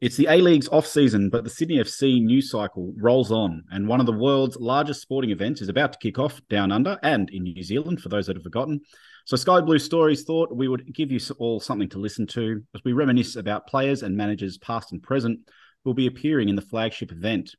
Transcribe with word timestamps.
It's 0.00 0.16
the 0.16 0.28
A 0.28 0.40
League's 0.40 0.68
off 0.68 0.86
season, 0.86 1.28
but 1.28 1.42
the 1.42 1.50
Sydney 1.50 1.78
FC 1.78 2.22
news 2.22 2.52
cycle 2.52 2.94
rolls 2.98 3.32
on, 3.32 3.64
and 3.72 3.88
one 3.88 3.98
of 3.98 4.06
the 4.06 4.12
world's 4.12 4.56
largest 4.56 5.02
sporting 5.02 5.30
events 5.30 5.60
is 5.60 5.68
about 5.68 5.92
to 5.92 5.98
kick 5.98 6.20
off 6.20 6.40
down 6.48 6.70
under 6.70 7.00
and 7.02 7.28
in 7.30 7.42
New 7.42 7.64
Zealand. 7.64 8.00
For 8.00 8.08
those 8.08 8.28
that 8.28 8.36
have 8.36 8.44
forgotten, 8.44 8.80
so 9.24 9.36
Sky 9.36 9.60
Blue 9.60 9.80
Stories 9.80 10.22
thought 10.22 10.54
we 10.54 10.68
would 10.68 10.94
give 10.94 11.10
you 11.10 11.18
all 11.40 11.58
something 11.58 11.88
to 11.88 11.98
listen 11.98 12.28
to 12.28 12.62
as 12.76 12.80
we 12.84 12.92
reminisce 12.92 13.34
about 13.34 13.66
players 13.66 14.04
and 14.04 14.16
managers 14.16 14.56
past 14.58 14.92
and 14.92 15.02
present 15.02 15.40
who 15.82 15.90
will 15.90 15.94
be 15.94 16.06
appearing 16.06 16.48
in 16.48 16.54
the 16.54 16.62
flagship 16.62 17.10
event. 17.10 17.56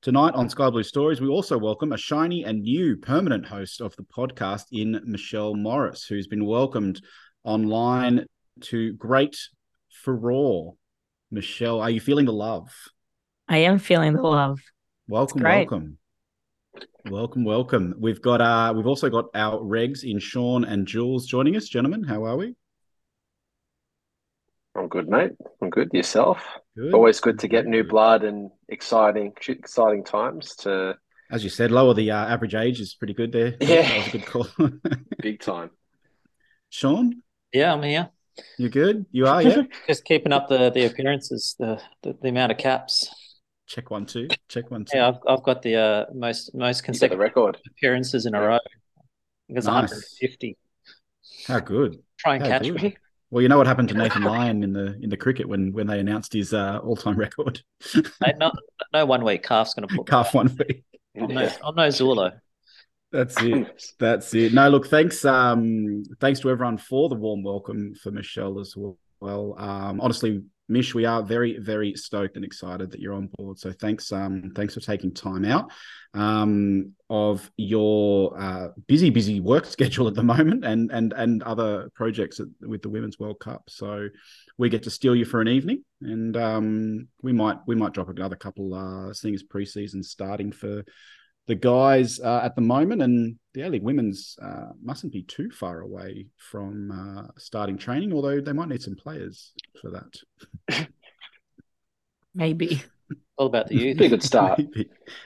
Tonight 0.00 0.34
on 0.34 0.48
Sky 0.48 0.70
Blue 0.70 0.84
Stories, 0.84 1.20
we 1.20 1.26
also 1.26 1.58
welcome 1.58 1.92
a 1.92 1.98
shiny 1.98 2.44
and 2.44 2.62
new 2.62 2.96
permanent 2.98 3.46
host 3.46 3.80
of 3.80 3.96
the 3.96 4.04
podcast 4.04 4.66
in 4.70 5.00
Michelle 5.04 5.56
Morris, 5.56 6.04
who's 6.04 6.28
been 6.28 6.46
welcomed 6.46 7.02
online 7.42 8.26
to 8.60 8.92
great 8.92 9.36
furore 9.90 10.76
Michelle, 11.34 11.80
are 11.80 11.90
you 11.90 12.00
feeling 12.00 12.26
the 12.26 12.32
love? 12.32 12.72
I 13.48 13.58
am 13.58 13.80
feeling 13.80 14.14
the 14.14 14.22
love. 14.22 14.60
Welcome, 15.08 15.42
welcome. 15.42 15.98
Welcome, 17.10 17.44
welcome. 17.44 17.94
We've 17.98 18.22
got 18.22 18.40
uh 18.40 18.72
we've 18.74 18.86
also 18.86 19.10
got 19.10 19.26
our 19.34 19.58
regs 19.58 20.04
in 20.04 20.20
Sean 20.20 20.64
and 20.64 20.86
Jules 20.86 21.26
joining 21.26 21.56
us. 21.56 21.68
Gentlemen, 21.68 22.04
how 22.04 22.24
are 22.24 22.36
we? 22.36 22.54
I'm 24.76 24.86
good, 24.86 25.08
mate. 25.08 25.32
I'm 25.60 25.70
good. 25.70 25.90
Yourself? 25.92 26.38
Good. 26.76 26.94
Always 26.94 27.18
good 27.18 27.40
to 27.40 27.48
get 27.48 27.66
new 27.66 27.82
blood 27.82 28.22
and 28.22 28.50
exciting 28.68 29.32
exciting 29.48 30.04
times 30.04 30.54
to 30.56 30.94
as 31.32 31.42
you 31.42 31.50
said, 31.50 31.72
lower 31.72 31.94
the 31.94 32.12
uh, 32.12 32.26
average 32.26 32.54
age 32.54 32.80
is 32.80 32.94
pretty 32.94 33.14
good 33.14 33.32
there. 33.32 33.56
Yeah. 33.60 33.82
That 33.82 33.96
was 33.96 34.06
a 34.06 34.10
good 34.10 34.26
call. 34.26 34.46
Big 35.18 35.40
time. 35.40 35.70
Sean? 36.68 37.22
Yeah, 37.52 37.72
I'm 37.72 37.82
here. 37.82 38.10
You 38.58 38.68
good? 38.68 39.06
You 39.12 39.26
are, 39.26 39.42
yeah. 39.42 39.62
Just 39.86 40.04
keeping 40.04 40.32
up 40.32 40.48
the 40.48 40.70
the 40.70 40.86
appearances, 40.86 41.54
the 41.58 41.80
the, 42.02 42.16
the 42.20 42.28
amount 42.28 42.52
of 42.52 42.58
caps. 42.58 43.08
Check 43.66 43.90
one, 43.90 44.06
two. 44.06 44.28
Check 44.48 44.70
one, 44.70 44.84
two. 44.84 44.98
Yeah, 44.98 45.08
I've, 45.08 45.18
I've 45.26 45.42
got 45.42 45.62
the 45.62 45.76
uh, 45.76 46.04
most 46.14 46.54
most 46.54 46.84
consecutive 46.84 47.18
record 47.18 47.58
appearances 47.66 48.26
in 48.26 48.34
a 48.34 48.40
row. 48.40 48.56
I 48.56 48.60
think 49.46 49.58
it's 49.58 49.66
nice. 49.66 49.90
150. 49.90 50.56
How 51.46 51.60
good? 51.60 51.98
Try 52.18 52.36
and 52.36 52.44
How 52.44 52.50
catch 52.50 52.62
good. 52.62 52.82
me. 52.82 52.96
Well, 53.30 53.42
you 53.42 53.48
know 53.48 53.58
what 53.58 53.66
happened 53.66 53.88
to 53.88 53.94
Nathan 53.94 54.22
Lyon 54.22 54.62
in 54.62 54.72
the 54.72 54.98
in 55.02 55.10
the 55.10 55.16
cricket 55.16 55.48
when 55.48 55.72
when 55.72 55.86
they 55.86 55.98
announced 55.98 56.32
his 56.32 56.54
uh, 56.54 56.78
all 56.84 56.96
time 56.96 57.16
record. 57.16 57.60
no, 58.38 58.52
no 58.92 59.06
one 59.06 59.24
week 59.24 59.42
calf's 59.42 59.74
going 59.74 59.88
to 59.88 59.94
put 59.94 60.06
calf 60.06 60.34
one 60.34 60.56
week. 60.58 60.84
I'm 61.20 61.28
no, 61.28 61.50
I'm 61.64 61.74
no 61.74 61.88
Zulo. 61.88 62.32
That's 63.14 63.40
it. 63.40 63.84
That's 64.00 64.34
it. 64.34 64.52
No, 64.52 64.68
look, 64.68 64.88
thanks. 64.88 65.24
Um, 65.24 66.02
thanks 66.20 66.40
to 66.40 66.50
everyone 66.50 66.78
for 66.78 67.08
the 67.08 67.14
warm 67.14 67.44
welcome 67.44 67.94
for 67.94 68.10
Michelle 68.10 68.58
as 68.58 68.74
well. 69.20 69.54
Um, 69.56 70.00
honestly, 70.00 70.42
Mish, 70.68 70.96
we 70.96 71.04
are 71.04 71.22
very, 71.22 71.58
very 71.58 71.94
stoked 71.94 72.34
and 72.34 72.44
excited 72.44 72.90
that 72.90 72.98
you're 72.98 73.14
on 73.14 73.28
board. 73.36 73.58
So 73.60 73.70
thanks, 73.70 74.10
um, 74.10 74.50
thanks 74.56 74.74
for 74.74 74.80
taking 74.80 75.14
time 75.14 75.44
out 75.44 75.70
um, 76.14 76.94
of 77.08 77.48
your 77.56 78.36
uh, 78.36 78.68
busy, 78.88 79.10
busy 79.10 79.38
work 79.38 79.64
schedule 79.76 80.08
at 80.08 80.14
the 80.14 80.22
moment, 80.24 80.64
and 80.64 80.90
and 80.90 81.12
and 81.12 81.42
other 81.44 81.90
projects 81.94 82.40
with 82.62 82.82
the 82.82 82.88
Women's 82.88 83.20
World 83.20 83.38
Cup. 83.38 83.62
So 83.68 84.08
we 84.58 84.70
get 84.70 84.82
to 84.84 84.90
steal 84.90 85.14
you 85.14 85.24
for 85.24 85.40
an 85.40 85.48
evening, 85.48 85.84
and 86.00 86.36
um, 86.36 87.08
we 87.22 87.32
might 87.32 87.58
we 87.66 87.76
might 87.76 87.92
drop 87.92 88.08
another 88.08 88.36
couple 88.36 88.74
uh, 88.74 89.12
things 89.14 89.44
preseason 89.44 90.04
starting 90.04 90.50
for 90.50 90.82
the 91.46 91.54
guys 91.54 92.20
uh, 92.20 92.40
at 92.42 92.54
the 92.54 92.62
moment, 92.62 93.02
and 93.02 93.36
the 93.52 93.62
A 93.62 93.68
League 93.68 93.82
women's 93.82 94.36
uh, 94.40 94.70
mustn't 94.82 95.12
be 95.12 95.22
too 95.22 95.50
far 95.50 95.80
away 95.80 96.26
from 96.36 96.90
uh, 96.90 97.28
starting 97.38 97.76
training, 97.76 98.12
although 98.12 98.40
they 98.40 98.52
might 98.52 98.68
need 98.68 98.82
some 98.82 98.96
players 98.96 99.52
for 99.80 99.90
that. 99.90 100.88
Maybe. 102.34 102.82
All 103.36 103.46
about 103.46 103.68
the 103.68 103.76
youth. 103.76 103.98
Be 103.98 104.06
a 104.06 104.08
good 104.08 104.22
start. 104.22 104.60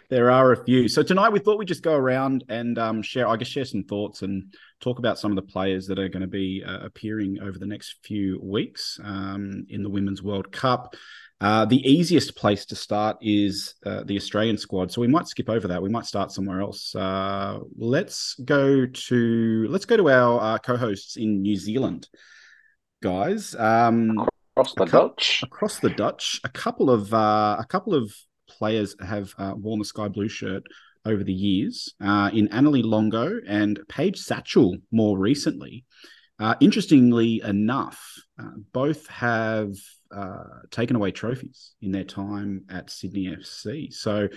there 0.09 0.31
are 0.31 0.53
a 0.53 0.65
few. 0.65 0.89
So 0.89 1.03
tonight 1.03 1.31
we 1.31 1.39
thought 1.39 1.59
we'd 1.59 1.69
just 1.69 1.83
go 1.83 1.95
around 1.95 2.45
and 2.49 2.79
um, 2.79 3.03
share, 3.03 3.29
I 3.29 3.37
guess, 3.37 3.49
share 3.49 3.65
some 3.65 3.85
thoughts 3.85 4.23
and 4.23 4.53
talk 4.81 4.99
about 4.99 5.19
some 5.19 5.31
of 5.31 5.37
the 5.37 5.51
players 5.51 5.87
that 5.87 5.99
are 5.99 6.09
going 6.09 6.23
to 6.23 6.27
be 6.27 6.65
uh, 6.67 6.81
appearing 6.81 7.39
over 7.41 7.59
the 7.59 7.67
next 7.67 7.97
few 8.03 8.41
weeks 8.43 8.99
um, 9.05 9.67
in 9.69 9.83
the 9.83 9.91
Women's 9.91 10.23
World 10.23 10.51
Cup. 10.51 10.95
Uh, 11.41 11.65
the 11.65 11.89
easiest 11.89 12.35
place 12.35 12.65
to 12.67 12.75
start 12.75 13.17
is 13.21 13.75
uh, 13.87 14.03
the 14.05 14.17
Australian 14.17 14.59
squad, 14.59 14.91
so 14.91 15.01
we 15.01 15.07
might 15.07 15.29
skip 15.29 15.49
over 15.49 15.69
that. 15.69 15.81
We 15.81 15.89
might 15.89 16.05
start 16.05 16.33
somewhere 16.33 16.61
else. 16.61 16.95
Uh, 16.97 17.61
let's 17.77 18.35
go 18.45 18.87
to 18.87 19.67
let's 19.71 19.85
go 19.85 19.97
to 19.97 20.11
our 20.11 20.41
uh, 20.41 20.59
co-hosts 20.59 21.17
in 21.17 21.43
New 21.43 21.55
Zealand, 21.55 22.09
guys. 23.03 23.55
Um, 23.55 24.27
across 24.57 24.75
the 24.75 24.87
Dutch, 24.87 25.43
across 25.45 25.79
the 25.79 25.91
Dutch, 25.91 26.41
a 26.43 26.49
couple 26.49 26.91
of 26.91 27.15
uh, 27.15 27.57
a 27.61 27.67
couple 27.69 27.95
of 27.95 28.13
players 28.49 28.97
have 29.01 29.33
worn 29.39 29.79
the 29.79 29.85
sky 29.85 30.09
blue 30.09 30.29
shirt 30.29 30.65
over 31.05 31.23
the 31.23 31.33
years. 31.33 31.95
in 32.01 32.49
Annalie 32.49 32.85
Longo 32.85 33.39
and 33.47 33.79
Paige 33.89 34.19
Satchell 34.19 34.81
more 34.91 35.17
recently. 35.17 35.85
Interestingly 36.61 37.43
enough, 37.43 38.01
both 38.73 39.07
have 39.09 39.73
uh, 40.15 40.45
taken 40.71 40.97
away 40.97 41.11
trophies 41.11 41.73
in 41.83 41.93
their 41.93 42.05
time 42.05 42.65
at 42.71 42.91
Sydney 42.91 43.27
FC. 43.27 43.93
So 43.93 44.29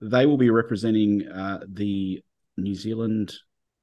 they 0.00 0.26
will 0.26 0.36
be 0.36 0.50
representing 0.50 1.28
uh, 1.28 1.60
the 1.68 2.22
New 2.56 2.74
Zealand. 2.74 3.34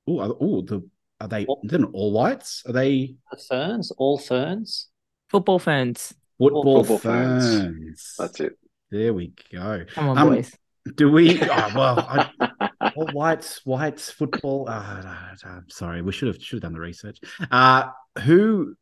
Oh, 0.07 0.37
oh, 0.39 0.61
the 0.61 0.87
are 1.21 1.27
they? 1.27 1.45
They're 1.63 1.79
not 1.79 1.91
all 1.93 2.11
whites. 2.11 2.63
Are 2.67 2.73
they? 2.73 3.15
The 3.31 3.37
ferns, 3.37 3.91
all 3.91 4.17
ferns, 4.17 4.89
football 5.29 5.59
ferns, 5.59 6.13
football, 6.37 6.83
football 6.83 6.97
ferns. 6.97 7.55
ferns. 7.55 8.15
That's 8.19 8.39
it. 8.41 8.57
There 8.91 9.13
we 9.13 9.33
go. 9.51 9.85
Come 9.93 10.09
on, 10.09 10.17
um, 10.17 10.29
boys. 10.29 10.51
Do 10.95 11.09
we? 11.09 11.39
Oh, 11.43 11.71
well, 11.75 11.99
I, 11.99 12.69
all 12.95 13.07
whites, 13.13 13.65
whites, 13.65 14.11
football. 14.11 14.67
Uh, 14.69 15.03
I'm 15.45 15.69
sorry, 15.69 16.01
we 16.01 16.11
should 16.11 16.27
have 16.27 16.41
should 16.41 16.57
have 16.57 16.63
done 16.63 16.73
the 16.73 16.79
research. 16.79 17.19
Uh, 17.51 17.89
who 18.23 18.75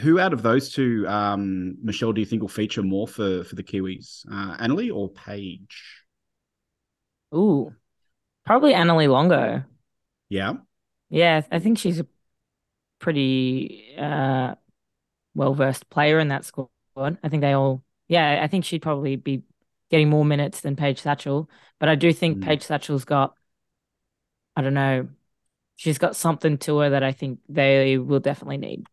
who 0.00 0.18
out 0.18 0.32
of 0.32 0.42
those 0.42 0.72
two, 0.72 1.06
um, 1.08 1.76
Michelle, 1.82 2.12
do 2.12 2.20
you 2.20 2.26
think 2.26 2.42
will 2.42 2.48
feature 2.48 2.82
more 2.82 3.06
for 3.08 3.44
for 3.44 3.54
the 3.54 3.62
Kiwis, 3.62 4.26
uh, 4.30 4.56
Annalie 4.58 4.94
or 4.94 5.08
Paige? 5.10 6.04
Ooh, 7.34 7.72
probably 8.44 8.72
Annalie 8.72 9.08
Longo. 9.08 9.64
Yeah, 10.28 10.54
yeah, 11.10 11.42
I 11.50 11.58
think 11.58 11.78
she's 11.78 12.00
a 12.00 12.06
pretty 12.98 13.94
uh, 13.98 14.54
well 15.34 15.54
versed 15.54 15.88
player 15.90 16.18
in 16.18 16.28
that 16.28 16.44
squad. 16.44 16.68
I 16.96 17.28
think 17.28 17.40
they 17.40 17.52
all, 17.52 17.82
yeah, 18.08 18.40
I 18.42 18.46
think 18.46 18.64
she'd 18.64 18.82
probably 18.82 19.16
be 19.16 19.42
getting 19.94 20.10
more 20.10 20.24
minutes 20.24 20.60
than 20.60 20.74
Paige 20.74 21.00
Satchell. 21.00 21.46
But 21.78 21.88
I 21.88 21.94
do 21.94 22.12
think 22.12 22.38
mm. 22.38 22.42
Paige 22.42 22.66
Satchell's 22.66 23.04
got, 23.04 23.34
I 24.56 24.62
don't 24.62 24.74
know, 24.74 25.06
she's 25.76 25.98
got 25.98 26.16
something 26.16 26.58
to 26.58 26.78
her 26.78 26.90
that 26.90 27.04
I 27.04 27.12
think 27.12 27.38
they 27.48 27.96
will 27.96 28.18
definitely 28.18 28.56
need. 28.56 28.88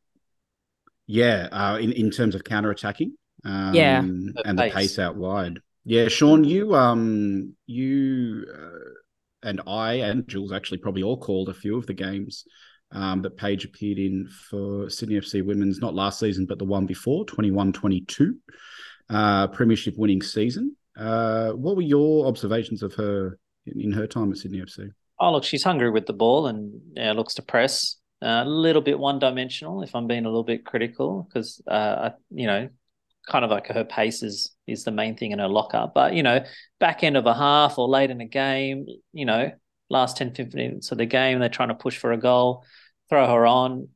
Yeah, 1.08 1.48
uh, 1.52 1.80
in 1.80 1.92
in 1.94 2.12
terms 2.12 2.36
of 2.36 2.44
counter 2.44 2.70
attacking. 2.70 3.16
Um, 3.44 3.74
yeah, 3.74 3.98
and 3.98 4.36
the 4.36 4.56
pace. 4.56 4.74
pace 4.74 5.00
out 5.00 5.16
wide. 5.16 5.58
Yeah, 5.86 6.08
Sean, 6.08 6.44
you 6.44 6.76
um 6.76 7.56
you 7.66 8.46
uh, 8.56 9.50
and 9.50 9.60
I 9.66 9.94
and 9.94 10.28
Jules 10.28 10.52
actually 10.52 10.78
probably 10.78 11.02
all 11.02 11.18
called 11.18 11.50
a 11.50 11.54
few 11.56 11.80
of 11.80 11.88
the 11.88 11.96
games 11.96 12.46
um, 12.92 13.24
that 13.24 13.38
Paige 13.38 13.66
appeared 13.66 13.98
in 13.98 14.28
for 14.28 14.88
Sydney 14.88 15.16
FC 15.16 15.44
Women's, 15.44 15.80
not 15.80 15.96
last 15.96 16.20
season, 16.20 16.46
but 16.46 16.60
the 16.60 16.66
one 16.66 16.86
before, 16.86 17.26
21-22, 17.26 18.34
uh, 19.10 19.48
premiership 19.48 19.96
winning 19.98 20.22
season. 20.22 20.76
Uh, 20.98 21.52
what 21.52 21.76
were 21.76 21.82
your 21.82 22.28
observations 22.28 22.84
of 22.84 22.94
her 22.96 23.38
in, 23.66 23.82
in, 23.82 23.92
her 23.92 24.08
time 24.08 24.32
at 24.32 24.38
Sydney 24.38 24.60
FC? 24.60 24.90
Oh, 25.20 25.32
look, 25.32 25.44
she's 25.44 25.64
hungry 25.64 25.90
with 25.90 26.06
the 26.06 26.14
ball 26.14 26.48
and 26.48 26.82
looks 27.16 27.36
to 27.36 27.42
press 27.42 27.98
a 28.22 28.46
little 28.46 28.82
bit 28.82 29.00
one 29.00 29.20
dimensional, 29.20 29.82
if 29.82 29.96
I'm 29.96 30.08
being 30.08 30.26
a 30.26 30.30
little 30.30 30.44
bit 30.44 30.66
critical, 30.66 31.28
because 31.28 31.62
uh, 31.68 32.12
you 32.30 32.48
know, 32.48 32.70
kind 33.28 33.46
of 33.46 33.52
like 33.52 33.68
her 33.68 33.84
pace 33.84 34.24
is 34.24 34.52
is 34.68 34.84
the 34.84 34.92
main 34.92 35.16
thing 35.16 35.32
in 35.32 35.40
her 35.40 35.48
locker. 35.48 35.90
But 35.94 36.14
you 36.14 36.24
know, 36.24 36.44
back 36.80 37.04
end 37.04 37.18
of 37.18 37.26
a 37.26 37.34
half 37.34 37.78
or 37.78 37.88
late 37.88 38.12
in 38.12 38.22
a 38.22 38.28
game, 38.28 38.86
you 39.14 39.26
know, 39.26 39.52
last 39.90 40.18
10, 40.18 40.34
15 40.34 40.58
minutes 40.58 40.92
of 40.92 40.98
the 40.98 41.06
game, 41.06 41.40
they're 41.40 41.50
trying 41.50 41.70
to 41.70 41.76
push 41.76 41.98
for 41.98 42.12
a 42.12 42.18
goal, 42.18 42.64
throw 43.10 43.28
her 43.28 43.46
on. 43.46 43.90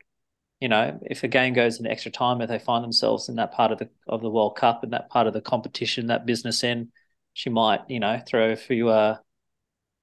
You 0.66 0.70
know, 0.70 1.00
if 1.04 1.24
a 1.24 1.28
game 1.28 1.54
goes 1.54 1.78
into 1.78 1.92
extra 1.92 2.10
time, 2.10 2.42
if 2.42 2.50
they 2.50 2.58
find 2.58 2.84
themselves 2.84 3.30
in 3.30 3.36
that 3.36 3.52
part 3.52 3.72
of 3.72 3.78
the 3.78 3.88
of 4.08 4.24
the 4.24 4.32
World 4.32 4.56
Cup 4.56 4.82
and 4.82 4.94
that 4.94 5.12
part 5.12 5.28
of 5.28 5.34
the 5.34 5.40
competition, 5.40 6.08
that 6.08 6.26
business 6.26 6.64
end, 6.64 6.88
she 7.34 7.52
might, 7.52 7.82
you 7.88 8.00
know, 8.00 8.20
throw 8.26 8.50
a 8.50 8.56
few 8.56 8.90
uh 8.90 9.18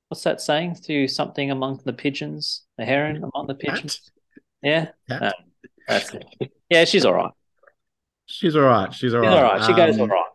what's 0.06 0.23
that 0.23 0.41
saying? 0.41 0.76
Through 0.76 1.09
something 1.09 1.50
among 1.50 1.81
the 1.85 1.93
pigeons, 1.93 2.62
the 2.79 2.85
heron 2.85 3.17
among 3.17 3.49
the 3.49 3.56
pigeons. 3.56 4.09
Yeah, 4.62 4.91
no, 5.11 5.32
that's 5.88 6.14
it. 6.14 6.53
Yeah, 6.70 6.85
she's 6.85 7.05
all 7.05 7.15
right. 7.15 7.32
She's 8.26 8.55
all 8.55 8.62
right. 8.62 8.94
She's 8.94 9.15
all 9.15 9.23
right. 9.23 9.32
She's 9.32 9.37
all 9.37 9.43
right. 9.43 9.65
She 9.67 9.73
goes 9.75 9.99
all 9.99 10.05
um, 10.05 10.11
right. 10.11 10.31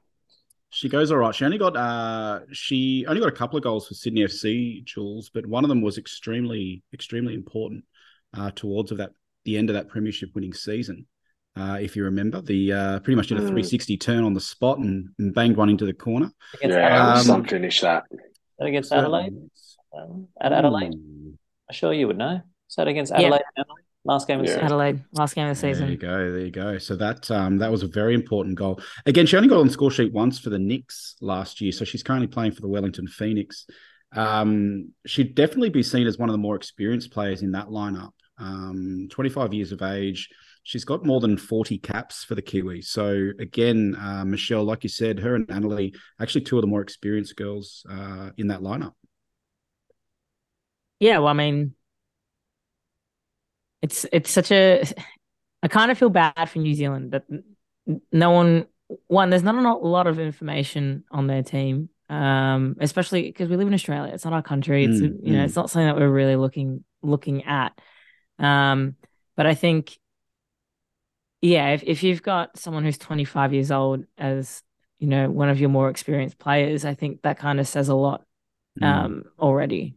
She 0.72 0.90
goes 0.90 1.10
all 1.10 1.20
right. 1.20 1.34
She 1.34 1.46
only 1.46 1.58
got 1.58 1.78
uh 1.78 2.42
she 2.52 3.06
only 3.08 3.22
got 3.22 3.30
a 3.30 3.38
couple 3.38 3.56
of 3.56 3.64
goals 3.64 3.88
for 3.88 3.94
Sydney 3.94 4.26
FC, 4.26 4.84
Jules, 4.84 5.30
but 5.34 5.46
one 5.46 5.64
of 5.64 5.70
them 5.70 5.82
was 5.82 5.98
extremely 5.98 6.84
extremely 6.94 7.34
important 7.34 7.86
uh 8.34 8.52
towards 8.52 8.92
of 8.92 8.98
that 8.98 9.12
the 9.48 9.58
end 9.58 9.70
of 9.70 9.74
that 9.76 9.88
premiership 9.88 10.30
winning 10.36 10.54
season. 10.54 11.08
Uh, 11.56 11.80
if 11.82 11.96
you 11.96 12.04
remember, 12.04 12.42
the 12.42 12.72
uh, 12.72 13.00
pretty 13.00 13.16
much 13.16 13.28
did 13.28 13.38
a 13.38 13.42
hmm. 13.42 13.48
360 13.48 13.98
turn 13.98 14.24
on 14.24 14.34
the 14.34 14.42
spot 14.42 14.78
and, 14.78 15.10
and 15.18 15.34
banged 15.34 15.58
one 15.58 15.70
into 15.70 15.86
the 15.86 15.94
corner. 15.94 16.30
yeah, 16.62 17.14
um, 17.14 17.24
some 17.24 17.44
finish 17.46 17.82
that. 17.82 18.04
that 18.60 18.66
against 18.68 18.92
Adelaide. 18.92 19.34
Um, 19.98 20.28
at 20.40 20.54
Adelaide, 20.54 20.94
I'm 20.94 21.38
sure 21.72 21.94
you 21.94 22.06
would 22.08 22.18
know. 22.18 22.42
Is 22.70 22.76
that 22.76 22.88
against 22.88 23.12
Adelaide? 23.12 23.42
Yeah. 23.58 23.64
Last 24.06 24.28
game 24.28 24.40
of 24.40 24.46
the 24.46 24.52
season. 24.52 24.66
Adelaide, 24.66 25.04
last 25.14 25.36
game 25.36 25.48
of 25.48 25.56
the 25.58 25.60
season. 25.60 25.84
There 25.84 25.92
you 25.92 25.98
go. 25.98 26.32
There 26.32 26.40
you 26.40 26.52
go. 26.52 26.78
So 26.78 26.96
that 26.98 27.30
um, 27.32 27.58
that 27.58 27.72
was 27.72 27.84
a 27.84 27.88
very 27.88 28.14
important 28.14 28.56
goal. 28.56 28.80
Again, 29.06 29.26
she 29.26 29.36
only 29.36 29.50
got 29.50 29.60
on 29.60 29.68
the 29.68 29.74
score 29.74 29.92
sheet 29.92 30.14
once 30.14 30.40
for 30.40 30.50
the 30.50 30.60
Nix 30.60 31.16
last 31.20 31.60
year, 31.60 31.72
so 31.72 31.84
she's 31.84 32.04
currently 32.04 32.28
playing 32.28 32.52
for 32.52 32.62
the 32.62 32.70
Wellington 32.70 33.08
Phoenix. 33.08 33.66
Um, 34.16 34.94
she'd 35.06 35.36
definitely 35.36 35.70
be 35.70 35.84
seen 35.84 36.08
as 36.08 36.18
one 36.18 36.30
of 36.30 36.34
the 36.34 36.38
more 36.38 36.56
experienced 36.56 37.12
players 37.12 37.42
in 37.42 37.52
that 37.52 37.68
lineup. 37.68 38.12
Um, 38.40 39.08
25 39.10 39.54
years 39.54 39.72
of 39.72 39.82
age. 39.82 40.30
She's 40.64 40.86
got 40.86 41.06
more 41.06 41.20
than 41.20 41.38
40 41.38 41.78
caps 41.80 42.24
for 42.24 42.36
the 42.36 42.42
Kiwi. 42.42 42.82
So 42.82 43.30
again, 43.40 43.96
uh, 44.00 44.26
Michelle, 44.26 44.64
like 44.64 44.84
you 44.84 44.90
said, 44.90 45.20
her 45.20 45.34
and 45.34 45.48
Annalie, 45.48 45.96
actually 46.20 46.42
two 46.42 46.58
of 46.58 46.62
the 46.62 46.68
more 46.68 46.82
experienced 46.82 47.36
girls 47.36 47.86
uh, 47.90 48.32
in 48.38 48.48
that 48.48 48.60
lineup. 48.60 48.94
Yeah, 51.00 51.20
well, 51.20 51.28
I 51.28 51.34
mean, 51.34 51.74
it's 53.82 54.06
it's 54.12 54.32
such 54.32 54.52
a. 54.52 54.84
I 55.64 55.68
kind 55.68 55.90
of 55.90 55.98
feel 55.98 56.10
bad 56.10 56.46
for 56.50 56.60
New 56.60 56.74
Zealand 56.74 57.12
that 57.12 57.24
no 58.12 58.32
one. 58.32 58.68
One, 59.08 59.30
there's 59.30 59.44
not 59.44 59.56
a 59.56 59.86
lot 59.86 60.08
of 60.08 60.18
information 60.18 61.04
on 61.12 61.28
their 61.28 61.44
team 61.44 61.90
um, 62.10 62.78
especially 62.80 63.24
because 63.24 63.50
we 63.50 63.58
live 63.58 63.68
in 63.68 63.74
Australia. 63.74 64.14
It's 64.14 64.24
not 64.24 64.34
our 64.34 64.42
country. 64.42 64.86
It's 64.86 65.00
mm, 65.02 65.18
you 65.24 65.34
know, 65.34 65.40
mm. 65.40 65.46
it's 65.46 65.56
not 65.56 65.70
something 65.70 65.88
that 65.88 65.98
we're 65.98 66.10
really 66.10 66.36
looking 66.36 66.84
looking 67.02 67.44
at. 67.44 67.80
Um, 68.40 68.96
but 69.36 69.46
I 69.46 69.54
think, 69.54 69.98
yeah, 71.42 71.70
if 71.70 71.84
if 71.84 72.04
you've 72.04 72.24
got 72.24 72.58
someone 72.58 72.84
who's 72.84 72.98
25 72.98 73.54
years 73.54 73.72
old 73.72 74.06
as 74.18 74.64
you 75.00 75.08
know 75.08 75.30
one 75.30 75.50
of 75.50 75.60
your 75.60 75.70
more 75.70 75.90
experienced 75.90 76.40
players, 76.40 76.86
I 76.86 76.94
think 76.94 77.22
that 77.22 77.40
kind 77.40 77.60
of 77.60 77.68
says 77.68 77.90
a 77.90 77.96
lot 77.96 78.26
mm. 78.82 78.86
um, 78.86 79.24
already. 79.40 79.96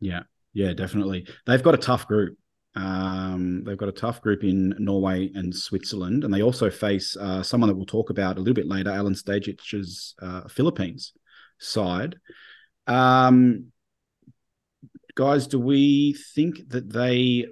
Yeah, 0.00 0.22
yeah, 0.52 0.72
definitely. 0.72 1.26
They've 1.46 1.62
got 1.62 1.74
a 1.74 1.78
tough 1.78 2.06
group. 2.06 2.36
Um, 2.76 3.62
they've 3.64 3.78
got 3.78 3.88
a 3.88 3.92
tough 3.92 4.20
group 4.20 4.42
in 4.42 4.74
Norway 4.78 5.30
and 5.34 5.54
Switzerland, 5.54 6.24
and 6.24 6.34
they 6.34 6.42
also 6.42 6.70
face 6.70 7.16
uh, 7.16 7.42
someone 7.42 7.68
that 7.68 7.76
we'll 7.76 7.86
talk 7.86 8.10
about 8.10 8.36
a 8.36 8.40
little 8.40 8.54
bit 8.54 8.66
later, 8.66 8.90
Alen 8.90 9.20
Stajcic's 9.20 10.14
uh, 10.20 10.48
Philippines 10.48 11.12
side. 11.58 12.16
Um, 12.86 13.72
guys, 15.14 15.46
do 15.46 15.58
we 15.58 16.16
think 16.34 16.68
that 16.68 16.92
they? 16.92 17.46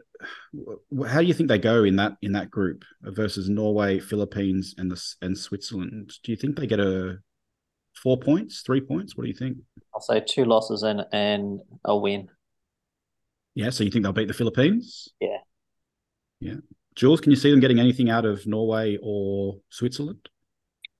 How 1.08 1.20
do 1.20 1.26
you 1.26 1.34
think 1.34 1.48
they 1.48 1.58
go 1.58 1.84
in 1.84 1.96
that 1.96 2.12
in 2.22 2.32
that 2.32 2.50
group 2.50 2.84
versus 3.02 3.48
Norway, 3.48 3.98
Philippines, 3.98 4.74
and 4.78 4.90
the 4.90 5.02
and 5.20 5.36
Switzerland? 5.36 6.12
Do 6.22 6.32
you 6.32 6.36
think 6.36 6.56
they 6.56 6.66
get 6.66 6.80
a 6.80 7.18
four 7.94 8.18
points, 8.18 8.62
three 8.62 8.80
points? 8.80 9.16
What 9.16 9.24
do 9.24 9.28
you 9.28 9.36
think? 9.36 9.58
I'll 9.94 10.00
say 10.00 10.22
two 10.26 10.44
losses 10.44 10.82
and 10.82 11.04
and 11.12 11.60
a 11.84 11.96
win. 11.96 12.28
Yeah, 13.54 13.70
so 13.70 13.84
you 13.84 13.90
think 13.90 14.04
they'll 14.04 14.12
beat 14.12 14.28
the 14.28 14.34
Philippines? 14.34 15.08
Yeah. 15.20 15.38
Yeah. 16.40 16.54
Jules, 16.94 17.20
can 17.20 17.30
you 17.30 17.36
see 17.36 17.50
them 17.50 17.60
getting 17.60 17.80
anything 17.80 18.10
out 18.10 18.24
of 18.24 18.46
Norway 18.46 18.98
or 19.02 19.58
Switzerland? 19.70 20.28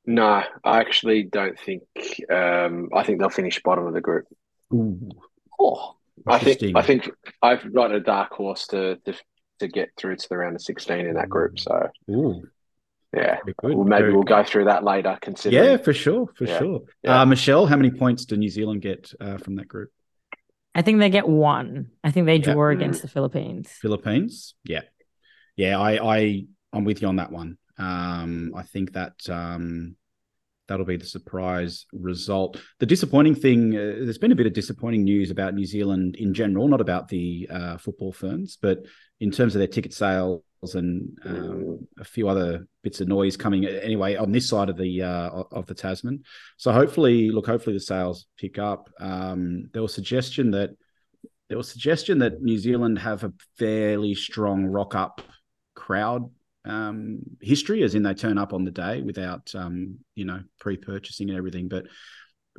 No, 0.04 0.42
I 0.64 0.80
actually 0.80 1.22
don't 1.22 1.58
think. 1.58 1.82
Um, 2.30 2.90
I 2.94 3.04
think 3.04 3.20
they'll 3.20 3.30
finish 3.30 3.62
bottom 3.62 3.86
of 3.86 3.94
the 3.94 4.00
group. 4.00 4.26
Ooh. 4.74 5.10
Oh, 5.60 5.96
I 6.26 6.38
think. 6.38 6.76
I 6.76 6.82
think 6.82 7.10
I've 7.42 7.72
got 7.72 7.92
a 7.92 8.00
dark 8.00 8.32
horse 8.32 8.66
to, 8.69 8.96
to 9.04 9.14
to 9.60 9.69
get 9.69 9.90
through 9.96 10.16
to 10.16 10.28
the 10.28 10.36
round 10.36 10.56
of 10.56 10.62
sixteen 10.62 11.06
in 11.06 11.14
that 11.14 11.28
group. 11.28 11.58
So, 11.58 11.88
Ooh. 12.10 12.42
yeah, 13.14 13.38
well, 13.62 13.84
maybe 13.84 14.02
Very 14.02 14.12
we'll 14.12 14.22
good. 14.22 14.36
go 14.36 14.44
through 14.44 14.64
that 14.66 14.84
later. 14.84 15.19
Considering, 15.20 15.64
yeah, 15.64 15.76
for 15.76 15.92
sure, 15.92 16.28
for 16.36 16.44
yeah. 16.44 16.58
sure. 16.58 16.80
Yeah. 17.02 17.20
Uh, 17.20 17.26
Michelle, 17.26 17.66
how 17.66 17.76
many 17.76 17.90
points 17.90 18.24
do 18.24 18.36
New 18.36 18.48
Zealand 18.48 18.82
get 18.82 19.12
uh, 19.20 19.38
from 19.38 19.56
that 19.56 19.69
group? 19.69 19.90
I 20.74 20.82
think 20.82 21.00
they 21.00 21.10
get 21.10 21.28
one. 21.28 21.90
I 22.02 22.10
think 22.10 22.26
they 22.26 22.38
draw 22.38 22.69
yeah. 22.69 22.76
against 22.76 23.02
the 23.02 23.08
Philippines. 23.08 23.69
Philippines, 23.80 24.54
yeah, 24.64 24.82
yeah. 25.56 25.78
I, 25.78 26.16
I, 26.16 26.44
I'm 26.72 26.84
with 26.84 27.02
you 27.02 27.08
on 27.08 27.16
that 27.16 27.30
one. 27.30 27.58
Um, 27.78 28.52
I 28.56 28.62
think 28.62 28.92
that 28.94 29.14
um, 29.28 29.96
that'll 30.68 30.86
be 30.86 30.96
the 30.96 31.06
surprise 31.06 31.86
result. 31.92 32.58
The 32.78 32.86
disappointing 32.86 33.34
thing, 33.34 33.76
uh, 33.76 33.94
there's 34.00 34.18
been 34.18 34.32
a 34.32 34.36
bit 34.36 34.46
of 34.46 34.52
disappointing 34.52 35.04
news 35.04 35.30
about 35.30 35.54
New 35.54 35.66
Zealand 35.66 36.16
in 36.16 36.34
general, 36.34 36.68
not 36.68 36.80
about 36.80 37.08
the 37.08 37.48
uh, 37.50 37.76
football 37.78 38.12
ferns, 38.12 38.56
but 38.60 38.78
in 39.20 39.30
terms 39.30 39.54
of 39.54 39.58
their 39.58 39.68
ticket 39.68 39.92
sales 39.92 40.42
and 40.74 41.18
um, 41.24 41.86
a 41.98 42.04
few 42.04 42.28
other 42.28 42.66
bits 42.82 43.00
of 43.00 43.08
noise 43.08 43.36
coming 43.36 43.66
anyway 43.66 44.14
on 44.14 44.30
this 44.30 44.48
side 44.48 44.68
of 44.68 44.76
the 44.76 45.02
uh, 45.02 45.42
of 45.50 45.66
the 45.66 45.74
Tasman. 45.74 46.22
So 46.56 46.72
hopefully, 46.72 47.30
look, 47.30 47.46
hopefully 47.46 47.74
the 47.74 47.80
sales 47.80 48.26
pick 48.38 48.58
up. 48.58 48.88
Um, 49.00 49.70
there 49.72 49.82
was 49.82 49.92
suggestion 49.92 50.52
that 50.52 50.70
there 51.48 51.58
was 51.58 51.68
suggestion 51.68 52.18
that 52.20 52.40
New 52.40 52.58
Zealand 52.58 52.98
have 53.00 53.24
a 53.24 53.32
fairly 53.58 54.14
strong 54.14 54.64
rock 54.64 54.94
up 54.94 55.20
crowd 55.74 56.30
um, 56.64 57.20
history, 57.40 57.82
as 57.82 57.94
in 57.94 58.02
they 58.02 58.14
turn 58.14 58.38
up 58.38 58.52
on 58.52 58.64
the 58.64 58.70
day 58.70 59.02
without 59.02 59.52
um, 59.54 59.98
you 60.14 60.24
know 60.24 60.42
pre 60.60 60.76
purchasing 60.76 61.28
and 61.28 61.38
everything. 61.38 61.68
But 61.68 61.86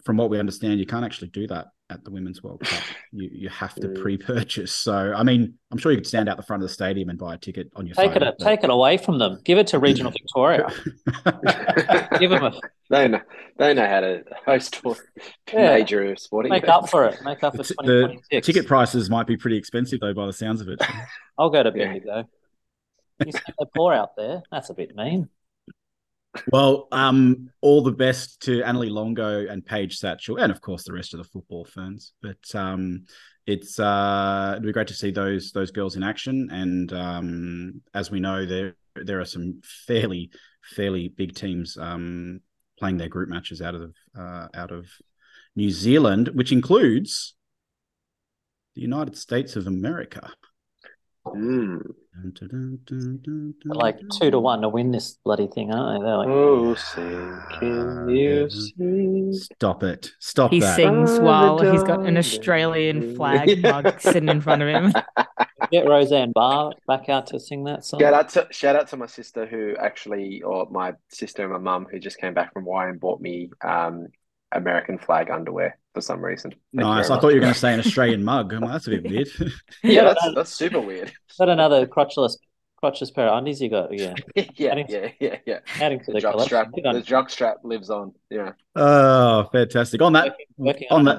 from 0.03 0.17
what 0.17 0.29
we 0.29 0.39
understand, 0.39 0.79
you 0.79 0.85
can't 0.85 1.05
actually 1.05 1.29
do 1.29 1.47
that 1.47 1.67
at 1.89 2.03
the 2.03 2.11
Women's 2.11 2.41
World 2.41 2.61
Cup. 2.61 2.81
You 3.15 3.29
you 3.31 3.49
have 3.49 3.75
to 3.75 3.89
pre-purchase. 3.89 4.71
So 4.71 5.13
I 5.15 5.21
mean, 5.21 5.53
I'm 5.71 5.77
sure 5.77 5.91
you 5.91 5.99
could 5.99 6.07
stand 6.07 6.27
out 6.27 6.35
the 6.35 6.41
front 6.41 6.63
of 6.63 6.67
the 6.67 6.73
stadium 6.73 7.09
and 7.09 7.19
buy 7.19 7.35
a 7.35 7.37
ticket 7.37 7.69
on 7.75 7.85
your 7.85 7.93
take 7.93 8.13
phone. 8.13 8.23
It, 8.23 8.35
but... 8.39 8.43
Take 8.43 8.63
it 8.63 8.71
away 8.71 8.97
from 8.97 9.19
them. 9.19 9.39
Give 9.45 9.59
it 9.59 9.67
to 9.67 9.77
Regional 9.77 10.11
Victoria. 10.11 10.67
Give 12.19 12.31
them 12.31 12.43
a. 12.43 12.59
They 12.89 13.07
know 13.07 13.21
they 13.57 13.73
know 13.73 13.87
how 13.87 14.01
to 14.01 14.23
host 14.45 14.79
yeah. 15.51 15.73
major 15.73 16.15
sporting. 16.15 16.51
Make 16.51 16.63
events. 16.63 16.83
up 16.83 16.89
for 16.89 17.05
it. 17.05 17.17
Make 17.23 17.43
up 17.43 17.55
for 17.55 17.63
the, 17.63 18.19
the 18.29 18.41
ticket 18.41 18.67
prices 18.67 19.09
might 19.09 19.25
be 19.25 19.35
pretty 19.35 19.57
expensive 19.57 19.99
though, 19.99 20.13
by 20.13 20.27
the 20.27 20.33
sounds 20.33 20.61
of 20.61 20.67
it. 20.67 20.79
I'll 21.39 21.49
go 21.49 21.63
to 21.63 21.71
Bendigo. 21.71 22.17
Yeah. 22.17 22.23
You 23.25 23.31
say 23.31 23.39
they're 23.57 23.67
poor 23.75 23.93
out 23.93 24.15
there. 24.15 24.43
That's 24.51 24.69
a 24.69 24.73
bit 24.73 24.95
mean. 24.95 25.29
Well, 26.51 26.87
um, 26.91 27.49
all 27.61 27.83
the 27.83 27.91
best 27.91 28.41
to 28.43 28.61
Annalie 28.61 28.89
Longo 28.89 29.47
and 29.47 29.65
Paige 29.65 29.99
Satchell, 29.99 30.41
and 30.41 30.51
of 30.51 30.61
course 30.61 30.83
the 30.83 30.93
rest 30.93 31.13
of 31.13 31.19
the 31.19 31.29
football 31.29 31.65
ferns. 31.65 32.13
But 32.21 32.55
um, 32.55 33.05
it's 33.45 33.79
uh, 33.79 34.53
it'd 34.53 34.63
be 34.63 34.71
great 34.71 34.87
to 34.87 34.95
see 34.95 35.11
those 35.11 35.51
those 35.51 35.71
girls 35.71 35.95
in 35.95 36.03
action. 36.03 36.49
And 36.51 36.91
um, 36.93 37.81
as 37.93 38.09
we 38.09 38.19
know, 38.19 38.45
there 38.45 38.75
there 38.95 39.19
are 39.19 39.25
some 39.25 39.61
fairly 39.63 40.31
fairly 40.63 41.09
big 41.09 41.35
teams 41.35 41.77
um, 41.77 42.41
playing 42.79 42.97
their 42.97 43.09
group 43.09 43.29
matches 43.29 43.61
out 43.61 43.75
of 43.75 43.93
uh, 44.17 44.47
out 44.55 44.71
of 44.71 44.87
New 45.55 45.69
Zealand, 45.69 46.29
which 46.33 46.51
includes 46.51 47.35
the 48.75 48.81
United 48.81 49.17
States 49.17 49.55
of 49.55 49.67
America. 49.67 50.31
Mm. 51.25 51.81
Like 53.65 53.99
two 54.19 54.29
to 54.29 54.39
one 54.39 54.61
to 54.61 54.69
win 54.69 54.91
this 54.91 55.17
bloody 55.23 55.47
thing, 55.47 55.71
aren't 55.71 56.01
they? 56.01 56.05
They're 56.05 56.17
like, 56.17 56.27
oh, 56.27 56.75
sing, 56.75 57.41
can 57.59 58.09
you 58.09 58.49
sing? 58.49 59.33
Stop 59.33 59.83
it! 59.83 60.11
Stop 60.19 60.51
he 60.51 60.59
that. 60.59 60.75
sings 60.75 61.19
while 61.19 61.59
he's 61.59 61.83
got 61.83 62.05
an 62.05 62.17
Australian 62.17 63.15
flag 63.15 63.61
mug 63.63 63.99
sitting 63.99 64.29
in 64.29 64.41
front 64.41 64.61
of 64.61 64.67
him. 64.67 64.93
Get 65.71 65.87
Roseanne 65.87 66.33
Barr 66.33 66.73
back 66.87 67.09
out 67.09 67.27
to 67.27 67.39
sing 67.39 67.63
that 67.63 67.85
song. 67.85 68.01
Shout 68.01 68.13
out 68.13 68.29
to 68.29 68.47
shout 68.51 68.75
out 68.75 68.89
to 68.89 68.97
my 68.97 69.07
sister 69.07 69.45
who 69.45 69.75
actually, 69.77 70.41
or 70.41 70.67
my 70.69 70.93
sister 71.09 71.43
and 71.43 71.53
my 71.53 71.59
mum 71.59 71.87
who 71.89 71.99
just 71.99 72.19
came 72.19 72.33
back 72.33 72.53
from 72.53 72.63
Hawaii 72.63 72.89
and 72.89 72.99
bought 72.99 73.21
me 73.21 73.49
um, 73.63 74.07
American 74.51 74.99
flag 74.99 75.31
underwear 75.31 75.79
for 75.93 76.01
some 76.01 76.23
reason. 76.23 76.51
Thank 76.51 76.85
nice. 76.85 77.09
I 77.09 77.19
thought 77.19 77.29
you 77.29 77.35
were 77.35 77.41
going 77.41 77.53
to 77.53 77.59
say 77.59 77.73
an 77.73 77.79
Australian 77.79 78.23
mug. 78.25 78.53
Like, 78.53 78.71
that's 78.71 78.87
a 78.87 78.91
bit 78.91 79.03
weird. 79.03 79.27
yeah, 79.83 80.03
that's, 80.03 80.35
that's 80.35 80.53
super 80.53 80.79
weird. 80.79 81.09
Is 81.29 81.37
that 81.37 81.49
another 81.49 81.85
crotchless 81.87 82.37
crotchless 82.83 83.15
pair 83.15 83.29
of 83.29 83.37
undies 83.37 83.61
you 83.61 83.69
got? 83.69 83.97
Yeah. 83.97 84.13
yeah, 84.35 84.71
adding, 84.71 84.87
yeah, 84.89 85.07
yeah, 85.19 85.37
yeah. 85.45 85.59
Adding 85.79 85.99
to 85.99 86.05
the, 86.07 86.13
the 86.13 86.19
jock 86.19 86.41
strap. 86.41 86.69
The 86.73 87.01
jock 87.05 87.29
strap 87.29 87.57
lives 87.63 87.89
on. 87.89 88.13
Yeah. 88.29 88.51
Oh, 88.75 89.47
fantastic. 89.53 90.01
On 90.01 90.11
that, 90.13 90.25
working, 90.25 90.45
working 90.57 90.87
on, 90.91 91.07
on 91.07 91.17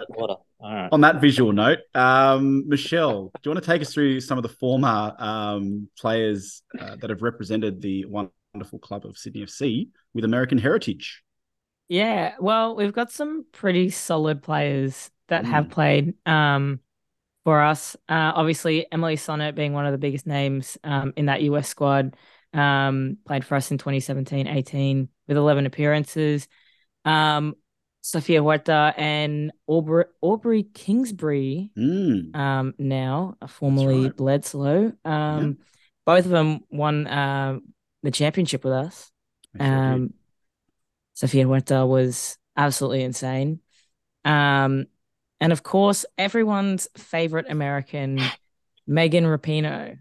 that, 0.60 0.88
on 0.92 1.00
that 1.00 1.22
visual 1.22 1.52
note, 1.52 1.78
um, 1.94 2.68
Michelle, 2.68 3.30
do 3.34 3.40
you 3.44 3.50
want 3.50 3.64
to 3.64 3.70
take 3.70 3.80
us 3.80 3.94
through 3.94 4.20
some 4.20 4.36
of 4.36 4.42
the 4.42 4.50
former 4.50 5.14
um, 5.18 5.88
players 5.98 6.62
uh, 6.78 6.96
that 6.96 7.08
have 7.08 7.22
represented 7.22 7.80
the 7.80 8.04
wonderful 8.04 8.78
club 8.80 9.06
of 9.06 9.16
Sydney 9.16 9.40
FC 9.40 9.88
with 10.12 10.24
American 10.24 10.58
heritage? 10.58 11.23
Yeah, 11.88 12.34
well, 12.40 12.76
we've 12.76 12.92
got 12.92 13.10
some 13.12 13.44
pretty 13.52 13.90
solid 13.90 14.42
players 14.42 15.10
that 15.28 15.44
mm. 15.44 15.48
have 15.48 15.68
played 15.68 16.14
um, 16.26 16.80
for 17.44 17.60
us. 17.60 17.94
Uh, 18.08 18.32
obviously, 18.34 18.86
Emily 18.90 19.16
Sonnett 19.16 19.54
being 19.54 19.72
one 19.72 19.86
of 19.86 19.92
the 19.92 19.98
biggest 19.98 20.26
names 20.26 20.78
um, 20.82 21.12
in 21.16 21.26
that 21.26 21.42
US 21.42 21.68
squad, 21.68 22.16
um, 22.52 23.18
played 23.26 23.44
for 23.44 23.56
us 23.56 23.70
in 23.70 23.78
2017 23.78 24.46
18 24.46 25.08
with 25.28 25.36
11 25.36 25.66
appearances. 25.66 26.48
Um, 27.04 27.54
Sofia 28.00 28.42
Huerta 28.42 28.92
and 28.98 29.50
Aubrey, 29.66 30.04
Aubrey 30.20 30.62
Kingsbury, 30.62 31.70
mm. 31.76 32.36
um, 32.36 32.74
now 32.78 33.36
formerly 33.48 34.04
right. 34.04 34.16
Bledsoe. 34.16 34.92
Um, 35.04 35.58
yeah. 35.58 35.64
Both 36.04 36.26
of 36.26 36.30
them 36.30 36.60
won 36.70 37.06
uh, 37.06 37.58
the 38.02 38.10
championship 38.10 38.62
with 38.62 38.74
us. 38.74 39.10
Sure. 39.56 39.66
Um, 39.66 40.14
Sofia 41.14 41.47
Huerta 41.47 41.87
was 41.87 42.38
absolutely 42.56 43.02
insane. 43.02 43.61
Um, 44.25 44.87
and 45.40 45.52
of 45.52 45.62
course, 45.62 46.04
everyone's 46.18 46.88
favorite 46.97 47.47
American, 47.49 48.21
Megan 48.87 49.25
Rapinoe, 49.25 49.99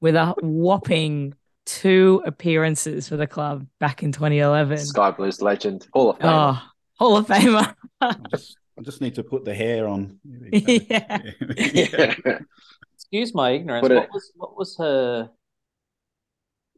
with 0.00 0.16
a 0.16 0.34
whopping 0.42 1.34
two 1.64 2.22
appearances 2.24 3.08
for 3.08 3.16
the 3.16 3.26
club 3.26 3.66
back 3.80 4.02
in 4.02 4.12
2011. 4.12 4.78
Sky 4.78 5.10
Blues 5.10 5.42
legend, 5.42 5.86
Hall 5.92 6.10
of 6.10 6.18
Fame. 6.18 6.28
Oh, 6.30 6.62
Hall 6.94 7.16
of 7.16 7.26
Famer. 7.26 7.74
I 8.00 8.16
just, 8.30 8.56
I 8.78 8.82
just 8.82 9.00
need 9.00 9.14
to 9.16 9.24
put 9.24 9.44
the 9.44 9.54
hair 9.54 9.88
on. 9.88 10.18
yeah. 10.24 11.20
yeah. 11.56 12.14
Excuse 12.94 13.34
my 13.34 13.50
ignorance. 13.50 13.86
But 13.86 13.96
What 13.96 14.08
was 14.12 14.32
what 14.36 14.56
was 14.56 14.76
her 14.78 15.30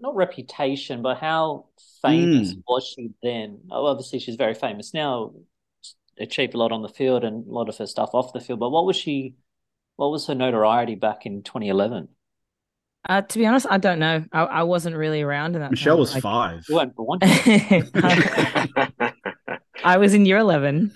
not 0.01 0.15
reputation, 0.17 1.03
but 1.03 1.19
how 1.19 1.67
famous 2.03 2.55
Mm. 2.55 2.63
was 2.69 2.87
she 2.87 3.11
then? 3.23 3.61
Oh, 3.71 3.87
obviously 3.87 4.19
she's 4.19 4.37
very 4.37 4.55
famous 4.55 4.93
now. 4.95 5.33
Achieved 6.19 6.55
a 6.55 6.59
lot 6.59 6.73
on 6.73 6.83
the 6.83 6.89
field 6.89 7.23
and 7.25 7.47
a 7.47 7.51
lot 7.53 7.69
of 7.69 7.77
her 7.79 7.87
stuff 7.87 8.11
off 8.13 8.33
the 8.33 8.41
field. 8.41 8.59
But 8.61 8.71
what 8.71 8.85
was 8.87 8.97
she? 8.97 9.35
What 9.97 10.11
was 10.11 10.27
her 10.27 10.35
notoriety 10.35 10.95
back 10.97 11.27
in 11.27 11.43
2011? 11.43 12.09
Uh, 13.09 13.23
to 13.23 13.39
be 13.39 13.47
honest, 13.47 13.67
I 13.71 13.79
don't 13.79 13.99
know. 14.01 14.25
I, 14.33 14.43
I 14.43 14.63
wasn't 14.65 14.97
really 14.97 15.23
around 15.23 15.55
in 15.55 15.61
that. 15.63 15.71
Michelle 15.71 15.95
time. 15.95 16.01
was 16.01 16.15
Like- 16.15 16.23
five. 16.23 16.65
You 16.69 16.75
weren't 16.75 16.95
born. 16.97 17.19
I, 17.23 19.13
I 19.85 19.97
was 19.99 20.15
in 20.15 20.27
year 20.27 20.39
11 20.39 20.93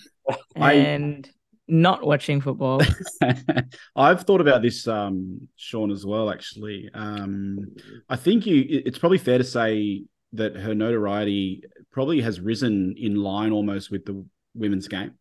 I- 0.56 0.72
and 0.74 1.28
not 1.72 2.04
watching 2.06 2.40
football. 2.42 2.82
I've 3.96 4.22
thought 4.22 4.40
about 4.42 4.60
this, 4.62 4.86
um, 4.86 5.48
Sean, 5.56 5.90
as 5.90 6.04
well. 6.04 6.30
Actually, 6.30 6.90
um, 6.94 7.58
I 8.08 8.16
think 8.16 8.46
you. 8.46 8.64
It's 8.68 8.98
probably 8.98 9.18
fair 9.18 9.38
to 9.38 9.44
say 9.44 10.04
that 10.34 10.54
her 10.56 10.74
notoriety 10.74 11.64
probably 11.90 12.20
has 12.20 12.40
risen 12.40 12.94
in 12.98 13.16
line 13.16 13.52
almost 13.52 13.90
with 13.90 14.04
the 14.04 14.24
women's 14.54 14.86
game 14.88 15.12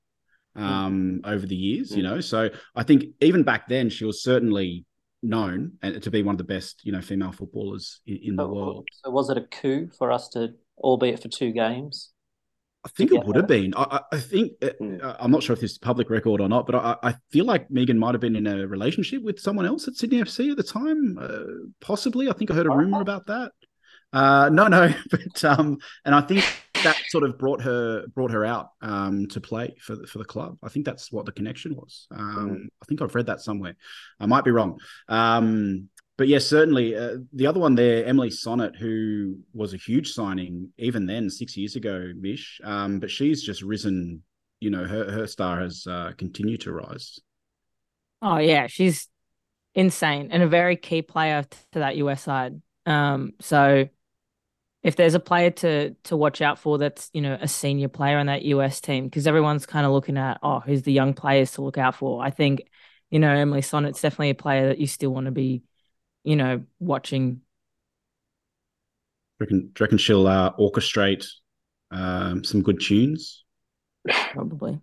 um, 0.55 1.21
over 1.23 1.45
the 1.45 1.55
years. 1.55 1.95
You 1.95 2.03
Mm. 2.03 2.09
know, 2.09 2.21
so 2.21 2.49
I 2.75 2.83
think 2.83 3.05
even 3.21 3.43
back 3.43 3.67
then 3.67 3.89
she 3.89 4.05
was 4.05 4.21
certainly 4.23 4.85
known 5.23 5.73
and 5.81 6.01
to 6.03 6.11
be 6.11 6.23
one 6.23 6.33
of 6.35 6.37
the 6.37 6.43
best, 6.43 6.81
you 6.85 6.91
know, 6.91 7.01
female 7.01 7.31
footballers 7.31 8.01
in, 8.05 8.19
in 8.23 8.35
the 8.35 8.47
world. 8.47 8.87
So 9.03 9.09
was 9.11 9.29
it 9.29 9.37
a 9.37 9.41
coup 9.41 9.89
for 9.97 10.11
us 10.11 10.29
to, 10.29 10.49
albeit 10.77 11.21
for 11.21 11.27
two 11.29 11.51
games? 11.51 12.11
I 12.83 12.89
think 12.89 13.11
it 13.11 13.23
would 13.25 13.35
have 13.35 13.47
been. 13.47 13.73
I, 13.75 14.01
I- 14.11 14.17
think 14.17 14.53
Mm. 14.59 15.15
I'm 15.19 15.31
not 15.31 15.43
sure 15.43 15.53
if 15.53 15.59
this 15.61 15.73
is 15.73 15.77
public 15.77 16.09
record 16.09 16.41
or 16.41 16.49
not, 16.49 16.65
but 16.65 16.75
I, 16.75 16.95
I 17.03 17.15
feel 17.29 17.45
like 17.45 17.69
Megan 17.69 17.99
might 17.99 18.13
have 18.15 18.21
been 18.21 18.35
in 18.35 18.47
a 18.47 18.65
relationship 18.67 19.21
with 19.21 19.39
someone 19.39 19.65
else 19.65 19.87
at 19.87 19.95
Sydney 19.95 20.19
FC 20.21 20.51
at 20.51 20.57
the 20.57 20.63
time. 20.63 21.17
Uh, 21.21 21.67
possibly, 21.79 22.29
I 22.29 22.33
think 22.33 22.49
I 22.49 22.55
heard 22.55 22.65
a 22.65 22.71
rumor 22.71 23.01
about 23.01 23.27
that. 23.27 23.51
Uh, 24.13 24.49
no, 24.51 24.67
no, 24.67 24.93
but 25.11 25.43
um, 25.45 25.77
and 26.05 26.15
I 26.15 26.21
think 26.21 26.43
that 26.83 26.97
sort 27.09 27.23
of 27.23 27.37
brought 27.37 27.61
her 27.61 28.05
brought 28.07 28.31
her 28.31 28.43
out 28.43 28.69
um 28.81 29.27
to 29.27 29.39
play 29.39 29.75
for 29.79 29.95
the, 29.95 30.07
for 30.07 30.17
the 30.17 30.25
club. 30.25 30.57
I 30.63 30.69
think 30.69 30.85
that's 30.85 31.11
what 31.11 31.25
the 31.25 31.31
connection 31.31 31.75
was. 31.75 32.07
Um, 32.11 32.69
I 32.81 32.85
think 32.85 33.01
I've 33.01 33.13
read 33.15 33.27
that 33.27 33.41
somewhere. 33.41 33.75
I 34.19 34.25
might 34.25 34.43
be 34.43 34.51
wrong. 34.51 34.79
Um, 35.07 35.89
but 36.21 36.27
yes, 36.27 36.45
certainly. 36.45 36.95
Uh, 36.95 37.15
the 37.33 37.47
other 37.47 37.59
one 37.59 37.73
there, 37.73 38.05
Emily 38.05 38.29
Sonnett, 38.29 38.75
who 38.75 39.39
was 39.55 39.73
a 39.73 39.77
huge 39.77 40.11
signing 40.11 40.69
even 40.77 41.07
then, 41.07 41.31
six 41.31 41.57
years 41.57 41.75
ago, 41.75 42.11
Mish. 42.15 42.61
Um, 42.63 42.99
but 42.99 43.09
she's 43.09 43.41
just 43.41 43.63
risen. 43.63 44.21
You 44.59 44.69
know, 44.69 44.85
her 44.85 45.11
her 45.11 45.25
star 45.25 45.59
has 45.61 45.87
uh, 45.89 46.11
continued 46.19 46.61
to 46.61 46.73
rise. 46.73 47.19
Oh 48.21 48.37
yeah, 48.37 48.67
she's 48.67 49.07
insane 49.73 50.27
and 50.29 50.43
a 50.43 50.47
very 50.47 50.75
key 50.75 51.01
player 51.01 51.43
to 51.71 51.79
that 51.79 51.95
US 51.97 52.21
side. 52.21 52.61
Um, 52.85 53.31
so 53.39 53.89
if 54.83 54.95
there's 54.95 55.15
a 55.15 55.19
player 55.19 55.49
to 55.49 55.95
to 56.03 56.15
watch 56.15 56.39
out 56.39 56.59
for, 56.59 56.77
that's 56.77 57.09
you 57.13 57.21
know 57.21 57.35
a 57.41 57.47
senior 57.47 57.87
player 57.87 58.19
on 58.19 58.27
that 58.27 58.43
US 58.43 58.79
team, 58.79 59.05
because 59.05 59.25
everyone's 59.25 59.65
kind 59.65 59.87
of 59.87 59.91
looking 59.91 60.19
at 60.19 60.37
oh 60.43 60.59
who's 60.59 60.83
the 60.83 60.93
young 60.93 61.15
players 61.15 61.53
to 61.53 61.63
look 61.63 61.79
out 61.79 61.95
for. 61.95 62.23
I 62.23 62.29
think 62.29 62.69
you 63.09 63.17
know 63.17 63.31
Emily 63.31 63.61
Sonnett's 63.61 64.01
definitely 64.01 64.29
a 64.29 64.35
player 64.35 64.67
that 64.67 64.77
you 64.77 64.85
still 64.85 65.09
want 65.09 65.25
to 65.25 65.31
be, 65.31 65.63
you 66.23 66.35
know, 66.35 66.63
watching. 66.79 67.35
Do 67.35 67.39
you 69.39 69.45
reckon, 69.45 69.59
do 69.59 69.65
you 69.65 69.83
reckon 69.83 69.97
she'll 69.97 70.27
uh, 70.27 70.51
orchestrate 70.57 71.25
um, 71.91 72.43
some 72.43 72.61
good 72.61 72.79
tunes? 72.81 73.43
Probably. 74.31 74.79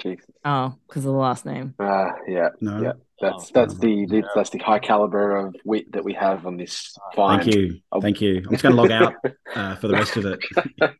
Jeez. 0.00 0.20
Oh, 0.44 0.74
because 0.86 1.04
of 1.06 1.12
the 1.12 1.18
last 1.18 1.46
name. 1.46 1.74
Uh, 1.78 2.08
yeah, 2.28 2.50
No. 2.60 2.82
Yeah. 2.82 2.92
that's 3.20 3.44
Oh, 3.44 3.50
that's 3.54 3.78
the, 3.78 4.04
the 4.06 4.22
that's 4.34 4.50
the 4.50 4.58
high 4.58 4.78
caliber 4.78 5.36
of 5.36 5.54
wit 5.64 5.90
that 5.92 6.04
we 6.04 6.12
have 6.12 6.46
on 6.46 6.58
this 6.58 6.94
fine. 7.14 7.40
Thank 7.40 7.54
you, 7.54 7.80
Oh. 7.92 8.00
thank 8.02 8.20
you. 8.20 8.42
I'm 8.44 8.50
just 8.50 8.62
going 8.62 8.76
to 8.76 8.82
log 8.82 8.90
out 8.90 9.14
uh, 9.54 9.76
for 9.76 9.88
the 9.88 9.94
rest 9.94 10.16
of 10.18 10.26
it. 10.26 10.38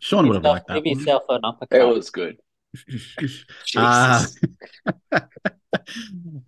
Sean 0.00 0.26
would 0.28 0.36
have 0.36 0.44
liked 0.44 0.68
that. 0.68 0.82
Give 0.82 0.92
one. 0.92 0.98
yourself 0.98 1.22
an 1.28 1.40
uppercut. 1.44 1.78
It 1.80 1.84
was 1.94 2.08
good. 2.10 2.36
Ah. 3.76 4.24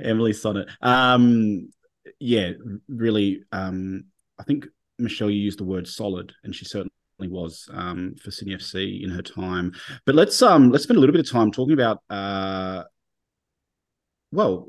Emily 0.01 0.33
Sonnett. 0.33 0.69
Um, 0.81 1.71
yeah, 2.23 2.53
really. 2.89 3.43
Um, 3.51 4.05
I 4.39 4.45
think 4.45 4.67
Michelle, 4.99 5.31
you 5.31 5.41
used 5.41 5.59
the 5.59 5.65
word 5.65 5.89
solid, 5.89 6.33
and 6.45 6.55
she 6.55 6.65
certainly 6.65 6.93
was 7.21 7.69
um, 7.73 8.15
for 8.23 8.31
Sydney 8.31 8.55
FC 8.55 9.03
in 9.03 9.11
her 9.11 9.23
time. 9.23 9.73
But 10.07 10.15
let's 10.15 10.41
um 10.41 10.71
let's 10.71 10.85
spend 10.85 10.99
a 10.99 11.01
little 11.01 11.13
bit 11.13 11.27
of 11.27 11.31
time 11.31 11.51
talking 11.51 11.75
about 11.75 11.99
uh. 12.09 12.85
Well, 14.31 14.67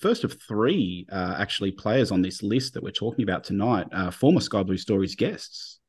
first 0.00 0.24
of 0.24 0.40
three 0.48 1.06
uh, 1.12 1.34
actually 1.36 1.72
players 1.72 2.10
on 2.10 2.22
this 2.22 2.42
list 2.42 2.72
that 2.72 2.82
we're 2.82 2.92
talking 2.92 3.24
about 3.24 3.44
tonight, 3.44 3.86
uh, 3.92 4.10
former 4.10 4.40
Sky 4.40 4.62
Blue 4.62 4.78
Stories 4.78 5.16
guests 5.16 5.80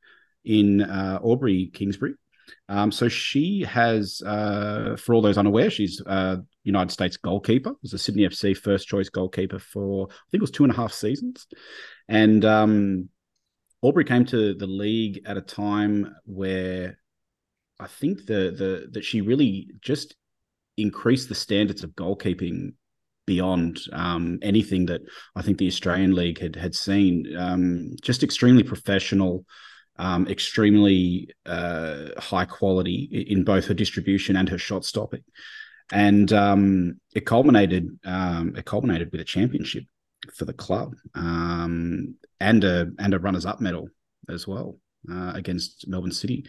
in 0.44 0.82
uh, 0.82 1.20
Aubrey 1.24 1.68
Kingsbury. 1.74 2.16
Um, 2.70 2.92
so 2.92 3.08
she 3.08 3.62
has, 3.62 4.22
uh, 4.26 4.96
for 4.98 5.14
all 5.14 5.22
those 5.22 5.38
unaware, 5.38 5.70
she's 5.70 6.02
uh, 6.06 6.38
United 6.64 6.92
States 6.92 7.18
goalkeeper. 7.18 7.74
Was 7.82 7.94
a 7.94 7.98
Sydney 7.98 8.24
FC 8.24 8.56
first 8.56 8.88
choice 8.88 9.10
goalkeeper 9.10 9.60
for 9.60 10.08
I 10.10 10.14
think 10.32 10.40
it 10.40 10.42
was 10.42 10.52
two 10.52 10.64
and 10.64 10.74
a 10.74 10.76
half 10.76 10.94
seasons, 10.94 11.48
and 12.08 12.44
um, 12.46 13.10
Aubrey 13.82 14.06
came 14.06 14.26
to 14.26 14.54
the 14.54 14.68
league 14.68 15.22
at 15.26 15.38
a 15.38 15.42
time 15.42 16.16
where 16.26 16.98
I 17.80 17.88
think 17.88 18.26
the 18.26 18.54
the 18.58 18.88
that 18.92 19.04
she 19.04 19.22
really 19.22 19.70
just 19.82 20.16
increased 20.78 21.30
the 21.30 21.36
standards 21.36 21.84
of 21.84 21.92
goalkeeping 21.92 22.74
beyond 23.26 23.80
um, 23.92 24.40
anything 24.42 24.86
that 24.88 25.02
I 25.36 25.42
think 25.42 25.58
the 25.58 25.68
Australian 25.68 26.14
League 26.16 26.40
had 26.40 26.56
had 26.56 26.76
seen. 26.76 27.36
Um, 27.38 27.96
just 28.02 28.24
extremely 28.24 28.64
professional 28.64 29.46
um, 29.98 30.28
extremely 30.28 31.30
uh, 31.46 32.10
high 32.18 32.46
quality 32.46 33.26
in 33.30 33.44
both 33.44 33.66
her 33.66 33.74
distribution 33.74 34.36
and 34.36 34.50
her 34.50 34.58
shot 34.58 34.86
stopping, 34.86 35.24
and 35.92 36.32
um, 36.34 37.00
it 37.14 37.26
culminated. 37.26 37.88
Um, 38.04 38.56
it 38.56 38.66
culminated 38.66 39.12
with 39.12 39.22
a 39.22 39.26
championship 39.26 39.86
for 40.36 40.46
the 40.46 40.54
club 40.54 40.96
um, 41.16 42.16
and 42.40 42.64
a 42.64 42.88
and 43.00 43.14
a 43.14 43.20
runners 43.20 43.46
up 43.46 43.60
medal 43.62 43.90
as 44.30 44.48
well 44.48 44.78
uh, 45.12 45.34
against 45.36 45.88
Melbourne 45.88 46.12
City. 46.12 46.46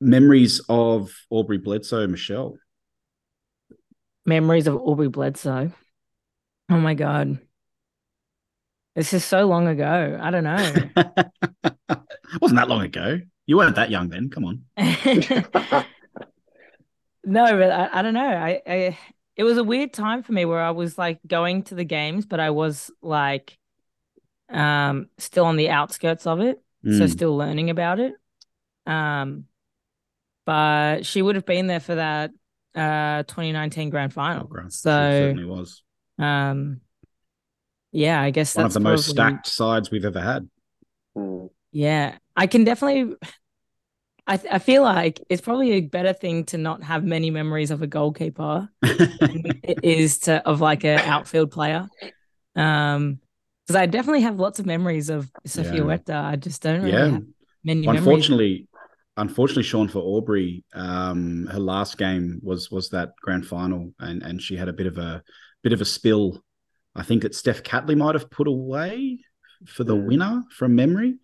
Memories 0.00 0.60
of 0.68 1.12
Aubrey 1.28 1.58
Bledsoe, 1.58 2.06
Michelle. 2.06 2.56
Memories 4.24 4.66
of 4.66 4.76
Aubrey 4.76 5.08
Bledsoe. 5.08 5.72
Oh 6.70 6.80
my 6.80 6.94
God. 6.94 7.38
This 8.94 9.12
is 9.12 9.24
so 9.24 9.46
long 9.46 9.68
ago. 9.68 10.18
I 10.20 10.30
don't 10.30 10.44
know. 10.44 11.70
Wasn't 12.40 12.58
that 12.58 12.68
long 12.68 12.82
ago. 12.82 13.20
You 13.46 13.56
weren't 13.56 13.76
that 13.76 13.90
young 13.90 14.08
then. 14.08 14.30
Come 14.30 14.44
on. 14.44 14.64
No, 17.24 17.44
but 17.58 17.70
I, 17.70 17.98
I 17.98 18.02
don't 18.02 18.14
know. 18.14 18.26
I, 18.26 18.62
I 18.66 18.98
it 19.36 19.44
was 19.44 19.58
a 19.58 19.64
weird 19.64 19.92
time 19.92 20.22
for 20.22 20.32
me 20.32 20.44
where 20.44 20.60
I 20.60 20.70
was 20.70 20.96
like 20.98 21.20
going 21.26 21.62
to 21.64 21.74
the 21.74 21.84
games, 21.84 22.26
but 22.26 22.40
I 22.40 22.50
was 22.50 22.90
like 23.02 23.58
um 24.48 25.08
still 25.18 25.44
on 25.44 25.56
the 25.56 25.70
outskirts 25.70 26.26
of 26.26 26.40
it. 26.40 26.62
So 26.90 27.06
Mm. 27.06 27.10
still 27.12 27.36
learning 27.36 27.70
about 27.70 28.00
it. 28.00 28.14
Um 28.86 29.44
but 30.46 31.04
she 31.06 31.22
would 31.22 31.34
have 31.36 31.46
been 31.46 31.66
there 31.66 31.80
for 31.80 31.94
that 31.96 32.30
uh 32.74 33.22
2019 33.24 33.90
grand 33.90 34.12
Oh, 34.12 34.14
final. 34.14 34.46
great. 34.46 34.72
She 34.72 34.78
So 34.78 34.90
certainly 34.90 35.44
was 35.44 35.82
um 36.18 36.80
yeah, 37.92 38.20
I 38.20 38.30
guess 38.30 38.56
one 38.56 38.64
of 38.66 38.72
that's 38.72 38.74
the 38.74 38.80
most 38.80 39.10
stacked 39.10 39.46
sides 39.46 39.90
we've 39.90 40.04
ever 40.04 40.20
had. 40.20 40.48
Mm. 41.16 41.50
Yeah, 41.72 42.16
I 42.36 42.46
can 42.46 42.64
definitely. 42.64 43.16
I 44.26 44.36
th- 44.36 44.52
I 44.52 44.58
feel 44.58 44.82
like 44.82 45.20
it's 45.28 45.40
probably 45.40 45.72
a 45.72 45.80
better 45.80 46.12
thing 46.12 46.44
to 46.46 46.58
not 46.58 46.82
have 46.84 47.04
many 47.04 47.30
memories 47.30 47.70
of 47.70 47.82
a 47.82 47.86
goalkeeper 47.86 48.68
than 48.82 49.60
it 49.62 49.80
is 49.82 50.18
to 50.20 50.46
of 50.46 50.60
like 50.60 50.84
an 50.84 51.00
outfield 51.00 51.50
player. 51.50 51.88
Um, 52.54 53.20
because 53.70 53.82
I 53.82 53.86
definitely 53.86 54.22
have 54.22 54.40
lots 54.40 54.58
of 54.58 54.66
memories 54.66 55.10
of 55.10 55.30
Sofia 55.46 55.86
Yeah. 55.86 56.28
I 56.28 56.34
just 56.34 56.60
don't 56.60 56.80
really 56.80 56.92
yeah. 56.92 57.10
have 57.10 57.22
many 57.62 57.86
memories. 57.86 58.00
Unfortunately, 58.00 58.68
unfortunately, 59.16 59.62
Sean 59.62 59.86
for 59.86 60.00
Aubrey, 60.00 60.64
um, 60.74 61.46
her 61.46 61.60
last 61.60 61.96
game 61.96 62.40
was 62.42 62.68
was 62.70 62.90
that 62.90 63.12
grand 63.22 63.46
final, 63.46 63.92
and 64.00 64.24
and 64.24 64.42
she 64.42 64.56
had 64.56 64.68
a 64.68 64.72
bit 64.72 64.88
of 64.88 64.98
a 64.98 65.22
bit 65.62 65.72
of 65.72 65.80
a 65.80 65.84
spill. 65.84 66.42
I 66.96 67.04
think 67.04 67.22
that 67.22 67.36
Steph 67.36 67.62
Catley 67.62 67.96
might 67.96 68.16
have 68.16 68.28
put 68.28 68.48
away 68.48 69.20
for 69.66 69.84
the 69.84 69.96
winner 69.96 70.42
from 70.50 70.74
memory. 70.74 71.16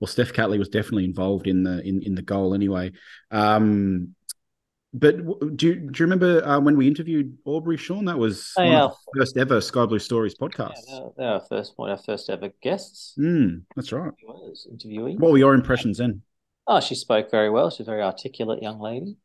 Well, 0.00 0.08
Steph 0.08 0.32
Catley 0.32 0.58
was 0.58 0.68
definitely 0.68 1.04
involved 1.04 1.46
in 1.46 1.62
the 1.62 1.80
in, 1.86 2.02
in 2.02 2.14
the 2.14 2.22
goal 2.22 2.54
anyway. 2.54 2.92
Um, 3.30 4.14
but 4.96 5.16
do 5.56 5.66
you, 5.66 5.74
do 5.74 5.98
you 5.98 6.06
remember 6.06 6.44
uh, 6.46 6.60
when 6.60 6.76
we 6.76 6.86
interviewed 6.86 7.36
Aubrey 7.44 7.76
Sean? 7.76 8.04
That 8.04 8.16
was 8.18 8.52
Oh, 8.56 8.62
one 8.62 8.72
yeah. 8.72 8.82
of 8.84 8.92
the 9.12 9.20
first 9.20 9.36
ever 9.36 9.60
Sky 9.60 9.86
Blue 9.86 9.98
Stories 9.98 10.36
podcast. 10.36 10.74
they're, 10.86 11.08
they're 11.16 11.28
our 11.32 11.40
first 11.48 11.72
one, 11.76 11.90
our 11.90 11.98
first 11.98 12.30
ever 12.30 12.50
guests. 12.62 13.14
Mm, 13.18 13.62
that's 13.74 13.90
right. 13.90 14.12
Interviewee. 14.72 15.18
What 15.18 15.32
were 15.32 15.38
your 15.38 15.54
impressions 15.54 15.98
then? 15.98 16.22
Oh, 16.68 16.78
she 16.80 16.94
spoke 16.94 17.30
very 17.30 17.50
well. 17.50 17.70
She's 17.70 17.80
a 17.88 17.90
very 17.90 18.02
articulate 18.02 18.62
young 18.62 18.78
lady. 18.80 19.16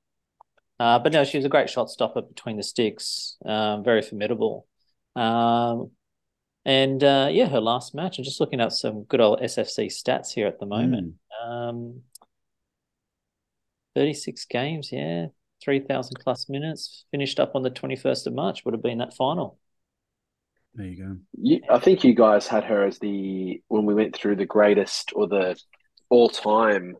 Uh, 0.79 0.97
but 0.97 1.13
no, 1.13 1.23
she 1.23 1.37
was 1.37 1.45
a 1.45 1.49
great 1.49 1.69
shot 1.69 1.89
stopper 1.89 2.21
between 2.21 2.57
the 2.57 2.63
sticks. 2.63 3.37
Um, 3.45 3.83
very 3.83 4.01
formidable. 4.01 4.65
Um, 5.15 5.91
and 6.65 7.03
uh, 7.03 7.29
yeah, 7.31 7.47
her 7.47 7.61
last 7.61 7.95
match. 7.95 8.17
I'm 8.17 8.23
just 8.23 8.39
looking 8.39 8.61
at 8.61 8.73
some 8.73 9.03
good 9.03 9.21
old 9.21 9.41
SFC 9.41 9.87
stats 9.87 10.31
here 10.33 10.47
at 10.47 10.59
the 10.59 10.65
moment. 10.65 11.15
Mm. 11.43 11.69
Um, 11.69 12.01
36 13.95 14.45
games, 14.45 14.91
yeah, 14.91 15.27
3,000 15.63 16.15
plus 16.21 16.49
minutes. 16.49 17.05
Finished 17.11 17.39
up 17.39 17.55
on 17.55 17.63
the 17.63 17.71
21st 17.71 18.27
of 18.27 18.33
March. 18.33 18.63
Would 18.65 18.73
have 18.73 18.83
been 18.83 18.99
that 18.99 19.15
final. 19.15 19.57
There 20.75 20.85
you 20.85 20.97
go. 21.03 21.17
You, 21.41 21.61
I 21.69 21.79
think 21.79 22.03
you 22.03 22.13
guys 22.13 22.47
had 22.47 22.63
her 22.65 22.85
as 22.85 22.99
the 22.99 23.61
when 23.67 23.85
we 23.85 23.95
went 23.95 24.15
through 24.15 24.35
the 24.35 24.45
greatest 24.45 25.11
or 25.15 25.27
the 25.27 25.59
all-time 26.09 26.95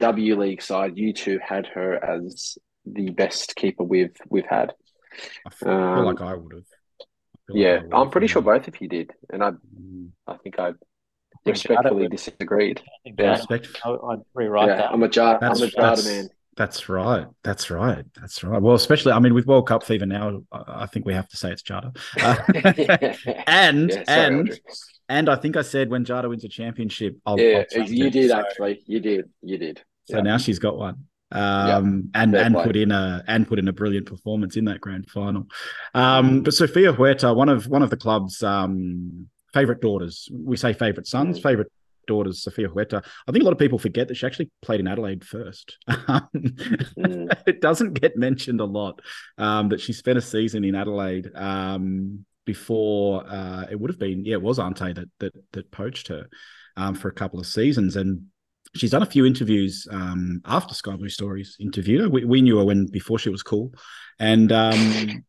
W 0.00 0.38
League 0.38 0.62
side. 0.62 0.96
You 0.96 1.12
two 1.12 1.40
had 1.42 1.66
her 1.66 2.02
as 2.02 2.56
the 2.86 3.10
best 3.10 3.56
keeper 3.56 3.82
we've 3.82 4.16
we've 4.30 4.46
had. 4.46 4.72
I 5.46 5.50
feel, 5.50 5.68
Um, 5.68 6.04
like 6.04 6.20
I 6.20 6.34
would 6.34 6.52
have. 6.54 6.64
Yeah, 7.50 7.80
I'm 7.92 8.10
pretty 8.10 8.26
sure 8.26 8.42
both 8.42 8.68
of 8.68 8.80
you 8.80 8.88
did, 8.88 9.12
and 9.32 9.42
I. 9.42 9.52
I 10.26 10.36
think 10.36 10.58
I 10.58 10.72
respectfully 11.46 12.02
would- 12.02 12.10
disagreed. 12.10 12.80
I 12.84 12.90
think 13.04 13.18
Yeah. 13.18 13.34
Jada- 13.34 13.50
Respect. 13.50 13.80
I- 13.84 13.90
I'd 13.90 14.18
rewrite 14.34 14.68
yeah, 14.68 14.76
that. 14.76 14.92
I'm 14.92 15.02
a 15.02 15.08
jar. 15.08 15.38
That's- 15.40 15.60
I'm 15.60 15.68
a 15.68 15.70
Jada 15.70 15.76
that's- 15.76 16.04
man. 16.06 16.28
That's 16.56 16.88
right. 16.88 17.26
That's 17.44 17.70
right. 17.70 18.04
That's 18.20 18.42
right. 18.42 18.60
Well, 18.60 18.74
especially, 18.74 19.12
I 19.12 19.20
mean, 19.20 19.32
with 19.32 19.46
World 19.46 19.68
Cup 19.68 19.84
fever 19.84 20.06
now, 20.06 20.42
I 20.52 20.82
I 20.82 20.86
think 20.86 21.06
we 21.06 21.14
have 21.14 21.28
to 21.28 21.36
say 21.36 21.52
it's 21.52 21.62
Jada. 21.62 21.96
Uh, 22.20 23.42
and 23.46 23.90
Yeah, 23.90 24.04
sorry, 24.04 24.26
and 24.26 24.40
Audrey. 24.40 24.60
and 25.08 25.28
I 25.30 25.36
think 25.36 25.56
I 25.56 25.62
said 25.62 25.88
when 25.88 26.04
Jada 26.04 26.28
wins 26.28 26.44
a 26.44 26.48
championship, 26.48 27.16
I'll, 27.24 27.38
yeah, 27.38 27.58
I'll 27.58 27.64
change 27.66 27.90
you 27.90 28.06
it. 28.06 28.12
did 28.12 28.30
So- 28.30 28.38
actually. 28.40 28.82
You 28.86 29.00
did. 29.00 29.30
You 29.42 29.56
did. 29.58 29.82
So 30.10 30.16
Yeah. 30.16 30.22
now 30.24 30.36
she's 30.38 30.58
got 30.58 30.76
one. 30.76 31.06
Um 31.30 32.10
and 32.14 32.34
and 32.34 32.54
play. 32.54 32.64
put 32.64 32.76
in 32.76 32.90
a 32.90 33.22
and 33.26 33.46
put 33.46 33.58
in 33.58 33.68
a 33.68 33.72
brilliant 33.72 34.06
performance 34.06 34.56
in 34.56 34.64
that 34.66 34.80
grand 34.80 35.10
final. 35.10 35.46
Um 35.94 36.42
but 36.42 36.54
Sofia 36.54 36.92
Huerta, 36.92 37.34
one 37.34 37.48
of 37.48 37.66
one 37.66 37.82
of 37.82 37.90
the 37.90 37.96
club's 37.96 38.42
um 38.42 39.28
favorite 39.52 39.80
daughters. 39.80 40.28
We 40.32 40.56
say 40.56 40.72
favorite 40.72 41.06
sons, 41.06 41.38
Mm. 41.38 41.42
favorite 41.42 41.72
daughters, 42.06 42.42
Sofia 42.42 42.68
Huerta. 42.68 43.02
I 43.26 43.32
think 43.32 43.42
a 43.42 43.44
lot 43.44 43.52
of 43.52 43.58
people 43.58 43.78
forget 43.78 44.08
that 44.08 44.14
she 44.16 44.26
actually 44.26 44.50
played 44.62 44.80
in 44.80 44.86
Adelaide 44.88 45.24
first. 45.24 45.76
Mm. 46.98 47.30
it 47.46 47.60
doesn't 47.60 47.94
get 48.00 48.16
mentioned 48.16 48.60
a 48.60 48.64
lot 48.64 49.00
um, 49.38 49.68
that 49.68 49.80
she 49.80 49.92
spent 49.92 50.18
a 50.18 50.22
season 50.22 50.64
in 50.64 50.74
Adelaide 50.74 51.30
um, 51.34 52.24
before 52.44 53.24
uh, 53.28 53.66
it 53.70 53.78
would 53.78 53.90
have 53.90 53.98
been 54.00 54.24
yeah 54.24 54.34
it 54.34 54.42
was 54.42 54.58
Ante 54.58 54.92
that 54.94 55.08
that 55.20 55.32
that 55.52 55.70
poached 55.70 56.08
her 56.08 56.26
um, 56.76 56.94
for 56.94 57.08
a 57.08 57.12
couple 57.12 57.38
of 57.38 57.46
seasons 57.46 57.96
and 57.96 58.22
she's 58.78 58.90
done 58.90 59.02
a 59.02 59.06
few 59.06 59.26
interviews 59.26 59.86
um, 59.90 60.40
after 60.44 60.74
Sky 60.74 60.96
Blue 60.96 61.08
Stories 61.08 61.56
interviewed 61.60 62.02
her. 62.02 62.08
We, 62.08 62.24
we 62.24 62.42
knew 62.42 62.58
her 62.58 62.64
when 62.64 62.86
before 62.86 63.18
she 63.18 63.30
was 63.30 63.42
cool, 63.42 63.72
and 64.18 64.50
um, 64.52 65.24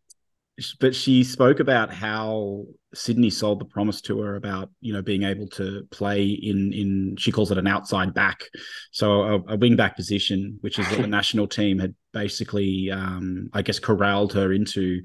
but 0.79 0.95
she 0.95 1.23
spoke 1.23 1.59
about 1.59 1.93
how 1.93 2.65
Sydney 2.93 3.29
sold 3.29 3.59
the 3.59 3.65
promise 3.65 4.01
to 4.01 4.19
her 4.21 4.35
about 4.35 4.69
you 4.81 4.93
know 4.93 5.01
being 5.01 5.23
able 5.23 5.47
to 5.49 5.87
play 5.91 6.25
in 6.25 6.73
in 6.73 7.15
she 7.17 7.31
calls 7.31 7.51
it 7.51 7.57
an 7.57 7.67
outside 7.67 8.13
back, 8.13 8.43
so 8.91 9.21
a, 9.21 9.53
a 9.53 9.57
wing 9.57 9.75
back 9.75 9.95
position, 9.95 10.57
which 10.61 10.79
is 10.79 10.87
what 10.87 11.01
the 11.01 11.07
national 11.19 11.47
team 11.47 11.79
had 11.79 11.95
basically 12.13 12.91
um, 12.91 13.49
I 13.53 13.61
guess 13.61 13.79
corralled 13.79 14.33
her 14.33 14.51
into. 14.53 15.01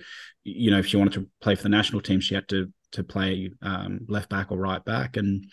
You 0.46 0.70
know, 0.70 0.78
if 0.78 0.86
she 0.86 0.98
wanted 0.98 1.14
to 1.14 1.28
play 1.40 1.54
for 1.54 1.62
the 1.62 1.68
national 1.70 2.02
team, 2.02 2.20
she 2.20 2.34
had 2.34 2.48
to 2.48 2.72
to 2.92 3.02
play 3.02 3.50
um, 3.62 4.00
left 4.08 4.28
back 4.28 4.52
or 4.52 4.58
right 4.58 4.84
back, 4.84 5.16
and 5.16 5.46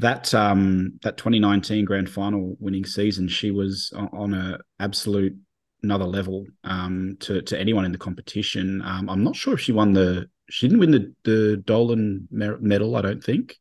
that 0.00 0.32
um 0.34 0.98
that 1.02 1.16
2019 1.16 1.84
grand 1.84 2.08
final 2.08 2.56
winning 2.60 2.84
season 2.84 3.28
she 3.28 3.50
was 3.50 3.92
on 3.94 4.34
a 4.34 4.58
absolute 4.78 5.36
another 5.82 6.04
level 6.04 6.46
um 6.64 7.16
to 7.20 7.42
to 7.42 7.58
anyone 7.58 7.84
in 7.84 7.92
the 7.92 7.98
competition. 7.98 8.82
Um 8.82 9.08
i'm 9.08 9.24
not 9.24 9.36
sure 9.36 9.54
if 9.54 9.60
she 9.60 9.72
won 9.72 9.92
the 9.92 10.28
she 10.48 10.66
didn't 10.66 10.80
win 10.80 10.90
the 10.90 11.14
the 11.24 11.56
dolan 11.64 12.28
medal 12.30 12.96
i 12.96 13.02
don't 13.02 13.22
think. 13.24 13.56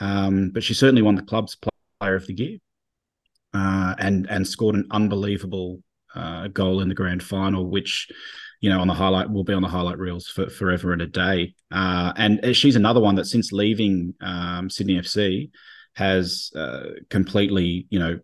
Um 0.00 0.50
but 0.50 0.64
she 0.64 0.74
certainly 0.74 1.02
won 1.02 1.14
the 1.14 1.22
club's 1.22 1.56
player 1.56 2.14
of 2.14 2.26
the 2.26 2.34
year. 2.34 2.58
Uh 3.52 3.94
and 3.98 4.28
and 4.28 4.46
scored 4.46 4.74
an 4.74 4.86
unbelievable 4.90 5.82
uh 6.14 6.48
goal 6.48 6.80
in 6.80 6.88
the 6.88 6.94
grand 6.94 7.22
final 7.22 7.68
which 7.68 8.08
you 8.60 8.70
know 8.70 8.80
on 8.80 8.88
the 8.88 8.94
highlight 8.94 9.30
will 9.30 9.44
be 9.44 9.52
on 9.52 9.62
the 9.62 9.68
highlight 9.68 9.98
reels 9.98 10.26
for 10.26 10.48
forever 10.48 10.92
and 10.92 11.02
a 11.02 11.06
day 11.06 11.54
uh 11.70 12.12
and 12.16 12.54
she's 12.56 12.76
another 12.76 13.00
one 13.00 13.14
that 13.14 13.26
since 13.26 13.52
leaving 13.52 14.14
um 14.20 14.70
sydney 14.70 14.98
fc 15.00 15.50
has 15.94 16.50
uh, 16.56 16.86
completely, 17.08 17.86
you 17.90 17.98
know, 17.98 18.18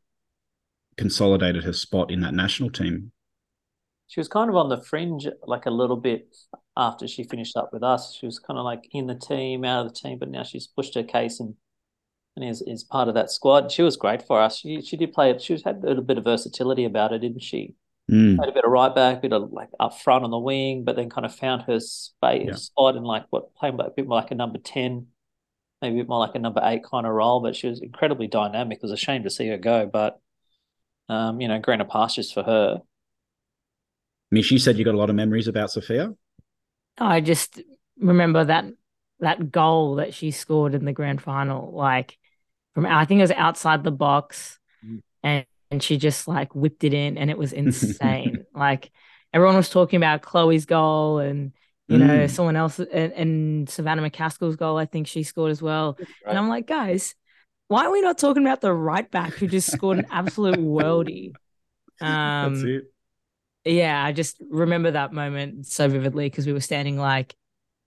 consolidated 0.97 1.65
her 1.65 1.73
spot 1.73 2.11
in 2.11 2.21
that 2.21 2.35
national 2.35 2.71
team. 2.71 3.13
She 4.09 4.21
was 4.21 4.29
kind 4.29 4.51
of 4.51 4.57
on 4.57 4.69
the 4.69 4.83
fringe, 4.83 5.27
like 5.47 5.67
a 5.67 5.71
little 5.71 5.97
bit 5.97 6.37
after 6.77 7.07
she 7.07 7.23
finished 7.25 7.57
up 7.57 7.71
with 7.73 7.83
us. 7.83 8.17
She 8.19 8.27
was 8.27 8.41
kind 8.41 8.59
of 8.59 8.65
like 8.65 8.89
in 8.93 9.07
the 9.07 9.15
team, 9.15 9.65
out 9.65 9.87
of 9.87 9.93
the 9.93 9.99
team, 9.99 10.19
but 10.19 10.29
now 10.29 10.43
she's 10.43 10.67
pushed 10.67 10.95
her 10.95 11.05
case 11.05 11.41
and 11.41 11.55
and 12.37 12.49
is, 12.49 12.63
is 12.63 12.85
part 12.85 13.09
of 13.09 13.15
that 13.15 13.31
squad. 13.31 13.73
She 13.73 13.83
was 13.83 13.97
great 13.97 14.23
for 14.27 14.41
us. 14.41 14.59
She 14.59 14.83
she 14.83 14.97
did 14.97 15.13
play 15.13 15.31
it. 15.31 15.43
She 15.43 15.61
had 15.65 15.77
a 15.77 15.87
little 15.87 16.03
bit 16.03 16.19
of 16.19 16.25
versatility 16.25 16.85
about 16.85 17.13
her, 17.13 17.19
didn't 17.19 17.43
she? 17.43 17.75
Mm, 18.11 18.37
Played 18.37 18.49
a 18.49 18.53
bit 18.53 18.65
of 18.65 18.71
right 18.73 18.95
back, 18.95 19.19
a 19.19 19.21
bit 19.21 19.33
of 19.33 19.53
like 19.53 19.69
up 19.79 19.99
front 20.01 20.25
on 20.25 20.31
the 20.31 20.39
wing, 20.39 20.85
but 20.85 20.97
then 20.97 21.09
kind 21.11 21.25
of 21.25 21.35
found 21.35 21.63
her 21.63 21.79
space 21.81 22.49
Yeah. 22.49 22.55
spot 22.55 22.97
in 22.97 23.05
like 23.05 23.27
what 23.31 23.55
playing 23.55 23.79
a 23.79 23.91
bit 23.91 24.07
more 24.09 24.21
like 24.21 24.31
a 24.31 24.35
number 24.35 24.59
ten, 24.59 25.07
maybe 25.81 25.97
a 25.97 26.03
bit 26.03 26.09
more 26.09 26.19
like 26.19 26.35
a 26.35 26.39
number 26.41 26.61
eight 26.65 26.83
kind 26.85 27.07
of 27.07 27.13
role. 27.13 27.41
But 27.41 27.55
she 27.57 27.69
was 27.69 27.81
incredibly 27.81 28.27
dynamic. 28.27 28.79
It 28.79 28.83
was 28.83 28.93
a 28.93 28.97
shame 28.97 29.23
to 29.25 29.31
see 29.31 29.47
her 29.49 29.59
go, 29.59 29.87
but 29.87 30.19
um, 31.09 31.41
you 31.41 31.49
know, 31.49 31.59
greener 31.61 31.85
pastures 31.85 32.33
for 32.33 32.43
her. 32.43 32.83
Mish, 34.31 34.51
you 34.51 34.59
said 34.59 34.79
you 34.79 34.85
got 34.85 34.95
a 34.95 34.99
lot 34.99 35.11
of 35.11 35.17
memories 35.17 35.49
about 35.49 35.71
Sofia. 35.71 36.15
I 36.99 37.21
just 37.21 37.61
remember 37.99 38.45
that 38.45 38.65
that 39.21 39.51
goal 39.51 39.97
that 39.97 40.15
she 40.15 40.31
scored 40.31 40.75
in 40.75 40.85
the 40.85 40.93
grand 40.93 41.21
final, 41.21 41.73
like 41.73 42.17
from 42.75 42.87
I 42.87 43.05
think 43.05 43.19
it 43.19 43.23
was 43.23 43.31
outside 43.33 43.85
the 43.85 43.91
box, 43.91 44.59
Mm. 44.85 45.03
and 45.23 45.47
and 45.71 45.83
she 45.83 45.97
just 45.97 46.27
like 46.29 46.55
whipped 46.55 46.85
it 46.85 46.95
in, 46.95 47.19
and 47.19 47.31
it 47.31 47.39
was 47.39 47.53
insane. 47.53 48.47
like 48.55 48.91
everyone 49.33 49.57
was 49.57 49.71
talking 49.71 49.97
about 49.99 50.23
Chloe's 50.23 50.67
goal, 50.67 51.19
and 51.19 51.53
you 51.89 51.99
know 51.99 52.27
Mm. 52.27 52.31
someone 52.31 52.57
else, 52.57 52.79
and, 52.79 53.13
and 53.13 53.69
Savannah 53.71 54.03
McCaskill's 54.09 54.57
goal. 54.57 54.77
I 54.79 54.87
think 54.87 55.07
she 55.07 55.23
scored 55.23 55.51
as 55.51 55.63
well. 55.63 55.99
And 56.29 56.39
I'm 56.39 56.49
like, 56.49 56.67
guys, 56.67 57.15
why 57.69 57.87
are 57.87 57.93
we 57.93 58.01
not 58.03 58.19
talking 58.19 58.45
about 58.45 58.61
the 58.61 58.73
right 58.75 59.11
back 59.11 59.39
who 59.39 59.47
just 59.49 59.71
scored 59.71 59.99
an 59.99 60.07
absolute 60.11 60.59
worldie? 60.59 61.37
Um, 62.01 62.53
That's 62.53 62.65
it. 62.65 62.85
yeah, 63.65 64.03
I 64.03 64.13
just 64.13 64.39
remember 64.51 64.93
that 64.93 65.13
moment 65.13 65.67
so 65.67 65.89
vividly 65.89 66.27
because 66.31 66.47
we 66.47 66.53
were 66.53 66.61
standing 66.61 66.97
like 66.99 67.37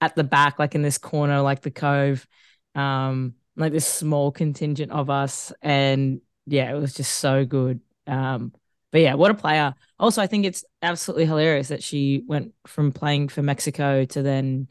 at 0.02 0.16
the 0.16 0.24
back, 0.24 0.60
like 0.60 0.76
in 0.76 0.82
this 0.82 0.98
corner, 0.98 1.42
like 1.42 1.62
the 1.62 1.72
cove, 1.72 2.28
um, 2.76 3.36
like 3.56 3.72
this 3.72 3.88
small 3.88 4.32
contingent 4.32 4.92
of 4.92 5.10
us, 5.10 5.52
and 5.62 6.22
yeah, 6.46 6.72
it 6.76 6.80
was 6.80 6.94
just 6.94 7.16
so 7.18 7.46
good. 7.46 7.82
Um, 8.08 8.54
but 8.92 9.02
yeah, 9.02 9.16
what 9.16 9.32
a 9.32 9.36
player! 9.36 9.74
Also, 10.00 10.22
I 10.22 10.28
think 10.28 10.46
it's 10.46 10.64
absolutely 10.82 11.26
hilarious 11.26 11.70
that 11.70 11.84
she 11.84 12.24
went 12.28 12.54
from 12.68 12.92
playing 12.92 13.30
for 13.30 13.42
Mexico 13.42 14.06
to 14.06 14.22
then 14.22 14.68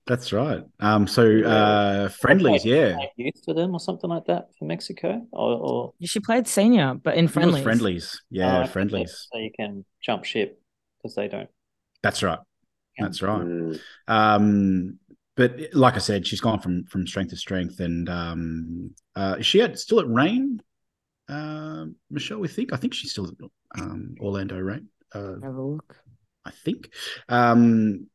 That's 0.06 0.32
right. 0.32 0.62
Um, 0.80 1.06
so 1.06 1.42
uh, 1.44 2.08
friendlies, 2.10 2.64
yeah, 2.64 2.96
Played 2.96 3.10
youth 3.16 3.44
for 3.44 3.54
them 3.54 3.72
or 3.74 3.80
something 3.80 4.08
like 4.10 4.26
that 4.26 4.48
for 4.58 4.64
Mexico, 4.66 5.26
or, 5.32 5.52
or 5.58 5.94
She 6.04 6.20
played 6.20 6.46
senior, 6.46 6.94
but 6.94 7.16
in 7.16 7.26
I 7.26 7.30
think 7.30 7.42
it 7.42 7.46
was 7.46 7.58
friendlies. 7.58 7.58
friendlies, 7.58 8.22
yeah, 8.30 8.62
okay. 8.62 8.72
friendlies. 8.72 9.28
so 9.32 9.38
you 9.38 9.50
can 9.56 9.84
jump 10.02 10.24
ship 10.24 10.60
because 10.98 11.14
they 11.14 11.28
don't. 11.28 11.50
That's 12.02 12.22
right. 12.22 12.38
That's 12.98 13.22
right. 13.22 13.46
Mm. 13.46 13.80
Um, 14.08 14.98
but 15.36 15.58
like 15.72 15.94
I 15.94 15.98
said, 15.98 16.26
she's 16.26 16.40
gone 16.40 16.60
from 16.60 16.84
from 16.84 17.06
strength 17.06 17.30
to 17.30 17.36
strength, 17.36 17.80
and 17.80 18.08
um, 18.08 18.90
uh, 19.16 19.36
is 19.38 19.46
she 19.46 19.60
at, 19.62 19.78
still 19.78 20.00
at 20.00 20.08
Reign? 20.08 20.60
Uh, 21.28 21.86
Michelle, 22.10 22.38
we 22.38 22.48
think. 22.48 22.72
I 22.72 22.76
think 22.76 22.94
she's 22.94 23.10
still 23.12 23.26
at 23.26 23.80
um, 23.80 24.14
Orlando 24.20 24.58
Reign. 24.58 24.88
Uh, 25.12 25.34
Have 25.42 25.54
a 25.56 25.62
look. 25.62 25.96
I 26.44 26.50
think. 26.50 26.90
Um, 27.28 28.06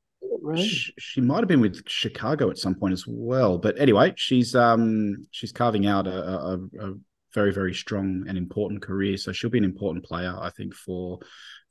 Right. 0.41 0.60
sh- 0.60 0.91
she 0.97 1.21
might 1.21 1.39
have 1.39 1.47
been 1.47 1.60
with 1.60 1.84
Chicago 1.88 2.49
at 2.49 2.58
some 2.58 2.75
point 2.75 2.93
as 2.93 3.03
well. 3.08 3.58
But 3.58 3.79
anyway, 3.79 4.13
she's 4.15 4.55
um 4.55 5.25
she's 5.32 5.51
carving 5.51 5.86
out 5.86 6.08
a, 6.08 6.23
a, 6.23 6.60
a 6.79 6.93
very 7.34 7.51
very 7.53 7.73
strong 7.73 8.25
and 8.27 8.38
important 8.38 8.82
career. 8.82 9.17
So 9.17 9.32
she'll 9.32 9.49
be 9.49 9.58
an 9.58 9.63
important 9.65 10.05
player, 10.05 10.34
I 10.39 10.49
think, 10.51 10.73
for 10.75 11.19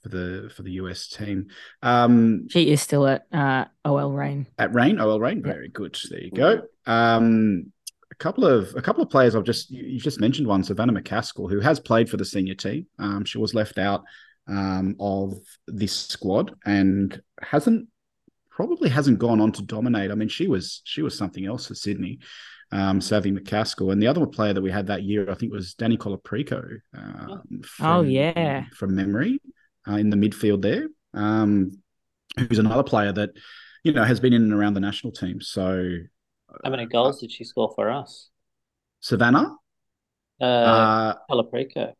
for 0.08 0.16
the 0.16 0.50
for 0.54 0.62
the 0.62 0.72
US 0.72 1.08
team. 1.08 1.48
Um, 1.82 2.48
she 2.48 2.70
is 2.70 2.80
still 2.80 3.06
at 3.06 3.26
uh, 3.32 3.66
OL 3.84 4.12
Reign. 4.12 4.46
At 4.58 4.74
Reign, 4.74 5.00
OL 5.00 5.20
Reign, 5.20 5.42
very 5.42 5.68
good. 5.68 5.98
There 6.10 6.22
you 6.22 6.30
go. 6.30 6.62
Um, 6.86 7.72
a 8.10 8.14
couple 8.16 8.44
of 8.44 8.74
a 8.76 8.82
couple 8.82 9.02
of 9.02 9.10
players 9.10 9.34
I've 9.34 9.44
just 9.44 9.70
you've 9.70 10.02
just 10.02 10.20
mentioned 10.20 10.48
one, 10.48 10.64
Savannah 10.64 10.92
McCaskill, 10.92 11.50
who 11.50 11.60
has 11.60 11.78
played 11.80 12.08
for 12.08 12.16
the 12.16 12.24
senior 12.24 12.54
team. 12.54 12.86
Um, 12.98 13.24
she 13.24 13.38
was 13.38 13.54
left 13.54 13.78
out 13.78 14.04
um, 14.46 14.96
of 14.98 15.34
this 15.66 15.94
squad 15.94 16.54
and 16.64 17.20
hasn't 17.42 17.88
probably 18.50 18.88
hasn't 18.88 19.18
gone 19.18 19.40
on 19.40 19.52
to 19.52 19.62
dominate. 19.62 20.10
I 20.10 20.14
mean, 20.14 20.28
she 20.28 20.48
was 20.48 20.82
she 20.84 21.02
was 21.02 21.16
something 21.16 21.46
else 21.46 21.66
for 21.66 21.74
Sydney. 21.74 22.18
Um, 22.70 23.00
Savvy 23.00 23.32
McCaskill, 23.32 23.92
and 23.92 24.02
the 24.02 24.08
other 24.08 24.26
player 24.26 24.52
that 24.52 24.60
we 24.60 24.70
had 24.70 24.88
that 24.88 25.02
year, 25.02 25.30
I 25.30 25.34
think, 25.34 25.52
was 25.52 25.74
Dani 25.74 25.96
Colaprico. 25.96 26.80
Uh, 26.94 27.36
oh 27.80 28.02
yeah, 28.02 28.64
from 28.74 28.94
memory, 28.94 29.40
uh, 29.88 29.96
in 29.96 30.10
the 30.10 30.16
midfield 30.16 30.62
there. 30.62 30.88
Um, 31.14 31.82
who's 32.38 32.58
another 32.58 32.82
player 32.82 33.12
that 33.12 33.30
you 33.82 33.92
know 33.92 34.04
has 34.04 34.20
been 34.20 34.32
in 34.32 34.42
and 34.42 34.52
around 34.52 34.74
the 34.74 34.80
national 34.80 35.12
team. 35.12 35.40
So, 35.40 35.92
how 36.64 36.70
many 36.70 36.86
goals 36.86 37.20
did 37.20 37.32
she 37.32 37.44
score 37.44 37.72
for 37.74 37.90
us? 37.90 38.30
Savannah. 39.00 39.54
Uh, 40.40 40.44
uh 40.44 41.14
Colaprico. 41.30 41.92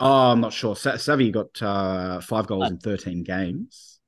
Oh, 0.00 0.30
I'm 0.32 0.40
not 0.40 0.52
sure. 0.52 0.76
Savvy 0.76 1.30
got 1.32 1.60
uh, 1.60 2.20
five 2.20 2.46
goals 2.46 2.64
oh. 2.64 2.68
in 2.68 2.78
13 2.78 3.24
games. 3.24 4.00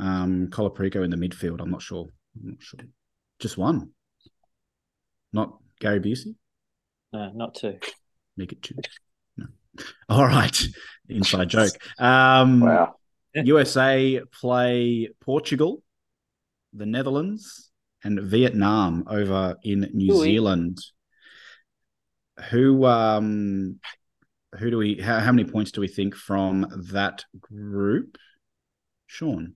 Um, 0.00 0.48
Colaprico 0.48 1.04
in 1.04 1.10
the 1.10 1.16
midfield. 1.16 1.60
I'm 1.60 1.70
not 1.70 1.82
sure. 1.82 2.08
I'm 2.42 2.50
not 2.50 2.62
sure. 2.62 2.80
Just 3.38 3.56
one. 3.56 3.90
Not 5.32 5.58
Gary 5.78 6.00
Busey. 6.00 6.34
No, 7.12 7.30
not 7.32 7.54
two. 7.54 7.78
Make 8.36 8.52
it 8.52 8.62
two. 8.62 8.74
No. 9.78 9.84
All 10.08 10.26
right. 10.26 10.60
Inside 11.08 11.48
joke. 11.48 11.72
Um, 11.98 12.60
wow. 12.60 12.94
USA 13.34 14.20
play 14.32 15.08
Portugal, 15.20 15.82
the 16.72 16.86
Netherlands, 16.86 17.70
and 18.04 18.20
Vietnam 18.20 19.04
over 19.08 19.56
in 19.62 19.88
New 19.92 20.14
Ooh. 20.14 20.22
Zealand. 20.22 20.78
Who 22.50 22.84
um 22.86 23.78
who 24.58 24.70
do 24.70 24.78
we 24.78 25.00
how, 25.00 25.20
how 25.20 25.32
many 25.32 25.48
points 25.48 25.70
do 25.70 25.80
we 25.80 25.88
think 25.88 26.14
from 26.14 26.66
that 26.92 27.24
group? 27.40 28.16
Sean. 29.06 29.54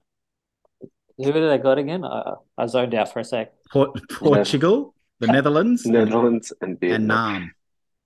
Who 1.18 1.32
did 1.32 1.50
I 1.50 1.56
got 1.56 1.78
again? 1.78 2.04
I, 2.04 2.34
I 2.58 2.66
zoned 2.66 2.94
out 2.94 3.12
for 3.12 3.20
a 3.20 3.24
sec. 3.24 3.52
Port, 3.70 3.98
Portugal, 4.10 4.94
the 5.18 5.28
Netherlands, 5.28 5.86
Netherlands, 5.86 6.52
and 6.60 6.78
Vietnam. 6.78 7.34
And 7.34 7.44
Nam. 7.44 7.54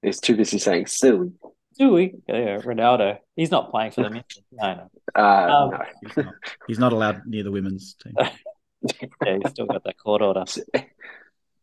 He's 0.03 0.21
too 0.21 0.37
busy 0.37 0.59
saying 0.59 0.87
silly. 0.87 1.33
Silly, 1.73 2.15
yeah, 2.29 2.59
Ronaldo. 2.59 3.19
He's 3.37 3.51
not 3.51 3.71
playing 3.71 3.93
for 3.93 4.03
them. 4.03 4.23
No, 4.53 4.75
no. 4.75 4.91
Uh, 5.15 5.23
um, 5.23 5.71
no. 5.71 5.85
He's, 6.03 6.17
not, 6.17 6.35
he's 6.67 6.79
not 6.79 6.93
allowed 6.93 7.27
near 7.27 7.45
the 7.45 7.53
women's 7.53 7.95
team. 7.95 8.15
yeah, 8.19 9.39
he's 9.43 9.51
still 9.51 9.67
got 9.67 9.85
that 9.85 9.97
court 9.99 10.23
order. 10.23 10.45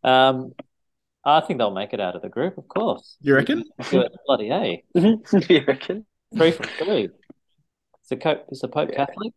Um, 0.04 0.54
I 1.26 1.41
think 1.41 1.60
they'll 1.60 1.72
make 1.72 1.93
it 1.93 2.00
out 2.00 2.15
of 2.15 2.22
the 2.22 2.30
group, 2.30 2.58
of 2.58 2.67
course. 2.67 3.17
You 3.22 3.36
reckon? 3.36 3.65
Bloody 4.26 4.50
a. 4.50 4.84
you 4.96 5.63
reckon? 5.67 6.06
Three 6.36 6.52
from 6.52 6.65
three. 6.78 7.04
Is 7.04 8.10
the 8.10 8.17
Pope, 8.17 8.46
is 8.50 8.62
the 8.62 8.70
Pope 8.70 8.89
yeah. 8.91 9.06
Catholic? 9.06 9.34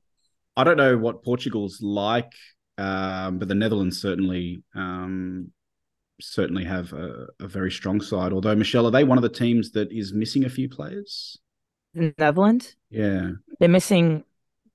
I 0.56 0.64
don't 0.64 0.76
know 0.76 0.96
what 0.96 1.24
Portugal's 1.24 1.80
like, 1.82 2.32
um, 2.78 3.38
but 3.38 3.48
the 3.48 3.54
Netherlands 3.54 4.00
certainly 4.00 4.62
um, 4.76 5.50
certainly 6.20 6.64
have 6.64 6.92
a, 6.92 7.26
a, 7.40 7.48
very 7.48 7.70
strong 7.70 8.00
side. 8.00 8.32
Although 8.32 8.54
Michelle, 8.54 8.86
are 8.86 8.90
they 8.90 9.04
one 9.04 9.18
of 9.18 9.22
the 9.22 9.28
teams 9.28 9.72
that 9.72 9.90
is 9.92 10.12
missing 10.12 10.44
a 10.44 10.50
few 10.50 10.68
players? 10.68 11.38
The 11.94 12.14
Netherlands. 12.18 12.76
Yeah, 12.90 13.32
they're 13.58 13.68
missing 13.68 14.24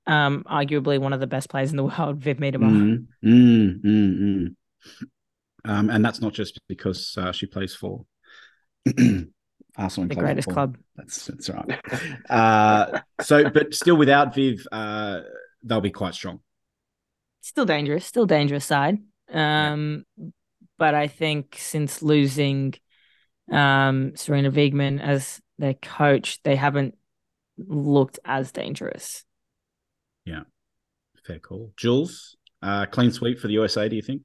um, 0.07 0.43
arguably 0.49 0.99
one 0.99 1.13
of 1.13 1.19
the 1.19 1.27
best 1.27 1.49
players 1.49 1.71
in 1.71 1.77
the 1.77 1.83
world, 1.99 2.17
Viv 2.17 2.37
Miedema. 2.37 3.05
Mm, 3.23 3.81
mm, 3.81 3.83
mm. 3.83 4.55
Um, 5.65 5.89
and 5.89 6.05
that's 6.05 6.21
not 6.21 6.33
just 6.33 6.59
because 6.67 7.17
uh, 7.17 7.31
she 7.31 7.47
plays 7.47 7.73
for 7.73 8.05
Arsenal, 9.77 10.07
the 10.09 10.15
greatest 10.15 10.47
football. 10.47 10.67
club. 10.67 10.77
That's 10.95 11.25
that's 11.25 11.49
right. 11.49 11.79
uh, 12.29 12.99
so, 13.21 13.49
but 13.49 13.73
still, 13.73 13.97
without 13.97 14.35
Viv, 14.35 14.65
uh, 14.71 15.21
they'll 15.63 15.81
be 15.81 15.91
quite 15.91 16.13
strong. 16.13 16.39
Still 17.41 17.65
dangerous, 17.65 18.05
still 18.05 18.25
dangerous 18.25 18.65
side. 18.65 18.99
Um, 19.31 20.05
yeah. 20.17 20.25
But 20.77 20.93
I 20.93 21.07
think 21.07 21.55
since 21.57 22.01
losing 22.01 22.73
um, 23.51 24.11
Sarina 24.15 24.51
Wiegman 24.51 25.01
as 25.01 25.41
their 25.57 25.73
coach, 25.73 26.41
they 26.43 26.55
haven't 26.55 26.95
looked 27.57 28.19
as 28.25 28.51
dangerous. 28.51 29.23
Yeah, 30.25 30.41
fair 31.25 31.39
call. 31.39 31.71
Jules, 31.77 32.35
uh, 32.61 32.85
clean 32.87 33.11
sweep 33.11 33.39
for 33.39 33.47
the 33.47 33.53
USA. 33.53 33.87
Do 33.87 33.95
you 33.95 34.01
think? 34.01 34.23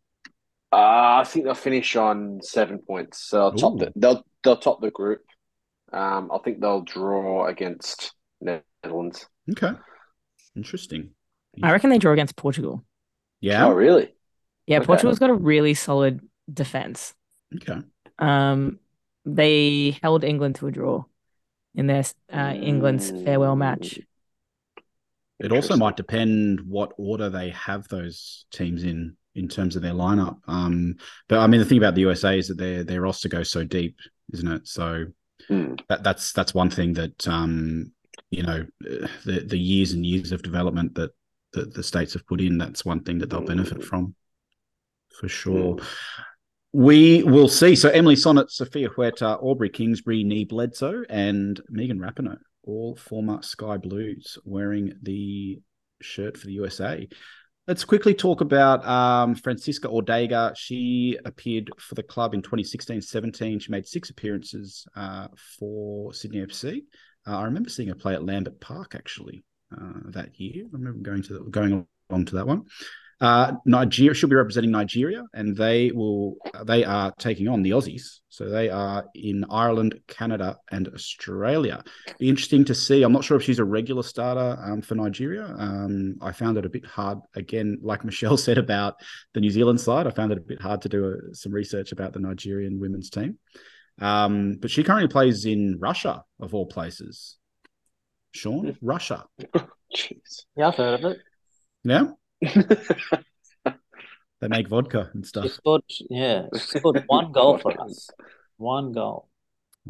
Uh, 0.72 1.20
I 1.20 1.24
think 1.26 1.44
they'll 1.44 1.54
finish 1.54 1.96
on 1.96 2.40
seven 2.42 2.78
points. 2.78 3.22
So 3.22 3.50
they'll 3.50 3.58
top 3.58 3.78
the, 3.78 3.92
they'll 3.96 4.24
they'll 4.42 4.56
top 4.56 4.80
the 4.80 4.90
group. 4.90 5.22
Um, 5.92 6.30
I 6.32 6.38
think 6.38 6.60
they'll 6.60 6.82
draw 6.82 7.46
against 7.46 8.14
Netherlands. 8.40 9.26
Okay, 9.50 9.72
interesting. 10.56 11.10
I 11.62 11.72
reckon 11.72 11.90
they 11.90 11.98
draw 11.98 12.12
against 12.12 12.36
Portugal. 12.36 12.84
Yeah. 13.40 13.66
Oh, 13.66 13.72
really? 13.72 14.14
Yeah, 14.66 14.78
okay. 14.78 14.86
Portugal's 14.86 15.18
got 15.18 15.30
a 15.30 15.34
really 15.34 15.74
solid 15.74 16.20
defense. 16.52 17.14
Okay. 17.56 17.80
Um, 18.18 18.78
they 19.24 19.98
held 20.02 20.24
England 20.24 20.56
to 20.56 20.66
a 20.66 20.70
draw 20.70 21.04
in 21.74 21.86
their 21.86 22.04
uh, 22.32 22.54
England's 22.54 23.10
farewell 23.10 23.56
match. 23.56 24.00
It 25.38 25.52
also 25.52 25.76
might 25.76 25.96
depend 25.96 26.60
what 26.60 26.92
order 26.98 27.30
they 27.30 27.50
have 27.50 27.88
those 27.88 28.44
teams 28.52 28.84
in 28.84 29.16
in 29.34 29.48
terms 29.48 29.76
of 29.76 29.82
their 29.82 29.94
lineup. 29.94 30.38
Um, 30.46 30.96
but 31.28 31.38
I 31.38 31.46
mean, 31.46 31.60
the 31.60 31.66
thing 31.66 31.78
about 31.78 31.94
the 31.94 32.02
USA 32.02 32.38
is 32.38 32.48
that 32.48 32.58
their 32.58 32.84
their 32.84 33.00
roster 33.00 33.28
goes 33.28 33.50
so 33.50 33.64
deep, 33.64 33.96
isn't 34.32 34.48
it? 34.48 34.68
So 34.68 35.06
mm. 35.48 35.80
that 35.88 36.02
that's 36.02 36.32
that's 36.32 36.52
one 36.52 36.68
thing 36.70 36.92
that 36.94 37.26
um, 37.26 37.92
you 38.30 38.42
know 38.42 38.66
the 38.80 39.44
the 39.46 39.58
years 39.58 39.92
and 39.92 40.04
years 40.04 40.32
of 40.32 40.42
development 40.42 40.94
that 40.96 41.12
that 41.52 41.72
the 41.72 41.82
states 41.82 42.12
have 42.12 42.26
put 42.26 42.40
in. 42.40 42.58
That's 42.58 42.84
one 42.84 43.02
thing 43.02 43.18
that 43.18 43.30
they'll 43.30 43.40
benefit 43.40 43.78
hmm. 43.78 43.82
from, 43.82 44.14
for 45.18 45.28
sure. 45.28 45.76
Mm. 45.76 45.86
We 46.72 47.24
will 47.24 47.48
see. 47.48 47.74
So 47.74 47.88
Emily 47.88 48.14
Sonnett, 48.14 48.50
Sofia 48.50 48.88
Huerta, 48.88 49.42
Aubrey 49.42 49.70
Kingsbury, 49.70 50.22
Nee 50.22 50.44
Bledsoe, 50.44 51.02
and 51.09 51.61
Megan 51.68 51.98
Rapinoe, 51.98 52.38
all 52.62 52.94
former 52.94 53.42
Sky 53.42 53.76
Blues, 53.76 54.38
wearing 54.44 54.92
the 55.02 55.61
shirt 56.00 56.37
for 56.37 56.46
the 56.46 56.52
USA. 56.52 57.09
Let's 57.66 57.85
quickly 57.85 58.14
talk 58.14 58.40
about 58.40 58.87
um, 58.87 59.35
Francisca 59.35 59.88
Ordega. 59.88 60.56
She 60.56 61.18
appeared 61.24 61.70
for 61.78 61.94
the 61.94 62.02
club 62.02 62.35
in 62.35 62.42
2016-17. 62.42 63.62
She 63.62 63.70
made 63.70 63.87
six 63.87 64.11
appearances 64.11 64.87
uh, 64.96 65.28
for 65.59 66.12
Sydney 66.12 66.40
FC. 66.40 66.83
Uh, 67.26 67.38
I 67.38 67.44
remember 67.44 67.68
seeing 67.68 67.88
her 67.88 67.94
play 67.94 68.14
at 68.14 68.24
Lambert 68.24 68.61
Park 68.61 68.94
actually 68.94 69.44
uh, 69.76 70.00
that 70.06 70.40
year. 70.40 70.64
I 70.64 70.68
remember 70.72 71.00
going 71.00 71.22
to 71.24 71.35
the, 71.35 71.40
going 71.50 71.87
along 72.09 72.24
to 72.26 72.37
that 72.37 72.46
one. 72.46 72.64
Uh, 73.20 73.52
Nigeria 73.66 74.14
should 74.14 74.30
be 74.30 74.37
representing 74.37 74.70
Nigeria, 74.70 75.24
and 75.35 75.54
they 75.54 75.90
will 75.92 76.37
they 76.64 76.85
are 76.85 77.12
taking 77.18 77.48
on 77.48 77.62
the 77.62 77.70
Aussies. 77.70 78.20
So 78.30 78.48
they 78.48 78.70
are 78.70 79.04
in 79.14 79.44
Ireland, 79.50 80.00
Canada, 80.06 80.56
and 80.70 80.88
Australia. 80.88 81.85
Be 82.18 82.30
interesting 82.30 82.64
to 82.66 82.74
see. 82.74 83.02
I'm 83.02 83.12
not 83.12 83.24
sure 83.24 83.37
if 83.37 83.42
she's 83.42 83.59
a 83.59 83.64
regular 83.64 84.02
starter 84.02 84.59
um, 84.62 84.80
for 84.80 84.94
Nigeria. 84.94 85.44
Um, 85.59 86.16
I 86.22 86.33
found 86.33 86.56
it 86.56 86.64
a 86.64 86.70
bit 86.70 86.87
hard. 86.87 87.18
Again, 87.35 87.78
like 87.83 88.04
Michelle 88.06 88.38
said 88.38 88.56
about 88.56 88.94
the 89.35 89.40
New 89.40 89.50
Zealand 89.50 89.80
side, 89.80 90.06
I 90.06 90.11
found 90.11 90.33
it 90.33 90.38
a 90.38 90.42
bit 90.42 90.62
hard 90.62 90.80
to 90.83 90.88
do 90.88 91.04
a, 91.04 91.11
uh, 91.11 91.33
some 91.33 91.52
research 91.52 91.92
about 91.92 92.14
the 92.14 92.20
Nigerian 92.20 92.80
women's 92.80 93.11
team. 93.11 93.38
Um, 94.00 94.56
but 94.59 94.70
she 94.70 94.83
currently 94.83 95.09
plays 95.09 95.44
in 95.44 95.76
Russia, 95.78 96.24
of 96.40 96.54
all 96.54 96.66
places. 96.66 97.37
Sean, 98.33 98.78
Russia. 98.80 99.26
Jeez. 99.94 100.44
Yeah, 100.56 100.68
I've 100.68 100.76
heard 100.76 101.04
of 101.04 101.12
it. 101.12 101.18
Yeah. 101.85 102.06
They 104.40 104.48
make 104.48 104.68
vodka 104.68 105.11
and 105.12 105.26
stuff. 105.26 105.44
She 105.44 105.50
scored, 105.50 105.83
yeah, 106.09 106.46
she 106.55 106.79
scored 106.79 107.05
one 107.07 107.31
goal 107.31 107.59
for 107.59 107.79
us. 107.81 108.09
One 108.57 108.92
goal. 108.92 109.29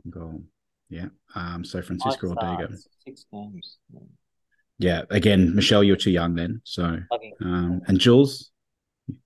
One 0.03 0.11
goal. 0.11 0.43
Yeah. 0.89 1.07
Um. 1.35 1.65
So 1.65 1.81
Francisca 1.83 2.27
Ordega. 2.27 2.77
Six 3.05 3.27
games. 3.33 3.79
Yeah. 3.93 4.01
yeah. 4.79 5.03
Again, 5.11 5.55
Michelle, 5.55 5.85
you're 5.85 5.97
too 5.97 6.11
young 6.11 6.35
then. 6.35 6.63
So, 6.65 6.99
um, 7.41 7.81
and 7.87 7.99
Jules, 8.01 8.51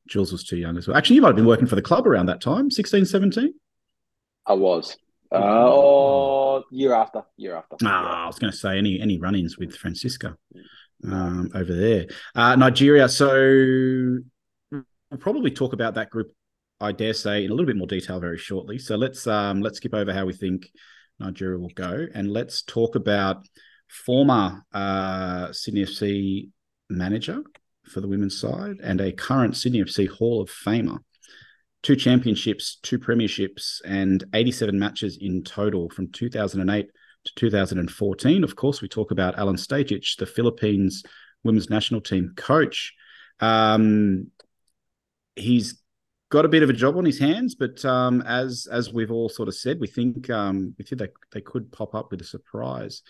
Jules 0.06 0.30
was 0.30 0.44
too 0.44 0.58
young 0.58 0.76
as 0.76 0.86
well. 0.86 0.96
Actually, 0.96 1.16
you 1.16 1.22
might 1.22 1.28
have 1.28 1.36
been 1.36 1.46
working 1.46 1.66
for 1.66 1.76
the 1.76 1.82
club 1.82 2.06
around 2.06 2.26
that 2.26 2.42
time, 2.42 2.70
16, 2.70 3.06
17? 3.06 3.54
I 4.46 4.52
was. 4.52 4.96
Uh, 5.32 5.38
oh, 5.40 6.64
year 6.70 6.92
after, 6.92 7.22
year 7.38 7.56
after. 7.56 7.76
Ah, 7.82 8.24
I 8.24 8.26
was 8.26 8.38
going 8.38 8.52
to 8.52 8.56
say 8.56 8.76
any 8.76 9.00
any 9.00 9.18
run-ins 9.18 9.56
with 9.56 9.74
Francisco 9.74 10.36
um, 11.10 11.50
over 11.54 11.74
there. 11.74 12.06
Uh, 12.34 12.56
Nigeria. 12.56 13.08
So 13.08 13.28
we'll 14.70 15.18
probably 15.18 15.50
talk 15.50 15.72
about 15.72 15.94
that 15.94 16.10
group. 16.10 16.32
I 16.80 16.92
dare 16.92 17.14
say 17.14 17.44
in 17.44 17.50
a 17.50 17.54
little 17.54 17.66
bit 17.66 17.76
more 17.76 17.86
detail 17.86 18.20
very 18.20 18.38
shortly. 18.38 18.78
So 18.78 18.96
let's 18.96 19.26
um, 19.26 19.62
let's 19.62 19.78
skip 19.78 19.94
over 19.94 20.12
how 20.12 20.26
we 20.26 20.32
think 20.32 20.68
Nigeria 21.20 21.58
will 21.58 21.70
go, 21.74 22.06
and 22.14 22.30
let's 22.30 22.62
talk 22.62 22.96
about 22.96 23.46
former 23.88 24.64
uh, 24.72 25.52
Sydney 25.52 25.82
FC 25.82 26.48
manager 26.90 27.42
for 27.84 28.00
the 28.00 28.08
women's 28.08 28.38
side 28.38 28.76
and 28.82 29.00
a 29.00 29.12
current 29.12 29.56
Sydney 29.56 29.80
FC 29.80 30.08
Hall 30.08 30.40
of 30.40 30.50
Famer. 30.50 30.98
Two 31.82 31.96
championships, 31.96 32.78
two 32.82 32.98
premierships, 32.98 33.80
and 33.84 34.24
87 34.32 34.78
matches 34.78 35.18
in 35.20 35.44
total 35.44 35.90
from 35.90 36.10
2008 36.10 36.86
to 37.24 37.34
2014. 37.36 38.44
Of 38.44 38.56
course, 38.56 38.82
we 38.82 38.88
talk 38.88 39.10
about 39.10 39.36
Alen 39.36 39.58
Stajcic, 39.58 40.16
the 40.16 40.26
Philippines 40.26 41.02
women's 41.42 41.70
national 41.70 42.00
team 42.00 42.32
coach. 42.36 42.94
Um, 43.40 44.30
he's 45.36 45.82
got 46.30 46.44
a 46.44 46.48
bit 46.48 46.62
of 46.62 46.70
a 46.70 46.74
job 46.74 46.96
on 46.96 47.04
his 47.04 47.18
hands, 47.18 47.54
but 47.54 47.84
um, 47.84 48.22
as 48.22 48.66
as 48.70 48.92
we've 48.92 49.10
all 49.10 49.28
sort 49.28 49.48
of 49.48 49.54
said, 49.54 49.78
we 49.80 49.86
think 49.86 50.30
um, 50.30 50.74
we 50.78 50.84
think 50.84 51.00
they, 51.00 51.08
they 51.32 51.40
could 51.40 51.70
pop 51.70 51.94
up 51.94 52.10
with 52.10 52.20
a 52.20 52.24
surprise. 52.24 53.02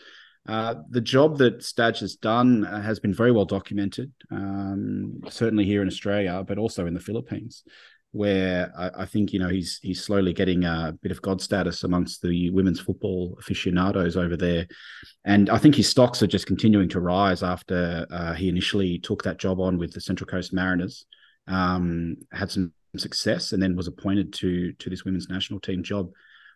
Uh, 0.47 0.75
the 0.91 1.01
job 1.01 1.39
that 1.39 1.63
Stadge 1.63 2.01
has 2.01 2.17
done 2.17 2.67
uh, 2.67 2.83
has 2.83 3.01
been 3.01 3.15
very 3.15 3.33
well 3.33 3.47
documented, 3.47 4.13
um, 4.31 5.21
certainly 5.31 5.65
here 5.65 5.81
in 5.81 5.89
Australia, 5.89 6.45
but 6.47 6.59
also 6.59 6.85
in 6.85 6.93
the 6.93 7.01
Philippines, 7.01 7.65
where 8.15 8.73
I, 8.77 9.03
I, 9.03 9.07
think 9.07 9.33
you 9.33 9.39
know 9.39 9.49
he's 9.49 9.81
he's 9.83 10.03
slowly 10.03 10.33
getting 10.33 10.65
a 10.65 10.97
bit 11.03 11.13
of 11.13 11.21
god 11.21 11.41
status 11.41 11.83
amongst 11.83 12.23
the 12.23 12.51
women's 12.51 12.81
football 12.81 13.37
aficionados 13.41 14.17
over 14.17 14.37
there, 14.37 14.67
and 15.25 15.51
I 15.51 15.59
think 15.59 15.75
his 15.75 15.89
stocks 15.89 16.23
are 16.23 16.27
just 16.27 16.47
continuing 16.47 16.89
to 16.91 17.01
rise 17.01 17.43
after 17.43 18.07
uh, 18.11 18.35
he 18.35 18.49
initially 18.49 18.99
took 18.99 19.23
that 19.25 19.39
job 19.39 19.61
on 19.61 19.79
with 19.79 19.93
the 19.93 20.01
Central 20.01 20.27
Coast 20.27 20.53
Mariners, 20.53 21.07
um, 21.49 22.17
had 22.33 22.51
some 22.51 22.73
success, 22.97 23.53
and 23.53 23.63
then 23.63 23.77
was 23.77 23.89
appointed 23.89 24.33
to 24.35 24.73
to 24.75 24.89
this 24.89 25.05
women's 25.05 25.29
national 25.29 25.61
team 25.61 25.83
job 25.83 26.11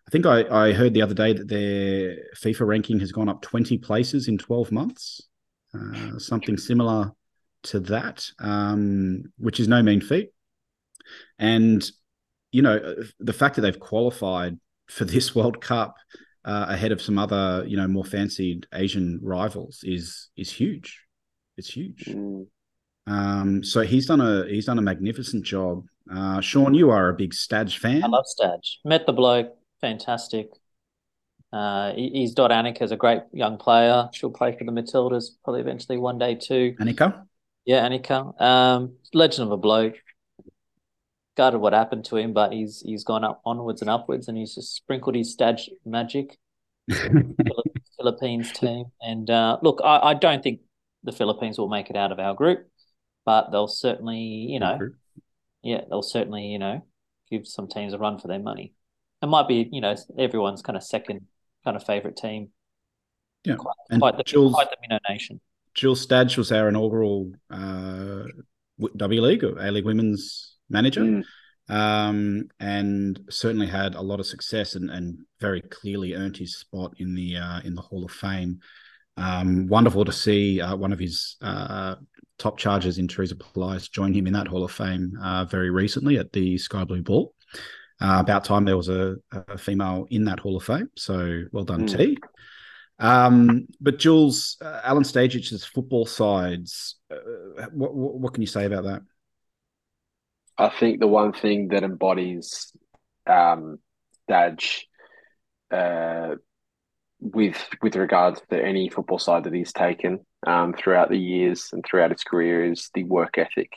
I 0.09 0.11
think 0.11 0.25
I, 0.25 0.69
I 0.69 0.73
heard 0.73 0.95
the 0.95 1.03
other 1.03 1.13
day 1.13 1.35
that 1.35 1.49
their 1.49 2.17
FIFA 2.35 2.67
ranking 2.67 2.99
has 3.01 3.13
gone 3.13 3.29
up 3.29 3.43
20 3.43 3.77
places 3.77 4.27
in 4.27 4.39
12 4.39 4.73
months, 4.73 5.21
uh, 5.75 6.19
something 6.19 6.57
similar 6.57 7.13
to 7.65 7.81
that, 7.81 8.27
um, 8.39 9.25
which 9.37 9.61
is 9.61 9.69
no 9.69 9.83
mean 9.83 10.01
feat. 10.01 10.31
And, 11.39 11.89
you 12.53 12.63
know, 12.63 12.97
the 13.21 13.33
fact 13.33 13.57
that 13.57 13.63
they've 13.63 13.79
qualified 13.79 14.59
for 14.89 15.05
this 15.05 15.35
World 15.35 15.61
Cup 15.61 15.97
uh, 16.45 16.67
ahead 16.69 16.93
of 16.93 17.03
some 17.03 17.19
other, 17.19 17.65
you 17.67 17.77
know, 17.77 17.89
more 17.89 18.05
fancied 18.05 18.67
Asian 18.75 19.21
rivals 19.23 19.81
is 19.83 20.31
is 20.37 20.51
huge. 20.51 21.05
It's 21.57 21.69
huge. 21.69 22.05
Mm. 22.07 22.47
Um, 23.07 23.65
so 23.65 23.81
he's 23.81 24.07
done 24.07 24.21
a 24.21 24.47
he's 24.49 24.67
done 24.67 24.79
a 24.79 24.83
magnificent 24.83 25.45
job. 25.45 25.85
Uh, 26.11 26.41
Sean, 26.41 26.73
you 26.75 26.91
are 26.91 27.09
a 27.09 27.15
big 27.15 27.35
Stadge 27.35 27.79
fan. 27.79 28.03
I 28.03 28.07
love 28.07 28.25
Stadge. 28.27 28.81
Met 28.85 29.07
the 29.07 29.13
bloke 29.13 29.59
fantastic. 29.81 30.49
Uh, 31.53 31.93
he's 31.95 32.35
Dot 32.35 32.51
Annika 32.51 32.83
is 32.83 32.93
a 32.93 32.97
great 32.97 33.23
young 33.33 33.57
player. 33.57 34.09
She'll 34.13 34.31
play 34.31 34.57
for 34.57 34.65
the 34.65 34.73
Matildas 34.73 35.31
probably 35.45 35.61
eventually 35.61 35.99
one 35.99 36.19
day 36.19 36.35
too. 36.35 36.75
Annika? 36.79 37.25
Yeah, 37.65 37.89
Annika. 37.89 38.41
Um, 38.41 38.97
legend 39.15 39.47
of 39.47 39.53
a 39.53 39.57
bloke. 39.57 39.97
Gutted 41.39 41.61
what 41.61 41.73
happened 41.73 42.05
to 42.07 42.17
him, 42.17 42.35
but 42.35 42.53
he's 42.53 42.83
he's 42.85 43.05
gone 43.05 43.25
up 43.25 43.41
onwards 43.47 43.81
and 43.81 43.89
upwards, 43.89 44.29
and 44.29 44.37
he's 44.37 44.55
just 44.55 44.75
sprinkled 44.75 45.15
his 45.15 45.33
Stadge 45.33 45.71
magic. 45.87 46.37
Philippines 47.97 48.53
team, 48.53 48.87
and 49.01 49.31
uh, 49.31 49.59
look, 49.63 49.81
I, 49.83 49.99
I 49.99 50.15
don't 50.15 50.43
think 50.43 50.61
the 51.05 51.13
Philippines 51.13 51.59
will 51.59 51.69
make 51.69 51.91
it 51.91 51.97
out 51.97 52.13
of 52.13 52.19
our 52.19 52.35
group, 52.35 52.67
but 53.25 53.51
they'll 53.51 53.69
certainly, 53.69 54.19
you 54.19 54.61
know, 54.61 54.79
yeah, 55.63 55.83
they'll 55.89 56.03
certainly, 56.03 56.47
you 56.47 56.59
know, 56.59 56.85
give 57.31 57.47
some 57.47 57.69
teams 57.69 57.93
a 57.93 57.99
run 57.99 58.19
for 58.19 58.29
their 58.29 58.39
money 58.39 58.73
it 59.23 59.27
might 59.27 59.49
be 59.49 59.69
you 59.73 59.81
know 59.81 59.95
everyone's 60.17 60.63
kind 60.63 60.77
of 60.77 60.83
second 60.83 61.27
kind 61.65 61.77
of 61.77 61.85
favorite 61.85 62.17
team. 62.17 62.51
Yeah, 63.45 63.57
quite, 63.57 63.75
and 63.91 64.01
quite 64.01 64.17
the, 64.17 64.25
Jules, 64.25 64.55
quite 64.55 64.71
the 64.71 64.77
minnow 64.81 64.99
nation. 65.09 65.41
Jules 65.75 66.01
Stadge 66.01 66.37
was 66.37 66.51
our 66.53 66.69
inaugural 66.69 67.33
uh, 67.51 68.25
W 68.97 69.21
League 69.21 69.45
or 69.45 69.59
A 69.59 69.71
League 69.71 69.85
Women's 69.85 70.48
manager, 70.71 71.03
mm. 71.03 71.25
um, 71.69 72.49
and 72.61 73.21
certainly 73.31 73.67
had 73.67 73.95
a 73.95 74.01
lot 74.01 74.21
of 74.21 74.27
success 74.27 74.75
and, 74.75 74.91
and 74.91 75.19
very 75.41 75.61
clearly 75.61 76.15
earned 76.15 76.37
his 76.37 76.57
spot 76.57 76.95
in 76.99 77.15
the 77.15 77.37
uh, 77.37 77.61
in 77.65 77.75
the 77.75 77.83
Hall 77.83 78.05
of 78.05 78.11
Fame. 78.11 78.61
Um, 79.17 79.67
wonderful 79.67 80.05
to 80.05 80.13
see 80.13 80.61
uh, 80.61 80.77
one 80.77 80.93
of 80.93 80.99
his 80.99 81.37
uh, 81.43 81.97
top 82.39 82.57
charges 82.57 82.99
in 82.99 83.09
Teresa 83.09 83.35
Polias 83.35 83.91
join 83.91 84.15
him 84.15 84.27
in 84.27 84.33
that 84.33 84.47
Hall 84.47 84.65
of 84.65 84.71
Fame 84.71 85.13
uh, 85.21 85.45
very 85.45 85.71
recently 85.71 86.19
at 86.19 86.33
the 86.33 86.57
Sky 86.57 86.85
Blue 86.85 87.03
Ball. 87.03 87.35
Uh, 88.01 88.19
about 88.21 88.45
time 88.45 88.65
there 88.65 88.77
was 88.77 88.89
a, 88.89 89.17
a, 89.33 89.59
female 89.59 90.07
in 90.11 90.25
that 90.25 90.39
Hall 90.39 90.57
of 90.57 90.63
Fame. 90.63 90.89
So 90.97 91.43
well 91.53 91.65
done, 91.65 91.89
mm. 91.89 91.97
T. 91.97 92.19
Um, 93.01 93.67
but 93.81 93.99
Jules, 93.99 94.57
uh, 94.61 94.81
Alen 94.85 95.05
Stajcic's 95.05 95.65
football 95.65 96.07
sides, 96.07 96.97
uh, 97.11 97.17
what, 97.73 97.95
what, 97.95 98.15
what 98.19 98.35
can 98.35 98.41
you 98.41 98.47
say 98.47 98.67
about 98.67 98.85
that? 98.85 99.03
I 100.59 100.69
think 100.71 100.99
the 100.99 101.07
one 101.07 101.33
thing 101.33 101.69
that 101.69 101.85
embodies 101.85 102.73
um, 103.27 103.79
uh, 105.71 106.35
with 107.21 107.69
with 107.83 107.97
regards 107.97 108.41
to 108.51 108.63
any 108.63 108.89
football 108.89 109.19
side 109.19 109.45
that 109.45 109.55
he's 109.55 109.73
taken 109.73 110.21
um, 110.47 110.73
throughout 110.73 111.11
the 111.11 111.19
years 111.19 111.71
and 111.73 111.85
throughout 111.85 112.11
his 112.11 112.23
career 112.23 112.71
is 112.71 112.91
the 112.95 113.05
work 113.05 113.39
ethic 113.39 113.73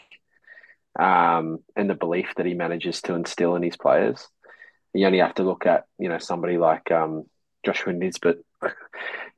um, 1.00 1.60
and 1.76 1.90
the 1.90 1.96
belief 1.96 2.34
that 2.38 2.46
he 2.46 2.54
manages 2.54 3.02
to 3.02 3.16
instill 3.16 3.56
in 3.56 3.64
his 3.64 3.78
players. 3.78 4.28
You 4.94 5.06
only 5.06 5.20
have 5.20 5.36
to 5.36 5.44
look 5.44 5.66
at 5.66 5.86
you 5.98 6.10
know 6.10 6.20
somebody 6.20 6.58
like 6.58 6.92
um, 6.92 7.26
Joshua 7.66 7.94
Nisbet, 7.94 8.38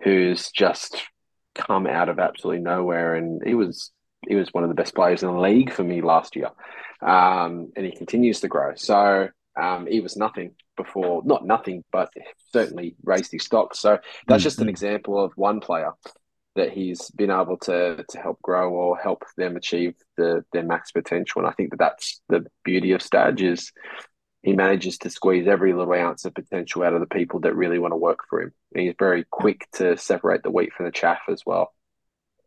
who's 0.04 0.52
just 0.52 1.02
come 1.56 1.88
out 1.88 2.10
of 2.10 2.20
absolutely 2.20 2.62
nowhere, 2.62 3.16
and 3.16 3.42
he 3.46 3.54
was 3.54 3.92
he 4.28 4.36
was 4.36 4.54
one 4.54 4.64
of 4.64 4.70
the 4.70 4.76
best 4.76 4.96
players 4.96 5.24
in 5.24 5.30
the 5.30 5.40
league 5.40 5.72
for 5.72 5.84
me 5.84 6.02
last 6.02 6.36
year, 6.36 6.50
um, 7.04 7.72
and 7.76 7.86
he 7.86 7.92
continues 7.92 8.40
to 8.42 8.48
grow. 8.48 8.74
So 8.76 9.30
um, 9.60 9.88
he 9.88 10.00
was 10.00 10.18
nothing 10.18 10.56
before, 10.78 11.22
not 11.26 11.46
nothing, 11.46 11.84
but 11.92 12.10
certainly 12.52 12.96
raised 13.04 13.32
his 13.32 13.44
stock. 13.44 13.76
So 13.76 14.00
that's 14.28 14.40
mm-hmm. 14.40 14.44
just 14.44 14.62
an 14.62 14.70
example 14.70 15.24
of 15.24 15.32
one 15.36 15.60
player 15.60 15.92
that 16.56 16.72
he's 16.72 17.10
been 17.12 17.32
able 17.32 17.58
to 17.58 18.06
to 18.08 18.18
help 18.20 18.40
grow 18.42 18.72
or 18.72 18.98
help 18.98 19.24
them 19.38 19.56
achieve 19.56 19.96
the 20.18 20.44
their 20.54 20.64
max 20.64 20.92
potential. 20.92 21.42
And 21.42 21.50
I 21.50 21.54
think 21.54 21.72
that 21.72 21.80
that's 21.80 22.22
the 22.30 22.46
beauty 22.64 22.92
of 22.92 23.02
Stadge 23.02 23.42
is 23.42 23.72
he 24.44 24.54
manages 24.54 24.98
to 25.00 25.10
squeeze 25.10 25.48
every 25.48 25.74
little 25.74 25.94
ounce 25.94 26.26
of 26.26 26.34
potential 26.34 26.84
out 26.84 26.94
of 26.94 27.00
the 27.00 27.08
people 27.08 27.40
that 27.42 27.56
really 27.56 27.80
want 27.80 27.94
to 27.94 27.98
work 27.98 28.20
for 28.30 28.42
him. 28.42 28.52
And 28.74 28.84
he's 28.84 28.96
very 29.00 29.26
quick 29.32 29.68
to 29.76 29.98
separate 29.98 30.44
the 30.44 30.52
wheat 30.52 30.74
from 30.74 30.86
the 30.86 30.92
chaff 30.92 31.22
as 31.30 31.44
well. 31.46 31.74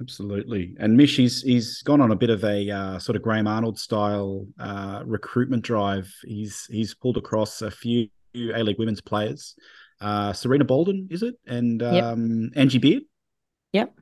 Absolutely. 0.00 0.76
And 0.78 0.96
Mish, 0.96 1.16
he's, 1.16 1.42
he's 1.42 1.82
gone 1.82 2.00
on 2.00 2.10
a 2.10 2.16
bit 2.16 2.28
of 2.28 2.44
a 2.44 2.70
uh, 2.70 2.98
sort 2.98 3.16
of 3.16 3.22
Graham 3.22 3.46
Arnold 3.46 3.78
style 3.78 4.46
uh, 4.60 5.02
recruitment 5.06 5.62
drive. 5.62 6.12
He's 6.22 6.66
he's 6.70 6.94
pulled 6.94 7.16
across 7.16 7.62
a 7.62 7.70
few 7.70 8.08
A 8.34 8.62
League 8.62 8.78
women's 8.78 9.00
players. 9.00 9.56
Uh, 10.00 10.32
Sarina 10.32 10.66
Bolden, 10.66 11.08
is 11.10 11.22
it? 11.22 11.36
And 11.46 11.82
um, 11.82 12.42
yep. 12.42 12.52
Angie 12.56 12.78
Beard. 12.78 13.04
Yep. 13.72 13.94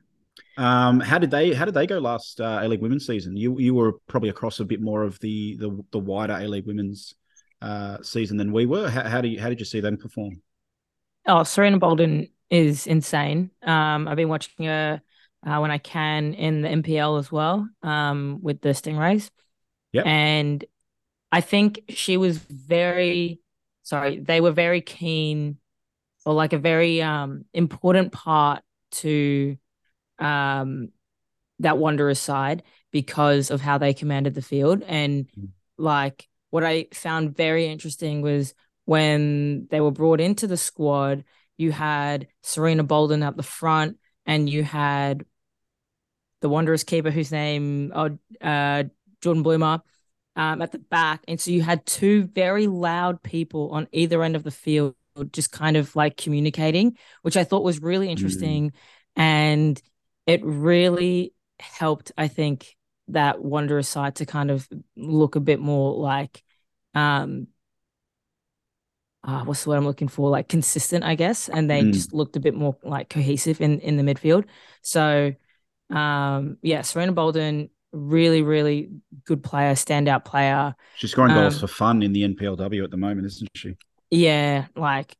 Um, 0.57 0.99
how 0.99 1.17
did 1.17 1.31
they 1.31 1.53
how 1.53 1.63
did 1.63 1.73
they 1.73 1.87
go 1.87 1.99
last 1.99 2.41
uh, 2.41 2.59
A 2.61 2.67
League 2.67 2.81
Women's 2.81 3.05
season? 3.07 3.37
You 3.37 3.57
you 3.59 3.73
were 3.73 3.93
probably 4.07 4.29
across 4.29 4.59
a 4.59 4.65
bit 4.65 4.81
more 4.81 5.03
of 5.03 5.19
the 5.19 5.55
the, 5.57 5.81
the 5.91 5.99
wider 5.99 6.33
A 6.33 6.47
League 6.47 6.65
Women's 6.65 7.15
uh, 7.61 7.97
season 8.01 8.35
than 8.35 8.51
we 8.51 8.65
were. 8.65 8.89
How, 8.89 9.03
how 9.03 9.21
do 9.21 9.29
you 9.29 9.39
how 9.39 9.47
did 9.49 9.59
you 9.59 9.65
see 9.65 9.79
them 9.79 9.97
perform? 9.97 10.41
Oh, 11.25 11.41
Sarina 11.41 11.79
Bolden 11.79 12.27
is 12.49 12.85
insane. 12.85 13.51
Um, 13.63 14.07
I've 14.07 14.17
been 14.17 14.29
watching 14.29 14.65
her 14.65 15.01
uh, 15.45 15.59
when 15.59 15.71
I 15.71 15.77
can 15.77 16.33
in 16.33 16.61
the 16.61 16.69
NPL 16.69 17.19
as 17.19 17.31
well 17.31 17.67
um, 17.83 18.39
with 18.41 18.61
the 18.61 18.69
Stingrays. 18.69 19.29
Yeah, 19.91 20.03
and 20.05 20.63
I 21.31 21.41
think 21.41 21.81
she 21.89 22.17
was 22.17 22.37
very 22.37 23.39
sorry. 23.83 24.19
They 24.19 24.41
were 24.41 24.51
very 24.51 24.81
keen, 24.81 25.57
or 26.25 26.33
like 26.33 26.53
a 26.53 26.57
very 26.57 27.01
um, 27.01 27.45
important 27.53 28.11
part 28.11 28.63
to 28.91 29.57
um, 30.19 30.89
that 31.59 31.77
Wanderers 31.77 32.19
side 32.19 32.63
because 32.91 33.51
of 33.51 33.61
how 33.61 33.77
they 33.77 33.93
commanded 33.93 34.33
the 34.33 34.41
field. 34.41 34.83
And 34.87 35.27
mm. 35.37 35.49
like 35.77 36.27
what 36.49 36.63
I 36.63 36.87
found 36.93 37.35
very 37.35 37.67
interesting 37.67 38.21
was 38.21 38.53
when 38.85 39.67
they 39.69 39.81
were 39.81 39.91
brought 39.91 40.21
into 40.21 40.47
the 40.47 40.57
squad, 40.57 41.23
you 41.57 41.71
had 41.71 42.27
Sarina 42.43 42.87
Bolden 42.87 43.23
at 43.23 43.35
the 43.35 43.43
front 43.43 43.97
and 44.25 44.49
you 44.49 44.63
had 44.63 45.25
the 46.45 46.49
Wanderers 46.49 46.83
keeper 46.83 47.09
whose 47.09 47.31
name 47.31 47.91
oh, 47.95 48.19
uh, 48.39 48.83
Jordan 49.19 49.41
Bloomer 49.41 49.81
um, 50.35 50.61
at 50.61 50.71
the 50.71 50.77
back. 50.77 51.23
And 51.27 51.41
so 51.41 51.49
you 51.49 51.63
had 51.63 51.83
two 51.87 52.25
very 52.25 52.67
loud 52.67 53.23
people 53.23 53.71
on 53.71 53.87
either 53.91 54.21
end 54.21 54.35
of 54.35 54.43
the 54.43 54.51
field 54.51 54.93
just 55.31 55.51
kind 55.51 55.75
of 55.75 55.95
like 55.95 56.17
communicating, 56.17 56.99
which 57.23 57.35
I 57.35 57.43
thought 57.43 57.63
was 57.63 57.81
really 57.81 58.09
mm. 58.09 58.11
interesting. 58.11 58.69
Mm. 58.69 58.73
And 59.15 59.81
it 60.27 60.45
really 60.45 61.33
helped, 61.59 62.11
I 62.15 62.27
think, 62.27 62.75
that 63.07 63.41
Wanderers 63.41 63.87
side 63.87 64.17
to 64.17 64.27
kind 64.27 64.51
of 64.51 64.69
look 64.95 65.35
a 65.35 65.39
bit 65.39 65.59
more 65.59 65.95
like 65.95 66.43
um 66.93 67.47
uh, 69.23 69.43
what's 69.43 69.63
the 69.63 69.71
word 69.71 69.77
I'm 69.77 69.85
looking 69.85 70.07
for? 70.07 70.29
Like 70.29 70.47
consistent, 70.47 71.03
I 71.03 71.15
guess, 71.15 71.49
and 71.49 71.67
they 71.67 71.81
Mm. 71.81 71.93
just 71.93 72.13
looked 72.13 72.35
a 72.35 72.39
bit 72.39 72.53
more 72.53 72.77
like 72.83 73.09
cohesive 73.09 73.59
in 73.59 73.79
in 73.79 73.97
the 73.97 74.03
midfield. 74.03 74.45
So, 74.83 75.33
um, 75.89 76.57
yeah, 76.61 76.81
Sarina 76.81 77.13
Bolden, 77.13 77.69
really, 77.91 78.41
really 78.41 78.89
good 79.25 79.43
player, 79.43 79.73
standout 79.73 80.25
player. 80.25 80.75
She's 80.95 81.11
scoring 81.11 81.33
goals 81.33 81.55
Um, 81.55 81.59
for 81.61 81.67
fun 81.67 82.01
in 82.03 82.13
the 82.13 82.23
NPLW 82.23 82.83
at 82.83 82.91
the 82.91 82.97
moment, 82.97 83.27
isn't 83.27 83.49
she? 83.55 83.75
Yeah, 84.09 84.67
like 84.75 85.15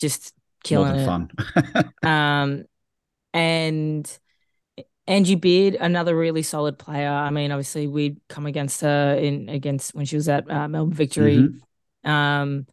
just 0.00 0.34
killing 0.64 0.96
it. 0.96 1.06
fun. 1.06 1.30
Um, 2.02 2.64
and 3.32 4.18
Angie 5.06 5.34
Beard, 5.34 5.76
another 5.80 6.16
really 6.16 6.42
solid 6.42 6.78
player. 6.78 7.08
I 7.08 7.30
mean, 7.30 7.50
obviously 7.50 7.86
we'd 7.86 8.20
come 8.28 8.46
against 8.46 8.80
her 8.82 9.14
in 9.14 9.48
against 9.48 9.94
when 9.94 10.06
she 10.06 10.16
was 10.16 10.28
at 10.28 10.50
uh, 10.50 10.68
Melbourne 10.68 10.94
Victory. 10.94 11.36
Mhm. 12.04 12.08
Um, 12.08 12.66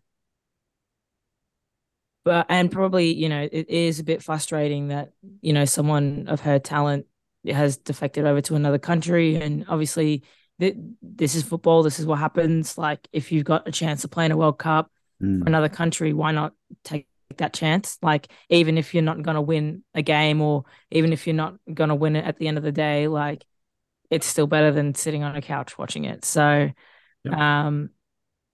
but 2.23 2.45
and 2.49 2.71
probably 2.71 3.13
you 3.13 3.29
know 3.29 3.47
it 3.51 3.69
is 3.69 3.99
a 3.99 4.03
bit 4.03 4.21
frustrating 4.21 4.89
that 4.89 5.11
you 5.41 5.53
know 5.53 5.65
someone 5.65 6.25
of 6.27 6.41
her 6.41 6.59
talent 6.59 7.05
has 7.47 7.77
defected 7.77 8.25
over 8.25 8.41
to 8.41 8.55
another 8.55 8.79
country, 8.79 9.35
and 9.35 9.65
obviously 9.67 10.23
th- 10.59 10.75
this 11.01 11.35
is 11.35 11.43
football. 11.43 11.83
This 11.83 11.99
is 11.99 12.05
what 12.05 12.19
happens. 12.19 12.77
Like 12.77 13.07
if 13.13 13.31
you've 13.31 13.45
got 13.45 13.67
a 13.67 13.71
chance 13.71 14.01
to 14.01 14.07
play 14.07 14.25
in 14.25 14.31
a 14.31 14.37
World 14.37 14.59
Cup 14.59 14.91
Mm. 15.21 15.41
for 15.41 15.47
another 15.47 15.67
country, 15.69 16.13
why 16.13 16.31
not 16.31 16.53
take 16.85 17.05
that 17.37 17.53
chance? 17.53 17.97
Like 18.01 18.29
even 18.49 18.77
if 18.77 18.93
you're 18.93 19.03
not 19.03 19.21
going 19.21 19.35
to 19.35 19.41
win 19.41 19.83
a 19.93 20.01
game, 20.01 20.41
or 20.41 20.63
even 20.91 21.11
if 21.11 21.27
you're 21.27 21.35
not 21.35 21.55
going 21.73 21.89
to 21.89 21.95
win 21.95 22.15
it 22.15 22.23
at 22.25 22.37
the 22.37 22.47
end 22.47 22.57
of 22.57 22.63
the 22.63 22.71
day, 22.71 23.07
like 23.09 23.43
it's 24.09 24.25
still 24.25 24.47
better 24.47 24.71
than 24.71 24.95
sitting 24.95 25.23
on 25.23 25.35
a 25.35 25.41
couch 25.41 25.77
watching 25.77 26.05
it. 26.05 26.23
So, 26.25 26.71
Yeah. 27.25 27.67
um, 27.67 27.89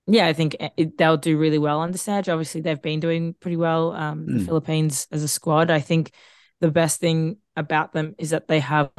yeah, 0.07 0.25
I 0.27 0.33
think 0.33 0.55
it, 0.75 0.97
they'll 0.97 1.17
do 1.17 1.37
really 1.37 1.57
well 1.59 1.81
under 1.81 1.97
Sage. 1.97 2.29
Obviously, 2.29 2.61
they've 2.61 2.81
been 2.81 2.99
doing 2.99 3.35
pretty 3.39 3.57
well. 3.57 3.91
Um, 3.93 4.25
the 4.25 4.39
Mm. 4.39 4.45
Philippines 4.45 5.07
as 5.11 5.23
a 5.23 5.27
squad. 5.27 5.69
I 5.71 5.79
think 5.79 6.11
the 6.61 6.71
best 6.71 6.99
thing 6.99 7.37
about 7.55 7.93
them 7.93 8.15
is 8.17 8.31
that 8.31 8.47
they 8.47 8.59
have 8.59 8.91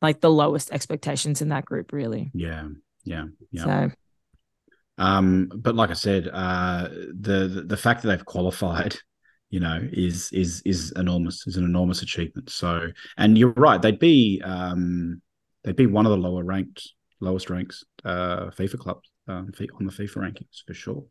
like 0.00 0.20
the 0.20 0.30
lowest 0.30 0.70
expectations 0.72 1.42
in 1.42 1.48
that 1.48 1.64
group, 1.64 1.92
really. 1.92 2.30
Yeah, 2.34 2.68
yeah, 3.04 3.24
yeah. 3.50 3.64
So 3.64 3.90
Um, 4.98 5.50
but 5.54 5.74
like 5.74 5.90
I 5.90 5.94
said, 5.94 6.28
uh, 6.32 6.88
the, 6.88 7.48
the 7.48 7.62
the 7.66 7.76
fact 7.76 8.02
that 8.02 8.08
they've 8.08 8.24
qualified, 8.24 8.96
you 9.50 9.60
know, 9.60 9.80
is 9.92 10.30
is 10.32 10.62
is 10.64 10.92
enormous. 10.92 11.46
Is 11.46 11.56
an 11.56 11.64
enormous 11.64 12.02
achievement. 12.02 12.50
So, 12.50 12.88
and 13.16 13.38
you're 13.38 13.52
right, 13.52 13.80
they'd 13.80 13.98
be 13.98 14.42
um, 14.44 15.22
they'd 15.64 15.76
be 15.76 15.86
one 15.86 16.06
of 16.06 16.10
the 16.10 16.18
lower 16.18 16.44
ranked, 16.44 16.92
lowest 17.20 17.48
ranks 17.48 17.84
uh, 18.04 18.46
FIFA 18.50 18.78
clubs 18.78 19.10
um, 19.28 19.50
on 19.78 19.86
the 19.86 19.92
FIFA 19.92 20.16
rankings 20.16 20.64
for 20.66 20.74
sure. 20.74 21.04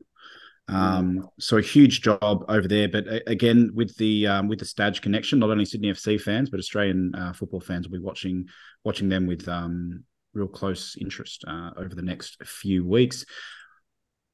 Um, 0.70 1.30
so 1.40 1.58
a 1.58 1.62
huge 1.62 2.02
job 2.02 2.44
over 2.50 2.68
there. 2.68 2.90
But 2.90 3.06
again, 3.28 3.72
with 3.74 3.96
the 3.98 4.28
um, 4.28 4.48
with 4.48 4.60
the 4.60 4.66
Staj 4.66 5.02
connection, 5.02 5.40
not 5.40 5.50
only 5.50 5.66
Sydney 5.66 5.92
FC 5.92 6.20
fans 6.20 6.50
but 6.50 6.60
Australian 6.60 7.16
uh, 7.16 7.34
football 7.34 7.62
fans 7.62 7.88
will 7.88 7.98
be 7.98 8.04
watching 8.04 8.48
watching 8.84 9.10
them 9.10 9.28
with 9.28 9.48
um, 9.48 10.04
real 10.34 10.48
close 10.48 10.96
interest 11.00 11.46
uh, 11.48 11.72
over 11.78 11.96
the 11.96 12.02
next 12.02 12.44
few 12.44 12.86
weeks. 12.86 13.26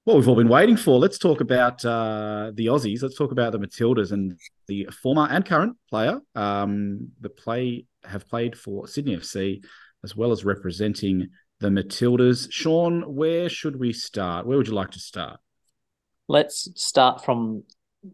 What 0.05 0.17
we've 0.17 0.27
all 0.27 0.35
been 0.35 0.49
waiting 0.49 0.75
for. 0.75 0.99
Let's 0.99 1.17
talk 1.17 1.39
about 1.39 1.85
uh, 1.85 2.51
the 2.53 2.65
Aussies. 2.65 3.01
Let's 3.01 3.17
talk 3.17 3.31
about 3.31 3.53
the 3.53 3.59
Matildas 3.59 4.11
and 4.11 4.37
the 4.67 4.89
former 4.91 5.27
and 5.29 5.45
current 5.45 5.77
player. 5.89 6.19
Um, 6.35 7.11
play 7.37 7.85
have 8.03 8.27
played 8.27 8.57
for 8.57 8.85
Sydney 8.87 9.15
FC 9.15 9.63
as 10.03 10.13
well 10.13 10.33
as 10.33 10.43
representing 10.43 11.29
the 11.61 11.69
Matildas. 11.69 12.51
Sean, 12.51 13.15
where 13.15 13.47
should 13.47 13.79
we 13.79 13.93
start? 13.93 14.45
Where 14.45 14.57
would 14.57 14.67
you 14.67 14.73
like 14.73 14.91
to 14.91 14.99
start? 14.99 15.39
Let's 16.27 16.69
start 16.75 17.23
from 17.23 17.63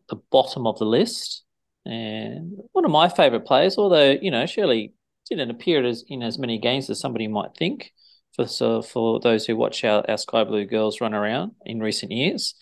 the 0.10 0.18
bottom 0.32 0.68
of 0.68 0.78
the 0.80 0.86
list. 0.86 1.44
And 1.86 2.58
one 2.72 2.86
of 2.86 2.92
my 2.92 3.10
favourite 3.10 3.46
players, 3.46 3.78
although, 3.78 4.12
you 4.12 4.32
know, 4.32 4.46
Shirley 4.46 4.94
didn't 5.30 5.52
appear 5.52 5.86
as 5.86 6.04
in 6.08 6.24
as 6.24 6.38
many 6.38 6.58
games 6.58 6.90
as 6.90 7.00
somebody 7.00 7.28
might 7.28 7.56
think 7.58 7.92
for 8.36 8.48
so 8.48 8.82
for 8.82 9.20
those 9.20 9.46
who 9.46 9.56
watch 9.56 9.84
our, 9.84 10.04
our 10.10 10.18
Sky 10.18 10.44
Blue 10.44 10.66
girls 10.66 11.02
run 11.02 11.14
around 11.14 11.52
in 11.66 11.80
recent 11.80 12.12
years. 12.12 12.56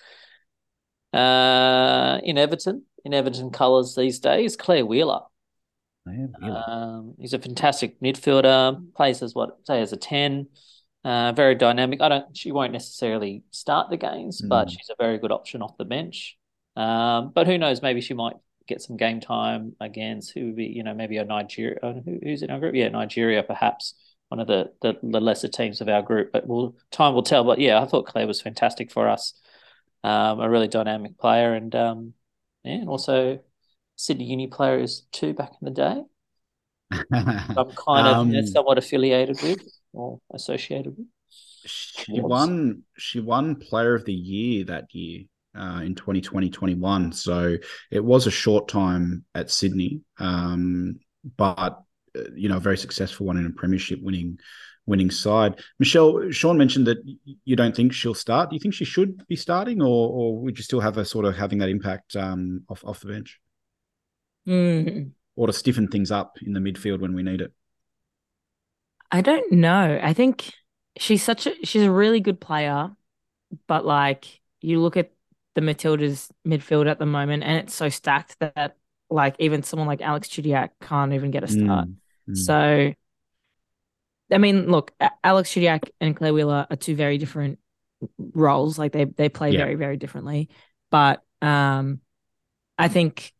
Uh, 1.13 2.19
in 2.23 2.37
Everton, 2.37 2.83
in 3.05 3.13
Everton 3.13 3.51
colours 3.51 3.95
these 3.95 4.19
days, 4.19 4.55
Claire 4.55 4.85
Wheeler. 4.85 5.21
Um, 6.67 7.15
he's 7.19 7.33
a 7.33 7.39
fantastic 7.39 7.99
midfielder. 7.99 8.93
Plays 8.95 9.21
as 9.21 9.35
what 9.35 9.57
say 9.65 9.81
as 9.81 9.93
a 9.93 9.97
ten. 9.97 10.47
Uh, 11.07 11.31
very 11.31 11.55
dynamic. 11.55 12.01
I 12.01 12.09
don't. 12.09 12.35
She 12.37 12.51
won't 12.51 12.73
necessarily 12.73 13.43
start 13.51 13.89
the 13.89 13.97
games, 13.97 14.41
but 14.41 14.69
Mm. 14.69 14.71
she's 14.71 14.89
a 14.89 14.95
very 14.99 15.17
good 15.17 15.31
option 15.31 15.61
off 15.61 15.77
the 15.77 15.85
bench. 15.85 16.37
Um, 16.75 17.31
but 17.33 17.47
who 17.47 17.57
knows? 17.57 17.81
Maybe 17.81 18.01
she 18.01 18.13
might 18.13 18.35
get 18.67 18.81
some 18.81 18.97
game 18.97 19.21
time 19.21 19.75
against 19.79 20.33
who 20.33 20.47
would 20.47 20.57
be, 20.57 20.65
you 20.67 20.83
know, 20.83 20.93
maybe 20.93 21.17
a 21.17 21.23
Nigeria. 21.25 21.79
uh, 21.81 21.93
Who, 21.93 22.19
who's 22.21 22.41
in 22.43 22.51
our 22.51 22.59
group? 22.59 22.75
Yeah, 22.75 22.89
Nigeria, 22.89 23.41
perhaps 23.43 23.95
one 24.29 24.41
of 24.41 24.47
the, 24.47 24.73
the 24.81 24.99
the 25.03 25.21
lesser 25.21 25.47
teams 25.47 25.79
of 25.81 25.87
our 25.89 26.01
group. 26.01 26.31
But 26.33 26.47
we'll 26.47 26.75
time 26.91 27.13
will 27.13 27.23
tell. 27.23 27.45
But 27.45 27.59
yeah, 27.59 27.81
I 27.81 27.85
thought 27.85 28.07
Claire 28.07 28.27
was 28.27 28.41
fantastic 28.41 28.91
for 28.91 29.07
us. 29.07 29.33
Um, 30.03 30.41
a 30.41 30.49
really 30.49 30.67
dynamic 30.67 31.17
player, 31.19 31.53
and 31.53 31.75
um, 31.75 32.13
yeah, 32.63 32.73
and 32.75 32.89
also 32.89 33.39
Sydney 33.97 34.25
Uni 34.25 34.47
players 34.47 35.07
too 35.13 35.33
back 35.33 35.51
in 35.61 35.65
the 35.65 35.71
day. 35.71 36.03
I'm 37.55 37.73
kind 37.75 38.07
of 38.07 38.23
you 38.25 38.33
know, 38.33 38.41
Um, 38.41 38.53
somewhat 38.53 38.77
affiliated 38.77 39.41
with 39.41 39.59
or 39.97 40.19
associated 40.33 40.95
with. 40.97 41.07
She 41.65 42.21
Was. 42.21 42.29
won. 42.29 42.83
She 42.97 43.19
won 43.19 43.55
Player 43.55 43.95
of 43.95 44.05
the 44.05 44.13
Year 44.13 44.65
that 44.65 44.93
year 44.93 45.25
uh, 45.57 45.81
in 45.83 45.95
2020-21. 45.95 47.13
So 47.13 47.57
it 47.91 48.03
was 48.03 48.27
a 48.27 48.31
short 48.31 48.67
time 48.67 49.25
at 49.35 49.51
Sydney, 49.51 50.01
um, 50.19 50.99
but 51.35 51.81
uh, 52.15 52.23
you 52.35 52.47
know, 52.47 52.57
a 52.57 52.61
very 52.61 52.77
successful 52.77 53.25
one 53.25 53.37
in 53.37 53.45
a 53.45 53.51
premiership 53.51 53.99
winning 54.01 54.39
winning 54.85 55.11
side. 55.11 55.59
Michelle, 55.79 56.31
Sean 56.31 56.57
mentioned 56.57 56.87
that 56.87 56.97
you 57.43 57.55
don't 57.55 57.75
think 57.75 57.91
she'll 57.91 58.13
start. 58.13 58.49
Do 58.49 58.55
you 58.55 58.59
think 58.59 58.73
she 58.73 58.85
should 58.85 59.27
be 59.27 59.35
starting, 59.35 59.81
or 59.81 60.09
or 60.09 60.39
would 60.39 60.57
you 60.57 60.63
still 60.63 60.79
have 60.79 60.95
her 60.95 61.05
sort 61.05 61.25
of 61.25 61.35
having 61.35 61.59
that 61.59 61.69
impact 61.69 62.15
um, 62.15 62.63
off 62.69 62.85
off 62.85 63.01
the 63.01 63.07
bench, 63.07 63.39
mm, 64.47 65.11
or 65.35 65.47
to 65.47 65.53
stiffen 65.53 65.89
things 65.89 66.11
up 66.11 66.37
in 66.41 66.53
the 66.53 66.59
midfield 66.59 66.99
when 66.99 67.13
we 67.13 67.23
need 67.23 67.41
it? 67.41 67.51
I 69.11 69.21
don't 69.21 69.51
know. 69.53 69.99
I 70.01 70.13
think 70.13 70.51
she's 70.97 71.23
such 71.23 71.47
a 71.47 71.53
she's 71.65 71.83
a 71.83 71.91
really 71.91 72.19
good 72.19 72.39
player, 72.39 72.91
but 73.67 73.85
like 73.85 74.41
you 74.61 74.81
look 74.81 74.97
at 74.97 75.11
the 75.55 75.61
Matildas 75.61 76.29
midfield 76.45 76.89
at 76.89 76.99
the 76.99 77.05
moment, 77.05 77.43
and 77.43 77.57
it's 77.57 77.73
so 77.73 77.89
stacked 77.89 78.37
that 78.39 78.75
like 79.09 79.35
even 79.39 79.63
someone 79.63 79.87
like 79.87 80.01
Alex 80.01 80.27
Chidiac 80.27 80.69
can't 80.81 81.13
even 81.13 81.31
get 81.31 81.43
a 81.43 81.47
start. 81.47 81.87
Mm, 81.87 81.95
mm. 82.29 82.37
So, 82.37 82.93
I 84.31 84.37
mean, 84.37 84.69
look, 84.69 84.91
Alex 85.23 85.49
Chidiac 85.51 85.89
and 86.01 86.15
Claire 86.15 86.33
Wheeler 86.33 86.67
are 86.69 86.75
two 86.75 86.95
very 86.95 87.17
different 87.17 87.59
roles. 88.17 88.77
Like 88.77 88.91
they 88.91 89.05
they 89.05 89.29
play 89.29 89.51
Yeah. 89.51 89.59
very 89.59 89.75
very 89.75 89.97
differently. 89.97 90.49
But 90.91 91.23
um, 91.41 92.01
I 92.77 92.87
think, 92.89 93.33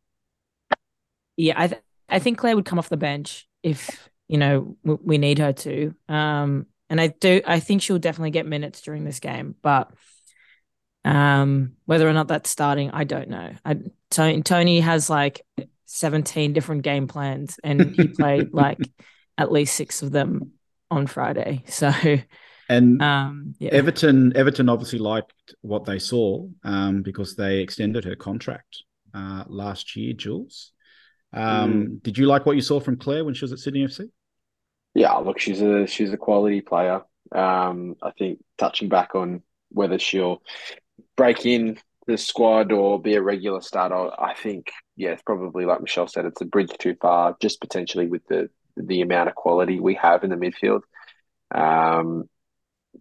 yeah, 1.35 1.53
I 1.57 1.67
th- 1.67 1.81
I 2.09 2.19
think 2.19 2.37
Claire 2.37 2.55
would 2.55 2.65
come 2.65 2.79
off 2.79 2.89
the 2.89 2.97
bench 2.97 3.47
if 3.63 4.09
you 4.27 4.37
know 4.37 4.75
w- 4.83 4.99
we 5.03 5.17
need 5.17 5.39
her 5.39 5.53
to. 5.53 5.93
Um, 6.07 6.67
and 6.89 7.01
I 7.01 7.07
do 7.07 7.41
I 7.45 7.59
think 7.59 7.81
she'll 7.81 7.99
definitely 7.99 8.31
get 8.31 8.45
minutes 8.45 8.81
during 8.81 9.03
this 9.03 9.19
game, 9.19 9.55
but. 9.61 9.91
Um, 11.05 11.77
whether 11.85 12.05
or 12.05 12.11
not 12.11 12.27
that's 12.27 12.49
starting, 12.49 12.91
I 12.91 13.05
don't 13.05 13.29
know. 13.29 13.53
I 13.63 13.77
Tony, 14.09 14.41
Tony 14.41 14.81
has 14.81 15.09
like 15.09 15.41
17 15.85 16.53
different 16.53 16.83
game 16.83 17.07
plans 17.07 17.59
and 17.63 17.95
he 17.95 18.07
played 18.19 18.53
like 18.53 18.79
at 19.37 19.51
least 19.51 19.75
six 19.75 20.01
of 20.01 20.11
them 20.11 20.51
on 20.91 21.07
Friday. 21.07 21.63
So 21.67 21.91
and 22.69 23.01
um 23.01 23.55
yeah. 23.59 23.69
Everton, 23.71 24.35
Everton 24.35 24.69
obviously 24.69 24.99
liked 24.99 25.55
what 25.61 25.85
they 25.85 25.99
saw 25.99 26.45
um, 26.63 27.01
because 27.01 27.35
they 27.35 27.59
extended 27.59 28.03
her 28.05 28.15
contract 28.15 28.83
uh, 29.13 29.45
last 29.47 29.95
year. 29.95 30.13
Jules, 30.13 30.73
um, 31.33 31.99
did 32.03 32.17
you 32.17 32.25
like 32.25 32.45
what 32.45 32.55
you 32.55 32.61
saw 32.61 32.79
from 32.79 32.97
Claire 32.97 33.23
when 33.23 33.33
she 33.33 33.45
was 33.45 33.53
at 33.53 33.59
Sydney 33.59 33.85
FC? 33.85 34.09
Yeah, 34.93 35.13
look, 35.15 35.39
she's 35.39 35.61
a 35.61 35.85
she's 35.87 36.11
a 36.11 36.17
quality 36.17 36.61
player. 36.61 37.01
Um, 37.31 37.95
I 38.01 38.11
think 38.11 38.39
touching 38.57 38.89
back 38.89 39.15
on 39.15 39.43
whether 39.69 39.99
she'll 39.99 40.41
break 41.15 41.45
in 41.45 41.77
the 42.07 42.17
squad 42.17 42.71
or 42.71 43.01
be 43.01 43.15
a 43.15 43.21
regular 43.21 43.61
starter, 43.61 44.09
I 44.19 44.33
think 44.33 44.71
yeah, 44.95 45.11
it's 45.11 45.21
probably 45.21 45.65
like 45.65 45.81
Michelle 45.81 46.07
said, 46.07 46.25
it's 46.25 46.41
a 46.41 46.45
bridge 46.45 46.71
too 46.79 46.95
far, 47.01 47.35
just 47.41 47.61
potentially 47.61 48.07
with 48.07 48.25
the 48.27 48.49
the 48.75 49.01
amount 49.01 49.29
of 49.29 49.35
quality 49.35 49.79
we 49.79 49.95
have 49.95 50.23
in 50.23 50.29
the 50.29 50.35
midfield. 50.35 50.81
Um, 51.53 52.29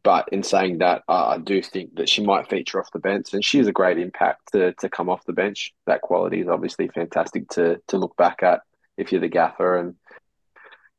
but 0.02 0.28
in 0.30 0.42
saying 0.42 0.78
that, 0.78 1.02
uh, 1.08 1.26
I 1.26 1.38
do 1.38 1.62
think 1.62 1.96
that 1.96 2.08
she 2.08 2.22
might 2.24 2.48
feature 2.48 2.80
off 2.80 2.90
the 2.92 2.98
bench, 2.98 3.32
and 3.32 3.44
she 3.44 3.58
has 3.58 3.66
a 3.66 3.72
great 3.72 3.98
impact 3.98 4.52
to 4.52 4.72
to 4.74 4.88
come 4.88 5.08
off 5.08 5.24
the 5.24 5.32
bench. 5.32 5.72
That 5.86 6.02
quality 6.02 6.40
is 6.40 6.48
obviously 6.48 6.88
fantastic 6.88 7.48
to 7.50 7.80
to 7.88 7.98
look 7.98 8.16
back 8.16 8.42
at 8.42 8.60
if 8.98 9.12
you're 9.12 9.20
the 9.20 9.28
gaffer 9.28 9.76
and 9.76 9.94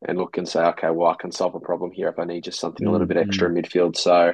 and 0.05 0.17
look 0.17 0.37
and 0.37 0.47
say, 0.47 0.61
okay, 0.61 0.89
well, 0.89 1.09
I 1.09 1.15
can 1.19 1.31
solve 1.31 1.55
a 1.55 1.59
problem 1.59 1.91
here 1.91 2.09
if 2.09 2.19
I 2.19 2.25
need 2.25 2.43
just 2.43 2.59
something 2.59 2.85
a 2.85 2.91
little 2.91 3.07
bit 3.07 3.17
extra 3.17 3.49
in 3.49 3.55
midfield. 3.55 3.95
So, 3.95 4.33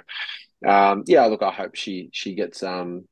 um, 0.68 1.04
yeah, 1.08 1.26
look, 1.26 1.42
I 1.42 1.52
hope 1.52 1.76
she 1.76 2.10
she 2.12 2.36
gets 2.36 2.64
um 2.64 3.08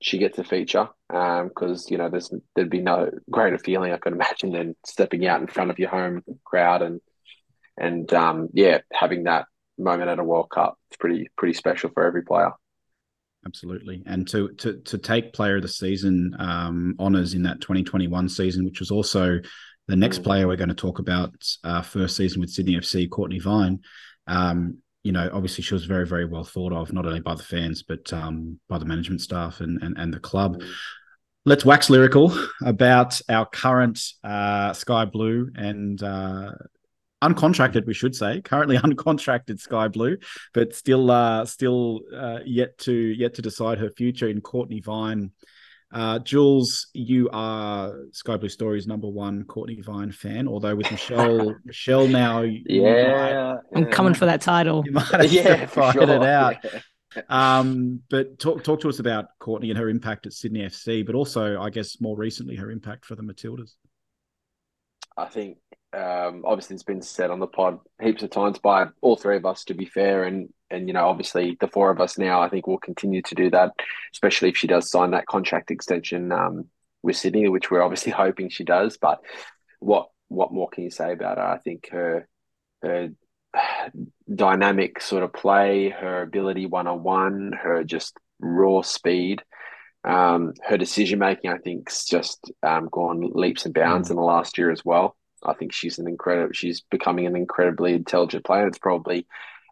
she 0.00 0.18
gets 0.18 0.38
a 0.38 0.44
feature 0.44 0.88
because 1.08 1.86
um, 1.86 1.88
you 1.88 1.98
know 1.98 2.10
there's 2.10 2.30
there'd 2.54 2.70
be 2.70 2.82
no 2.82 3.10
greater 3.30 3.58
feeling 3.58 3.92
I 3.92 3.96
could 3.96 4.12
imagine 4.12 4.52
than 4.52 4.76
stepping 4.84 5.26
out 5.26 5.40
in 5.40 5.46
front 5.46 5.70
of 5.70 5.78
your 5.78 5.88
home 5.88 6.22
crowd 6.44 6.82
and 6.82 7.00
and 7.78 8.12
um, 8.12 8.48
yeah 8.52 8.78
having 8.92 9.24
that 9.24 9.46
moment 9.78 10.10
at 10.10 10.18
a 10.18 10.24
World 10.24 10.50
Cup. 10.50 10.78
It's 10.90 10.96
pretty 10.96 11.28
pretty 11.36 11.54
special 11.54 11.90
for 11.90 12.04
every 12.04 12.22
player. 12.22 12.52
Absolutely, 13.44 14.02
and 14.06 14.28
to 14.28 14.48
to 14.54 14.80
to 14.80 14.98
take 14.98 15.32
Player 15.32 15.56
of 15.56 15.62
the 15.62 15.68
Season 15.68 16.34
um, 16.38 16.94
honors 16.98 17.34
in 17.34 17.44
that 17.44 17.60
2021 17.60 18.28
season, 18.28 18.64
which 18.64 18.80
was 18.80 18.90
also 18.90 19.38
the 19.88 19.96
next 19.96 20.20
mm. 20.20 20.24
player 20.24 20.46
we're 20.46 20.56
going 20.56 20.68
to 20.68 20.74
talk 20.74 20.98
about, 20.98 21.32
uh, 21.64 21.82
first 21.82 22.16
season 22.16 22.40
with 22.40 22.50
Sydney 22.50 22.74
FC, 22.74 23.08
Courtney 23.08 23.38
Vine. 23.38 23.80
Um, 24.26 24.78
you 25.04 25.12
know, 25.12 25.30
obviously 25.32 25.62
she 25.62 25.74
was 25.74 25.84
very, 25.84 26.06
very 26.06 26.24
well 26.24 26.42
thought 26.42 26.72
of, 26.72 26.92
not 26.92 27.06
only 27.06 27.20
by 27.20 27.34
the 27.34 27.42
fans, 27.42 27.84
but 27.84 28.12
um, 28.12 28.58
by 28.68 28.78
the 28.78 28.84
management 28.84 29.20
staff 29.20 29.60
and, 29.60 29.80
and, 29.82 29.96
and 29.96 30.12
the 30.12 30.18
club. 30.18 30.60
Mm. 30.60 30.68
Let's 31.44 31.64
wax 31.64 31.88
lyrical 31.88 32.36
about 32.64 33.20
our 33.28 33.46
current 33.46 34.02
uh, 34.24 34.72
Sky 34.72 35.04
Blue 35.04 35.48
and 35.54 36.02
uh, 36.02 36.50
uncontracted, 37.22 37.86
we 37.86 37.94
should 37.94 38.16
say, 38.16 38.40
currently 38.40 38.78
uncontracted 38.84 39.60
Sky 39.60 39.86
Blue, 39.86 40.16
but 40.52 40.74
still, 40.74 41.08
uh, 41.08 41.44
still 41.44 42.00
uh, 42.12 42.40
yet 42.44 42.76
to 42.78 42.92
yet 42.92 43.34
to 43.34 43.42
decide 43.42 43.78
her 43.78 43.90
future 43.90 44.28
in 44.28 44.40
Courtney 44.40 44.80
Vine. 44.80 45.30
Uh, 45.92 46.18
Jules, 46.18 46.88
you 46.94 47.28
are 47.32 47.94
Sky 48.12 48.36
Blue 48.36 48.48
Stories 48.48 48.86
number 48.86 49.08
one 49.08 49.44
Courtney 49.44 49.80
Vine 49.80 50.10
fan, 50.10 50.48
although 50.48 50.74
with 50.74 50.90
Michelle, 50.90 51.54
Michelle 51.64 52.08
now, 52.08 52.42
yeah, 52.42 53.54
might, 53.72 53.78
I'm 53.78 53.90
coming 53.90 54.14
for 54.14 54.26
that 54.26 54.40
title. 54.40 54.82
You 54.84 54.92
might 54.92 55.04
have 55.12 55.32
yeah, 55.32 55.66
sure. 55.66 56.02
it 56.02 56.10
out. 56.10 56.56
Yeah. 57.14 57.22
Um, 57.30 58.02
but 58.10 58.38
talk 58.38 58.62
talk 58.62 58.80
to 58.80 58.90
us 58.90 58.98
about 58.98 59.26
Courtney 59.38 59.70
and 59.70 59.78
her 59.78 59.88
impact 59.88 60.26
at 60.26 60.34
Sydney 60.34 60.60
FC, 60.60 61.06
but 61.06 61.14
also, 61.14 61.58
I 61.58 61.70
guess, 61.70 61.98
more 61.98 62.14
recently, 62.14 62.56
her 62.56 62.70
impact 62.70 63.06
for 63.06 63.14
the 63.14 63.22
Matildas. 63.22 63.70
I 65.16 65.24
think 65.24 65.56
um, 65.96 66.42
obviously 66.44 66.74
it's 66.74 66.82
been 66.82 67.00
said 67.00 67.30
on 67.30 67.40
the 67.40 67.46
pod 67.46 67.78
heaps 68.02 68.22
of 68.22 68.30
times 68.30 68.58
by 68.58 68.86
all 69.00 69.16
three 69.16 69.36
of 69.36 69.46
us. 69.46 69.64
To 69.64 69.74
be 69.74 69.86
fair, 69.86 70.24
and 70.24 70.48
and 70.70 70.88
you 70.88 70.94
know, 70.94 71.06
obviously 71.06 71.56
the 71.58 71.68
four 71.68 71.90
of 71.90 72.00
us 72.00 72.18
now, 72.18 72.42
I 72.42 72.48
think 72.50 72.66
we'll 72.66 72.78
continue 72.78 73.22
to 73.22 73.34
do 73.34 73.50
that, 73.50 73.72
especially 74.12 74.50
if 74.50 74.56
she 74.56 74.66
does 74.66 74.90
sign 74.90 75.12
that 75.12 75.26
contract 75.26 75.70
extension 75.70 76.32
um, 76.32 76.66
with 77.02 77.16
Sydney, 77.16 77.48
which 77.48 77.70
we're 77.70 77.82
obviously 77.82 78.12
hoping 78.24 78.50
she 78.50 78.64
does. 78.64 78.98
But 78.98 79.20
what 79.80 80.08
what 80.28 80.52
more 80.52 80.68
can 80.68 80.84
you 80.84 80.90
say 80.90 81.12
about 81.12 81.38
her? 81.38 81.44
I 81.44 81.58
think 81.58 81.88
her 81.90 82.28
her 82.82 83.08
dynamic 84.34 85.00
sort 85.00 85.22
of 85.22 85.32
play, 85.32 85.88
her 85.88 86.22
ability 86.22 86.66
one 86.66 86.86
on 86.86 87.02
one, 87.02 87.52
her 87.52 87.84
just 87.84 88.16
raw 88.38 88.82
speed. 88.82 89.42
Um, 90.04 90.52
her 90.62 90.76
decision 90.76 91.18
making, 91.18 91.50
I 91.50 91.58
think, 91.58 91.88
has 91.88 92.04
just 92.04 92.52
um, 92.62 92.88
gone 92.92 93.28
leaps 93.34 93.64
and 93.64 93.74
bounds 93.74 94.06
mm. 94.06 94.12
in 94.12 94.16
the 94.16 94.22
last 94.22 94.56
year 94.56 94.70
as 94.70 94.84
well. 94.84 95.16
I 95.44 95.54
think 95.54 95.72
she's 95.72 95.98
an 95.98 96.08
incredible. 96.08 96.52
She's 96.52 96.80
becoming 96.80 97.26
an 97.26 97.36
incredibly 97.36 97.94
intelligent 97.94 98.44
player. 98.44 98.66
It's 98.66 98.78
probably 98.78 99.26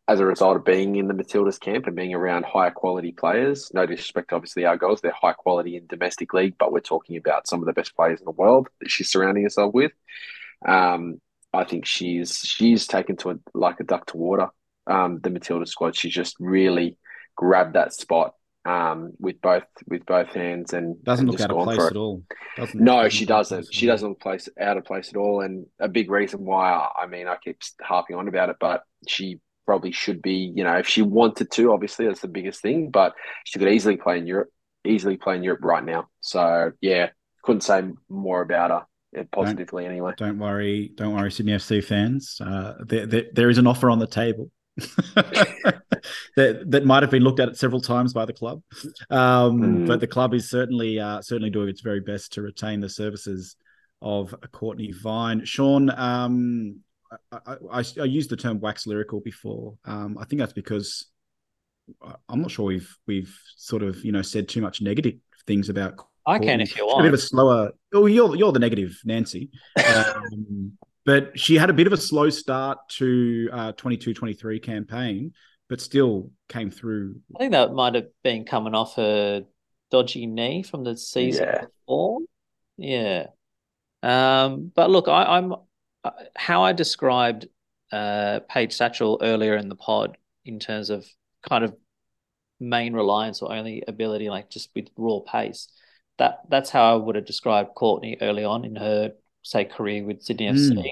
as 0.07 0.21
a 0.21 0.27
result 0.27 0.57
of 0.57 0.65
being 0.65 0.97
in 0.97 1.09
the 1.09 1.15
Matildas 1.15 1.59
camp 1.59 1.87
and 1.87 1.97
being 1.97 2.15
around 2.15 2.45
higher 2.45 2.71
quality 2.71 3.13
players. 3.13 3.71
No 3.73 3.87
disrespect, 3.87 4.33
obviously, 4.33 4.67
our 4.67 4.77
girls, 4.77 5.01
they're 5.01 5.13
high 5.13 5.33
quality 5.33 5.77
in 5.77 5.87
domestic 5.87 6.35
league, 6.35 6.57
but 6.59 6.73
we're 6.73 6.81
talking 6.81 7.17
about 7.17 7.47
some 7.47 7.61
of 7.61 7.67
the 7.67 7.73
best 7.73 7.97
players 7.97 8.21
in 8.21 8.27
the 8.27 8.31
world 8.31 8.69
that 8.81 8.91
she's 8.91 9.11
surrounding 9.11 9.45
herself 9.45 9.73
with. 9.73 9.93
Um, 10.67 11.21
I 11.55 11.65
think 11.65 11.87
she's 11.87 12.39
she's 12.41 12.87
taken 12.87 13.17
to 13.19 13.31
it 13.31 13.39
like 13.55 13.81
a 13.81 13.85
duck 13.85 14.07
to 14.07 14.17
water. 14.17 14.49
Um, 14.87 15.21
the 15.21 15.31
Matilda 15.31 15.67
squad, 15.67 15.97
she's 15.97 16.13
just 16.13 16.37
really 16.39 16.99
grabbed 17.37 17.75
that 17.75 17.95
spot 17.95 18.35
um, 18.65 19.13
with 19.19 19.41
both 19.41 19.65
with 19.87 20.07
both 20.07 20.29
hands 20.29 20.73
and 20.73 21.03
doesn't 21.05 21.29
and 21.29 21.33
look 21.33 21.41
out 21.41 21.51
of 21.51 21.65
place 21.65 21.91
at 21.91 21.97
all. 21.97 22.23
Doesn't, 22.57 22.81
no, 22.81 23.09
she 23.09 23.27
doesn't. 23.27 23.73
She 23.73 23.87
doesn't 23.87 24.09
look 24.09 24.21
place 24.21 24.49
out 24.61 24.77
of 24.77 24.85
place 24.85 25.11
at 25.11 25.17
all. 25.17 25.43
And 25.43 25.67
a 25.79 25.89
big 25.89 26.11
reason 26.11 26.45
why 26.45 26.89
I 26.97 27.07
mean 27.07 27.27
I 27.27 27.37
keep 27.43 27.59
harping 27.83 28.17
on 28.17 28.29
about 28.29 28.49
it, 28.49 28.57
but 28.61 28.83
she 29.07 29.41
probably 29.67 29.93
should 29.93 30.23
be. 30.23 30.53
You 30.55 30.65
know, 30.65 30.77
if 30.77 30.89
she 30.89 31.03
wanted 31.03 31.51
to, 31.53 31.73
obviously 31.73 32.07
that's 32.07 32.21
the 32.21 32.29
biggest 32.29 32.63
thing. 32.63 32.91
But 32.91 33.15
she 33.45 33.59
could 33.59 33.69
easily 33.69 33.97
play 33.97 34.19
in 34.19 34.27
Europe, 34.27 34.51
easily 34.85 35.17
play 35.17 35.37
in 35.37 35.43
Europe 35.43 35.63
right 35.63 35.85
now. 35.85 36.09
So 36.21 36.73
yeah, 36.81 37.11
couldn't 37.43 37.63
say 37.63 37.83
more 38.09 38.41
about 38.41 38.71
her. 38.71 38.87
Positively, 39.31 39.85
don't, 39.85 39.93
anyway. 39.93 40.13
Don't 40.17 40.41
worry, 40.41 40.91
don't 40.97 41.15
worry, 41.15 41.31
Sydney 41.31 41.53
FC 41.53 41.85
fans. 41.85 42.41
Uh, 42.41 42.75
there, 42.81 43.07
there, 43.07 43.25
there 43.33 43.49
is 43.49 43.59
an 43.59 43.67
offer 43.69 43.89
on 43.89 44.01
the 44.01 44.09
table. 44.09 44.51
that 46.37 46.65
that 46.67 46.85
might 46.85 47.03
have 47.03 47.11
been 47.11 47.23
looked 47.23 47.41
at 47.41 47.57
several 47.57 47.81
times 47.81 48.13
by 48.13 48.25
the 48.25 48.33
club, 48.33 48.61
um, 49.11 49.61
mm. 49.61 49.87
but 49.87 50.01
the 50.01 50.07
club 50.07 50.35
is 50.35 50.51
certainly 50.51 50.99
uh, 50.99 51.23
certainly 51.23 51.51
doing 51.51 51.69
its 51.69 51.81
very 51.81 52.01
best 52.01 52.33
to 52.33 52.43
retain 52.43 52.81
the 52.81 52.89
services 52.89 53.57
of 54.03 54.35
Courtney 54.51 54.93
Vine. 54.93 55.45
Sean, 55.45 55.91
um, 55.91 56.81
I, 57.31 57.57
I, 57.71 57.85
I, 58.01 58.05
used 58.05 58.31
the 58.31 58.37
term 58.37 58.59
wax 58.61 58.87
lyrical 58.87 59.21
before. 59.21 59.75
Um, 59.85 60.19
I 60.19 60.25
think 60.25 60.41
that's 60.41 60.53
because 60.53 61.07
I'm 62.29 62.43
not 62.43 62.51
sure 62.51 62.67
we've 62.67 62.97
we've 63.07 63.39
sort 63.57 63.83
of 63.83 64.05
you 64.05 64.13
know 64.13 64.23
said 64.23 64.49
too 64.49 64.61
much 64.61 64.81
negative 64.83 65.15
things 65.47 65.69
about. 65.69 66.05
I 66.27 66.39
can 66.39 66.61
if 66.61 66.77
you 66.77 66.87
want. 66.87 67.01
A 67.01 67.03
bit 67.05 67.15
of 67.15 67.21
a 67.21 67.23
slower. 67.23 67.73
Oh, 67.93 68.07
you're 68.07 68.35
you're 68.35 68.53
the 68.53 68.59
negative, 68.59 69.01
Nancy. 69.05 69.51
Um, 69.79 70.79
but 71.05 71.39
she 71.39 71.57
had 71.57 71.71
a 71.71 71.75
bit 71.75 71.87
of 71.87 71.93
a 71.93 71.99
slow 71.99 72.31
start 72.31 72.79
to 72.89 73.49
uh, 73.53 73.73
22-23 73.73 74.63
campaign, 74.63 75.33
but 75.69 75.81
still 75.81 76.31
came 76.49 76.71
through. 76.71 77.17
I 77.37 77.39
think 77.41 77.53
that 77.53 77.73
might 77.73 77.95
have 77.95 78.09
been 78.23 78.45
coming 78.45 78.75
off 78.75 78.97
her 78.97 79.45
dodgy 79.91 80.27
knee 80.27 80.63
from 80.63 80.85
the 80.85 80.97
season 80.97 81.47
yeah. 81.47 81.65
before. 81.67 82.21
Yeah. 82.77 83.27
Um, 84.03 84.73
but 84.75 84.91
look, 84.91 85.09
I, 85.09 85.39
am 85.39 85.55
uh, 86.03 86.11
how 86.37 86.63
I 86.65 86.73
described 86.73 87.49
uh, 87.93 88.41
Paige 88.49 88.77
Satchell 88.77 89.19
earlier 89.23 89.57
in 89.57 89.69
the 89.69 89.77
pod 89.77 90.17
in 90.45 90.59
terms 90.59 90.91
of 90.91 91.07
kind 91.49 91.65
of 91.65 91.75
main 92.61 92.95
reliance 92.95 93.43
or 93.43 93.53
only 93.53 93.83
ability, 93.87 94.31
like 94.31 94.51
just 94.51 94.71
with 94.75 94.89
raw 94.97 95.21
pace. 95.21 95.69
That 96.19 96.41
that's 96.49 96.71
how 96.71 96.93
I 96.93 96.97
would 96.97 97.17
have 97.17 97.25
described 97.25 97.75
Courtney 97.75 98.17
early 98.21 98.45
on 98.45 98.65
in 98.65 98.77
her 98.77 99.15
say 99.45 99.65
career 99.65 100.05
with 100.05 100.23
Sydney 100.23 100.49
mm. 100.49 100.57
FC. 100.57 100.91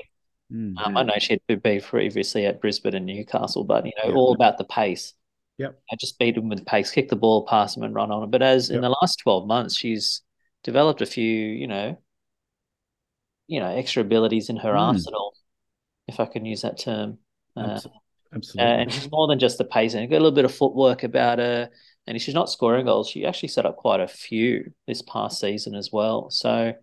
Mm, 0.53 0.78
um, 0.78 0.96
I 0.96 1.03
know 1.03 1.14
she 1.18 1.40
had 1.48 1.62
been 1.62 1.80
previously 1.80 2.46
at 2.46 2.61
Brisbane 2.61 2.94
and 2.94 3.07
Newcastle, 3.07 3.64
but 3.64 3.86
you 3.86 3.92
know, 4.03 4.14
all 4.14 4.34
about 4.34 4.59
the 4.59 4.64
pace. 4.64 5.14
Yep. 5.59 5.80
I 5.90 5.96
just 5.96 6.18
beat 6.18 6.34
them 6.34 6.48
with 6.48 6.66
pace, 6.66 6.90
kick 6.90 7.09
the 7.09 7.16
ball, 7.16 7.46
pass 7.46 7.74
them, 7.74 7.84
and 7.84 7.94
run 7.94 8.11
on 8.11 8.24
it. 8.24 8.30
But 8.30 8.42
as 8.42 8.68
yep. 8.68 8.76
in 8.76 8.82
the 8.82 8.90
last 9.00 9.16
twelve 9.22 9.46
months, 9.46 9.76
she's 9.76 10.22
developed 10.62 11.00
a 11.00 11.07
few, 11.07 11.24
you 11.24 11.66
know, 11.66 11.98
you 13.46 13.61
know, 13.61 13.74
extra 13.74 14.03
abilities 14.03 14.50
in 14.50 14.57
her 14.57 14.72
mm. 14.72 14.80
arsenal, 14.80 15.34
if 16.07 16.20
I 16.20 16.26
can 16.26 16.44
use 16.44 16.62
that 16.62 16.78
term. 16.78 17.18
Uh, 17.57 17.80
Absolutely. 18.34 18.62
Uh, 18.62 18.76
and 18.76 18.92
she's 18.92 19.11
more 19.11 19.26
than 19.28 19.38
just 19.38 19.59
the 19.59 19.64
pace, 19.64 19.94
and 19.94 20.09
got 20.11 20.16
a 20.16 20.18
little 20.18 20.32
bit 20.32 20.44
of 20.44 20.55
footwork 20.55 21.03
about 21.03 21.38
her. 21.38 21.70
And 22.07 22.16
if 22.16 22.22
she's 22.22 22.34
not 22.34 22.50
scoring 22.50 22.86
goals, 22.86 23.09
she 23.09 23.24
actually 23.24 23.50
set 23.50 23.66
up 23.66 23.76
quite 23.76 24.00
a 24.00 24.09
few 24.09 24.72
this 24.86 25.03
past 25.03 25.40
season 25.40 25.74
as 25.74 25.90
well. 25.92 26.30
So, 26.30 26.74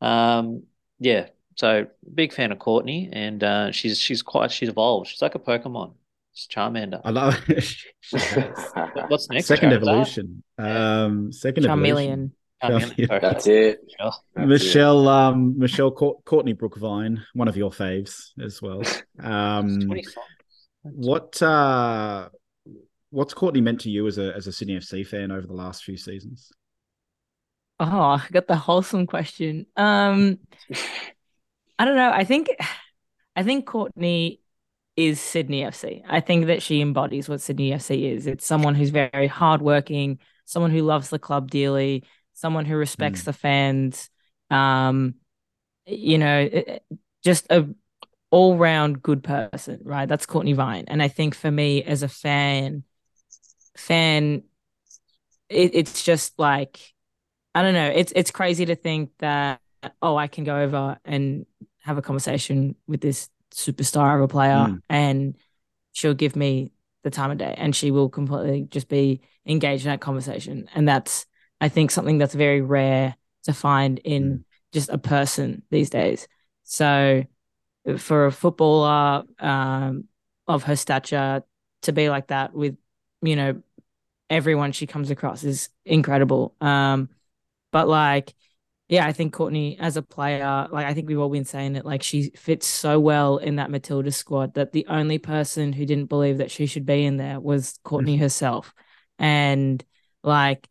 um, 0.00 0.64
yeah, 0.98 1.28
so 1.56 1.86
big 2.14 2.32
fan 2.32 2.52
of 2.52 2.58
Courtney, 2.58 3.08
and 3.12 3.42
uh, 3.42 3.72
she's 3.72 3.98
she's 3.98 4.22
quite 4.22 4.50
she's 4.50 4.68
evolved. 4.68 5.08
She's 5.08 5.22
like 5.22 5.34
a 5.34 5.38
Pokemon. 5.38 5.94
It's 6.32 6.46
Charmander. 6.46 7.00
I 7.02 7.10
love 7.10 7.38
it. 7.48 7.74
What's 9.08 9.30
next? 9.30 9.46
Second 9.46 9.70
Charizard? 9.70 9.76
evolution. 9.76 10.42
Um, 10.58 11.32
second 11.32 11.64
Charmeleon. 11.64 12.30
evolution. 12.62 13.06
That's 13.08 13.46
it. 13.46 13.80
That's 13.98 14.18
Michelle, 14.36 15.08
um, 15.08 15.58
Michelle 15.58 15.90
Courtney 15.90 16.54
Brookvine, 16.54 17.22
one 17.32 17.48
of 17.48 17.56
your 17.56 17.70
faves 17.70 18.30
as 18.42 18.60
well. 18.60 18.82
Um, 19.18 19.90
what 20.82 21.40
uh, 21.42 22.28
what's 23.08 23.32
Courtney 23.32 23.62
meant 23.62 23.80
to 23.80 23.90
you 23.90 24.06
as 24.06 24.18
a 24.18 24.34
as 24.36 24.46
a 24.46 24.52
Sydney 24.52 24.76
FC 24.76 25.06
fan 25.06 25.30
over 25.30 25.46
the 25.46 25.54
last 25.54 25.84
few 25.84 25.96
seasons? 25.96 26.52
Oh, 27.78 27.84
I 27.84 28.26
got 28.32 28.46
the 28.46 28.56
wholesome 28.56 29.06
question. 29.06 29.66
Um, 29.76 30.38
I 31.78 31.84
don't 31.84 31.96
know. 31.96 32.10
I 32.10 32.24
think 32.24 32.48
I 33.34 33.42
think 33.42 33.66
Courtney 33.66 34.40
is 34.96 35.20
Sydney 35.20 35.62
FC. 35.62 36.02
I 36.08 36.20
think 36.20 36.46
that 36.46 36.62
she 36.62 36.80
embodies 36.80 37.28
what 37.28 37.42
Sydney 37.42 37.72
FC 37.72 38.12
is. 38.12 38.26
It's 38.26 38.46
someone 38.46 38.74
who's 38.74 38.90
very 38.90 39.26
hardworking, 39.26 40.20
someone 40.46 40.70
who 40.70 40.82
loves 40.82 41.10
the 41.10 41.18
club 41.18 41.50
dearly, 41.50 42.04
someone 42.32 42.64
who 42.64 42.76
respects 42.76 43.22
mm. 43.22 43.24
the 43.26 43.32
fans. 43.34 44.08
Um, 44.50 45.16
you 45.86 46.16
know, 46.16 46.48
just 47.22 47.46
a 47.50 47.68
all 48.30 48.56
round 48.56 49.02
good 49.02 49.22
person, 49.22 49.80
right? 49.84 50.08
That's 50.08 50.26
Courtney 50.26 50.54
Vine. 50.54 50.84
And 50.88 51.02
I 51.02 51.08
think 51.08 51.34
for 51.34 51.50
me 51.50 51.82
as 51.82 52.02
a 52.02 52.08
fan, 52.08 52.84
fan, 53.76 54.44
it, 55.48 55.74
it's 55.74 56.02
just 56.02 56.38
like 56.38 56.80
I 57.56 57.62
don't 57.62 57.72
know. 57.72 57.88
It's 57.88 58.12
it's 58.14 58.30
crazy 58.30 58.66
to 58.66 58.76
think 58.76 59.12
that 59.20 59.62
oh, 60.02 60.14
I 60.14 60.26
can 60.26 60.44
go 60.44 60.58
over 60.60 60.98
and 61.06 61.46
have 61.78 61.96
a 61.96 62.02
conversation 62.02 62.74
with 62.86 63.00
this 63.00 63.30
superstar 63.50 64.16
of 64.16 64.20
a 64.20 64.28
player 64.28 64.66
mm. 64.68 64.82
and 64.90 65.34
she'll 65.92 66.12
give 66.12 66.36
me 66.36 66.72
the 67.02 67.08
time 67.08 67.30
of 67.30 67.38
day 67.38 67.54
and 67.56 67.74
she 67.74 67.90
will 67.90 68.10
completely 68.10 68.66
just 68.68 68.88
be 68.88 69.22
engaged 69.46 69.86
in 69.86 69.90
that 69.90 70.02
conversation. 70.02 70.68
And 70.74 70.86
that's 70.86 71.24
I 71.58 71.70
think 71.70 71.90
something 71.90 72.18
that's 72.18 72.34
very 72.34 72.60
rare 72.60 73.16
to 73.44 73.54
find 73.54 74.00
in 74.00 74.22
mm. 74.30 74.44
just 74.74 74.90
a 74.90 74.98
person 74.98 75.62
these 75.70 75.88
days. 75.88 76.28
So 76.64 77.24
for 77.96 78.26
a 78.26 78.32
footballer 78.32 79.24
um, 79.38 80.04
of 80.46 80.64
her 80.64 80.76
stature 80.76 81.42
to 81.82 81.92
be 81.92 82.10
like 82.10 82.26
that 82.26 82.52
with, 82.52 82.76
you 83.22 83.34
know, 83.34 83.62
everyone 84.28 84.72
she 84.72 84.86
comes 84.86 85.10
across 85.10 85.42
is 85.42 85.70
incredible. 85.86 86.54
Um, 86.60 87.08
but 87.76 87.88
like, 87.88 88.34
yeah, 88.88 89.06
I 89.06 89.12
think 89.12 89.34
Courtney 89.34 89.76
as 89.78 89.98
a 89.98 90.02
player, 90.02 90.66
like 90.72 90.86
I 90.86 90.94
think 90.94 91.08
we've 91.08 91.18
all 91.18 91.28
been 91.28 91.44
saying 91.44 91.76
it, 91.76 91.84
like 91.84 92.02
she 92.02 92.30
fits 92.30 92.66
so 92.66 92.98
well 92.98 93.36
in 93.36 93.56
that 93.56 93.70
Matilda 93.70 94.10
squad 94.10 94.54
that 94.54 94.72
the 94.72 94.86
only 94.88 95.18
person 95.18 95.74
who 95.74 95.84
didn't 95.84 96.06
believe 96.06 96.38
that 96.38 96.50
she 96.50 96.64
should 96.64 96.86
be 96.86 97.04
in 97.04 97.18
there 97.18 97.38
was 97.38 97.78
Courtney 97.84 98.14
mm-hmm. 98.14 98.22
herself. 98.22 98.72
And 99.18 99.84
like 100.22 100.66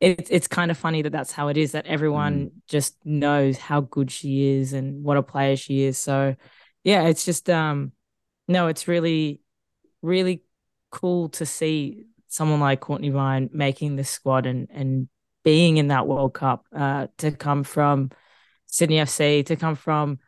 it's 0.00 0.30
it's 0.30 0.48
kind 0.48 0.70
of 0.70 0.78
funny 0.78 1.02
that 1.02 1.12
that's 1.12 1.32
how 1.32 1.48
it 1.48 1.58
is 1.58 1.72
that 1.72 1.84
everyone 1.84 2.46
mm. 2.46 2.52
just 2.68 2.96
knows 3.04 3.58
how 3.58 3.82
good 3.82 4.10
she 4.10 4.48
is 4.56 4.72
and 4.72 5.04
what 5.04 5.18
a 5.18 5.22
player 5.22 5.56
she 5.56 5.82
is. 5.82 5.98
So 5.98 6.36
yeah, 6.84 7.02
it's 7.02 7.26
just 7.26 7.50
um 7.50 7.92
no, 8.48 8.68
it's 8.68 8.88
really 8.88 9.42
really 10.00 10.42
cool 10.90 11.28
to 11.28 11.44
see 11.44 12.04
someone 12.28 12.60
like 12.60 12.80
Courtney 12.80 13.10
Vine 13.10 13.50
making 13.52 13.96
the 13.96 14.04
squad 14.04 14.46
and 14.46 14.68
and 14.70 15.10
being 15.44 15.76
in 15.76 15.88
that 15.88 16.06
World 16.06 16.34
Cup 16.34 16.66
uh, 16.74 17.06
to 17.18 17.30
come 17.30 17.64
from 17.64 18.10
Sydney 18.66 18.96
FC, 18.96 19.46
to 19.46 19.56
come 19.56 19.76
from 19.76 20.18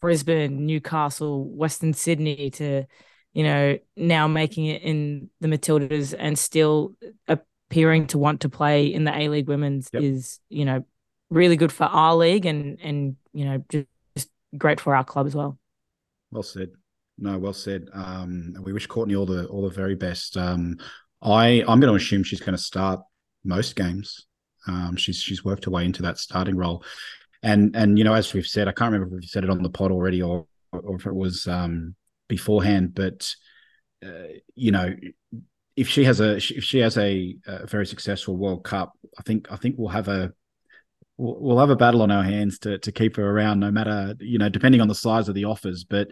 Brisbane, 0.00 0.66
Newcastle, 0.66 1.44
Western 1.44 1.94
Sydney, 1.94 2.50
to 2.50 2.84
you 3.32 3.42
know 3.42 3.78
now 3.96 4.28
making 4.28 4.66
it 4.66 4.82
in 4.82 5.30
the 5.40 5.48
Matildas 5.48 6.14
and 6.16 6.38
still 6.38 6.94
appearing 7.26 8.06
to 8.08 8.18
want 8.18 8.42
to 8.42 8.48
play 8.48 8.86
in 8.86 9.04
the 9.04 9.16
A 9.16 9.28
League 9.28 9.48
Women's 9.48 9.90
yep. 9.92 10.02
is 10.02 10.38
you 10.48 10.64
know 10.64 10.84
really 11.30 11.56
good 11.56 11.72
for 11.72 11.84
our 11.84 12.14
league 12.14 12.46
and 12.46 12.78
and 12.80 13.16
you 13.32 13.44
know 13.44 13.64
just, 13.68 13.88
great 14.56 14.80
for 14.80 14.94
our 14.94 15.04
club 15.04 15.26
as 15.26 15.34
well. 15.34 15.58
Well 16.30 16.42
said. 16.42 16.70
No, 17.18 17.38
well 17.38 17.54
said. 17.54 17.88
Um, 17.94 18.54
we 18.62 18.72
wish 18.72 18.86
Courtney 18.86 19.16
all 19.16 19.26
the 19.26 19.46
all 19.46 19.62
the 19.62 19.74
very 19.74 19.94
best. 19.94 20.36
Um, 20.36 20.78
I 21.22 21.64
I'm 21.66 21.80
going 21.80 21.92
to 21.92 21.94
assume 21.94 22.22
she's 22.22 22.40
going 22.40 22.56
to 22.56 22.62
start 22.62 23.00
most 23.44 23.74
games. 23.74 24.26
Um, 24.66 24.96
she's 24.96 25.20
she's 25.20 25.44
worked 25.44 25.64
her 25.64 25.70
way 25.70 25.84
into 25.84 26.02
that 26.02 26.18
starting 26.18 26.56
role, 26.56 26.84
and 27.42 27.74
and 27.76 27.98
you 27.98 28.04
know 28.04 28.14
as 28.14 28.32
we've 28.32 28.46
said, 28.46 28.68
I 28.68 28.72
can't 28.72 28.92
remember 28.92 29.16
if 29.16 29.20
we 29.20 29.26
said 29.26 29.44
it 29.44 29.50
on 29.50 29.62
the 29.62 29.70
pod 29.70 29.92
already 29.92 30.22
or 30.22 30.46
or 30.72 30.96
if 30.96 31.06
it 31.06 31.14
was 31.14 31.46
um, 31.46 31.94
beforehand, 32.28 32.94
but 32.94 33.34
uh, 34.04 34.38
you 34.54 34.72
know 34.72 34.94
if 35.76 35.88
she 35.88 36.04
has 36.04 36.20
a 36.20 36.36
if 36.36 36.64
she 36.64 36.78
has 36.78 36.96
a, 36.96 37.36
a, 37.46 37.66
very 37.66 37.86
successful 37.86 38.36
World 38.36 38.64
Cup, 38.64 38.92
I 39.18 39.22
think 39.22 39.52
I 39.52 39.56
think 39.56 39.76
we'll 39.78 39.88
have 39.88 40.08
a 40.08 40.32
we'll 41.18 41.58
have 41.58 41.70
a 41.70 41.76
battle 41.76 42.02
on 42.02 42.10
our 42.10 42.24
hands 42.24 42.58
to 42.60 42.78
to 42.78 42.92
keep 42.92 43.16
her 43.16 43.30
around, 43.30 43.60
no 43.60 43.70
matter 43.70 44.14
you 44.20 44.38
know 44.38 44.48
depending 44.48 44.80
on 44.80 44.88
the 44.88 44.94
size 44.94 45.28
of 45.28 45.34
the 45.34 45.44
offers. 45.44 45.84
But 45.84 46.08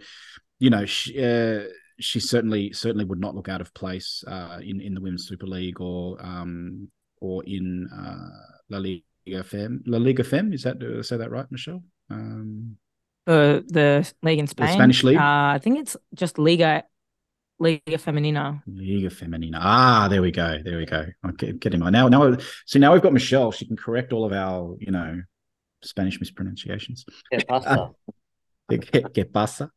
you 0.59 0.69
know 0.69 0.85
she, 0.85 1.23
uh, 1.23 1.63
she 1.99 2.19
certainly 2.19 2.73
certainly 2.73 3.05
would 3.05 3.19
not 3.19 3.35
look 3.35 3.49
out 3.49 3.61
of 3.61 3.73
place 3.73 4.23
uh, 4.27 4.59
in 4.61 4.81
in 4.81 4.93
the 4.93 5.01
Women's 5.01 5.27
Super 5.27 5.47
League 5.47 5.81
or 5.81 6.23
um, 6.23 6.89
or 7.25 7.43
in 7.45 7.89
uh, 7.89 8.29
La 8.69 8.77
Liga 8.77 9.43
Fem. 9.43 9.83
La 9.85 9.97
Liga 9.97 10.23
Fem 10.23 10.53
is 10.53 10.63
that 10.63 10.79
did 10.79 10.97
I 10.97 11.01
say 11.01 11.17
that 11.17 11.31
right, 11.31 11.49
Michelle? 11.51 11.81
Um, 12.09 12.77
uh, 13.27 13.61
the 13.65 14.11
league 14.21 14.39
in 14.39 14.47
Spain, 14.47 14.67
the 14.67 14.73
Spanish 14.73 15.03
league. 15.03 15.17
Uh, 15.17 15.57
I 15.57 15.59
think 15.61 15.79
it's 15.79 15.97
just 16.13 16.37
Liga 16.37 16.83
Liga 17.59 17.97
Femenina. 17.97 18.61
Liga 18.67 19.09
Femenina. 19.09 19.59
Ah, 19.59 20.07
there 20.09 20.21
we 20.21 20.31
go. 20.31 20.59
There 20.63 20.77
we 20.77 20.85
go. 20.85 21.05
Okay, 21.29 21.53
getting 21.53 21.79
my 21.79 21.89
now. 21.89 22.07
Now, 22.07 22.37
so 22.65 22.79
now 22.79 22.93
we've 22.93 23.01
got 23.01 23.13
Michelle. 23.13 23.51
She 23.51 23.65
can 23.65 23.77
correct 23.77 24.13
all 24.13 24.25
of 24.25 24.33
our, 24.33 24.75
you 24.79 24.91
know, 24.91 25.21
Spanish 25.81 26.19
mispronunciations. 26.19 27.05
Que 27.31 27.39
pasa? 27.47 27.91
que, 28.69 29.25
pasa? 29.25 29.71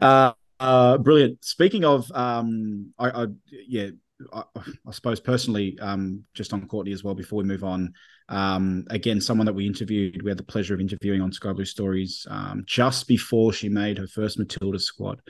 uh, 0.00 0.32
uh, 0.58 0.98
brilliant. 0.98 1.44
Speaking 1.44 1.84
of, 1.84 2.10
um, 2.12 2.94
I, 2.98 3.22
I 3.22 3.26
yeah, 3.50 3.90
I, 4.32 4.42
I, 4.86 4.90
suppose 4.92 5.20
personally, 5.20 5.78
um, 5.80 6.24
just 6.34 6.52
on 6.52 6.66
Courtney 6.66 6.92
as 6.92 7.04
well. 7.04 7.14
Before 7.14 7.38
we 7.38 7.44
move 7.44 7.64
on, 7.64 7.92
um, 8.28 8.84
again, 8.90 9.20
someone 9.20 9.46
that 9.46 9.52
we 9.52 9.66
interviewed, 9.66 10.22
we 10.22 10.30
had 10.30 10.38
the 10.38 10.44
pleasure 10.44 10.74
of 10.74 10.80
interviewing 10.80 11.20
on 11.20 11.32
Sky 11.32 11.52
Blue 11.52 11.64
Stories 11.64 12.26
um, 12.30 12.64
just 12.66 13.06
before 13.08 13.52
she 13.52 13.68
made 13.68 13.98
her 13.98 14.06
first 14.06 14.38
Matilda 14.38 14.78
squad. 14.78 15.20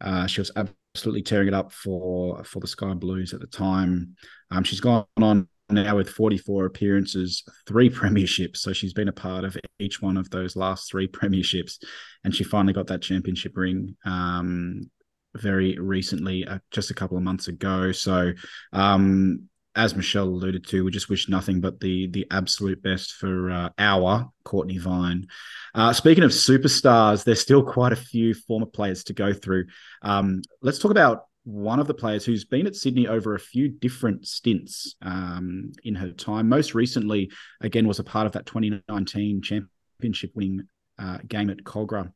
Uh, 0.00 0.26
she 0.26 0.40
was 0.40 0.50
absolutely 0.56 1.22
tearing 1.22 1.48
it 1.48 1.54
up 1.54 1.72
for 1.72 2.42
for 2.44 2.60
the 2.60 2.66
Sky 2.66 2.94
Blues 2.94 3.32
at 3.32 3.40
the 3.40 3.46
time. 3.46 4.16
Um, 4.50 4.64
she's 4.64 4.80
gone 4.80 5.06
on 5.20 5.48
now 5.70 5.96
with 5.96 6.10
44 6.10 6.66
appearances, 6.66 7.42
three 7.66 7.90
premierships. 7.90 8.58
So 8.58 8.72
she's 8.72 8.92
been 8.92 9.08
a 9.08 9.12
part 9.12 9.44
of 9.44 9.56
each 9.78 10.02
one 10.02 10.16
of 10.16 10.30
those 10.30 10.56
last 10.56 10.90
three 10.90 11.08
premierships, 11.08 11.78
and 12.24 12.34
she 12.34 12.44
finally 12.44 12.72
got 12.72 12.86
that 12.88 13.02
championship 13.02 13.56
ring 13.56 13.96
um, 14.04 14.90
very 15.36 15.78
recently, 15.78 16.46
uh, 16.46 16.58
just 16.70 16.90
a 16.90 16.94
couple 16.94 17.16
of 17.16 17.22
months 17.22 17.48
ago. 17.48 17.92
So 17.92 18.32
um, 18.72 19.48
as 19.76 19.96
Michelle 19.96 20.24
alluded 20.24 20.66
to, 20.68 20.84
we 20.84 20.90
just 20.90 21.08
wish 21.08 21.28
nothing 21.28 21.60
but 21.60 21.80
the 21.80 22.06
the 22.08 22.26
absolute 22.30 22.82
best 22.82 23.12
for 23.12 23.50
uh, 23.50 23.70
our 23.78 24.30
Courtney 24.44 24.78
Vine. 24.78 25.26
Uh, 25.74 25.92
speaking 25.92 26.24
of 26.24 26.30
superstars, 26.30 27.24
there's 27.24 27.40
still 27.40 27.62
quite 27.62 27.92
a 27.92 27.96
few 27.96 28.34
former 28.34 28.66
players 28.66 29.04
to 29.04 29.12
go 29.12 29.32
through. 29.32 29.66
Um, 30.02 30.42
let's 30.62 30.78
talk 30.78 30.92
about 30.92 31.24
one 31.44 31.78
of 31.78 31.86
the 31.86 31.94
players 31.94 32.24
who's 32.24 32.44
been 32.44 32.66
at 32.66 32.76
Sydney 32.76 33.06
over 33.06 33.34
a 33.34 33.40
few 33.40 33.68
different 33.68 34.26
stints 34.26 34.94
um, 35.02 35.72
in 35.82 35.94
her 35.94 36.10
time. 36.12 36.48
Most 36.48 36.74
recently, 36.74 37.30
again, 37.60 37.86
was 37.86 37.98
a 37.98 38.04
part 38.04 38.26
of 38.26 38.32
that 38.32 38.46
2019 38.46 39.42
championship 39.42 40.30
winning 40.34 40.62
uh, 40.98 41.18
game 41.26 41.50
at 41.50 41.58
Kogarah. 41.58 42.10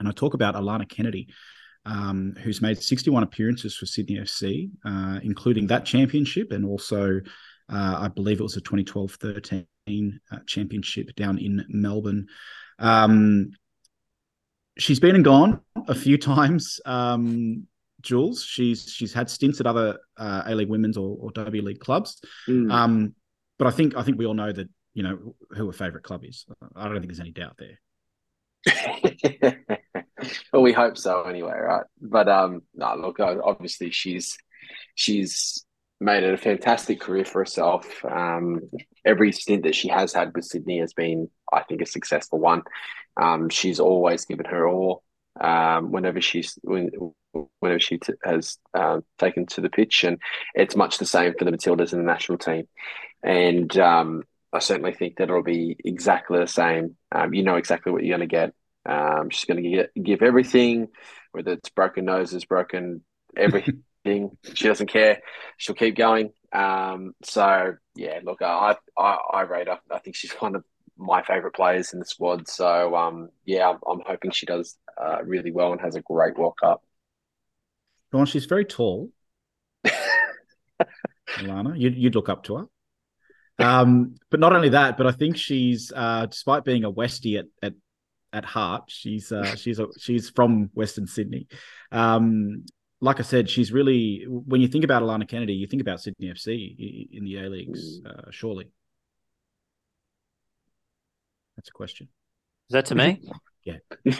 And 0.00 0.08
I 0.08 0.12
talk 0.12 0.34
about 0.34 0.54
Alana 0.54 0.88
Kennedy 0.88 1.28
um, 1.86 2.34
who's 2.42 2.62
made 2.62 2.82
61 2.82 3.22
appearances 3.22 3.76
for 3.76 3.86
Sydney 3.86 4.16
FC, 4.16 4.70
uh, 4.84 5.20
including 5.22 5.66
that 5.68 5.84
championship 5.84 6.52
and 6.52 6.64
also, 6.64 7.20
uh, 7.68 7.98
I 7.98 8.08
believe 8.08 8.40
it 8.40 8.42
was 8.42 8.56
a 8.56 8.60
2012 8.60 9.12
13 9.12 9.66
uh, 10.32 10.38
championship 10.46 11.14
down 11.14 11.38
in 11.38 11.64
Melbourne. 11.68 12.26
Um, 12.78 13.50
she's 14.78 15.00
been 15.00 15.14
and 15.14 15.24
gone 15.24 15.60
a 15.88 15.94
few 15.94 16.18
times. 16.18 16.80
Um, 16.84 17.66
Jules, 18.00 18.44
she's 18.44 18.90
she's 18.90 19.14
had 19.14 19.30
stints 19.30 19.60
at 19.60 19.66
other 19.66 19.98
uh, 20.18 20.42
A 20.46 20.54
League 20.54 20.68
women's 20.68 20.98
or, 20.98 21.16
or 21.20 21.30
W 21.30 21.62
League 21.62 21.80
clubs, 21.80 22.20
mm. 22.46 22.70
um, 22.70 23.14
but 23.58 23.66
I 23.66 23.70
think 23.70 23.96
I 23.96 24.02
think 24.02 24.18
we 24.18 24.26
all 24.26 24.34
know 24.34 24.52
that 24.52 24.68
you 24.92 25.02
know 25.02 25.34
who 25.50 25.66
her 25.66 25.72
favourite 25.72 26.04
club 26.04 26.22
is. 26.24 26.44
I 26.76 26.84
don't 26.84 26.94
think 26.94 27.06
there's 27.06 27.20
any 27.20 27.30
doubt 27.30 27.58
there. 27.58 27.78
well, 30.54 30.62
we 30.62 30.72
hope 30.72 30.96
so 30.96 31.24
anyway, 31.24 31.58
right? 31.58 31.84
But 32.00 32.28
um, 32.28 32.62
no, 32.74 32.94
look, 32.94 33.18
obviously 33.18 33.90
she's 33.90 34.38
she's 34.94 35.64
made 36.00 36.22
it 36.22 36.32
a 36.32 36.36
fantastic 36.36 37.00
career 37.00 37.24
for 37.24 37.40
herself. 37.40 38.04
Um, 38.04 38.60
every 39.04 39.32
stint 39.32 39.64
that 39.64 39.74
she 39.74 39.88
has 39.88 40.12
had 40.12 40.32
with 40.32 40.44
Sydney 40.44 40.78
has 40.78 40.92
been, 40.92 41.28
I 41.52 41.64
think, 41.64 41.82
a 41.82 41.86
successful 41.86 42.38
one. 42.38 42.62
Um, 43.20 43.48
she's 43.48 43.80
always 43.80 44.26
given 44.26 44.46
her 44.46 44.68
all. 44.68 45.02
Um, 45.40 45.90
whenever 45.90 46.20
she's 46.20 46.56
when, 46.62 46.90
whenever 47.58 47.80
she 47.80 47.98
t- 47.98 48.12
has 48.22 48.58
uh, 48.74 49.00
taken 49.18 49.46
to 49.46 49.60
the 49.60 49.70
pitch, 49.70 50.04
and 50.04 50.18
it's 50.54 50.76
much 50.76 50.98
the 50.98 51.06
same 51.06 51.34
for 51.36 51.44
the 51.44 51.50
Matildas 51.50 51.92
and 51.92 52.00
the 52.00 52.06
national 52.06 52.38
team. 52.38 52.68
And 53.24 53.76
um, 53.78 54.22
I 54.52 54.60
certainly 54.60 54.94
think 54.94 55.16
that 55.16 55.24
it'll 55.24 55.42
be 55.42 55.76
exactly 55.84 56.38
the 56.38 56.46
same. 56.46 56.96
Um, 57.10 57.34
you 57.34 57.42
know 57.42 57.56
exactly 57.56 57.90
what 57.90 58.04
you're 58.04 58.16
going 58.16 58.28
to 58.28 58.32
get. 58.32 58.54
Um, 58.86 59.30
she's 59.30 59.44
going 59.44 59.62
to 59.62 59.88
give 60.00 60.22
everything, 60.22 60.88
whether 61.32 61.52
it's 61.52 61.70
broken 61.70 62.04
noses, 62.04 62.44
broken 62.44 63.02
everything. 63.36 63.82
she 64.54 64.68
doesn't 64.68 64.88
care. 64.88 65.20
She'll 65.56 65.74
keep 65.74 65.96
going. 65.96 66.32
Um, 66.52 67.14
so 67.22 67.74
yeah, 67.96 68.20
look, 68.22 68.42
I, 68.42 68.76
I 68.96 69.18
I 69.32 69.40
rate 69.42 69.68
her. 69.68 69.80
I 69.90 69.98
think 69.98 70.16
she's 70.16 70.32
one 70.32 70.54
of 70.54 70.64
my 70.96 71.22
favorite 71.22 71.54
players 71.54 71.92
in 71.92 71.98
the 71.98 72.04
squad. 72.04 72.48
So 72.48 72.94
um, 72.94 73.30
yeah, 73.44 73.70
I'm, 73.70 73.78
I'm 73.88 74.00
hoping 74.06 74.30
she 74.30 74.46
does 74.46 74.76
uh, 75.00 75.22
really 75.24 75.50
well 75.50 75.72
and 75.72 75.80
has 75.80 75.96
a 75.96 76.02
great 76.02 76.38
World 76.38 76.54
Cup. 76.60 76.82
Well, 78.12 78.26
she's 78.26 78.46
very 78.46 78.64
tall. 78.64 79.10
Alana, 81.28 81.78
you'd, 81.78 81.96
you'd 81.96 82.14
look 82.14 82.28
up 82.28 82.44
to 82.44 82.56
her. 82.56 82.64
Um, 83.58 84.16
but 84.30 84.40
not 84.40 84.54
only 84.54 84.70
that, 84.70 84.96
but 84.96 85.06
I 85.06 85.12
think 85.12 85.36
she's, 85.36 85.92
uh, 85.94 86.26
despite 86.26 86.64
being 86.64 86.84
a 86.84 86.92
Westie 86.92 87.38
at, 87.38 87.46
at 87.62 87.74
at 88.34 88.44
heart. 88.44 88.84
She's 88.88 89.32
uh, 89.32 89.54
she's 89.56 89.78
a, 89.78 89.86
she's 89.98 90.28
from 90.30 90.70
Western 90.74 91.06
Sydney. 91.06 91.46
Um, 91.92 92.64
like 93.00 93.20
I 93.20 93.22
said, 93.22 93.48
she's 93.48 93.72
really 93.72 94.24
when 94.28 94.60
you 94.60 94.68
think 94.68 94.84
about 94.84 95.02
Alana 95.02 95.28
Kennedy, 95.28 95.54
you 95.54 95.66
think 95.66 95.82
about 95.82 96.00
Sydney 96.00 96.28
FC 96.28 97.08
in 97.12 97.24
the 97.24 97.38
A 97.38 97.48
leagues, 97.48 98.00
mm. 98.00 98.06
uh, 98.06 98.30
surely. 98.30 98.68
That's 101.56 101.68
a 101.68 101.72
question. 101.72 102.08
Is 102.68 102.72
that 102.72 102.86
to 102.86 102.94
me? 102.94 103.22
yeah. 103.64 103.76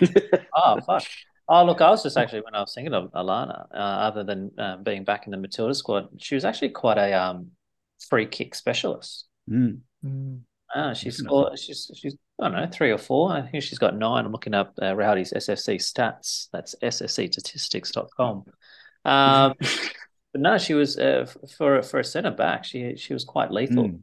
oh 0.55 0.81
fuck. 0.81 1.03
Oh 1.49 1.65
look, 1.65 1.81
I 1.81 1.91
was 1.91 2.03
just 2.03 2.17
actually 2.17 2.41
when 2.41 2.55
I 2.55 2.61
was 2.61 2.73
thinking 2.75 2.95
of 2.95 3.11
Alana, 3.12 3.67
uh, 3.73 3.77
other 3.77 4.25
than 4.25 4.51
uh, 4.59 4.77
being 4.79 5.05
back 5.05 5.27
in 5.27 5.31
the 5.31 5.37
Matilda 5.37 5.75
squad, 5.75 6.09
she 6.19 6.35
was 6.35 6.45
actually 6.45 6.71
quite 6.71 6.97
a 6.97 7.12
um, 7.12 7.51
free 8.09 8.27
kick 8.27 8.55
specialist. 8.55 9.27
Mm. 9.51 9.81
Mm. 10.05 10.41
Ah, 10.75 10.93
she's 10.93 11.18
Definitely. 11.18 11.29
scored. 11.45 11.59
She's 11.59 11.91
she's 11.95 12.16
I 12.41 12.49
don't 12.49 12.57
know 12.61 12.68
three 12.72 12.91
or 12.91 12.99
four. 12.99 13.31
I 13.33 13.43
think 13.43 13.62
she's 13.62 13.79
got 13.79 13.97
nine. 13.97 14.25
I'm 14.25 14.33
looking 14.33 14.55
up 14.55 14.75
uh, 14.83 14.95
Rowdy's 14.97 15.33
SFC 15.33 15.77
stats. 15.77 16.49
That's 16.53 16.75
sscstatistics.com. 16.83 18.45
Um, 19.05 19.55
but 20.33 20.41
no, 20.41 20.59
she 20.59 20.75
was 20.75 20.99
uh, 20.99 21.27
for 21.57 21.83
for 21.83 22.01
a 22.01 22.05
centre 22.05 22.31
back. 22.33 22.64
She 22.64 22.97
she 22.97 23.12
was 23.12 23.25
quite 23.25 23.51
lethal 23.53 23.85
Mm. 23.89 24.01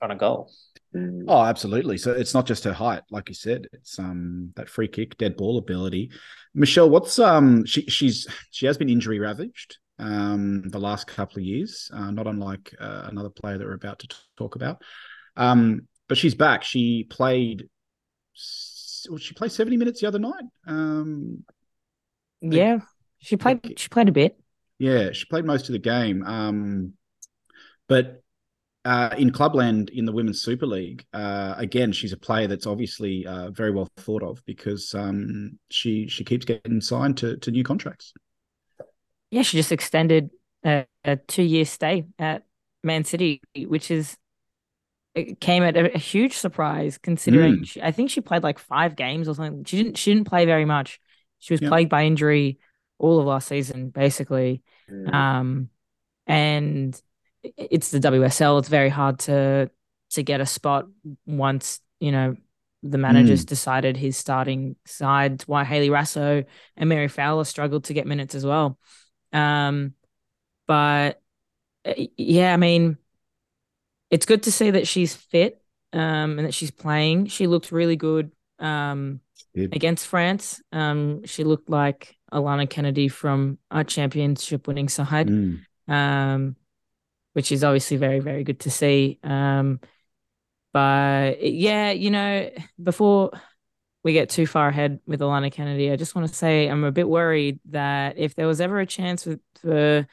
on 0.00 0.10
a 0.12 0.16
goal. 0.16 0.50
Mm. 0.94 1.24
Oh, 1.28 1.42
absolutely. 1.42 1.98
So 1.98 2.12
it's 2.12 2.32
not 2.34 2.46
just 2.46 2.64
her 2.64 2.72
height, 2.72 3.02
like 3.10 3.28
you 3.28 3.34
said. 3.34 3.66
It's 3.72 3.98
um 3.98 4.52
that 4.56 4.68
free 4.68 4.88
kick, 4.88 5.18
dead 5.18 5.36
ball 5.36 5.58
ability. 5.58 6.10
Michelle, 6.54 6.88
what's 6.88 7.18
um 7.18 7.66
she 7.66 7.82
she's 7.82 8.26
she 8.50 8.64
has 8.66 8.78
been 8.78 8.88
injury 8.88 9.18
ravaged 9.18 9.78
um 9.98 10.62
the 10.70 10.78
last 10.80 11.06
couple 11.06 11.38
of 11.38 11.44
years, 11.44 11.90
uh, 11.92 12.10
not 12.10 12.26
unlike 12.26 12.74
uh, 12.80 13.08
another 13.10 13.30
player 13.30 13.58
that 13.58 13.66
we're 13.66 13.74
about 13.74 13.98
to 14.00 14.08
t- 14.08 14.16
talk 14.38 14.56
about. 14.56 14.80
Um, 15.36 15.86
but 16.08 16.18
she's 16.18 16.34
back. 16.34 16.62
She 16.64 17.06
played. 17.08 17.68
well, 19.08 19.18
She 19.18 19.34
played 19.34 19.52
seventy 19.52 19.76
minutes 19.76 20.00
the 20.00 20.08
other 20.08 20.18
night. 20.18 20.44
Um, 20.66 21.44
Yeah, 22.40 22.78
she 23.18 23.36
played. 23.36 23.78
She 23.78 23.88
played 23.88 24.08
a 24.08 24.12
bit. 24.12 24.38
yeah, 24.78 25.12
she 25.12 25.24
played 25.26 25.44
most 25.44 25.68
of 25.68 25.72
the 25.72 25.78
game. 25.78 26.22
Um, 26.24 26.92
but 27.88 28.22
uh, 28.84 29.14
in 29.16 29.30
Clubland 29.30 29.88
in 29.90 30.04
the 30.04 30.12
Women's 30.12 30.42
Super 30.42 30.66
League, 30.66 31.04
uh, 31.12 31.54
again, 31.56 31.92
she's 31.92 32.12
a 32.12 32.18
player 32.18 32.46
that's 32.46 32.66
obviously 32.66 33.26
uh, 33.26 33.50
very 33.50 33.70
well 33.70 33.88
thought 33.96 34.22
of 34.22 34.44
because 34.44 34.94
um, 34.94 35.58
she 35.70 36.06
she 36.08 36.24
keeps 36.24 36.44
getting 36.44 36.80
signed 36.80 37.16
to 37.18 37.36
to 37.38 37.50
new 37.50 37.64
contracts. 37.64 38.12
Yeah, 39.30 39.42
she 39.42 39.56
just 39.56 39.72
extended 39.72 40.30
a, 40.64 40.86
a 41.04 41.16
two-year 41.16 41.64
stay 41.64 42.04
at 42.18 42.44
Man 42.82 43.04
City, 43.04 43.40
which 43.56 43.90
is 43.90 44.16
it 45.14 45.40
came 45.40 45.62
at 45.62 45.76
a, 45.76 45.94
a 45.94 45.98
huge 45.98 46.34
surprise 46.36 46.98
considering 46.98 47.58
Mm. 47.60 47.66
she, 47.66 47.82
I 47.82 47.92
think 47.92 48.10
she 48.10 48.20
played 48.20 48.42
like 48.42 48.58
five 48.58 48.96
games 48.96 49.28
or 49.28 49.34
something. 49.34 49.64
She 49.64 49.76
didn't. 49.82 49.96
She 49.98 50.12
didn't 50.12 50.28
play 50.28 50.44
very 50.44 50.64
much. 50.64 51.00
She 51.38 51.54
was 51.54 51.60
Yeah. 51.60 51.68
plagued 51.68 51.90
by 51.90 52.04
injury 52.04 52.58
all 52.98 53.20
of 53.20 53.26
last 53.26 53.48
season, 53.48 53.90
basically. 53.90 54.62
Mm. 54.90 55.14
Um, 55.14 55.68
and 56.26 57.00
it's 57.42 57.90
the 57.90 58.00
WSL. 58.00 58.58
It's 58.58 58.68
very 58.68 58.88
hard 58.88 59.18
to 59.20 59.70
to 60.10 60.22
get 60.22 60.40
a 60.40 60.46
spot 60.46 60.86
once 61.26 61.80
you 62.00 62.12
know 62.12 62.36
the 62.82 62.98
managers 62.98 63.44
decided 63.44 63.96
his 63.96 64.16
starting 64.16 64.76
side. 64.84 65.42
Why 65.46 65.64
Hayley 65.64 65.88
Raso 65.90 66.44
and 66.76 66.88
Mary 66.88 67.08
Fowler 67.08 67.44
struggled 67.44 67.84
to 67.84 67.94
get 67.94 68.06
minutes 68.06 68.34
as 68.34 68.44
well. 68.44 68.78
Um, 69.32 69.94
but 70.66 71.20
uh, 71.86 71.94
yeah, 72.16 72.52
I 72.52 72.56
mean, 72.56 72.98
it's 74.14 74.26
good 74.26 74.42
to 74.44 74.52
see 74.52 74.70
that 74.70 74.86
she's 74.86 75.14
fit. 75.14 75.60
Um, 75.92 76.38
and 76.38 76.46
that 76.46 76.54
she's 76.54 76.72
playing. 76.72 77.26
She 77.26 77.46
looked 77.46 77.70
really 77.70 77.94
good. 77.94 78.32
Um, 78.58 79.20
against 79.72 80.08
France. 80.08 80.60
Um, 80.72 81.24
she 81.24 81.44
looked 81.44 81.70
like 81.70 82.16
Alana 82.32 82.68
Kennedy 82.68 83.06
from 83.06 83.58
our 83.70 83.84
championship 83.84 84.66
winning 84.66 84.88
side, 84.88 85.28
Mm. 85.28 85.60
um, 85.86 86.56
which 87.34 87.52
is 87.52 87.62
obviously 87.62 87.96
very, 87.96 88.18
very 88.18 88.42
good 88.42 88.58
to 88.60 88.70
see. 88.70 89.20
Um, 89.22 89.78
but 90.72 91.42
yeah, 91.42 91.92
you 91.92 92.10
know, 92.10 92.50
before 92.82 93.30
we 94.02 94.12
get 94.12 94.30
too 94.30 94.46
far 94.46 94.68
ahead 94.68 94.98
with 95.06 95.20
Alana 95.20 95.52
Kennedy, 95.52 95.92
I 95.92 95.96
just 95.96 96.16
want 96.16 96.26
to 96.28 96.34
say 96.34 96.66
I'm 96.66 96.82
a 96.82 96.90
bit 96.90 97.08
worried 97.08 97.60
that 97.70 98.18
if 98.18 98.34
there 98.34 98.48
was 98.48 98.60
ever 98.60 98.80
a 98.80 98.86
chance 98.86 99.24
with, 99.26 99.40
for 99.62 100.06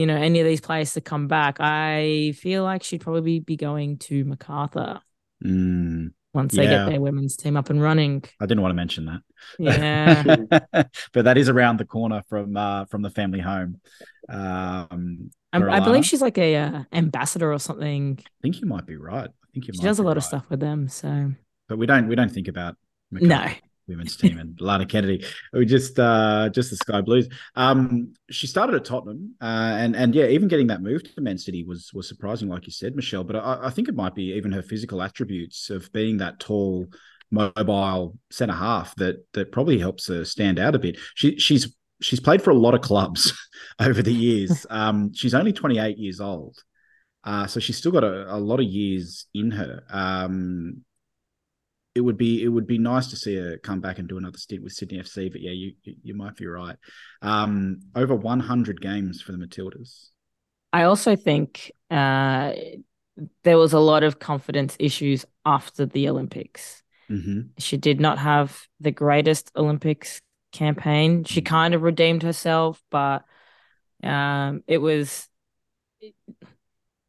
you 0.00 0.06
know 0.06 0.16
any 0.16 0.40
of 0.40 0.46
these 0.46 0.62
players 0.62 0.94
to 0.94 1.02
come 1.02 1.28
back, 1.28 1.58
I 1.60 2.32
feel 2.38 2.62
like 2.64 2.82
she'd 2.82 3.02
probably 3.02 3.40
be 3.40 3.56
going 3.56 3.98
to 4.08 4.24
Macarthur 4.24 5.00
Mm. 5.44 6.12
once 6.34 6.54
they 6.54 6.64
Yeah. 6.64 6.70
get 6.70 6.86
their 6.90 7.00
women's 7.00 7.36
team 7.36 7.56
up 7.56 7.68
and 7.70 7.80
running. 7.82 8.24
I 8.40 8.46
didn't 8.46 8.62
want 8.62 8.72
to 8.72 8.76
mention 8.76 9.04
that. 9.06 9.20
Yeah. 9.58 10.84
but 11.12 11.24
that 11.26 11.36
is 11.36 11.48
around 11.48 11.78
the 11.78 11.84
corner 11.84 12.22
from 12.28 12.56
uh, 12.56 12.84
from 12.86 13.02
the 13.02 13.10
family 13.10 13.40
home. 13.40 13.80
Um, 14.28 15.30
I, 15.52 15.58
I 15.58 15.80
believe 15.80 16.06
she's 16.06 16.22
like 16.22 16.38
a 16.38 16.56
uh, 16.56 16.82
ambassador 16.92 17.52
or 17.52 17.58
something. 17.58 18.18
I 18.20 18.30
think 18.42 18.60
you 18.60 18.66
might 18.66 18.86
be 18.86 18.96
right. 18.96 19.28
I 19.28 19.46
think 19.52 19.66
you 19.66 19.74
She 19.74 19.80
might 19.82 19.88
does 19.88 19.98
a 19.98 20.02
lot 20.02 20.16
of 20.16 20.24
stuff 20.24 20.48
with 20.48 20.60
them. 20.60 20.88
So 20.88 21.32
but 21.68 21.78
we 21.78 21.86
don't 21.86 22.08
we 22.08 22.14
don't 22.14 22.32
think 22.32 22.48
about 22.48 22.76
no, 23.10 23.20
Macarthur 23.28 23.60
women's 23.90 24.16
team 24.16 24.38
and 24.38 24.58
Lana 24.60 24.86
Kennedy. 24.86 25.24
We 25.52 25.66
just 25.66 25.98
uh 25.98 26.48
just 26.48 26.70
the 26.70 26.76
Sky 26.76 27.00
Blues. 27.00 27.28
Um 27.54 28.14
she 28.30 28.46
started 28.46 28.76
at 28.76 28.84
Tottenham 28.84 29.34
uh 29.40 29.76
and 29.78 29.94
and 29.94 30.14
yeah, 30.14 30.26
even 30.26 30.48
getting 30.48 30.68
that 30.68 30.82
move 30.82 31.02
to 31.02 31.20
Man 31.20 31.38
City 31.38 31.64
was 31.64 31.90
was 31.92 32.08
surprising, 32.08 32.48
like 32.48 32.66
you 32.66 32.72
said, 32.72 32.96
Michelle. 32.96 33.24
But 33.24 33.36
I, 33.36 33.58
I 33.64 33.70
think 33.70 33.88
it 33.88 33.94
might 33.94 34.14
be 34.14 34.32
even 34.34 34.52
her 34.52 34.62
physical 34.62 35.02
attributes 35.02 35.70
of 35.70 35.92
being 35.92 36.18
that 36.18 36.40
tall, 36.40 36.86
mobile 37.30 38.16
centre 38.30 38.54
half 38.54 38.94
that 38.96 39.24
that 39.34 39.52
probably 39.52 39.78
helps 39.78 40.06
her 40.08 40.24
stand 40.24 40.58
out 40.58 40.74
a 40.74 40.78
bit. 40.78 40.96
She 41.14 41.38
she's 41.38 41.76
she's 42.00 42.20
played 42.20 42.42
for 42.42 42.50
a 42.50 42.54
lot 42.58 42.74
of 42.74 42.80
clubs 42.80 43.32
over 43.80 44.02
the 44.02 44.14
years. 44.14 44.66
Um 44.70 45.12
she's 45.14 45.34
only 45.34 45.52
28 45.52 45.98
years 45.98 46.20
old. 46.20 46.56
Uh, 47.22 47.46
so 47.46 47.60
she's 47.60 47.76
still 47.76 47.92
got 47.92 48.04
a, 48.04 48.34
a 48.34 48.38
lot 48.38 48.60
of 48.60 48.66
years 48.66 49.26
in 49.34 49.50
her. 49.50 49.82
Um, 49.90 50.84
it 51.94 52.00
would 52.00 52.16
be 52.16 52.42
it 52.42 52.48
would 52.48 52.66
be 52.66 52.78
nice 52.78 53.08
to 53.08 53.16
see 53.16 53.36
her 53.36 53.58
come 53.58 53.80
back 53.80 53.98
and 53.98 54.08
do 54.08 54.18
another 54.18 54.38
stint 54.38 54.62
with 54.62 54.72
Sydney 54.72 55.00
FC. 55.00 55.28
But 55.28 55.40
yeah, 55.40 55.50
you 55.52 55.72
you, 55.84 56.14
might 56.14 56.36
be 56.36 56.46
right. 56.46 56.76
Um, 57.22 57.80
over 57.94 58.14
100 58.14 58.80
games 58.80 59.20
for 59.20 59.32
the 59.32 59.38
Matildas. 59.38 60.10
I 60.72 60.84
also 60.84 61.16
think 61.16 61.72
uh, 61.90 62.52
there 63.42 63.58
was 63.58 63.72
a 63.72 63.78
lot 63.80 64.02
of 64.02 64.18
confidence 64.18 64.76
issues 64.78 65.24
after 65.44 65.86
the 65.86 66.08
Olympics. 66.08 66.82
Mm-hmm. 67.10 67.40
She 67.58 67.76
did 67.76 68.00
not 68.00 68.18
have 68.18 68.66
the 68.78 68.90
greatest 68.92 69.50
Olympics 69.56 70.22
campaign. 70.52 71.24
She 71.24 71.40
Mhm. 71.40 71.46
kind 71.46 71.74
of 71.74 71.82
redeemed 71.82 72.22
herself, 72.22 72.82
but 72.90 73.24
um, 74.02 74.62
it 74.66 74.78
was 74.78 75.28
it 76.00 76.14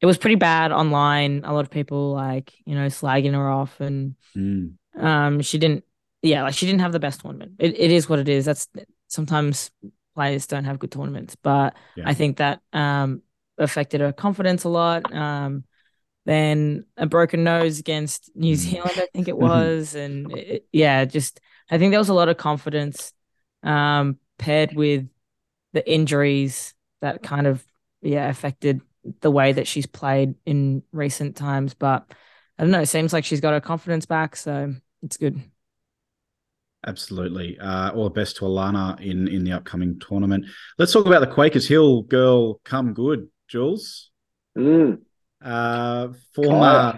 was 0.05 0.17
pretty 0.17 0.35
bad 0.35 0.71
online. 0.71 1.43
A 1.45 1.53
lot 1.53 1.65
of 1.65 1.71
people 1.71 2.13
like 2.13 2.53
you 2.65 2.75
know 2.75 2.87
slagging 2.87 3.33
her 3.33 3.49
off, 3.49 3.79
and 3.81 4.15
Mm. 4.35 4.77
um, 4.97 5.41
she 5.41 5.57
didn't. 5.57 5.85
Yeah, 6.21 6.43
like 6.43 6.53
she 6.55 6.65
didn't 6.67 6.81
have 6.81 6.91
the 6.93 6.99
best 6.99 7.21
tournament. 7.21 7.53
It 7.59 7.79
it 7.79 7.91
is 7.91 8.09
what 8.09 8.19
it 8.19 8.29
is. 8.29 8.45
That's 8.45 8.67
sometimes 9.07 9.71
players 10.15 10.47
don't 10.47 10.65
have 10.65 10.79
good 10.79 10.91
tournaments, 10.91 11.35
but 11.35 11.75
Yeah. 11.95 12.05
I 12.05 12.13
think 12.13 12.37
that 12.37 12.61
um 12.73 13.23
affected 13.57 14.01
her 14.01 14.13
confidence 14.13 14.63
a 14.63 14.69
lot. 14.69 15.11
Um, 15.13 15.65
then 16.25 16.85
a 16.97 17.05
broken 17.07 17.43
nose 17.43 17.79
against 17.79 18.31
New 18.35 18.55
Mm. 18.55 18.57
Zealand, 18.57 18.93
I 18.97 19.07
think 19.13 19.27
it 19.27 19.37
was, 19.37 19.95
and 19.95 20.31
it, 20.31 20.67
yeah, 20.71 21.05
just 21.05 21.39
I 21.71 21.77
think 21.77 21.91
there 21.91 21.99
was 21.99 22.09
a 22.09 22.13
lot 22.13 22.29
of 22.29 22.37
confidence 22.37 23.13
um 23.63 24.19
paired 24.37 24.73
with 24.75 25.07
the 25.73 25.89
injuries 25.91 26.73
that 27.01 27.23
kind 27.23 27.47
of 27.47 27.65
yeah 28.01 28.29
affected 28.29 28.81
the 29.21 29.31
way 29.31 29.53
that 29.53 29.67
she's 29.67 29.85
played 29.85 30.35
in 30.45 30.83
recent 30.91 31.35
times. 31.35 31.73
But 31.73 32.11
I 32.57 32.63
don't 32.63 32.71
know. 32.71 32.81
It 32.81 32.87
seems 32.87 33.13
like 33.13 33.25
she's 33.25 33.41
got 33.41 33.53
her 33.53 33.61
confidence 33.61 34.05
back, 34.05 34.35
so 34.35 34.73
it's 35.01 35.17
good. 35.17 35.41
Absolutely. 36.85 37.59
Uh, 37.59 37.91
all 37.91 38.05
the 38.05 38.09
best 38.09 38.37
to 38.37 38.45
Alana 38.45 38.99
in 38.99 39.27
in 39.27 39.43
the 39.43 39.51
upcoming 39.51 39.99
tournament. 39.99 40.45
Let's 40.77 40.93
talk 40.93 41.05
about 41.05 41.21
the 41.21 41.27
Quakers 41.27 41.67
Hill 41.67 42.03
girl. 42.03 42.55
Come 42.63 42.93
good, 42.93 43.27
Jules. 43.47 44.09
Mm. 44.57 44.99
Uh, 45.43 46.09
former 46.33 46.97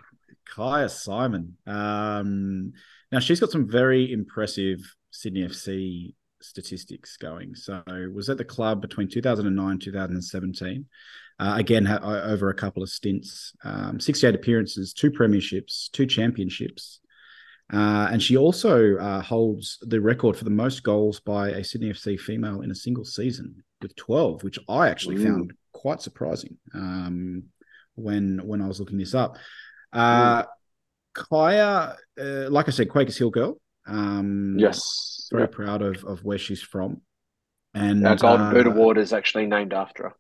Kyah 0.56 0.89
Simon. 0.89 1.58
Um, 1.66 2.74
now 3.12 3.20
she's 3.20 3.39
got 3.39 3.51
some 3.51 3.70
very 3.70 4.12
impressive 4.12 4.80
Sydney 5.12 5.43
FC 5.43 6.14
statistics 6.41 7.18
going. 7.18 7.56
So 7.56 7.84
was 8.14 8.30
at 8.30 8.38
the 8.38 8.45
club 8.45 8.82
between 8.82 9.08
2009 9.10 9.80
2017. 9.80 10.86
Uh, 11.39 11.55
again, 11.57 11.86
ha- 11.86 11.99
over 12.25 12.49
a 12.49 12.53
couple 12.53 12.84
of 12.84 12.89
stints, 12.89 13.53
um, 13.63 13.99
68 13.99 14.36
appearances, 14.36 14.93
two 14.93 15.11
premierships, 15.11 15.89
two 15.91 16.05
championships. 16.05 16.99
Uh, 17.71 18.07
and 18.11 18.21
she 18.21 18.38
also 18.38 18.97
uh, 18.97 19.21
holds 19.21 19.79
the 19.81 19.99
record 19.99 20.38
for 20.38 20.43
the 20.43 20.49
most 20.49 20.84
goals 20.84 21.19
by 21.19 21.49
a 21.49 21.63
Sydney 21.63 21.89
FC 21.89 22.19
female 22.19 22.61
in 22.61 22.69
a 22.71 22.75
single 22.75 23.05
season 23.05 23.63
with 23.81 23.95
12, 23.95 24.43
which 24.43 24.59
I 24.69 24.89
actually 24.89 25.15
Ooh. 25.15 25.23
found 25.23 25.53
quite 25.71 26.01
surprising 26.01 26.57
um, 26.73 27.43
when 27.95 28.39
when 28.45 28.61
I 28.61 28.67
was 28.67 28.79
looking 28.79 28.97
this 28.99 29.15
up. 29.15 29.38
Uh, 29.91 30.43
Kyah, 31.15 31.95
uh, 32.19 32.49
like 32.49 32.67
I 32.67 32.71
said, 32.71 32.89
Quakers 32.89 33.17
Hill 33.17 33.29
girl. 33.29 33.59
Um, 33.88 34.57
Yes. 34.59 35.27
very 35.31 35.43
Yeah. 35.43 35.47
proud 35.47 35.81
of 35.81 36.03
of 36.05 36.23
where 36.23 36.38
she's 36.38 36.61
from. 36.61 37.01
And 37.73 38.05
Our 38.07 38.15
Golden 38.15 38.51
Boot 38.53 38.67
uh, 38.67 38.71
Award 38.71 38.97
is 38.97 39.13
actually 39.13 39.47
named 39.47 39.73
after 39.73 40.03
her. 40.03 40.15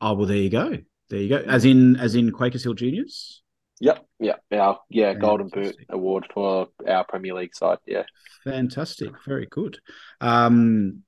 Oh 0.00 0.14
well, 0.14 0.26
there 0.26 0.36
you 0.36 0.50
go. 0.50 0.78
There 1.08 1.20
you 1.20 1.28
go. 1.28 1.36
As 1.36 1.64
in, 1.64 1.96
as 1.96 2.14
in 2.14 2.32
Quakers 2.32 2.64
Hill 2.64 2.74
Juniors. 2.74 3.42
Yep. 3.80 4.06
Yeah. 4.18 4.36
Our 4.52 4.80
yeah 4.88 5.14
Golden 5.14 5.48
Boot 5.48 5.76
Award 5.90 6.26
for 6.32 6.68
our 6.88 7.04
Premier 7.04 7.34
League 7.34 7.54
side. 7.54 7.78
Yeah. 7.86 8.04
Fantastic. 8.44 9.12
Very 9.26 9.46
good. 9.46 9.78
Um, 10.20 11.02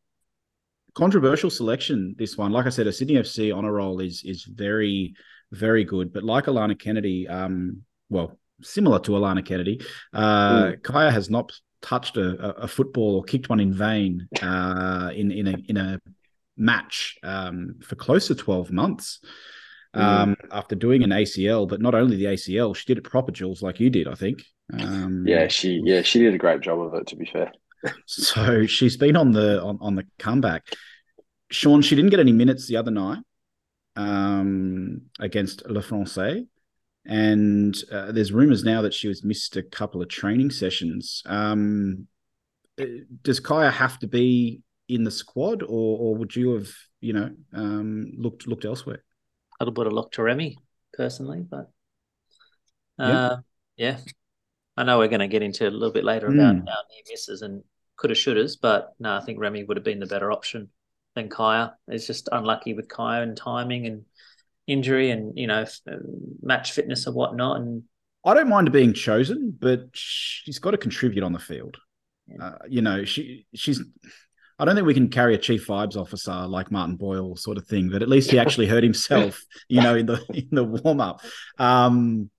controversial 0.94 1.50
selection. 1.50 2.14
This 2.18 2.36
one, 2.36 2.52
like 2.52 2.66
I 2.66 2.70
said, 2.70 2.86
a 2.86 2.92
Sydney 2.92 3.14
FC 3.14 3.56
honor 3.56 3.72
roll 3.72 4.00
is 4.00 4.22
is 4.24 4.44
very 4.44 5.14
very 5.52 5.84
good. 5.84 6.12
But 6.12 6.24
like 6.24 6.44
Alana 6.44 6.78
Kennedy, 6.78 7.26
um, 7.26 7.82
well, 8.10 8.38
similar 8.62 8.98
to 9.00 9.12
Alana 9.12 9.44
Kennedy, 9.44 9.80
uh, 10.12 10.64
mm. 10.64 10.80
Kyah 10.82 11.12
has 11.12 11.30
not 11.30 11.52
touched 11.80 12.16
a, 12.16 12.56
a, 12.56 12.66
football 12.66 13.16
or 13.16 13.22
kicked 13.22 13.48
one 13.48 13.60
in 13.60 13.72
vain 13.72 14.28
uh, 14.42 15.10
in 15.14 15.30
in 15.30 15.46
a 15.46 15.54
in 15.68 15.76
a 15.76 16.00
match 16.58 17.16
um, 17.22 17.76
for 17.82 17.96
close 17.96 18.28
to 18.28 18.34
twelve 18.34 18.70
months. 18.70 19.20
Mm. 19.96 20.00
Um, 20.02 20.36
mm. 20.36 20.48
after 20.52 20.74
doing 20.74 21.02
an 21.02 21.10
ACL, 21.10 21.66
but 21.66 21.80
not 21.80 21.94
only 21.94 22.16
the 22.16 22.26
ACL, 22.26 22.76
she 22.76 22.84
did 22.84 22.98
it 22.98 23.04
proper, 23.04 23.32
Jules, 23.32 23.62
like 23.62 23.80
you 23.80 23.88
did, 23.88 24.06
I 24.06 24.14
think. 24.14 24.42
Um, 24.78 25.24
yeah, 25.26 25.48
she 25.48 25.80
yeah 25.82 26.02
she 26.02 26.18
did 26.18 26.34
a 26.34 26.38
great 26.38 26.60
job 26.60 26.80
of 26.80 26.92
it. 26.94 27.06
To 27.06 27.16
be 27.16 27.24
fair, 27.24 27.52
so 28.06 28.66
she's 28.66 28.98
been 28.98 29.16
on 29.16 29.32
the 29.32 29.62
on, 29.62 29.78
on 29.80 29.94
the 29.94 30.04
comeback. 30.18 30.66
Sean, 31.50 31.80
she 31.80 31.96
didn't 31.96 32.10
get 32.10 32.20
any 32.20 32.32
minutes 32.32 32.68
the 32.68 32.76
other 32.76 32.90
night 32.90 33.20
um, 33.96 35.02
against 35.18 35.66
Le 35.66 35.82
Francais. 35.82 36.46
And 37.04 37.76
uh, 37.90 38.12
there's 38.12 38.32
rumors 38.32 38.64
now 38.64 38.82
that 38.82 38.94
she 38.94 39.08
was 39.08 39.24
missed 39.24 39.56
a 39.56 39.62
couple 39.62 40.02
of 40.02 40.08
training 40.08 40.50
sessions. 40.50 41.22
Um, 41.26 42.06
does 43.22 43.40
Kyah 43.40 43.72
have 43.72 43.98
to 44.00 44.06
be 44.06 44.62
in 44.88 45.04
the 45.04 45.10
squad, 45.10 45.62
or, 45.62 45.66
or 45.98 46.16
would 46.16 46.34
you 46.34 46.54
have, 46.54 46.68
you 47.00 47.12
know, 47.12 47.30
um, 47.52 48.12
looked 48.16 48.46
looked 48.46 48.64
elsewhere? 48.64 49.04
I 49.60 49.64
would 49.64 49.86
have 49.86 49.92
looked 49.92 50.14
to 50.14 50.22
Remy 50.22 50.56
personally, 50.94 51.44
but 51.48 51.70
uh, 52.98 53.36
yeah. 53.76 53.96
yeah. 53.96 53.98
I 54.76 54.84
know 54.84 54.98
we're 54.98 55.08
going 55.08 55.20
to 55.20 55.28
get 55.28 55.42
into 55.42 55.68
a 55.68 55.70
little 55.70 55.92
bit 55.92 56.04
later 56.04 56.28
about 56.28 56.54
mm. 56.54 56.60
our 56.60 56.84
near 56.90 57.02
misses 57.10 57.42
and 57.42 57.64
coulda 57.96 58.14
shouldas, 58.14 58.56
but 58.60 58.94
no, 59.00 59.16
I 59.16 59.20
think 59.20 59.40
Remy 59.40 59.64
would 59.64 59.76
have 59.76 59.84
been 59.84 59.98
the 59.98 60.06
better 60.06 60.30
option 60.30 60.68
than 61.16 61.28
Kyah. 61.28 61.72
It's 61.88 62.06
just 62.06 62.28
unlucky 62.30 62.74
with 62.74 62.88
Kyah 62.88 63.24
and 63.24 63.36
timing 63.36 63.86
and 63.86 64.04
injury 64.68 65.10
and 65.10 65.36
you 65.36 65.46
know 65.46 65.64
match 66.42 66.72
fitness 66.72 67.06
and 67.06 67.16
whatnot. 67.16 67.60
And 67.60 67.82
I 68.24 68.34
don't 68.34 68.48
mind 68.48 68.70
being 68.70 68.92
chosen, 68.92 69.56
but 69.58 69.88
she's 69.92 70.60
got 70.60 70.70
to 70.72 70.78
contribute 70.78 71.24
on 71.24 71.32
the 71.32 71.38
field. 71.38 71.76
Yeah. 72.28 72.44
Uh, 72.44 72.58
you 72.68 72.82
know, 72.82 73.04
she 73.04 73.46
she's. 73.54 73.82
I 74.58 74.64
don't 74.64 74.74
think 74.74 74.86
we 74.86 74.94
can 74.94 75.08
carry 75.08 75.34
a 75.34 75.38
chief 75.38 75.66
vibes 75.66 75.96
officer 75.96 76.46
like 76.46 76.72
Martin 76.72 76.96
Boyle 76.96 77.36
sort 77.36 77.58
of 77.58 77.66
thing, 77.66 77.88
but 77.90 78.02
at 78.02 78.08
least 78.08 78.30
he 78.30 78.38
actually 78.38 78.66
hurt 78.66 78.82
himself, 78.82 79.40
you 79.68 79.80
know, 79.80 79.94
in 79.94 80.06
the 80.06 80.24
in 80.30 80.48
the 80.50 80.64
warm 80.64 81.00
up. 81.00 81.22
Um, 81.58 82.30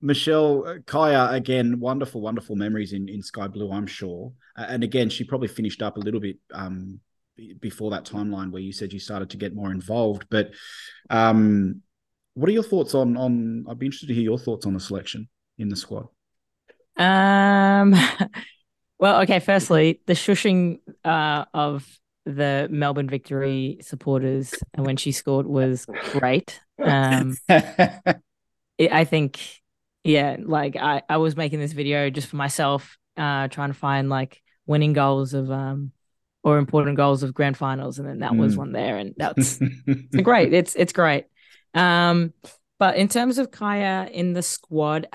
Michelle 0.00 0.64
Kyah 0.86 1.34
again, 1.34 1.78
wonderful, 1.78 2.20
wonderful 2.20 2.56
memories 2.56 2.92
in 2.92 3.08
in 3.08 3.22
Sky 3.22 3.46
Blue, 3.46 3.70
I'm 3.70 3.86
sure. 3.86 4.32
Uh, 4.56 4.66
and 4.68 4.82
again, 4.82 5.08
she 5.08 5.24
probably 5.24 5.48
finished 5.48 5.82
up 5.82 5.96
a 5.96 6.00
little 6.00 6.20
bit 6.20 6.38
um, 6.52 7.00
before 7.60 7.92
that 7.92 8.04
timeline 8.04 8.50
where 8.50 8.62
you 8.62 8.72
said 8.72 8.92
you 8.92 8.98
started 8.98 9.30
to 9.30 9.36
get 9.36 9.54
more 9.54 9.70
involved. 9.70 10.26
But 10.28 10.50
um, 11.10 11.82
what 12.34 12.48
are 12.48 12.52
your 12.52 12.64
thoughts 12.64 12.94
on 12.94 13.16
on? 13.16 13.66
I'd 13.68 13.78
be 13.78 13.86
interested 13.86 14.08
to 14.08 14.14
hear 14.14 14.24
your 14.24 14.38
thoughts 14.38 14.66
on 14.66 14.74
the 14.74 14.80
selection 14.80 15.28
in 15.58 15.68
the 15.68 15.76
squad. 15.76 16.08
Um. 16.96 17.94
Well, 18.98 19.22
okay. 19.22 19.40
Firstly, 19.40 20.00
the 20.06 20.14
shushing 20.14 20.80
uh, 21.04 21.44
of 21.54 21.86
the 22.24 22.68
Melbourne 22.70 23.08
victory 23.08 23.78
supporters 23.80 24.54
and 24.74 24.84
when 24.84 24.96
she 24.96 25.12
scored 25.12 25.46
was 25.46 25.86
great. 26.12 26.60
Um, 26.82 27.36
it, 27.48 28.12
I 28.92 29.04
think, 29.04 29.40
yeah, 30.04 30.36
like 30.38 30.76
I, 30.76 31.02
I 31.08 31.16
was 31.16 31.36
making 31.36 31.60
this 31.60 31.72
video 31.72 32.10
just 32.10 32.28
for 32.28 32.36
myself, 32.36 32.98
uh, 33.16 33.48
trying 33.48 33.70
to 33.70 33.78
find 33.78 34.08
like 34.08 34.42
winning 34.66 34.92
goals 34.92 35.32
of 35.32 35.50
um 35.50 35.92
or 36.44 36.58
important 36.58 36.96
goals 36.96 37.22
of 37.22 37.34
grand 37.34 37.56
finals, 37.56 37.98
and 37.98 38.08
then 38.08 38.20
that 38.20 38.32
mm. 38.32 38.38
was 38.38 38.56
one 38.56 38.72
there, 38.72 38.96
and 38.96 39.14
that's 39.16 39.58
great. 40.22 40.52
It's 40.52 40.74
it's 40.74 40.92
great. 40.92 41.24
Um, 41.74 42.32
but 42.78 42.96
in 42.96 43.08
terms 43.08 43.38
of 43.38 43.50
Kyah 43.50 44.10
in 44.10 44.34
the 44.34 44.42
squad, 44.42 45.08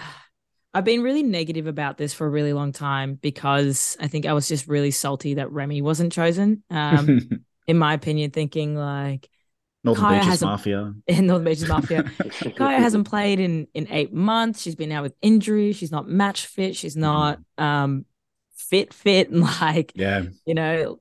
I've 0.73 0.85
been 0.85 1.03
really 1.03 1.23
negative 1.23 1.67
about 1.67 1.97
this 1.97 2.13
for 2.13 2.25
a 2.25 2.29
really 2.29 2.53
long 2.53 2.71
time 2.71 3.15
because 3.15 3.95
I 3.99 4.07
think 4.07 4.25
I 4.25 4.33
was 4.33 4.47
just 4.47 4.67
really 4.67 4.91
salty 4.91 5.35
that 5.35 5.51
Remy 5.51 5.81
wasn't 5.81 6.11
chosen. 6.11 6.63
Um, 6.69 7.29
in 7.67 7.77
my 7.77 7.93
opinion, 7.93 8.31
thinking 8.31 8.75
like 8.75 9.29
Northern 9.83 10.03
Kyah 10.05 10.23
Beaches 10.23 10.41
Mafia. 10.41 10.93
In 11.07 11.27
Northern 11.27 11.45
Beaches 11.45 11.67
Mafia. 11.67 12.03
Kyah 12.03 12.79
hasn't 12.79 13.07
played 13.07 13.39
in 13.39 13.67
in 13.73 13.87
eight 13.91 14.13
months. 14.13 14.61
She's 14.61 14.75
been 14.75 14.91
out 14.91 15.03
with 15.03 15.13
injury. 15.21 15.73
She's 15.73 15.91
not 15.91 16.07
match 16.07 16.45
fit. 16.45 16.75
She's 16.75 16.95
not 16.95 17.39
um 17.57 18.05
fit 18.55 18.93
fit 18.93 19.29
and 19.29 19.41
like 19.61 19.91
yeah 19.95 20.23
you 20.45 20.53
know 20.55 20.99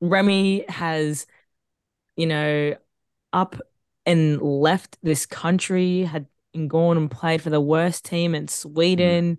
remy 0.00 0.64
has 0.68 1.26
you 2.16 2.26
know 2.26 2.74
up 3.32 3.60
and 4.04 4.40
left 4.42 4.98
this 5.02 5.26
country 5.26 6.02
had 6.02 6.26
gone 6.68 6.96
and 6.96 7.10
played 7.10 7.42
for 7.42 7.50
the 7.50 7.60
worst 7.60 8.04
team 8.04 8.34
in 8.34 8.48
sweden 8.48 9.38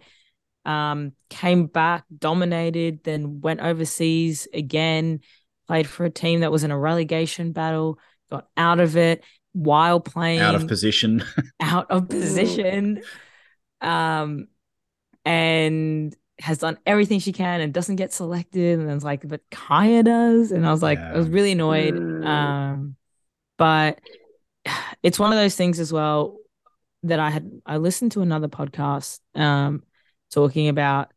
mm. 0.66 0.70
um 0.70 1.14
came 1.30 1.66
back 1.68 2.03
dominated 2.18 3.03
then 3.03 3.41
went 3.41 3.59
overseas 3.61 4.47
again 4.53 5.20
played 5.68 5.88
for 5.88 6.05
a 6.05 6.09
team 6.09 6.41
that 6.41 6.51
was 6.51 6.64
in 6.64 6.72
a 6.72 6.78
relegation 6.78 7.51
battle 7.51 7.99
got 8.30 8.47
out 8.57 8.80
of 8.80 8.97
it 8.97 9.24
while 9.53 9.99
playing 9.99 10.39
out 10.39 10.55
of 10.55 10.68
position 10.68 11.24
out 11.59 11.89
of 11.91 12.09
position 12.09 13.01
um 13.82 14.47
and 15.26 16.16
has 16.39 16.57
done 16.57 16.78
everything 16.86 17.20
she 17.20 17.32
can 17.32 17.61
and 17.61 17.74
doesn't 17.74 17.95
get 17.95 18.11
selected. 18.11 18.80
And 18.80 18.89
I 18.89 18.93
was 18.93 19.03
like, 19.03 19.28
but 19.28 19.41
Kyah 19.51 20.03
does. 20.03 20.51
And 20.51 20.66
I 20.66 20.72
was 20.72 20.82
like, 20.82 20.97
yeah. 20.97 21.14
I 21.14 21.18
was 21.18 21.30
really 21.30 21.53
annoyed. 21.53 21.95
Um, 21.95 22.95
but 23.57 23.99
it's 25.03 25.20
one 25.20 25.32
of 25.32 25.38
those 25.38 25.55
things 25.55 25.80
as 25.80 25.93
well 25.93 26.38
that 27.04 27.20
I 27.20 27.30
had 27.30 27.49
I 27.66 27.78
listened 27.78 28.14
to 28.14 28.22
another 28.22 28.47
podcast 28.47 29.20
um 29.36 29.84
talking 30.32 30.68
about 30.68 31.12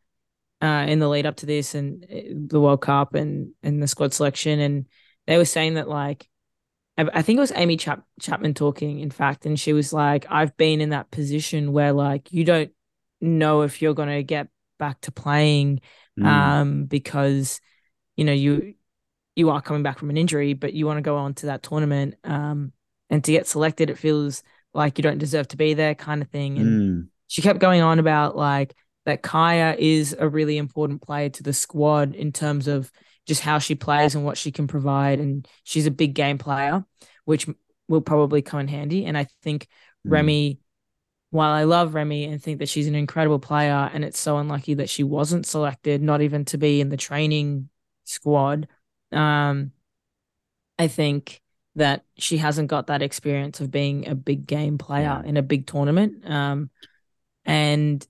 uh 0.62 0.86
in 0.88 0.98
the 0.98 1.08
lead 1.08 1.26
up 1.26 1.36
to 1.36 1.46
this 1.46 1.74
and 1.74 2.04
uh, 2.04 2.34
the 2.48 2.60
World 2.60 2.82
Cup 2.82 3.14
and 3.14 3.52
and 3.62 3.82
the 3.82 3.88
squad 3.88 4.12
selection 4.12 4.60
and 4.60 4.86
they 5.26 5.36
were 5.36 5.44
saying 5.44 5.74
that 5.74 5.88
like 5.88 6.28
I, 6.98 7.08
I 7.14 7.22
think 7.22 7.36
it 7.38 7.40
was 7.40 7.52
Amy 7.54 7.76
Chap- 7.76 8.06
Chapman 8.20 8.54
talking 8.54 9.00
in 9.00 9.10
fact 9.10 9.46
and 9.46 9.58
she 9.58 9.72
was 9.72 9.92
like 9.92 10.26
I've 10.30 10.56
been 10.56 10.80
in 10.80 10.90
that 10.90 11.10
position 11.10 11.72
where 11.72 11.92
like 11.92 12.32
you 12.32 12.44
don't 12.44 12.70
know 13.20 13.62
if 13.62 13.80
you're 13.80 13.94
going 13.94 14.08
to 14.08 14.22
get 14.22 14.48
back 14.78 15.00
to 15.02 15.12
playing 15.12 15.80
mm. 16.18 16.26
um, 16.26 16.84
because 16.84 17.60
you 18.16 18.24
know 18.24 18.32
you 18.32 18.74
you 19.36 19.50
are 19.50 19.60
coming 19.60 19.82
back 19.82 19.98
from 19.98 20.10
an 20.10 20.16
injury, 20.16 20.54
but 20.54 20.72
you 20.72 20.86
want 20.86 20.96
to 20.96 21.02
go 21.02 21.18
on 21.18 21.34
to 21.34 21.46
that 21.46 21.62
tournament 21.62 22.14
um, 22.24 22.72
and 23.10 23.22
to 23.22 23.32
get 23.32 23.46
selected, 23.46 23.90
it 23.90 23.98
feels 23.98 24.42
like 24.76 24.98
you 24.98 25.02
don't 25.02 25.18
deserve 25.18 25.48
to 25.48 25.56
be 25.56 25.74
there, 25.74 25.94
kind 25.94 26.22
of 26.22 26.28
thing. 26.28 26.58
And 26.58 26.66
mm. 26.66 27.08
she 27.26 27.42
kept 27.42 27.58
going 27.58 27.82
on 27.82 27.98
about 27.98 28.36
like 28.36 28.74
that 29.04 29.22
Kyah 29.22 29.76
is 29.78 30.14
a 30.18 30.28
really 30.28 30.58
important 30.58 31.02
player 31.02 31.28
to 31.30 31.42
the 31.42 31.52
squad 31.52 32.14
in 32.14 32.32
terms 32.32 32.68
of 32.68 32.90
just 33.26 33.40
how 33.40 33.58
she 33.58 33.74
plays 33.74 34.14
and 34.14 34.24
what 34.24 34.38
she 34.38 34.52
can 34.52 34.66
provide, 34.66 35.18
and 35.18 35.46
she's 35.64 35.86
a 35.86 35.90
big 35.90 36.14
game 36.14 36.38
player, 36.38 36.84
which 37.24 37.46
will 37.88 38.00
probably 38.00 38.42
come 38.42 38.60
in 38.60 38.68
handy. 38.68 39.04
And 39.04 39.16
I 39.18 39.26
think 39.42 39.64
mm. 40.06 40.12
Remy 40.12 40.60
while 41.30 41.52
I 41.52 41.64
love 41.64 41.94
Remy 41.94 42.24
and 42.24 42.42
think 42.42 42.60
that 42.60 42.68
she's 42.68 42.86
an 42.86 42.94
incredible 42.94 43.38
player, 43.38 43.90
and 43.92 44.04
it's 44.04 44.18
so 44.18 44.38
unlucky 44.38 44.74
that 44.74 44.88
she 44.88 45.02
wasn't 45.02 45.46
selected, 45.46 46.00
not 46.00 46.22
even 46.22 46.44
to 46.46 46.58
be 46.58 46.80
in 46.80 46.88
the 46.88 46.96
training 46.96 47.68
squad, 48.04 48.68
um, 49.12 49.72
I 50.78 50.88
think 50.88 51.40
that 51.76 52.04
she 52.16 52.38
hasn't 52.38 52.68
got 52.68 52.88
that 52.88 53.02
experience 53.02 53.60
of 53.60 53.70
being 53.70 54.08
a 54.08 54.14
big 54.14 54.46
game 54.46 54.78
player 54.78 55.22
in 55.24 55.36
a 55.36 55.42
big 55.42 55.66
tournament. 55.66 56.28
Um, 56.28 56.70
and 57.44 58.06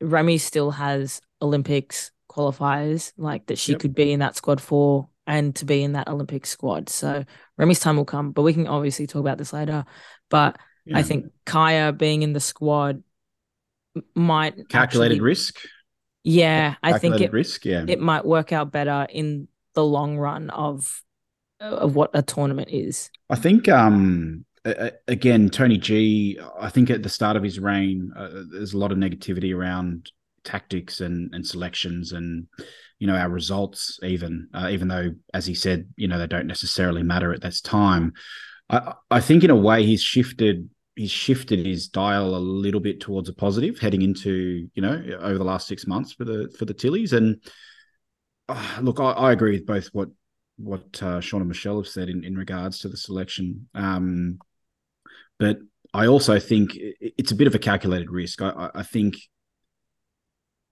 Remy 0.00 0.38
still 0.38 0.70
has 0.70 1.20
Olympics 1.42 2.12
qualifiers, 2.30 3.12
like 3.16 3.46
that 3.46 3.58
she 3.58 3.72
yep. 3.72 3.80
could 3.80 3.94
be 3.94 4.12
in 4.12 4.20
that 4.20 4.36
squad 4.36 4.60
for 4.60 5.08
and 5.26 5.54
to 5.56 5.64
be 5.64 5.82
in 5.82 5.92
that 5.92 6.08
Olympic 6.08 6.46
squad. 6.46 6.88
So 6.88 7.24
Remy's 7.56 7.80
time 7.80 7.96
will 7.96 8.04
come, 8.04 8.30
but 8.32 8.42
we 8.42 8.54
can 8.54 8.66
obviously 8.66 9.06
talk 9.06 9.20
about 9.20 9.38
this 9.38 9.52
later. 9.52 9.84
But 10.30 10.58
yeah. 10.84 10.98
I 10.98 11.02
think 11.02 11.32
Kyah 11.46 11.96
being 11.96 12.22
in 12.22 12.32
the 12.32 12.40
squad 12.40 13.02
might 14.14 14.68
calculated 14.68 15.14
actually, 15.14 15.20
risk. 15.20 15.56
Yeah, 16.22 16.76
I 16.82 16.98
think 16.98 17.20
it 17.20 17.32
risk. 17.32 17.64
Yeah, 17.64 17.84
it 17.86 18.00
might 18.00 18.24
work 18.24 18.52
out 18.52 18.72
better 18.72 19.06
in 19.10 19.48
the 19.74 19.84
long 19.84 20.16
run 20.16 20.50
of 20.50 21.02
of 21.60 21.94
what 21.94 22.10
a 22.14 22.22
tournament 22.22 22.68
is. 22.70 23.10
I 23.30 23.36
think 23.36 23.68
um 23.68 24.44
again 25.08 25.50
Tony 25.50 25.78
G. 25.78 26.38
I 26.58 26.70
think 26.70 26.90
at 26.90 27.02
the 27.02 27.08
start 27.08 27.36
of 27.36 27.42
his 27.42 27.58
reign, 27.58 28.12
uh, 28.16 28.28
there's 28.50 28.74
a 28.74 28.78
lot 28.78 28.92
of 28.92 28.98
negativity 28.98 29.54
around 29.54 30.10
tactics 30.44 31.00
and 31.00 31.34
and 31.34 31.46
selections 31.46 32.12
and 32.12 32.46
you 32.98 33.06
know 33.06 33.16
our 33.16 33.30
results 33.30 33.98
even 34.02 34.48
uh, 34.54 34.68
even 34.70 34.88
though 34.88 35.10
as 35.32 35.46
he 35.46 35.54
said 35.54 35.88
you 35.96 36.06
know 36.06 36.18
they 36.18 36.26
don't 36.26 36.46
necessarily 36.46 37.02
matter 37.02 37.32
at 37.32 37.40
this 37.40 37.60
time 37.60 38.12
I, 38.68 38.92
I 39.10 39.20
think 39.20 39.42
in 39.42 39.50
a 39.50 39.56
way 39.56 39.84
he's 39.84 40.02
shifted 40.02 40.68
he's 40.96 41.10
shifted 41.10 41.64
his 41.64 41.88
dial 41.88 42.36
a 42.36 42.38
little 42.38 42.80
bit 42.80 43.00
towards 43.00 43.28
a 43.28 43.34
positive 43.34 43.78
heading 43.78 44.02
into 44.02 44.68
you 44.74 44.82
know 44.82 45.02
over 45.20 45.38
the 45.38 45.44
last 45.44 45.66
six 45.66 45.86
months 45.86 46.12
for 46.12 46.24
the 46.24 46.54
for 46.58 46.66
the 46.66 46.74
Tillies 46.74 47.12
and 47.12 47.42
uh, 48.48 48.78
look 48.82 49.00
I, 49.00 49.12
I, 49.12 49.32
agree 49.32 49.52
with 49.52 49.66
both 49.66 49.88
what 49.92 50.08
what 50.56 51.02
uh, 51.02 51.20
Sean 51.20 51.40
and 51.40 51.48
Michelle 51.48 51.76
have 51.76 51.88
said 51.88 52.08
in, 52.08 52.24
in 52.24 52.36
regards 52.36 52.78
to 52.80 52.88
the 52.88 52.96
selection 52.96 53.68
um, 53.74 54.38
but 55.38 55.58
I 55.92 56.08
also 56.08 56.40
think 56.40 56.72
it's 56.74 57.30
a 57.30 57.36
bit 57.36 57.46
of 57.46 57.54
a 57.54 57.58
calculated 57.58 58.10
risk. 58.10 58.42
I, 58.42 58.70
I 58.74 58.82
think 58.82 59.16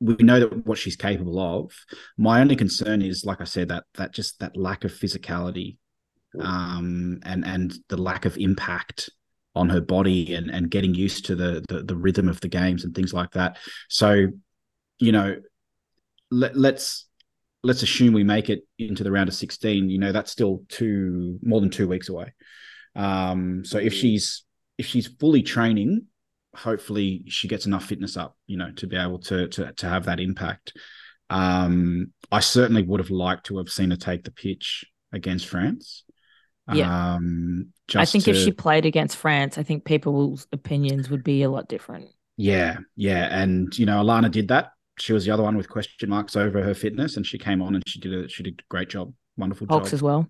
we 0.01 0.17
know 0.17 0.41
that 0.41 0.67
what 0.67 0.79
she's 0.79 0.97
capable 0.97 1.39
of. 1.39 1.73
My 2.19 2.41
only 2.41 2.57
concern 2.57 3.03
is, 3.03 3.25
like 3.25 3.41
I 3.41 3.45
said, 3.45 3.69
that 3.69 3.85
that 3.95 4.13
just 4.13 4.41
that 4.41 4.57
lack 4.57 4.85
of 4.85 4.93
physicality, 4.93 5.77
um, 6.41 7.21
and 7.25 7.45
and 7.47 7.73
the 7.89 7.97
lack 7.97 8.25
of 8.25 8.37
impact 8.37 9.11
on 9.55 9.69
her 9.69 9.81
body 9.81 10.35
and 10.35 10.51
and 10.51 10.71
getting 10.71 10.93
used 10.93 11.27
to 11.27 11.37
the 11.37 11.65
the, 11.69 11.85
the 11.85 11.97
rhythm 11.97 12.29
of 12.29 12.41
the 12.41 12.49
games 12.49 12.85
and 12.85 12.93
things 12.93 13.15
like 13.15 13.31
that. 13.33 13.59
So, 13.89 14.27
you 14.99 15.13
know, 15.13 15.37
let, 16.33 16.57
let's 16.57 17.07
let's 17.63 17.83
assume 17.83 18.13
we 18.13 18.25
make 18.25 18.51
it 18.51 18.63
into 18.79 19.05
the 19.05 19.11
round 19.11 19.29
of 19.29 19.35
16 19.35 19.89
you 19.89 19.99
know 19.99 20.13
that's 20.13 20.33
still 20.33 20.63
two 20.69 21.39
more 21.43 21.61
than 21.61 21.71
two 21.71 21.89
weeks 21.89 22.09
away 22.09 22.33
um 22.97 23.65
so 23.65 23.79
if 23.79 23.93
she's 23.95 24.45
if 24.79 24.87
she's 24.87 25.07
fully 25.07 25.43
training 25.43 26.07
hopefully 26.55 27.25
she 27.29 27.49
gets 27.49 27.67
enough 27.67 27.85
fitness 27.85 28.17
up, 28.17 28.37
you 28.47 28.57
know, 28.57 28.71
to 28.73 28.87
be 28.87 28.97
able 28.97 29.19
to 29.19 29.49
to 29.49 29.73
to 29.73 29.89
have 29.89 30.07
that 30.07 30.21
impact. 30.21 30.75
Um, 31.31 32.13
I 32.31 32.41
certainly 32.41 32.83
would 32.83 33.01
have 33.01 33.11
liked 33.11 33.47
to 33.47 33.59
have 33.59 33.71
seen 33.71 33.91
her 33.91 33.97
take 33.97 34.25
the 34.25 34.31
pitch 34.31 34.85
against 35.13 35.47
France. 35.47 36.05
Yeah. 36.73 37.15
Um, 37.15 37.73
I 37.95 38.05
think 38.05 38.25
to, 38.25 38.31
if 38.31 38.37
she 38.37 38.53
played 38.53 38.87
against 38.87 39.17
France, 39.17 39.59
I 39.59 39.63
think 39.63 39.85
people's 39.85 40.47
opinions 40.53 41.11
would 41.11 41.25
be 41.25 41.43
a 41.43 41.51
lot 41.51 41.69
different. 41.69 42.11
Yeah, 42.37 42.79
yeah, 42.97 43.29
and 43.31 43.77
you 43.79 43.87
know, 43.87 44.03
Alana 44.03 44.31
did 44.31 44.49
that. 44.49 44.71
She 44.99 45.13
was 45.13 45.25
the 45.25 45.31
other 45.31 45.43
one 45.43 45.57
with 45.57 45.69
question 45.69 46.11
marks 46.11 46.37
over 46.37 46.63
her 46.63 46.75
fitness, 46.75 47.17
and 47.17 47.27
she 47.27 47.39
came 47.39 47.63
on 47.63 47.75
and 47.75 47.83
she 47.87 47.99
did 47.99 48.13
a 48.13 48.29
she 48.29 48.43
did 48.43 48.61
a 48.61 48.65
great 48.69 48.89
job, 48.89 49.13
wonderful 49.37 49.67
Hawks 49.69 49.91
job 49.91 49.95
as 49.95 50.03
well. 50.03 50.29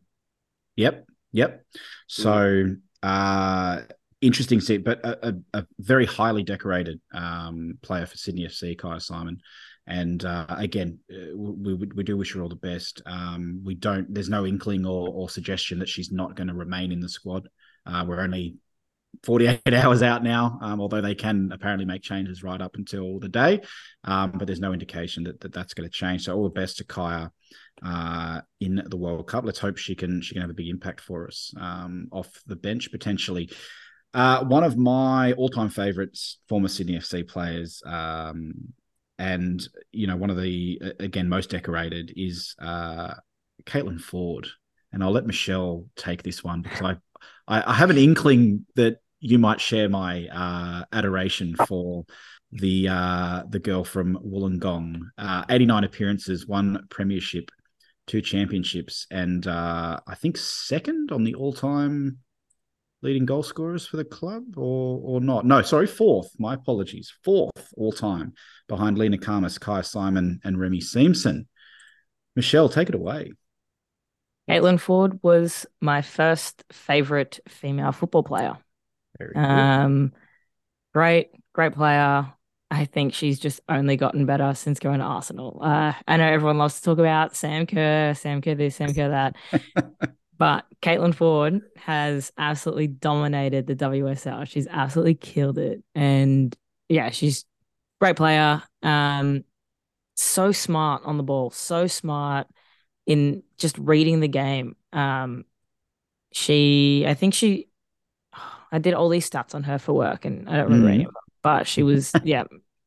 Yep, 0.77 1.07
yep. 1.33 1.65
So, 2.07 2.67
uh, 3.03 3.81
interesting 4.21 4.61
see, 4.61 4.79
but 4.79 5.05
a, 5.05 5.29
a, 5.29 5.35
a 5.55 5.67
very 5.79 6.07
highly 6.07 6.43
decorated 6.43 7.01
um, 7.13 7.79
player 7.83 8.07
for 8.07 8.17
Sydney 8.17 8.47
FC, 8.47 8.77
Kyah 8.79 9.03
Simon. 9.03 9.41
And 9.87 10.25
uh, 10.25 10.47
again, 10.49 11.01
uh, 11.13 11.37
we, 11.37 11.75
we, 11.75 11.89
we 11.95 12.05
do 12.05 12.17
wish 12.17 12.33
her 12.35 12.43
all 12.43 12.49
the 12.49 12.55
best. 12.55 13.03
Um, 13.05 13.63
we 13.65 13.75
don't. 13.75 14.13
There's 14.15 14.29
no 14.29 14.47
inkling 14.47 14.87
or, 14.87 15.09
or 15.09 15.29
suggestion 15.29 15.81
that 15.81 15.89
she's 15.89 16.13
not 16.13 16.37
going 16.37 16.49
to 16.49 16.55
remain 16.55 16.93
in 16.93 17.01
the 17.01 17.09
squad. 17.09 17.49
Uh, 17.85 18.05
we're 18.07 18.21
only 18.21 18.55
48 19.25 19.61
hours 19.75 20.03
out 20.03 20.23
now, 20.23 20.59
um, 20.63 20.81
although 20.81 21.01
they 21.01 21.15
can 21.15 21.51
apparently 21.53 21.85
make 21.85 22.03
changes 22.03 22.43
right 22.43 22.61
up 22.61 22.77
until 22.77 23.19
the 23.19 23.29
day. 23.29 23.61
Um, 24.05 24.33
but 24.33 24.47
there's 24.47 24.61
no 24.61 24.73
indication 24.73 25.25
that, 25.25 25.41
that 25.41 25.53
that's 25.53 25.75
going 25.75 25.89
to 25.89 25.93
change. 25.93 26.25
So 26.25 26.35
all 26.35 26.45
the 26.45 26.51
best 26.51 26.79
to 26.79 26.85
Kyah 26.85 27.31
uh, 27.85 28.41
in 28.61 28.83
the 28.87 28.97
World 28.97 29.27
Cup. 29.27 29.45
Let's 29.45 29.59
hope 29.59 29.77
she 29.77 29.95
can 29.95 30.21
she 30.23 30.35
can 30.35 30.43
have 30.43 30.51
a 30.51 30.55
big 30.55 30.69
impact 30.69 31.01
for 31.01 31.27
us 31.27 31.53
um, 31.59 32.09
off 32.13 32.29
the 32.47 32.57
bench 32.57 32.91
potentially. 32.91 33.51
Uh, 34.15 34.45
one 34.45 34.63
of 34.63 34.77
my 34.77 35.33
all-time 35.33 35.71
favorites, 35.71 36.39
former 36.49 36.69
Sydney 36.69 36.99
FC 36.99 37.27
players, 37.27 37.83
um, 37.87 38.53
and 39.19 39.67
you 39.91 40.07
know 40.07 40.17
one 40.17 40.31
of 40.31 40.37
the 40.37 40.81
again 41.01 41.29
most 41.29 41.51
decorated 41.51 42.13
is 42.17 42.55
uh, 42.61 43.15
Caitlin 43.65 44.01
Ford. 44.01 44.47
and 44.93 45.03
I'll 45.03 45.13
let 45.13 45.27
Michelle 45.27 45.87
take 45.97 46.23
this 46.23 46.45
one 46.45 46.63
because 46.63 46.83
I, 46.83 46.97
I, 47.49 47.71
I 47.71 47.75
have 47.75 47.91
an 47.91 47.99
inkling 47.99 48.67
that 48.77 48.99
you 49.23 49.39
might 49.39 49.61
share 49.61 49.89
my 49.89 50.27
uh, 50.27 50.85
adoration 50.93 51.55
for 51.55 52.05
the 52.51 52.89
uh, 52.89 53.45
the 53.49 53.61
girl 53.61 53.85
from 53.85 54.19
Wollongong. 54.19 55.01
Uh, 55.17 55.45
89 55.49 55.85
appearances, 55.85 56.47
one 56.47 56.87
premiership, 56.91 57.51
two 58.09 58.21
championships, 58.21 59.07
and 59.13 59.47
uh, 59.47 60.01
I 60.07 60.15
think 60.17 60.37
second 60.37 61.13
on 61.13 61.23
the 61.23 61.37
all-time 61.37 62.19
leading 63.01 63.25
goal 63.25 63.45
scorers 63.45 63.87
for 63.87 63.97
the 63.97 64.05
club 64.05 64.59
or 64.59 65.01
or 65.05 65.21
not? 65.21 65.47
No, 65.47 65.63
sorry, 65.63 65.87
fourth. 65.87 66.29
My 66.39 66.55
apologies. 66.55 67.13
Fourth 67.23 67.73
all 67.77 67.93
time 67.93 68.33
behind 68.67 68.99
Leena 68.99 69.19
Khamis, 69.19 69.59
Kyah 69.59 69.87
Simon, 69.87 70.41
and 70.43 70.59
Remy 70.59 70.81
Siemsen. 70.81 71.47
Michelle, 72.35 72.69
take 72.69 72.89
it 72.89 72.97
away. 72.97 73.33
Caitlin 74.51 74.81
Ford 74.81 75.21
was 75.23 75.65
my 75.81 76.03
first 76.03 76.65
favorite 76.73 77.39
female 77.49 77.93
football 77.93 78.25
player. 78.25 78.59
Very 79.35 79.47
um, 79.47 80.13
great, 80.95 81.31
great 81.53 81.73
player. 81.73 82.33
I 82.71 82.85
think 82.87 83.13
she's 83.13 83.39
just 83.39 83.61
only 83.69 83.97
gotten 83.97 84.25
better 84.25 84.55
since 84.55 84.79
going 84.79 85.01
to 85.01 85.05
Arsenal. 85.05 85.59
Uh, 85.63 85.93
I 86.09 86.17
know 86.17 86.27
everyone 86.27 86.59
loves 86.59 86.77
to 86.77 86.83
talk 86.83 86.99
about 86.99 87.37
Sam 87.37 87.67
Kerr, 87.67 88.15
Sam 88.15 88.41
Kerr 88.41 88.55
this, 88.55 88.77
Sam 88.77 88.95
Kerr 88.95 89.11
that. 89.11 89.37
But 90.43 90.65
Caitlin 90.83 91.15
Ford 91.15 91.61
has 91.77 92.33
absolutely 92.37 92.89
dominated 92.89 93.69
the 93.69 93.77
WSL. 93.77 94.45
She's 94.45 94.67
absolutely 94.67 95.15
killed 95.15 95.57
it. 95.57 95.85
And 95.95 96.53
yeah, 96.89 97.11
she's 97.11 97.45
great 98.01 98.17
player. 98.17 98.61
Um, 98.83 99.45
so 100.17 100.51
smart 100.51 101.03
on 101.05 101.17
the 101.17 101.23
ball, 101.23 101.51
so 101.51 101.87
smart 101.87 102.49
in 103.07 103.45
just 103.57 103.79
reading 103.79 104.19
the 104.19 104.27
game. 104.27 104.75
Um, 104.93 105.45
she, 106.33 107.05
I 107.07 107.15
think 107.15 107.35
she, 107.35 107.69
I 108.73 108.79
did 108.79 108.95
all 108.95 109.09
these 109.09 109.29
stats 109.29 109.55
on 109.55 109.63
her 109.65 109.79
for 109.79 109.93
work, 109.93 110.25
and 110.25 110.49
I 110.49 110.57
don't 110.57 110.65
remember 110.65 110.89
mm. 110.89 110.95
any 110.95 111.05
of 111.05 111.13
them. 111.13 111.23
But 111.43 111.67
she 111.67 111.83
was, 111.83 112.13
yeah, 112.25 112.45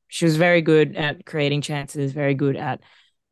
she 0.08 0.26
was 0.26 0.36
very 0.36 0.62
good 0.62 0.96
at 0.96 1.26
creating 1.26 1.62
chances, 1.62 2.12
very 2.12 2.34
good 2.34 2.58
at 2.58 2.82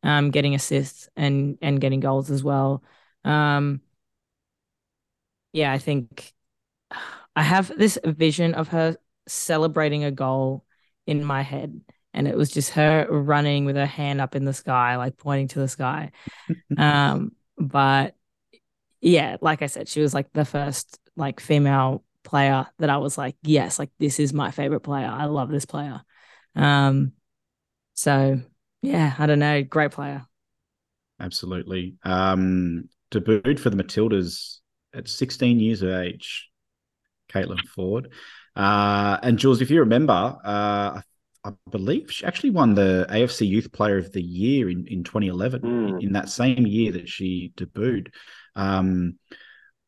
um, 0.04 0.32
getting 0.32 0.54
assists 0.56 1.10
and 1.16 1.58
and 1.62 1.82
getting 1.82 2.00
goals 2.00 2.30
as 2.30 2.44
well. 2.44 2.84
Um, 3.26 3.82
yeah, 5.52 5.72
I 5.72 5.80
think 5.80 6.34
I 7.36 7.42
have 7.42 7.72
this 7.76 7.98
vision 8.06 8.54
of 8.54 8.68
her 8.70 8.96
celebrating 9.28 10.04
a 10.04 10.12
goal 10.12 10.66
in 11.08 11.24
my 11.24 11.42
head. 11.42 11.82
And 12.14 12.28
it 12.28 12.38
was 12.38 12.52
just 12.52 12.72
her 12.72 13.08
running 13.10 13.66
with 13.66 13.76
her 13.76 13.88
hand 13.88 14.22
up 14.22 14.36
in 14.36 14.46
the 14.46 14.54
sky, 14.54 14.98
like 14.98 15.18
pointing 15.18 15.48
to 15.50 15.60
the 15.60 15.68
sky. 15.68 16.12
um, 16.78 17.32
but 17.58 18.16
yeah, 19.02 19.38
like 19.42 19.62
I 19.62 19.68
said, 19.68 19.88
she 19.88 20.02
was 20.02 20.14
like 20.14 20.32
the 20.34 20.46
first 20.46 21.00
like 21.16 21.40
female 21.40 22.04
player 22.24 22.68
that 22.80 22.90
I 22.90 22.98
was 22.98 23.18
like, 23.18 23.36
yes, 23.44 23.80
like 23.80 23.92
this 24.00 24.20
is 24.20 24.34
my 24.34 24.52
favorite 24.52 24.82
player. 24.82 25.08
I 25.08 25.26
love 25.26 25.50
this 25.50 25.66
player. 25.66 26.02
Um, 26.56 27.14
so 27.94 28.40
yeah, 28.82 29.14
I 29.18 29.26
don't 29.26 29.40
know, 29.40 29.64
great 29.64 29.92
player. 29.92 30.26
Absolutely. 31.20 31.96
Um, 32.04 32.90
debuted 33.12 33.60
for 33.60 33.70
the 33.70 33.82
Matildas 33.82 34.60
at 34.94 35.08
16 35.08 35.60
years 35.60 35.82
of 35.82 35.92
age, 35.92 36.50
Caitlin 37.30 37.66
Ford. 37.68 38.10
Uh, 38.56 39.18
and 39.24 39.40
Jules, 39.40 39.62
if 39.62 39.72
you 39.72 39.80
remember, 39.80 40.38
uh, 40.44 41.02
I 41.46 41.52
believe 41.70 42.12
she 42.12 42.26
actually 42.26 42.52
won 42.52 42.74
the 42.74 43.06
AFC 43.10 43.48
Youth 43.48 43.72
Player 43.72 43.98
of 43.98 44.12
the 44.12 44.22
Year 44.22 44.70
in, 44.70 44.86
in 44.88 45.04
2011, 45.04 45.62
mm. 45.62 46.04
in 46.04 46.14
that 46.14 46.30
same 46.30 46.66
year 46.66 46.92
that 46.94 47.10
she 47.10 47.54
debuted. 47.58 48.08
Um, 48.56 49.18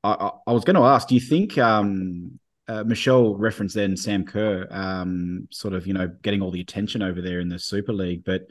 I, 0.06 0.32
I, 0.47 0.53
was 0.53 0.64
going 0.64 0.76
to 0.76 0.84
ask, 0.84 1.08
do 1.08 1.16
you 1.16 1.22
think 1.22 1.58
um, 1.58 2.39
uh, 2.68 2.84
Michelle 2.84 3.36
referenced 3.36 3.76
then 3.76 3.97
Sam 3.97 4.26
Kerr, 4.26 4.68
um, 4.70 5.47
sort 5.51 5.74
of, 5.74 5.88
you 5.88 5.93
know, 5.93 6.08
getting 6.22 6.41
all 6.41 6.51
the 6.51 6.62
attention 6.62 7.01
over 7.01 7.22
there 7.22 7.39
in 7.39 7.49
the 7.49 7.60
Super 7.60 7.93
League, 7.93 8.24
but 8.24 8.43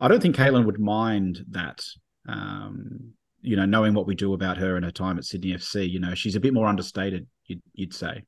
I 0.00 0.08
don't 0.08 0.20
think 0.20 0.36
Caitlin 0.36 0.66
would 0.66 0.80
mind 0.80 1.44
that. 1.50 1.84
Um, 2.28 3.12
you 3.40 3.56
know, 3.56 3.66
knowing 3.66 3.92
what 3.92 4.06
we 4.06 4.14
do 4.14 4.32
about 4.32 4.56
her 4.56 4.76
and 4.76 4.84
her 4.86 4.90
time 4.90 5.18
at 5.18 5.24
Sydney 5.24 5.52
FC, 5.52 5.88
you 5.88 6.00
know, 6.00 6.14
she's 6.14 6.34
a 6.34 6.40
bit 6.40 6.54
more 6.54 6.66
understated, 6.66 7.26
you'd, 7.46 7.60
you'd 7.74 7.92
say. 7.92 8.22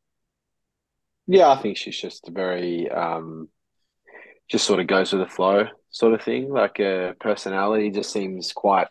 Yeah, 1.27 1.49
I 1.49 1.57
think 1.57 1.79
she's 1.79 1.99
just 1.99 2.29
very, 2.29 2.91
um, 2.91 3.49
just 4.49 4.67
sort 4.67 4.79
of 4.79 4.87
goes 4.87 5.13
with 5.13 5.23
the 5.23 5.35
flow 5.35 5.69
sort 5.89 6.13
of 6.13 6.23
thing. 6.23 6.53
Like 6.53 6.77
her 6.79 7.17
personality 7.19 7.91
just 7.91 8.13
seems 8.13 8.53
quite, 8.53 8.89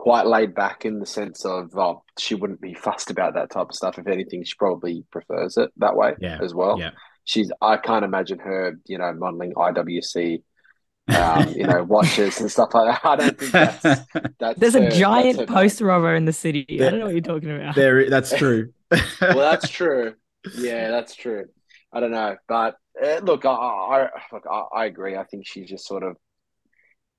quite 0.00 0.24
laid 0.24 0.54
back 0.54 0.86
in 0.86 0.98
the 0.98 1.04
sense 1.04 1.44
of, 1.44 1.76
oh, 1.76 2.02
she 2.18 2.34
wouldn't 2.34 2.62
be 2.62 2.72
fussed 2.72 3.10
about 3.10 3.34
that 3.34 3.50
type 3.50 3.68
of 3.68 3.74
stuff. 3.74 3.98
If 3.98 4.06
anything, 4.06 4.42
she 4.44 4.54
probably 4.58 5.04
prefers 5.12 5.58
it 5.58 5.70
that 5.76 5.94
way 5.94 6.14
yeah. 6.18 6.38
as 6.40 6.54
well. 6.54 6.80
Yeah. 6.80 6.92
She's, 7.24 7.52
I 7.60 7.76
can't 7.76 8.02
imagine 8.02 8.38
her, 8.38 8.78
you 8.86 8.96
know, 8.96 9.12
modeling 9.12 9.52
IWC 9.52 10.42
um, 11.08 11.48
you 11.50 11.66
know, 11.66 11.84
watches 11.84 12.40
and 12.40 12.50
stuff 12.50 12.72
like 12.72 12.94
that. 12.94 13.04
I 13.06 13.16
don't 13.16 13.38
think 13.38 13.52
that's, 13.52 13.82
that's 14.38 14.58
There's 14.58 14.72
her, 14.72 14.84
a 14.84 14.90
giant 14.90 15.46
poster 15.46 15.90
of 15.90 16.02
her 16.02 16.14
in 16.14 16.24
the 16.24 16.32
city. 16.32 16.64
There, 16.66 16.86
I 16.86 16.90
don't 16.92 17.00
know 17.00 17.06
what 17.06 17.14
you're 17.14 17.20
talking 17.20 17.54
about. 17.54 17.74
There, 17.74 18.08
that's 18.08 18.34
true. 18.34 18.72
well, 18.90 19.36
that's 19.36 19.68
true. 19.68 20.14
Yeah, 20.56 20.90
that's 20.90 21.14
true. 21.14 21.44
I 21.92 22.00
don't 22.00 22.12
know, 22.12 22.36
but 22.48 22.76
uh, 23.04 23.18
look, 23.18 23.44
I, 23.44 23.50
I 23.50 24.08
look, 24.32 24.44
I, 24.50 24.62
I, 24.74 24.84
agree. 24.86 25.14
I 25.16 25.24
think 25.24 25.46
she 25.46 25.64
just 25.64 25.86
sort 25.86 26.04
of 26.04 26.16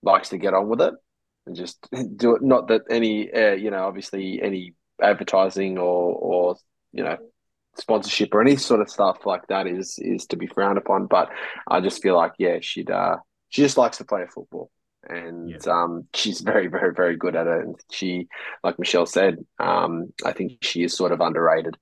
likes 0.02 0.30
to 0.30 0.40
get 0.40 0.56
on 0.56 0.68
with 0.68 0.82
it 0.82 0.96
and 1.52 1.58
just 1.58 1.88
do 2.16 2.36
it. 2.36 2.41
Not 2.41 2.68
that 2.70 2.84
any, 2.89 3.32
uh, 3.32 3.54
you 3.54 3.72
know, 3.72 3.86
obviously 3.86 4.41
any 4.41 4.74
advertising 5.02 5.78
or 5.78 6.14
or 6.14 6.56
you 6.93 7.04
know 7.04 7.18
sponsorship 7.78 8.34
or 8.34 8.41
any 8.41 8.56
sort 8.56 8.82
of 8.82 8.89
stuff 8.89 9.26
like 9.26 9.47
that 9.47 9.68
is 9.68 9.97
is 9.99 10.26
to 10.28 10.38
be 10.38 10.47
frowned 10.47 10.78
upon. 10.78 11.08
But 11.08 11.30
I 11.68 11.82
just 11.82 12.02
feel 12.02 12.16
like 12.16 12.34
yeah, 12.38 12.60
she'd 12.62 12.89
uh, 12.89 13.18
she 13.49 13.62
just 13.62 13.78
likes 13.78 13.97
to 13.97 14.06
play 14.06 14.26
football 14.34 14.72
and 15.08 15.49
yeah. 15.49 15.58
um, 15.72 16.08
she's 16.14 16.41
very, 16.41 16.68
very, 16.68 16.93
very 16.93 17.18
good 17.18 17.36
at 17.36 17.47
it. 17.47 17.66
And 17.66 17.76
she, 17.91 18.28
like 18.64 18.80
Michelle 18.80 19.06
said, 19.06 19.43
um, 19.60 20.14
I 20.24 20.32
think 20.32 20.64
she 20.64 20.84
is 20.84 20.95
sort 20.95 21.12
of 21.12 21.22
underrated 21.22 21.76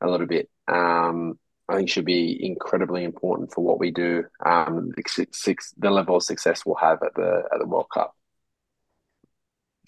a 0.00 0.08
little 0.08 0.26
bit. 0.26 0.48
Um, 0.68 1.38
I 1.68 1.76
think 1.76 1.88
she'll 1.88 2.04
be 2.04 2.38
incredibly 2.44 3.04
important 3.04 3.52
for 3.52 3.62
what 3.62 3.78
we 3.78 3.90
do. 3.90 4.24
Um, 4.44 4.92
six, 5.32 5.72
the 5.76 5.90
level 5.90 6.16
of 6.16 6.22
success 6.22 6.66
we'll 6.66 6.76
have 6.76 7.02
at 7.02 7.14
the 7.14 7.42
at 7.52 7.60
the 7.60 7.66
World 7.66 7.86
Cup. 7.92 8.14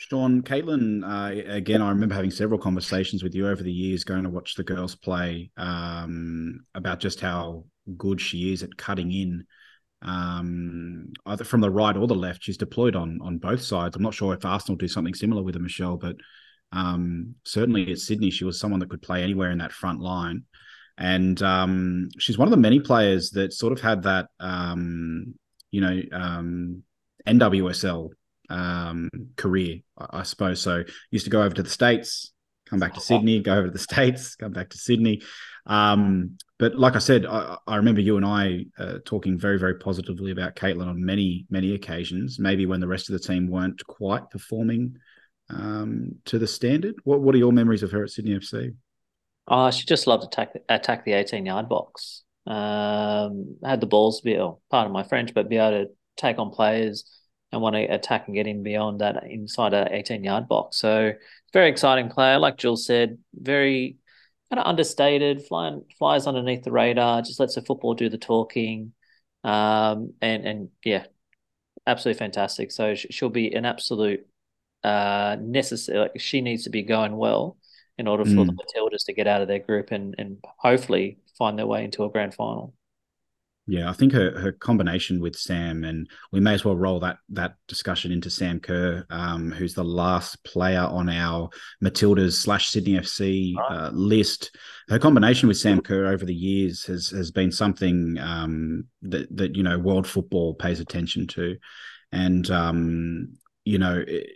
Sean, 0.08 0.42
Caitlin, 0.42 1.04
uh, 1.04 1.52
again, 1.52 1.80
I 1.80 1.90
remember 1.90 2.16
having 2.16 2.32
several 2.32 2.58
conversations 2.58 3.22
with 3.22 3.36
you 3.36 3.46
over 3.46 3.62
the 3.62 3.72
years 3.72 4.02
going 4.02 4.24
to 4.24 4.30
watch 4.30 4.56
the 4.56 4.64
girls 4.64 4.96
play 4.96 5.52
um, 5.56 6.64
about 6.74 6.98
just 6.98 7.20
how 7.20 7.66
good 7.96 8.20
she 8.20 8.52
is 8.52 8.64
at 8.64 8.76
cutting 8.76 9.12
in, 9.12 9.46
um, 10.02 11.12
either 11.26 11.44
from 11.44 11.60
the 11.60 11.70
right 11.70 11.96
or 11.96 12.08
the 12.08 12.16
left. 12.16 12.42
She's 12.42 12.56
deployed 12.56 12.96
on 12.96 13.20
on 13.22 13.38
both 13.38 13.62
sides. 13.62 13.94
I'm 13.94 14.02
not 14.02 14.12
sure 14.12 14.34
if 14.34 14.44
Arsenal 14.44 14.76
do 14.76 14.88
something 14.88 15.14
similar 15.14 15.40
with 15.40 15.54
her, 15.54 15.60
Michelle, 15.60 15.98
but 15.98 16.16
um, 16.72 17.36
certainly 17.44 17.92
at 17.92 17.98
Sydney, 17.98 18.32
she 18.32 18.44
was 18.44 18.58
someone 18.58 18.80
that 18.80 18.90
could 18.90 19.02
play 19.02 19.22
anywhere 19.22 19.52
in 19.52 19.58
that 19.58 19.70
front 19.70 20.00
line. 20.00 20.42
And 20.98 21.40
um, 21.44 22.08
she's 22.18 22.36
one 22.36 22.48
of 22.48 22.50
the 22.50 22.56
many 22.56 22.80
players 22.80 23.30
that 23.30 23.52
sort 23.52 23.72
of 23.72 23.80
had 23.80 24.02
that, 24.02 24.26
um, 24.40 25.36
you 25.70 25.80
know, 25.80 26.02
um, 26.10 26.82
NWSL 27.24 28.10
um, 28.52 29.08
career, 29.36 29.80
I 29.98 30.22
suppose. 30.22 30.60
So 30.60 30.84
used 31.10 31.24
to 31.24 31.30
go 31.30 31.42
over 31.42 31.54
to 31.54 31.62
the 31.62 31.70
States, 31.70 32.32
come 32.66 32.78
back 32.78 32.94
to 32.94 33.00
Sydney, 33.00 33.40
go 33.40 33.54
over 33.54 33.66
to 33.66 33.72
the 33.72 33.78
States, 33.90 34.36
come 34.36 34.52
back 34.52 34.70
to 34.70 34.78
Sydney. 34.78 35.22
Um, 35.66 36.36
but 36.58 36.76
like 36.76 36.94
I 36.94 36.98
said, 36.98 37.24
I, 37.24 37.56
I 37.66 37.76
remember 37.76 38.00
you 38.00 38.16
and 38.16 38.26
I 38.26 38.66
uh, 38.78 38.98
talking 39.04 39.38
very, 39.38 39.58
very 39.58 39.78
positively 39.78 40.32
about 40.32 40.54
Caitlin 40.54 40.86
on 40.86 41.04
many, 41.04 41.46
many 41.50 41.74
occasions. 41.74 42.38
Maybe 42.38 42.66
when 42.66 42.80
the 42.80 42.88
rest 42.88 43.08
of 43.08 43.14
the 43.14 43.26
team 43.26 43.48
weren't 43.48 43.84
quite 43.86 44.28
performing 44.30 44.96
um, 45.48 46.16
to 46.26 46.38
the 46.38 46.46
standard. 46.46 46.96
What 47.04 47.20
What 47.20 47.34
are 47.34 47.38
your 47.38 47.52
memories 47.52 47.82
of 47.82 47.90
her 47.92 48.04
at 48.04 48.10
Sydney 48.10 48.32
FC? 48.32 48.74
Oh, 49.48 49.70
she 49.70 49.86
just 49.86 50.06
loved 50.06 50.22
to 50.22 50.28
attack 50.28 50.54
attack 50.68 51.04
the 51.04 51.12
eighteen 51.12 51.46
yard 51.46 51.68
box. 51.68 52.22
Um, 52.46 53.56
had 53.64 53.80
the 53.80 53.86
balls 53.86 54.18
to 54.18 54.24
be, 54.24 54.36
oh, 54.36 54.60
part 54.70 54.86
of 54.86 54.92
my 54.92 55.04
French, 55.04 55.32
but 55.32 55.48
be 55.48 55.58
able 55.58 55.84
to 55.84 55.90
take 56.16 56.38
on 56.38 56.50
players 56.50 57.04
and 57.52 57.60
want 57.60 57.76
to 57.76 57.82
attack 57.82 58.26
and 58.26 58.34
get 58.34 58.46
in 58.46 58.62
beyond 58.62 59.00
that 59.00 59.24
inside 59.24 59.74
a 59.74 59.94
18 59.94 60.24
yard 60.24 60.48
box. 60.48 60.78
So 60.78 61.12
very 61.52 61.68
exciting 61.68 62.08
player. 62.08 62.38
Like 62.38 62.56
Jules 62.56 62.86
said, 62.86 63.18
very 63.34 63.98
kind 64.50 64.60
of 64.60 64.66
understated, 64.66 65.46
flying 65.46 65.84
flies 65.98 66.26
underneath 66.26 66.64
the 66.64 66.72
radar, 66.72 67.22
just 67.22 67.38
lets 67.40 67.54
the 67.54 67.62
football 67.62 67.94
do 67.94 68.08
the 68.08 68.18
talking. 68.18 68.92
Um, 69.44 70.14
and 70.22 70.46
and 70.46 70.68
yeah, 70.84 71.04
absolutely 71.86 72.18
fantastic. 72.18 72.72
So 72.72 72.94
she'll 72.94 73.28
be 73.28 73.54
an 73.54 73.66
absolute 73.66 74.26
uh 74.82 75.36
necessary. 75.40 75.98
Like 75.98 76.20
she 76.20 76.40
needs 76.40 76.64
to 76.64 76.70
be 76.70 76.82
going 76.82 77.16
well 77.16 77.58
in 77.98 78.08
order 78.08 78.24
for 78.24 78.30
mm. 78.30 78.46
the 78.46 78.52
Matildas 78.52 79.04
to 79.06 79.12
get 79.12 79.26
out 79.26 79.42
of 79.42 79.48
their 79.48 79.58
group 79.58 79.90
and 79.90 80.14
and 80.16 80.38
hopefully 80.58 81.18
find 81.38 81.58
their 81.58 81.66
way 81.66 81.84
into 81.84 82.04
a 82.04 82.10
grand 82.10 82.34
final. 82.34 82.74
Yeah, 83.72 83.88
I 83.88 83.94
think 83.94 84.12
her, 84.12 84.38
her 84.38 84.52
combination 84.52 85.18
with 85.18 85.34
Sam, 85.34 85.82
and 85.84 86.06
we 86.30 86.40
may 86.40 86.52
as 86.52 86.62
well 86.62 86.76
roll 86.76 87.00
that 87.00 87.16
that 87.30 87.54
discussion 87.68 88.12
into 88.12 88.28
Sam 88.28 88.60
Kerr, 88.60 89.06
um, 89.08 89.50
who's 89.50 89.72
the 89.72 89.82
last 89.82 90.44
player 90.44 90.82
on 90.82 91.08
our 91.08 91.48
Matildas 91.82 92.34
slash 92.34 92.68
Sydney 92.68 92.98
FC 92.98 93.54
uh, 93.70 93.88
list. 93.94 94.54
Her 94.90 94.98
combination 94.98 95.48
with 95.48 95.56
Sam 95.56 95.80
Kerr 95.80 96.08
over 96.08 96.26
the 96.26 96.34
years 96.34 96.84
has 96.84 97.08
has 97.08 97.30
been 97.30 97.50
something 97.50 98.18
um, 98.18 98.84
that 99.00 99.34
that 99.34 99.56
you 99.56 99.62
know 99.62 99.78
world 99.78 100.06
football 100.06 100.52
pays 100.52 100.78
attention 100.78 101.26
to, 101.28 101.56
and 102.12 102.50
um, 102.50 103.38
you 103.64 103.78
know. 103.78 104.04
It, 104.06 104.32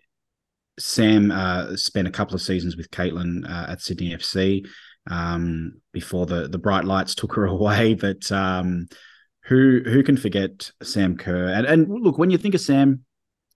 Sam 0.78 1.30
uh, 1.30 1.74
spent 1.74 2.06
a 2.06 2.10
couple 2.10 2.34
of 2.34 2.42
seasons 2.42 2.76
with 2.76 2.90
Caitlin 2.90 3.48
uh, 3.48 3.72
at 3.72 3.80
Sydney 3.80 4.14
FC 4.14 4.66
um, 5.10 5.80
before 5.92 6.26
the 6.26 6.48
the 6.48 6.58
bright 6.58 6.84
lights 6.84 7.14
took 7.14 7.34
her 7.34 7.46
away. 7.56 7.94
But 7.94 8.30
um, 8.32 8.88
who 9.46 9.80
who 9.84 10.02
can 10.02 10.16
forget 10.16 10.70
Sam 10.82 11.16
Kerr? 11.16 11.48
And 11.48 11.66
and 11.66 11.88
look, 11.88 12.18
when 12.18 12.30
you 12.30 12.38
think 12.38 12.54
of 12.54 12.60
Sam, 12.60 13.04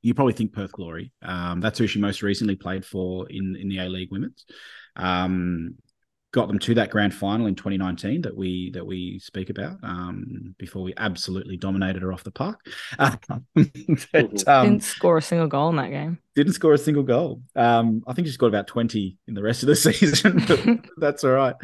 you 0.03 0.15
probably 0.15 0.33
think 0.33 0.53
Perth 0.53 0.73
Glory. 0.73 1.13
Um, 1.23 1.61
that's 1.61 1.79
who 1.79 1.87
she 1.87 2.01
most 2.01 2.23
recently 2.23 2.57
played 2.57 2.85
for 2.85 3.29
in 3.29 3.57
in 3.57 3.69
the 3.69 3.79
A 3.79 3.89
League 3.89 4.11
Women's. 4.11 4.45
Um, 4.97 5.77
got 6.33 6.47
them 6.47 6.61
to 6.61 6.75
that 6.75 6.91
grand 6.91 7.13
final 7.13 7.47
in 7.47 7.57
2019 7.57 8.23
that 8.23 8.37
we 8.37 8.71
that 8.71 8.87
we 8.87 9.19
speak 9.19 9.51
about 9.51 9.79
um, 9.83 10.55
before 10.59 10.83
we 10.83 10.95
absolutely 10.97 11.57
dominated 11.57 12.03
her 12.03 12.13
off 12.13 12.23
the 12.23 12.31
park. 12.31 12.61
but, 12.99 14.49
um, 14.49 14.67
didn't 14.67 14.85
score 14.85 15.19
a 15.19 15.23
single 15.23 15.49
goal 15.49 15.71
in 15.71 15.77
that 15.77 15.91
game. 15.91 16.19
Didn't 16.37 16.53
score 16.53 16.75
a 16.75 16.79
single 16.79 17.03
goal. 17.03 17.43
Um, 17.57 18.03
I 18.07 18.13
think 18.13 18.29
she's 18.29 18.37
got 18.37 18.47
about 18.47 18.69
20 18.69 19.19
in 19.27 19.35
the 19.35 19.43
rest 19.43 19.63
of 19.63 19.67
the 19.67 19.77
season. 19.77 20.83
that's 20.99 21.25
all 21.25 21.33
right. 21.33 21.57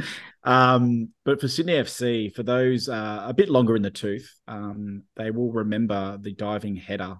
Um, 0.47 1.09
but 1.25 1.41
for 1.41 1.49
Sydney 1.49 1.75
FC, 1.75 2.33
for 2.35 2.45
those 2.45 2.89
uh, 2.89 3.25
a 3.27 3.35
bit 3.35 3.51
longer 3.51 3.75
in 3.75 3.83
the 3.83 3.91
tooth, 3.91 4.33
um, 4.47 5.03
they 5.17 5.33
will 5.33 5.53
remember 5.53 6.19
the 6.21 6.33
diving 6.33 6.77
header 6.77 7.17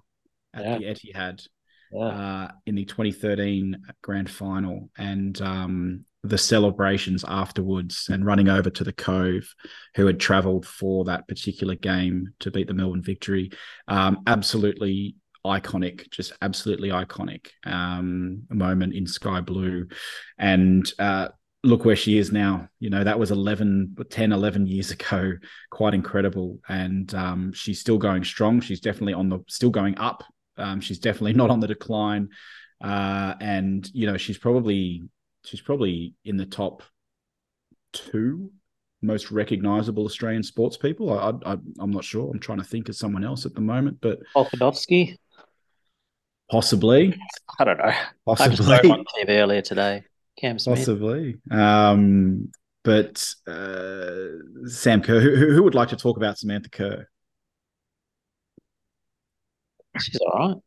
at 0.53 0.63
yeah. 0.63 0.77
the 0.77 0.85
Etihad 0.85 1.47
yeah. 1.91 2.05
uh, 2.05 2.51
in 2.65 2.75
the 2.75 2.85
2013 2.85 3.77
grand 4.01 4.29
final, 4.29 4.89
and 4.97 5.39
um, 5.41 6.05
the 6.23 6.37
celebrations 6.37 7.25
afterwards, 7.27 8.07
and 8.09 8.25
running 8.25 8.47
over 8.47 8.69
to 8.69 8.83
the 8.85 8.93
Cove, 8.93 9.53
who 9.95 10.05
had 10.05 10.21
travelled 10.21 10.65
for 10.65 11.03
that 11.05 11.27
particular 11.27 11.75
game 11.75 12.29
to 12.39 12.49
beat 12.49 12.67
the 12.67 12.73
Melbourne 12.73 13.03
Victory. 13.03 13.51
Um, 13.89 14.23
absolutely 14.25 15.15
iconic, 15.45 16.09
just 16.11 16.31
absolutely 16.41 16.89
iconic 16.89 17.47
um, 17.65 18.43
moment 18.49 18.93
in 18.93 19.05
sky 19.05 19.41
blue, 19.41 19.87
and. 20.37 20.89
Uh, 20.97 21.27
look 21.67 21.85
where 21.85 21.95
she 21.95 22.17
is 22.17 22.31
now. 22.31 22.67
You 22.79 22.89
know, 22.89 23.03
that 23.03 23.19
was 23.19 23.31
11, 23.31 23.95
10, 24.09 24.31
11 24.31 24.67
years 24.67 24.91
ago. 24.97 25.33
Quite 25.69 25.93
incredible. 25.93 26.59
And 26.67 27.13
um, 27.13 27.53
she's 27.53 27.79
still 27.79 27.97
going 27.97 28.23
strong. 28.23 28.61
She's 28.61 28.79
definitely 28.79 29.13
on 29.13 29.29
the, 29.29 29.39
still 29.47 29.69
going 29.69 29.97
up. 29.97 30.23
Um, 30.57 30.81
she's 30.81 30.99
definitely 30.99 31.33
not 31.33 31.49
on 31.49 31.59
the 31.59 31.67
decline. 31.67 32.29
Uh, 32.83 33.35
and, 33.39 33.89
you 33.93 34.07
know, 34.07 34.17
she's 34.17 34.37
probably, 34.37 35.03
she's 35.45 35.61
probably 35.61 36.13
in 36.25 36.37
the 36.37 36.45
top 36.45 36.83
two 37.93 38.51
most 39.01 39.31
recognizable 39.31 40.05
Australian 40.05 40.43
sports 40.43 40.77
people. 40.77 41.17
I, 41.17 41.33
I, 41.45 41.57
I'm 41.79 41.91
not 41.91 42.03
sure. 42.03 42.31
I'm 42.31 42.39
trying 42.39 42.57
to 42.57 42.63
think 42.63 42.89
of 42.89 42.95
someone 42.95 43.23
else 43.23 43.45
at 43.45 43.53
the 43.53 43.61
moment, 43.61 43.99
but 44.01 44.19
Volkanovski. 44.35 45.17
Possibly. 46.49 47.15
I 47.59 47.63
don't 47.63 47.77
know. 47.77 47.93
Possibly. 48.25 48.75
I 48.75 48.81
just 48.81 48.91
on 48.91 49.05
TV 49.15 49.29
earlier 49.29 49.61
today. 49.61 50.03
Cam 50.37 50.59
Smith. 50.59 50.77
Possibly. 50.77 51.37
Um, 51.51 52.51
but 52.83 53.33
uh, 53.47 54.67
Sam 54.67 55.01
Kerr, 55.01 55.19
who, 55.19 55.53
who 55.53 55.63
would 55.63 55.75
like 55.75 55.89
to 55.89 55.97
talk 55.97 56.17
about 56.17 56.37
Samantha 56.37 56.69
Kerr? 56.69 57.07
She's 59.99 60.17
all 60.21 60.39
right. 60.39 60.57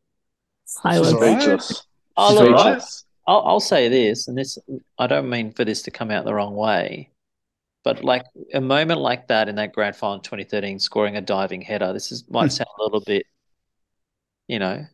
I 0.83 0.97
She's 0.97 1.09
speechless. 1.09 1.87
I'll, 2.17 2.31
She's 2.31 2.39
all 2.39 2.51
right. 2.51 2.83
I'll, 3.27 3.41
I'll 3.45 3.59
say 3.59 3.87
this, 3.87 4.27
and 4.27 4.37
this 4.37 4.57
I 4.97 5.07
don't 5.07 5.29
mean 5.29 5.51
for 5.51 5.63
this 5.63 5.83
to 5.83 5.91
come 5.91 6.11
out 6.11 6.25
the 6.25 6.33
wrong 6.33 6.55
way, 6.55 7.11
but 7.83 8.03
like 8.03 8.25
a 8.53 8.61
moment 8.61 8.99
like 8.99 9.27
that 9.27 9.47
in 9.47 9.55
that 9.55 9.73
grand 9.73 9.95
final 9.95 10.19
2013, 10.19 10.79
scoring 10.79 11.17
a 11.17 11.21
diving 11.21 11.61
header, 11.61 11.93
this 11.93 12.11
is 12.11 12.25
might 12.29 12.51
sound 12.51 12.69
a 12.79 12.83
little 12.83 13.01
bit, 13.01 13.25
you 14.47 14.59
know, 14.59 14.85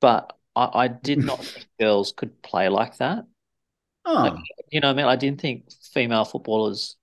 but 0.00 0.36
I, 0.56 0.70
I 0.74 0.88
did 0.88 1.24
not 1.24 1.44
think 1.44 1.66
girls 1.78 2.12
could 2.12 2.42
play 2.42 2.68
like 2.68 2.96
that. 2.98 3.24
Oh. 4.04 4.22
Like, 4.22 4.44
you 4.70 4.80
know, 4.80 4.90
I 4.90 4.94
mean, 4.94 5.06
I 5.06 5.16
didn't 5.16 5.40
think 5.40 5.64
female 5.92 6.24
footballers 6.24 6.96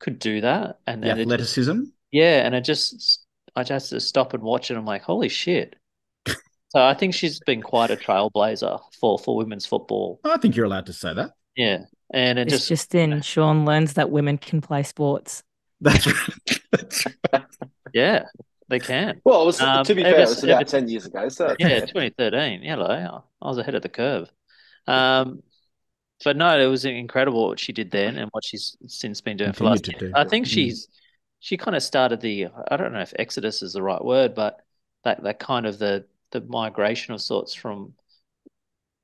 could 0.00 0.18
do 0.18 0.40
that, 0.40 0.78
and 0.86 1.02
the 1.02 1.10
athleticism. 1.10 1.80
Just, 1.80 1.92
yeah, 2.12 2.46
and 2.46 2.54
I 2.54 2.60
just, 2.60 3.24
I 3.56 3.64
just 3.64 3.90
to 3.90 4.00
stop 4.00 4.34
and 4.34 4.42
watch 4.42 4.70
it. 4.70 4.76
I'm 4.76 4.84
like, 4.84 5.02
holy 5.02 5.28
shit! 5.28 5.76
so 6.26 6.34
I 6.74 6.94
think 6.94 7.14
she's 7.14 7.40
been 7.40 7.62
quite 7.62 7.90
a 7.90 7.96
trailblazer 7.96 8.80
for 9.00 9.18
for 9.18 9.36
women's 9.36 9.66
football. 9.66 10.20
I 10.24 10.36
think 10.38 10.56
you're 10.56 10.66
allowed 10.66 10.86
to 10.86 10.92
say 10.92 11.14
that. 11.14 11.32
Yeah, 11.56 11.84
and 12.12 12.38
it 12.38 12.48
it's 12.48 12.68
just 12.68 12.68
just 12.68 12.94
in 12.94 13.20
Sean 13.22 13.64
learns 13.64 13.94
that 13.94 14.10
women 14.10 14.38
can 14.38 14.60
play 14.60 14.82
sports. 14.82 15.42
That's 15.80 16.06
right. 16.06 16.60
That's 16.70 17.06
right. 17.32 17.44
yeah, 17.92 18.24
they 18.68 18.78
can. 18.78 19.20
Well, 19.24 19.42
it 19.42 19.46
was, 19.46 19.60
um, 19.60 19.84
to 19.84 19.94
be 19.94 20.02
fair, 20.02 20.20
it 20.20 20.28
was 20.28 20.44
about 20.44 20.68
ten 20.68 20.88
years 20.88 21.06
ago. 21.06 21.28
So 21.28 21.54
yeah, 21.58 21.80
2013. 21.80 22.62
Hello, 22.62 23.24
I 23.42 23.48
was 23.48 23.58
ahead 23.58 23.74
of 23.74 23.82
the 23.82 23.88
curve. 23.88 24.30
Um, 24.86 25.42
but 26.24 26.36
no, 26.36 26.58
it 26.58 26.66
was 26.66 26.84
incredible 26.84 27.48
what 27.48 27.60
she 27.60 27.72
did 27.72 27.90
then 27.90 28.16
and 28.16 28.28
what 28.32 28.44
she's 28.44 28.76
since 28.86 29.20
been 29.20 29.36
doing 29.36 29.52
for 29.52 29.64
last 29.64 29.86
year. 29.88 30.10
I 30.14 30.24
think 30.24 30.46
mm. 30.46 30.50
she's 30.50 30.88
she 31.40 31.58
kind 31.58 31.76
of 31.76 31.82
started 31.82 32.20
the 32.20 32.46
I 32.68 32.76
don't 32.76 32.92
know 32.92 33.00
if 33.00 33.12
exodus 33.18 33.62
is 33.62 33.74
the 33.74 33.82
right 33.82 34.02
word, 34.02 34.34
but 34.34 34.60
that 35.04 35.22
that 35.22 35.38
kind 35.38 35.66
of 35.66 35.78
the 35.78 36.06
the 36.30 36.40
migration 36.40 37.12
of 37.12 37.20
sorts 37.20 37.54
from 37.54 37.92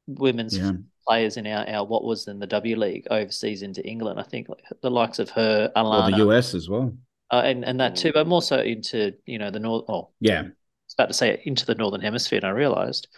women's 0.07 0.57
yeah. 0.57 0.73
players 1.07 1.37
in 1.37 1.47
our, 1.47 1.69
our 1.69 1.85
what 1.85 2.05
was 2.05 2.27
in 2.27 2.39
the 2.39 2.47
W 2.47 2.77
League 2.77 3.07
overseas 3.11 3.63
into 3.63 3.87
England. 3.87 4.19
I 4.19 4.25
think 4.25 4.49
the 4.81 4.91
likes 4.91 5.19
of 5.19 5.29
her, 5.31 5.71
Alana, 5.77 6.11
well, 6.11 6.11
the 6.11 6.31
US 6.31 6.55
as 6.55 6.69
well, 6.69 6.95
uh, 7.31 7.43
and 7.45 7.65
and 7.65 7.79
that 7.81 7.97
too, 7.97 8.13
but 8.13 8.27
more 8.27 8.43
so 8.43 8.59
into 8.59 9.13
you 9.27 9.39
know 9.39 9.51
the 9.51 9.61
north. 9.61 9.85
Oh, 9.89 10.09
yeah, 10.21 10.41
I 10.41 10.45
was 10.45 10.95
about 10.99 11.09
to 11.09 11.15
say 11.15 11.43
into 11.45 11.67
the 11.67 11.75
northern 11.75 12.01
hemisphere, 12.01 12.39
and 12.39 12.47
I 12.47 12.51
realised, 12.51 13.09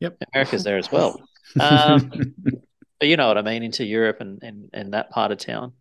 yep, 0.00 0.18
America's 0.34 0.64
there 0.64 0.78
as 0.78 0.92
well. 0.92 1.20
Um, 1.58 2.12
but 2.98 3.08
you 3.08 3.16
know 3.16 3.28
what 3.28 3.38
I 3.38 3.42
mean, 3.42 3.62
into 3.62 3.84
Europe 3.84 4.18
and 4.20 4.42
and, 4.42 4.70
and 4.72 4.94
that 4.94 5.10
part 5.10 5.32
of 5.32 5.38
town. 5.38 5.72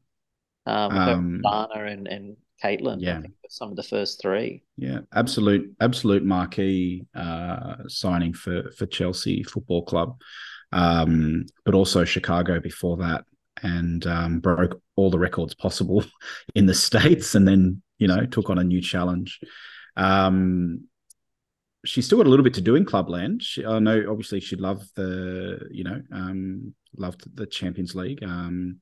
Um, 0.65 0.97
um 0.97 1.41
and 1.75 2.07
and 2.07 2.37
Caitlin. 2.63 2.97
Yeah, 2.99 3.21
some 3.49 3.69
of 3.69 3.75
the 3.75 3.83
first 3.83 4.21
three. 4.21 4.63
Yeah, 4.77 4.99
absolute 5.13 5.75
absolute 5.79 6.23
marquee 6.23 7.05
uh, 7.15 7.75
signing 7.87 8.33
for 8.33 8.71
for 8.71 8.85
Chelsea 8.85 9.43
Football 9.43 9.83
Club, 9.83 10.19
um, 10.71 11.45
but 11.65 11.73
also 11.73 12.03
Chicago 12.03 12.59
before 12.59 12.97
that, 12.97 13.25
and 13.63 14.05
um, 14.07 14.39
broke 14.39 14.81
all 14.95 15.09
the 15.09 15.19
records 15.19 15.53
possible 15.53 16.03
in 16.55 16.65
the 16.65 16.73
states, 16.73 17.35
and 17.35 17.47
then 17.47 17.81
you 17.97 18.07
know 18.07 18.25
took 18.25 18.49
on 18.49 18.57
a 18.57 18.63
new 18.63 18.81
challenge. 18.81 19.39
Um, 19.95 20.87
she's 21.85 22.05
still 22.05 22.17
got 22.17 22.27
a 22.27 22.29
little 22.29 22.43
bit 22.43 22.55
to 22.55 22.61
do 22.61 22.75
in 22.75 22.85
clubland. 22.85 23.41
She, 23.43 23.65
I 23.65 23.79
know, 23.79 24.05
obviously, 24.09 24.39
she'd 24.39 24.61
love 24.61 24.83
the 24.95 25.67
you 25.71 25.83
know 25.83 26.01
um, 26.11 26.73
loved 26.99 27.23
the 27.35 27.45
Champions 27.45 27.95
League. 27.95 28.23
Um, 28.23 28.79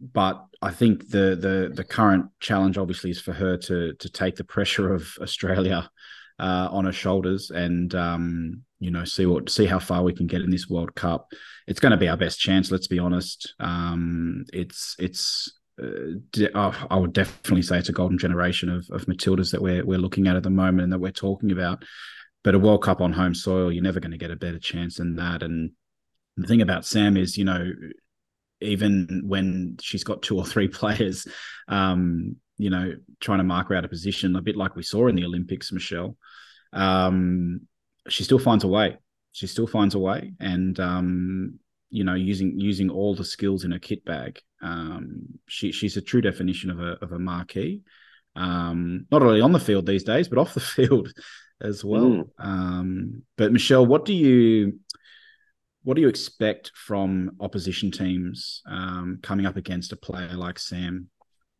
but 0.00 0.44
I 0.62 0.70
think 0.70 1.08
the 1.10 1.36
the 1.36 1.72
the 1.74 1.84
current 1.84 2.26
challenge 2.40 2.78
obviously 2.78 3.10
is 3.10 3.20
for 3.20 3.32
her 3.32 3.56
to 3.56 3.94
to 3.94 4.08
take 4.10 4.36
the 4.36 4.44
pressure 4.44 4.92
of 4.94 5.08
Australia 5.20 5.90
uh, 6.38 6.68
on 6.70 6.84
her 6.84 6.92
shoulders 6.92 7.50
and 7.50 7.94
um, 7.94 8.62
you 8.78 8.90
know 8.90 9.04
see 9.04 9.26
what 9.26 9.50
see 9.50 9.66
how 9.66 9.78
far 9.78 10.02
we 10.02 10.14
can 10.14 10.26
get 10.26 10.42
in 10.42 10.50
this 10.50 10.68
World 10.68 10.94
Cup. 10.94 11.32
It's 11.66 11.80
going 11.80 11.90
to 11.90 11.98
be 11.98 12.08
our 12.08 12.16
best 12.16 12.38
chance. 12.38 12.70
Let's 12.70 12.86
be 12.86 12.98
honest. 12.98 13.54
Um, 13.58 14.44
it's 14.52 14.94
it's 14.98 15.52
uh, 15.82 16.48
oh, 16.54 16.86
I 16.90 16.96
would 16.96 17.12
definitely 17.12 17.62
say 17.62 17.78
it's 17.78 17.88
a 17.88 17.92
golden 17.92 18.18
generation 18.18 18.68
of 18.68 18.86
of 18.90 19.06
Matildas 19.06 19.50
that 19.50 19.62
we're 19.62 19.84
we're 19.84 19.98
looking 19.98 20.28
at 20.28 20.36
at 20.36 20.44
the 20.44 20.50
moment 20.50 20.82
and 20.82 20.92
that 20.92 21.00
we're 21.00 21.10
talking 21.10 21.50
about. 21.50 21.84
But 22.44 22.54
a 22.54 22.58
World 22.58 22.84
Cup 22.84 23.00
on 23.00 23.12
home 23.12 23.34
soil, 23.34 23.72
you're 23.72 23.82
never 23.82 24.00
going 24.00 24.12
to 24.12 24.16
get 24.16 24.30
a 24.30 24.36
better 24.36 24.60
chance 24.60 24.96
than 24.96 25.16
that. 25.16 25.42
And 25.42 25.72
the 26.38 26.48
thing 26.48 26.62
about 26.62 26.86
Sam 26.86 27.16
is, 27.16 27.36
you 27.36 27.44
know, 27.44 27.70
even 28.60 29.22
when 29.24 29.76
she's 29.80 30.04
got 30.04 30.22
two 30.22 30.36
or 30.36 30.44
three 30.44 30.68
players, 30.80 31.26
um, 31.68 32.36
you 32.56 32.70
know, 32.70 32.92
trying 33.20 33.38
to 33.38 33.44
mark 33.44 33.68
her 33.68 33.74
out 33.74 33.84
of 33.84 33.90
position, 33.90 34.36
a 34.36 34.42
bit 34.42 34.56
like 34.56 34.76
we 34.76 34.82
saw 34.82 35.06
in 35.06 35.14
the 35.14 35.24
Olympics, 35.24 35.72
Michelle, 35.72 36.16
um, 36.72 37.60
she 38.08 38.24
still 38.24 38.38
finds 38.38 38.64
a 38.64 38.68
way. 38.68 38.96
She 39.32 39.46
still 39.46 39.66
finds 39.66 39.94
a 39.94 39.98
way, 39.98 40.32
and 40.40 40.78
um, 40.80 41.58
you 41.90 42.02
know, 42.02 42.14
using 42.14 42.58
using 42.58 42.90
all 42.90 43.14
the 43.14 43.24
skills 43.24 43.64
in 43.64 43.70
her 43.70 43.78
kit 43.78 44.04
bag, 44.04 44.40
um, 44.62 45.26
she 45.46 45.70
she's 45.70 45.96
a 45.96 46.02
true 46.02 46.20
definition 46.20 46.70
of 46.70 46.80
a 46.80 46.98
of 47.02 47.12
a 47.12 47.18
marquee. 47.18 47.82
Um, 48.34 49.06
not 49.10 49.22
only 49.22 49.40
on 49.40 49.52
the 49.52 49.60
field 49.60 49.86
these 49.86 50.04
days, 50.04 50.28
but 50.28 50.38
off 50.38 50.54
the 50.54 50.60
field 50.76 51.12
as 51.60 51.84
well. 51.84 52.24
Mm. 52.40 53.20
but 53.36 53.52
Michelle, 53.52 53.86
what 53.86 54.04
do 54.04 54.14
you 54.14 54.80
what 55.88 55.94
do 55.94 56.02
you 56.02 56.08
expect 56.08 56.70
from 56.74 57.30
opposition 57.40 57.90
teams 57.90 58.60
um, 58.66 59.20
coming 59.22 59.46
up 59.46 59.56
against 59.56 59.90
a 59.90 59.96
player 59.96 60.34
like 60.34 60.58
Sam? 60.58 61.08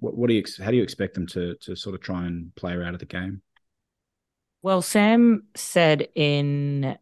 What, 0.00 0.18
what 0.18 0.28
do 0.28 0.34
you 0.34 0.44
how 0.62 0.70
do 0.70 0.76
you 0.76 0.82
expect 0.82 1.14
them 1.14 1.26
to 1.28 1.54
to 1.62 1.74
sort 1.74 1.94
of 1.94 2.02
try 2.02 2.26
and 2.26 2.54
play 2.54 2.74
her 2.74 2.84
out 2.84 2.92
of 2.92 3.00
the 3.00 3.06
game? 3.06 3.40
Well, 4.60 4.82
Sam 4.82 5.44
said 5.54 6.08
in 6.14 6.98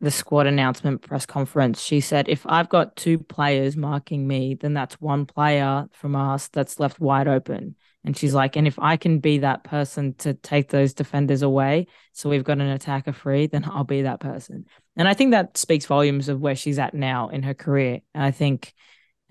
the 0.00 0.10
squad 0.10 0.48
announcement 0.48 1.02
press 1.02 1.24
conference, 1.24 1.80
she 1.80 2.00
said, 2.00 2.28
if 2.28 2.44
I've 2.46 2.68
got 2.68 2.96
two 2.96 3.20
players 3.20 3.76
marking 3.76 4.26
me, 4.26 4.56
then 4.56 4.74
that's 4.74 5.00
one 5.00 5.24
player 5.24 5.86
from 5.92 6.16
us 6.16 6.48
that's 6.48 6.80
left 6.80 6.98
wide 6.98 7.28
open. 7.28 7.76
And 8.06 8.16
she's 8.16 8.32
like, 8.32 8.54
and 8.54 8.68
if 8.68 8.78
I 8.78 8.96
can 8.96 9.18
be 9.18 9.38
that 9.38 9.64
person 9.64 10.14
to 10.18 10.32
take 10.32 10.70
those 10.70 10.94
defenders 10.94 11.42
away, 11.42 11.88
so 12.12 12.30
we've 12.30 12.44
got 12.44 12.60
an 12.60 12.68
attacker 12.68 13.12
free, 13.12 13.48
then 13.48 13.64
I'll 13.64 13.82
be 13.82 14.02
that 14.02 14.20
person. 14.20 14.64
And 14.94 15.08
I 15.08 15.14
think 15.14 15.32
that 15.32 15.58
speaks 15.58 15.86
volumes 15.86 16.28
of 16.28 16.40
where 16.40 16.54
she's 16.54 16.78
at 16.78 16.94
now 16.94 17.28
in 17.28 17.42
her 17.42 17.52
career. 17.52 18.00
And 18.14 18.22
I 18.22 18.30
think 18.30 18.72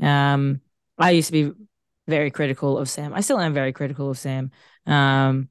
um, 0.02 0.60
I 0.98 1.12
used 1.12 1.28
to 1.28 1.32
be 1.32 1.66
very 2.06 2.32
critical 2.32 2.78
of 2.78 2.90
Sam. 2.90 3.14
I 3.14 3.22
still 3.22 3.40
am 3.40 3.54
very 3.54 3.72
critical 3.72 4.10
of 4.10 4.18
Sam 4.18 4.52
um, 4.86 5.48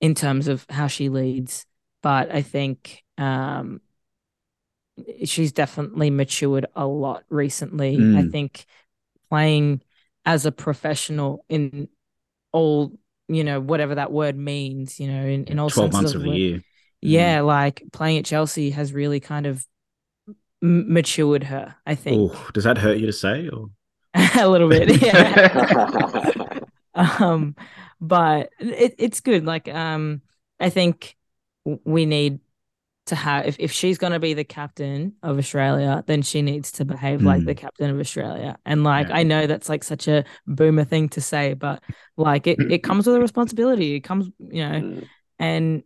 in 0.00 0.14
terms 0.14 0.48
of 0.48 0.64
how 0.70 0.86
she 0.86 1.10
leads, 1.10 1.66
but 2.02 2.34
I 2.34 2.40
think 2.40 3.04
um, 3.18 3.82
she's 5.24 5.52
definitely 5.52 6.08
matured 6.08 6.64
a 6.74 6.86
lot 6.86 7.24
recently. 7.28 7.98
Mm. 7.98 8.26
I 8.26 8.30
think 8.30 8.64
playing 9.28 9.82
as 10.24 10.46
a 10.46 10.52
professional 10.52 11.44
in 11.50 11.88
all 12.54 12.92
you 13.28 13.42
know 13.42 13.60
whatever 13.60 13.96
that 13.96 14.12
word 14.12 14.36
means 14.36 15.00
you 15.00 15.08
know 15.08 15.26
in, 15.26 15.44
in 15.44 15.58
all 15.58 15.68
12 15.68 15.92
months 15.92 16.14
of, 16.14 16.20
of 16.20 16.22
the 16.22 16.30
year. 16.30 16.62
Yeah 17.02 17.40
mm. 17.40 17.46
like 17.46 17.82
playing 17.92 18.18
at 18.18 18.24
chelsea 18.24 18.70
has 18.70 18.92
really 18.92 19.20
kind 19.20 19.44
of 19.44 19.66
m- 20.62 20.92
matured 20.92 21.44
her 21.44 21.74
i 21.84 21.94
think. 21.94 22.32
Ooh, 22.32 22.52
does 22.52 22.64
that 22.64 22.78
hurt 22.78 22.98
you 22.98 23.06
to 23.06 23.12
say 23.12 23.48
or? 23.48 23.66
A 24.38 24.48
little 24.48 24.68
bit 24.68 25.02
yeah. 25.02 26.60
Um 26.94 27.56
but 28.00 28.50
it, 28.60 28.94
it's 28.98 29.20
good 29.20 29.44
like 29.44 29.68
um 29.68 30.22
i 30.60 30.70
think 30.70 31.16
we 31.84 32.06
need 32.06 32.38
to 33.06 33.14
have 33.14 33.46
if, 33.46 33.56
if 33.58 33.70
she's 33.70 33.98
going 33.98 34.12
to 34.12 34.18
be 34.18 34.34
the 34.34 34.44
captain 34.44 35.12
of 35.22 35.38
australia 35.38 36.02
then 36.06 36.22
she 36.22 36.42
needs 36.42 36.72
to 36.72 36.84
behave 36.84 37.20
mm. 37.20 37.26
like 37.26 37.44
the 37.44 37.52
hmm. 37.52 37.58
captain 37.58 37.90
of 37.90 38.00
australia 38.00 38.56
and 38.64 38.82
like 38.82 39.08
yeah. 39.08 39.16
i 39.16 39.22
know 39.22 39.46
that's 39.46 39.68
like 39.68 39.84
such 39.84 40.08
a 40.08 40.24
boomer 40.46 40.84
thing 40.84 41.08
to 41.08 41.20
say 41.20 41.54
but 41.54 41.82
like 42.16 42.46
it, 42.46 42.58
it 42.70 42.82
comes 42.82 43.06
with 43.06 43.16
a 43.16 43.20
responsibility 43.20 43.94
it 43.94 44.00
comes 44.00 44.30
you 44.38 44.66
know 44.66 44.80
mm. 44.80 45.08
and 45.38 45.82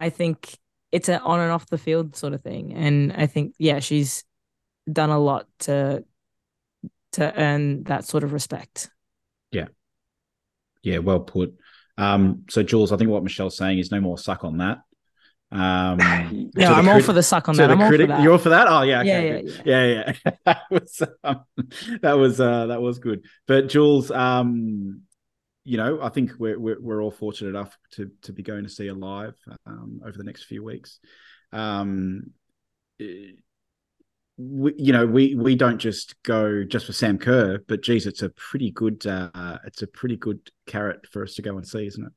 i 0.00 0.10
think 0.10 0.58
it's 0.90 1.08
an 1.08 1.20
on 1.20 1.40
and 1.40 1.52
off 1.52 1.66
the 1.66 1.78
field 1.78 2.16
sort 2.16 2.32
of 2.32 2.40
thing 2.40 2.74
and 2.74 3.12
i 3.12 3.26
think 3.26 3.54
yeah 3.58 3.78
she's 3.78 4.24
done 4.92 5.10
a 5.10 5.18
lot 5.18 5.46
to 5.60 6.04
to 7.12 7.40
earn 7.40 7.84
that 7.84 8.04
sort 8.04 8.24
of 8.24 8.32
respect 8.32 8.90
yeah 9.52 9.66
yeah 10.82 10.98
well 10.98 11.20
put 11.20 11.54
um 11.96 12.42
so 12.50 12.62
jules 12.62 12.90
i 12.90 12.96
think 12.96 13.08
what 13.08 13.22
michelle's 13.22 13.56
saying 13.56 13.78
is 13.78 13.92
no 13.92 14.00
more 14.00 14.18
suck 14.18 14.42
on 14.42 14.58
that 14.58 14.78
um, 15.54 15.98
no, 16.56 16.72
I'm 16.72 16.88
all 16.88 17.00
for 17.00 17.12
the 17.12 17.22
suck 17.22 17.48
on 17.48 17.56
that. 17.56 17.70
I'm 17.70 17.78
critic, 17.78 18.10
all 18.10 18.16
for 18.16 18.18
that. 18.18 18.22
You're 18.22 18.32
all 18.32 18.38
for 18.38 18.48
that? 18.48 18.66
Oh 18.68 18.82
yeah, 18.82 19.00
okay, 19.00 19.44
yeah, 19.44 19.52
yeah, 19.64 19.84
yeah, 19.84 20.12
yeah. 20.24 20.32
that 20.44 20.62
was 20.70 21.02
um, 21.22 21.44
that 22.02 22.12
was 22.14 22.40
uh, 22.40 22.66
that 22.66 22.82
was 22.82 22.98
good. 22.98 23.24
But 23.46 23.68
Jules, 23.68 24.10
um, 24.10 25.02
you 25.64 25.76
know, 25.76 26.00
I 26.02 26.08
think 26.08 26.32
we're, 26.38 26.58
we're, 26.58 26.80
we're 26.80 27.02
all 27.02 27.12
fortunate 27.12 27.50
enough 27.50 27.76
to 27.92 28.10
to 28.22 28.32
be 28.32 28.42
going 28.42 28.64
to 28.64 28.70
see 28.70 28.88
her 28.88 28.94
live 28.94 29.36
um, 29.64 30.00
over 30.04 30.18
the 30.18 30.24
next 30.24 30.44
few 30.44 30.64
weeks. 30.64 30.98
Um, 31.52 32.32
we, 32.98 34.74
you 34.76 34.92
know, 34.92 35.06
we 35.06 35.36
we 35.36 35.54
don't 35.54 35.78
just 35.78 36.20
go 36.24 36.64
just 36.64 36.86
for 36.86 36.92
Sam 36.92 37.16
Kerr, 37.16 37.60
but 37.68 37.80
geez, 37.80 38.08
it's 38.08 38.22
a 38.22 38.30
pretty 38.30 38.72
good 38.72 39.06
uh, 39.06 39.58
it's 39.64 39.82
a 39.82 39.86
pretty 39.86 40.16
good 40.16 40.50
carrot 40.66 41.06
for 41.12 41.22
us 41.22 41.34
to 41.34 41.42
go 41.42 41.56
and 41.56 41.66
see, 41.66 41.86
isn't 41.86 42.04
it? 42.04 42.12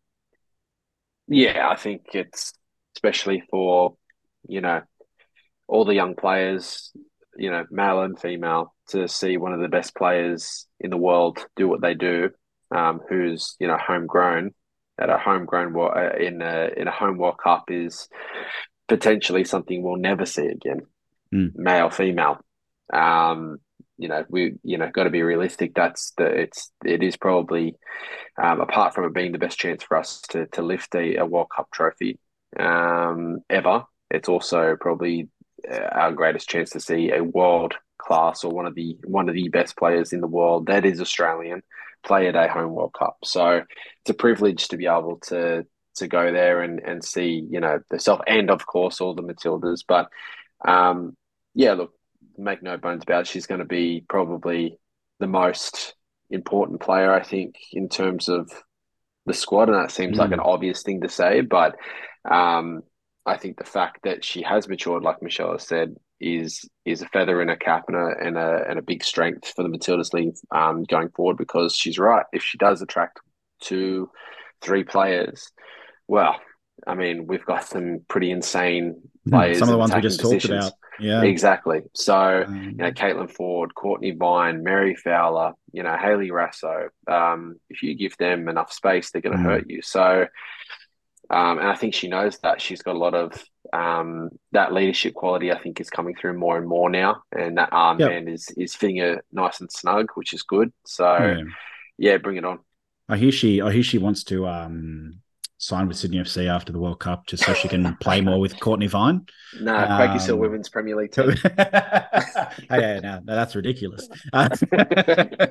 Yeah, 1.27 1.69
I 1.69 1.75
think 1.75 2.01
it's 2.13 2.53
especially 2.97 3.43
for 3.49 3.95
you 4.47 4.61
know 4.61 4.81
all 5.67 5.85
the 5.85 5.93
young 5.93 6.15
players, 6.15 6.91
you 7.37 7.51
know, 7.51 7.65
male 7.69 8.01
and 8.01 8.19
female, 8.19 8.73
to 8.89 9.07
see 9.07 9.37
one 9.37 9.53
of 9.53 9.59
the 9.59 9.67
best 9.67 9.95
players 9.95 10.65
in 10.79 10.89
the 10.89 10.97
world 10.97 11.45
do 11.55 11.67
what 11.67 11.81
they 11.81 11.93
do, 11.93 12.29
um, 12.71 13.01
who's 13.07 13.55
you 13.59 13.67
know 13.67 13.77
homegrown 13.77 14.51
at 14.99 15.09
a 15.09 15.17
homegrown 15.17 15.75
uh, 15.77 16.17
in 16.19 16.41
a 16.41 16.69
in 16.75 16.87
a 16.87 16.91
home 16.91 17.17
World 17.17 17.37
Cup 17.41 17.65
is 17.69 18.09
potentially 18.87 19.43
something 19.43 19.83
we'll 19.83 19.97
never 19.97 20.25
see 20.25 20.47
again, 20.47 20.81
mm. 21.33 21.55
male 21.55 21.91
female. 21.91 22.39
Um, 22.91 23.57
you 23.99 24.07
know, 24.07 24.23
we 24.29 24.53
you 24.63 24.77
know 24.77 24.89
got 24.91 25.03
to 25.03 25.09
be 25.11 25.21
realistic. 25.21 25.73
That's 25.75 26.13
the 26.17 26.25
it's 26.25 26.71
it 26.83 27.03
is 27.03 27.17
probably 27.17 27.75
um, 28.41 28.61
apart 28.61 28.95
from 28.95 29.05
it 29.05 29.13
being 29.13 29.33
the 29.33 29.37
best 29.37 29.59
chance 29.59 29.83
for 29.83 29.97
us 29.97 30.21
to 30.29 30.47
to 30.53 30.61
lift 30.61 30.95
a, 30.95 31.17
a 31.17 31.25
World 31.25 31.49
Cup 31.55 31.67
trophy 31.71 32.19
um, 32.59 33.39
ever. 33.49 33.83
It's 34.09 34.29
also 34.29 34.77
probably 34.79 35.29
uh, 35.69 35.77
our 35.77 36.11
greatest 36.11 36.49
chance 36.49 36.71
to 36.71 36.79
see 36.79 37.11
a 37.11 37.23
world 37.23 37.73
class 37.97 38.43
or 38.43 38.51
one 38.51 38.65
of 38.65 38.75
the 38.75 38.97
one 39.03 39.27
of 39.27 39.35
the 39.35 39.49
best 39.49 39.75
players 39.75 40.13
in 40.13 40.21
the 40.21 40.27
world 40.27 40.67
that 40.67 40.85
is 40.85 41.01
Australian 41.01 41.61
play 42.03 42.27
at 42.27 42.35
a 42.35 42.47
home 42.47 42.73
World 42.73 42.93
Cup. 42.97 43.17
So 43.23 43.63
it's 44.01 44.09
a 44.09 44.13
privilege 44.13 44.69
to 44.69 44.77
be 44.77 44.85
able 44.85 45.19
to 45.27 45.65
to 45.95 46.07
go 46.07 46.31
there 46.31 46.61
and 46.61 46.79
and 46.79 47.03
see 47.03 47.45
you 47.49 47.59
know 47.59 47.79
the 47.89 47.99
self 47.99 48.21
and 48.27 48.49
of 48.49 48.65
course 48.65 49.01
all 49.01 49.13
the 49.15 49.23
Matildas. 49.23 49.83
But 49.87 50.09
um, 50.65 51.15
yeah, 51.53 51.73
look, 51.73 51.93
make 52.37 52.63
no 52.63 52.77
bones 52.77 53.03
about 53.03 53.21
it, 53.21 53.27
she's 53.27 53.47
going 53.47 53.59
to 53.59 53.65
be 53.65 54.05
probably 54.07 54.77
the 55.19 55.27
most 55.27 55.95
important 56.29 56.81
player 56.81 57.11
I 57.11 57.23
think 57.23 57.55
in 57.71 57.89
terms 57.89 58.29
of 58.29 58.51
the 59.25 59.33
squad, 59.33 59.69
and 59.69 59.77
that 59.77 59.91
seems 59.91 60.17
mm. 60.17 60.19
like 60.19 60.31
an 60.31 60.39
mm. 60.39 60.45
obvious 60.45 60.83
thing 60.83 61.01
to 61.01 61.09
say, 61.09 61.41
but 61.41 61.75
um, 62.25 62.83
I 63.25 63.37
think 63.37 63.57
the 63.57 63.63
fact 63.65 63.99
that 64.03 64.23
she 64.23 64.41
has 64.43 64.67
matured, 64.67 65.03
like 65.03 65.21
Michelle 65.21 65.51
has 65.51 65.67
said, 65.67 65.95
is 66.19 66.67
is 66.85 67.01
a 67.01 67.07
feather 67.09 67.41
in 67.41 67.49
her 67.49 67.55
cap 67.55 67.85
and 67.87 67.97
a 67.97 68.13
and 68.19 68.37
a, 68.37 68.65
and 68.69 68.79
a 68.79 68.81
big 68.81 69.03
strength 69.03 69.53
for 69.55 69.63
the 69.63 69.69
Matildas 69.69 70.13
League 70.13 70.35
um, 70.51 70.83
going 70.83 71.09
forward. 71.09 71.37
Because 71.37 71.75
she's 71.75 71.99
right, 71.99 72.25
if 72.33 72.43
she 72.43 72.57
does 72.57 72.81
attract 72.81 73.19
two, 73.61 74.09
three 74.61 74.83
players, 74.83 75.51
well, 76.07 76.39
I 76.85 76.95
mean, 76.95 77.27
we've 77.27 77.45
got 77.45 77.65
some 77.65 78.01
pretty 78.07 78.31
insane 78.31 79.01
hmm, 79.23 79.29
players. 79.29 79.59
Some 79.59 79.69
of 79.69 79.73
the 79.73 79.79
ones 79.79 79.93
we 79.93 80.01
just 80.01 80.19
positions. 80.21 80.43
talked 80.43 80.69
about. 80.69 80.73
Yeah, 80.99 81.21
exactly. 81.23 81.81
So 81.93 82.45
Um, 82.47 82.69
you 82.71 82.77
know, 82.77 82.91
Caitlin 82.91 83.31
Foord, 83.31 83.69
Cortnee 83.77 84.17
Vine, 84.17 84.63
Mary 84.63 84.95
Fowler, 84.95 85.53
you 85.71 85.83
know, 85.83 85.95
Hayley 85.95 86.31
Raso. 86.31 86.87
Um, 87.07 87.59
if 87.69 87.83
you 87.83 87.93
give 87.93 88.17
them 88.17 88.49
enough 88.49 88.73
space, 88.73 89.11
they're 89.11 89.21
going 89.21 89.37
to 89.37 89.43
Mm. 89.43 89.45
hurt 89.45 89.69
you. 89.69 89.81
So, 89.83 90.25
um, 91.29 91.59
and 91.59 91.67
I 91.67 91.75
think 91.75 91.93
she 91.93 92.07
knows 92.07 92.37
that 92.39 92.61
she's 92.61 92.81
got 92.81 92.95
a 92.95 92.99
lot 92.99 93.13
of 93.13 93.43
um, 93.73 94.29
that 94.53 94.73
leadership 94.73 95.13
quality. 95.13 95.51
I 95.51 95.59
think 95.59 95.81
is 95.81 95.89
coming 95.89 96.15
through 96.15 96.37
more 96.37 96.57
and 96.57 96.67
more 96.67 96.89
now, 96.89 97.23
and 97.31 97.57
that 97.57 97.71
armband 97.71 98.31
is 98.31 98.49
is 98.57 98.75
fitting 98.75 98.97
her 98.97 99.21
nice 99.31 99.59
and 99.59 99.71
snug, 99.71 100.11
which 100.15 100.33
is 100.33 100.43
good. 100.43 100.71
So, 100.85 101.17
yeah. 101.17 101.41
yeah, 101.97 102.17
bring 102.17 102.37
it 102.37 102.45
on. 102.45 102.59
I 103.09 103.17
hear 103.17 103.31
she. 103.31 103.61
I 103.61 103.71
hear 103.71 103.83
she 103.83 103.97
wants 103.97 104.23
to 104.25 104.47
um, 104.47 105.19
sign 105.57 105.87
with 105.87 105.97
Sydney 105.97 106.17
FC 106.19 106.47
after 106.47 106.71
the 106.71 106.79
World 106.79 106.99
Cup, 106.99 107.27
just 107.27 107.43
so 107.43 107.53
she 107.53 107.67
can 107.67 107.95
play 108.01 108.21
more 108.21 108.39
with 108.39 108.57
Cortnee 108.59 108.89
Vine. 108.89 109.25
No, 109.59 109.73
Quakey 109.73 110.23
Hill 110.25 110.35
Um, 110.35 110.41
Women's 110.41 110.69
Premier 110.69 110.95
League 110.95 111.11
team. 111.11 111.31
hey, 112.69 112.99
no, 113.03 113.21
no, 113.23 113.35
that's 113.35 113.55
ridiculous. 113.55 114.07
Uh, 114.31 114.49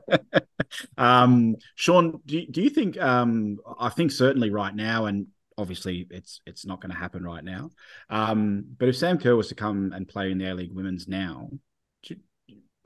um, 0.99 1.57
Sean, 1.75 2.21
do 2.25 2.39
you, 2.39 2.47
do 2.47 2.63
you 2.63 2.71
think? 2.71 2.99
Um, 3.01 3.59
I 3.79 3.89
think 3.91 4.11
certainly 4.11 4.51
right 4.51 4.75
now, 4.75 5.07
and 5.07 5.27
obviously 5.59 6.07
it's 6.11 6.41
it's 6.47 6.67
not 6.67 6.81
going 6.81 6.91
to 6.93 6.99
happen 6.99 7.23
right 7.25 7.45
now. 7.45 7.71
Um, 8.11 8.65
but 8.79 8.89
if 8.89 8.97
Sam 8.97 9.19
Kerr 9.19 9.37
was 9.37 9.49
to 9.49 9.55
come 9.55 9.93
and 9.93 10.07
play 10.09 10.31
in 10.31 10.39
the 10.39 10.51
A 10.51 10.55
League 10.55 10.75
Women's 10.75 11.09
now, 11.09 11.51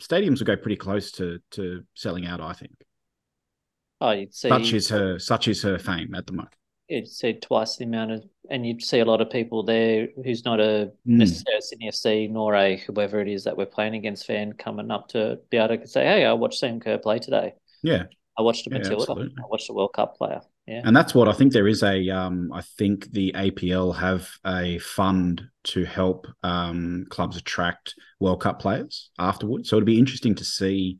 stadiums 0.00 0.38
would 0.38 0.46
go 0.46 0.56
pretty 0.56 0.76
close 0.76 1.10
to 1.12 1.40
to 1.52 1.84
selling 1.94 2.26
out. 2.26 2.40
I 2.40 2.52
think 2.52 2.72
Oh, 4.00 4.12
you'd 4.12 4.34
see, 4.34 4.48
such 4.48 4.72
is 4.72 4.88
her 4.88 5.18
such 5.18 5.48
is 5.48 5.62
her 5.62 5.78
fame 5.78 6.14
at 6.14 6.26
the 6.26 6.32
moment. 6.32 6.54
you'd 6.88 7.06
see 7.06 7.34
twice 7.34 7.76
the 7.76 7.84
amount 7.84 8.10
of, 8.12 8.24
and 8.50 8.66
you'd 8.66 8.82
see 8.82 9.00
a 9.00 9.04
lot 9.04 9.20
of 9.20 9.30
people 9.30 9.62
there 9.62 10.08
who's 10.24 10.44
not 10.44 10.58
a 10.60 10.90
Mm. 11.06 11.18
necessarily 11.18 11.60
Sydney 11.60 11.88
FC 11.88 12.28
nor 12.28 12.54
a 12.54 12.76
whoever 12.78 13.20
it 13.20 13.28
is 13.28 13.44
that 13.44 13.56
we're 13.56 13.66
playing 13.66 13.94
against 13.94 14.26
fan 14.26 14.54
coming 14.54 14.90
up 14.90 15.08
to 15.08 15.38
be 15.50 15.56
able 15.58 15.76
to 15.76 15.86
say, 15.86 16.04
hey, 16.04 16.24
I 16.24 16.32
watched 16.32 16.58
Sam 16.58 16.80
Kerr 16.80 16.98
play 16.98 17.18
today. 17.18 17.54
Yeah, 17.82 18.04
I 18.38 18.42
watched 18.42 18.66
a 18.66 18.70
Yeah, 18.70 18.78
Matilda. 18.78 19.02
absolutely. 19.02 19.42
I 19.44 19.46
watched 19.46 19.68
a 19.70 19.72
World 19.72 19.92
Cup 19.92 20.16
player. 20.16 20.40
Yeah. 20.70 20.82
And 20.84 20.96
that's 20.96 21.16
what 21.16 21.28
I 21.28 21.32
think 21.32 21.52
there 21.52 21.66
is 21.66 21.82
a 21.82 22.08
um 22.10 22.52
I 22.52 22.60
think 22.62 23.10
the 23.10 23.32
APL 23.32 23.96
have 23.96 24.28
a 24.46 24.78
fund 24.78 25.42
to 25.64 25.84
help 25.84 26.28
um 26.44 27.06
clubs 27.10 27.36
attract 27.36 27.96
World 28.20 28.40
Cup 28.40 28.60
players 28.60 29.10
afterwards. 29.18 29.68
So 29.68 29.76
it'd 29.76 29.84
be 29.84 29.98
interesting 29.98 30.36
to 30.36 30.44
see 30.44 30.98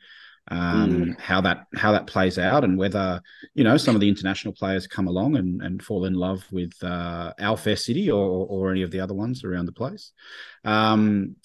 um 0.51 1.15
how 1.21 1.41
that 1.43 1.67
how 1.77 1.93
that 1.93 2.09
plays 2.09 2.37
out 2.37 2.65
and 2.65 2.77
whether 2.77 3.23
you 3.55 3.63
know 3.63 3.77
some 3.77 3.95
of 3.95 4.01
the 4.01 4.09
international 4.09 4.55
players 4.55 4.89
come 4.89 5.07
along 5.07 5.37
and, 5.37 5.63
and 5.63 5.81
fall 5.81 6.05
in 6.05 6.15
love 6.15 6.45
with 6.51 6.73
uh 6.83 7.33
our 7.39 7.57
fair 7.57 7.77
city 7.77 8.11
or 8.11 8.47
or 8.49 8.73
any 8.73 8.83
of 8.83 8.91
the 8.91 8.99
other 8.99 9.15
ones 9.15 9.45
around 9.45 9.67
the 9.67 9.73
place. 9.73 10.11
Um 10.65 11.37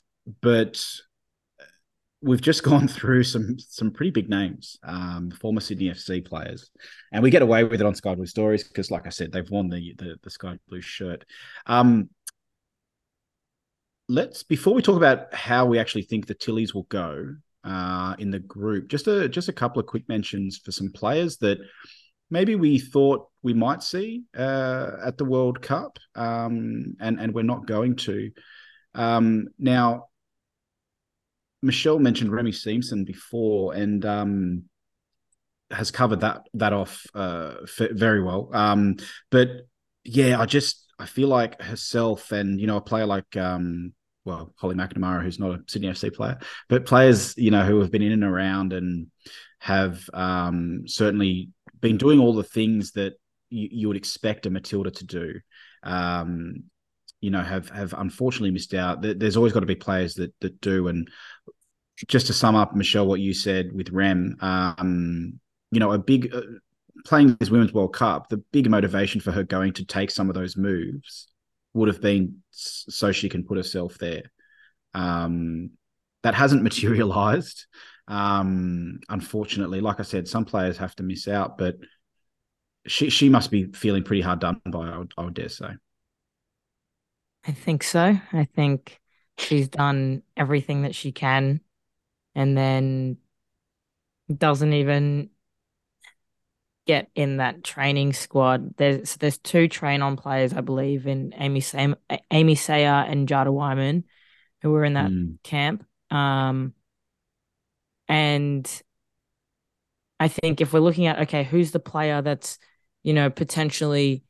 but 0.42 0.84
we've 2.26 2.42
just 2.42 2.64
gone 2.72 2.88
through 2.88 3.24
some 3.24 3.58
some 3.60 3.92
pretty 3.92 4.12
big 4.12 4.30
names, 4.30 4.78
um, 4.84 5.32
former 5.32 5.62
Sydney 5.62 5.90
FC 5.90 6.26
players, 6.26 6.72
and 7.14 7.24
we 7.24 7.30
get 7.30 7.42
away 7.42 7.64
with 7.64 7.80
it 7.80 7.86
on 7.86 7.96
Sky 7.96 8.16
Blue 8.16 8.26
Stories 8.26 8.64
because, 8.64 8.92
like 8.92 9.06
I 9.06 9.12
said, 9.12 9.32
they've 9.32 9.50
won 9.50 9.70
the 9.70 9.94
the, 9.98 10.18
the 10.22 10.30
Sky 10.30 10.58
Blue 10.68 10.82
shirt. 10.82 11.26
Um, 11.66 12.10
let's 14.10 14.44
before 14.44 14.74
we 14.74 14.82
talk 14.82 14.98
about 14.98 15.34
how 15.34 15.66
we 15.66 15.80
actually 15.80 16.04
think 16.04 16.26
the 16.28 16.36
Tillies 16.36 16.74
will 16.74 16.84
go 16.84 17.36
uh, 17.64 18.16
in 18.20 18.32
the 18.32 18.40
group, 18.40 18.90
just 18.90 19.08
a 19.08 19.30
just 19.30 19.50
a 19.50 19.54
couple 19.54 19.80
of 19.80 19.86
quick 19.86 20.08
mentions 20.10 20.58
for 20.58 20.72
some 20.72 20.92
players 20.92 21.38
that 21.38 21.60
maybe 22.30 22.56
we 22.56 22.80
thought 22.80 23.28
we 23.44 23.54
might 23.54 23.84
see 23.84 24.24
uh, 24.38 24.92
at 25.06 25.18
the 25.18 25.26
World 25.26 25.62
Cup, 25.62 26.00
um, 26.16 26.96
and 27.00 27.20
and 27.20 27.34
we're 27.34 27.44
not 27.44 27.68
going 27.68 27.96
to. 27.98 28.32
Um, 28.94 29.50
now, 29.60 30.08
Michelle 31.66 32.00
mentioned 32.00 32.32
Remy 32.32 32.52
Siemsen 32.52 33.06
before, 33.06 33.74
and 33.74 34.06
um, 34.06 34.64
has 35.72 35.92
covered 35.92 36.22
that 36.22 36.48
that 36.54 36.74
off 36.74 37.06
uh, 37.14 37.56
very 37.92 38.22
well. 38.22 38.50
Um, 38.54 38.98
but 39.32 39.68
yeah, 40.04 40.40
I 40.40 40.46
just 40.46 40.86
I 41.00 41.06
feel 41.06 41.28
like 41.28 41.62
herself 41.62 42.32
and 42.32 42.60
you 42.60 42.68
know 42.68 42.78
a 42.78 42.82
player 42.82 43.06
like 43.06 43.36
um, 43.36 43.94
well 44.24 44.54
Holly 44.58 44.76
McNamara, 44.76 45.24
who's 45.24 45.40
not 45.40 45.60
a 45.60 45.64
Sydney 45.68 45.90
FC 45.90 46.14
player, 46.14 46.38
but 46.70 46.86
players 46.86 47.36
you 47.38 47.52
know 47.52 47.66
who 47.66 47.80
have 47.82 47.92
been 47.92 48.04
in 48.04 48.12
and 48.12 48.24
around 48.24 48.74
and 48.74 49.08
have 49.60 50.08
um, 50.14 50.84
certainly 50.86 51.50
been 51.82 51.98
doing 51.98 52.20
all 52.20 52.36
the 52.36 52.44
things 52.44 52.92
that 52.92 53.14
you, 53.50 53.70
you 53.72 53.88
would 53.88 53.98
expect 53.98 54.46
a 54.46 54.50
Matilda 54.50 54.92
to 54.92 55.06
do. 55.06 55.40
Um, 55.84 56.66
you 57.22 57.32
know, 57.32 57.42
have 57.42 57.70
have 57.70 57.96
unfortunately 57.98 58.52
missed 58.52 58.76
out. 58.76 59.02
There's 59.02 59.38
always 59.38 59.54
got 59.54 59.62
to 59.62 59.66
be 59.66 59.76
players 59.76 60.14
that 60.16 60.34
that 60.42 60.62
do. 60.62 60.90
And 60.90 61.10
just 62.08 62.28
to 62.28 62.34
sum 62.34 62.56
up, 62.56 62.76
Michelle, 62.76 63.08
what 63.08 63.20
you 63.20 63.34
said 63.34 63.72
with 63.74 63.90
Rem, 63.90 64.38
um, 64.42 65.40
you 65.72 65.80
know, 65.80 65.92
a 65.92 65.98
big 65.98 66.34
uh, 66.34 66.42
playing 67.06 67.36
this 67.40 67.50
Women's 67.50 67.74
World 67.74 67.94
Cup, 67.94 68.30
the 68.30 68.38
big 68.38 68.70
motivation 68.70 69.22
for 69.22 69.32
her 69.32 69.44
going 69.44 69.74
to 69.74 69.86
take 69.86 70.12
some 70.12 70.30
of 70.30 70.36
those 70.36 70.58
moves 70.58 71.28
would 71.74 71.88
have 71.88 72.02
been 72.02 72.42
so 72.52 73.12
she 73.12 73.30
can 73.30 73.44
put 73.44 73.58
herself 73.58 73.98
there. 73.98 74.24
Um, 74.94 75.72
that 76.24 76.34
hasn't 76.34 76.64
materialized. 76.70 77.66
Um, 78.08 79.00
unfortunately, 79.10 79.82
like 79.82 80.00
I 80.00 80.04
said, 80.04 80.28
some 80.28 80.46
players 80.46 80.78
have 80.78 80.96
to 80.98 81.04
miss 81.04 81.28
out, 81.28 81.58
but 81.58 81.76
she 82.88 83.10
she 83.10 83.30
must 83.30 83.50
be 83.50 83.72
feeling 83.72 84.04
pretty 84.04 84.22
hard 84.22 84.40
done 84.40 84.62
by. 84.66 84.90
I 84.90 84.98
would, 84.98 85.12
I 85.18 85.24
would 85.24 85.34
dare 85.34 85.50
say. 85.50 85.70
I 87.48 87.52
think 87.52 87.84
so. 87.84 88.20
I 88.34 88.46
think 88.56 89.00
she's 89.38 89.68
done 89.68 90.24
everything 90.38 90.84
that 90.84 90.96
she 90.96 91.12
can 91.12 91.62
and 92.36 92.58
then 92.58 93.18
doesn't 94.36 94.74
even 94.74 95.30
get 96.88 97.10
in 97.16 97.38
that 97.38 97.64
training 97.64 98.14
squad. 98.14 98.76
There's 98.78 99.16
there's 99.18 99.38
two 99.38 99.68
train 99.68 100.02
on 100.02 100.18
players, 100.18 100.54
I 100.54 100.62
believe, 100.62 101.08
in 101.08 101.34
Amy 101.38 101.62
Sam, 101.62 101.96
Amy 102.32 102.56
Sayer 102.56 102.88
and 103.08 103.28
Jada 103.28 103.52
Whyman, 103.52 104.04
who 104.62 104.72
were 104.72 104.84
in 104.86 104.94
that 104.94 105.12
Mm. 105.12 105.38
camp. 105.44 105.86
Um, 106.12 106.74
and 108.08 108.84
I 110.20 110.28
think 110.28 110.62
if 110.62 110.74
we're 110.74 110.80
looking 110.80 111.08
at 111.08 111.20
okay, 111.24 111.44
who's 111.44 111.72
the 111.72 111.80
player 111.80 112.22
that's 112.22 112.58
you 113.04 113.14
know 113.14 113.30
potentially 113.30 114.24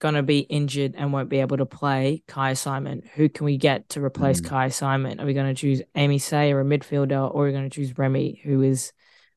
going 0.00 0.14
to 0.14 0.22
be 0.22 0.40
injured 0.40 0.94
and 0.96 1.12
won't 1.12 1.28
be 1.28 1.40
able 1.40 1.58
to 1.58 1.66
play 1.66 2.22
Kyah 2.26 2.56
Simon. 2.56 3.02
Who 3.14 3.28
can 3.28 3.44
we 3.44 3.56
get 3.58 3.88
to 3.90 4.02
replace 4.02 4.40
Mm. 4.40 4.48
Kyah 4.48 4.72
Simon? 4.72 5.20
Are 5.20 5.26
we 5.26 5.34
going 5.34 5.54
to 5.54 5.58
choose 5.60 5.82
Amy 5.94 6.18
Sayer, 6.18 6.58
a 6.60 6.64
midfielder, 6.64 7.32
or 7.32 7.42
are 7.42 7.46
we 7.46 7.52
going 7.52 7.68
to 7.68 7.74
choose 7.74 7.96
Remy, 7.96 8.40
who 8.42 8.62
is 8.62 8.92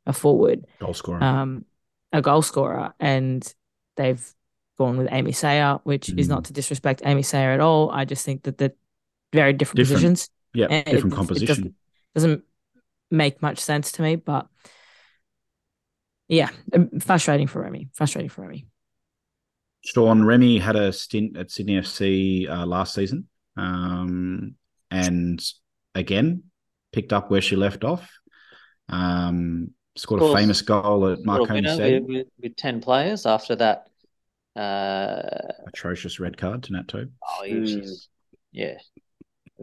a 0.06 0.14
forward, 0.14 0.66
Goal 0.80 0.94
scorer. 0.94 1.22
um, 1.24 1.66
a 2.12 2.22
goal 2.22 2.42
scorer? 2.42 2.94
And 3.00 3.46
they've 3.98 4.24
gone 4.78 4.98
with 4.98 5.10
Amy 5.12 5.34
Sayer, 5.34 5.80
which 5.84 6.10
is 6.10 6.28
Mm. 6.28 6.32
not 6.32 6.46
to 6.46 6.54
disrespect 6.54 7.02
Amy 7.06 7.22
Sayer 7.24 7.52
at 7.52 7.60
all. 7.60 7.92
I 7.92 8.06
just 8.06 8.26
think 8.26 8.44
that 8.44 8.58
they're 8.58 8.74
very 9.34 9.54
different, 9.54 9.78
Different. 9.78 10.02
positions. 10.02 10.30
yeah, 10.54 10.68
and 10.70 10.86
different 10.86 11.14
it 11.14 11.16
composition. 11.18 11.48
doesn't- 11.48 11.76
Doesn't 12.16 12.44
make 13.12 13.42
much 13.42 13.60
sense 13.60 13.92
to 13.94 14.02
me, 14.02 14.16
but 14.16 14.48
yeah, 16.28 16.50
um, 16.74 17.00
frustrating 17.00 17.48
for 17.48 17.62
Remy. 17.62 17.90
Frustrating 17.94 18.30
for 18.30 18.42
Remy. 18.44 18.66
Sean 19.86 20.24
Remy 20.24 20.60
had 20.60 20.76
a 20.76 20.94
stint 20.94 21.38
at 21.38 21.52
Sydney 21.52 21.76
FC 21.80 22.50
uh, 22.50 22.66
last 22.66 22.94
season, 22.94 23.28
um, 23.58 24.56
and 24.90 25.44
again 25.96 26.44
picked 26.92 27.12
up 27.14 27.30
where 27.30 27.42
she 27.42 27.56
left 27.56 27.84
off. 27.84 28.10
Um, 28.90 29.72
scored 29.96 30.22
a 30.22 30.26
course. 30.26 30.40
famous 30.40 30.62
goal 30.62 31.08
at 31.10 31.24
Marconi 31.26 31.68
Stadium. 31.68 32.06
with, 32.08 32.28
with, 32.42 32.56
10 32.56 32.82
players 32.82 33.26
after 33.26 33.56
that. 33.56 33.88
Uh, 34.56 35.52
Atrocious 35.68 36.20
red 36.20 36.38
card 36.38 36.64
to 36.64 36.74
Nat 36.74 36.88
Tobin. 36.88 37.14
oh, 37.24 37.44
Mm. 37.48 38.08
yeah, 38.52 38.78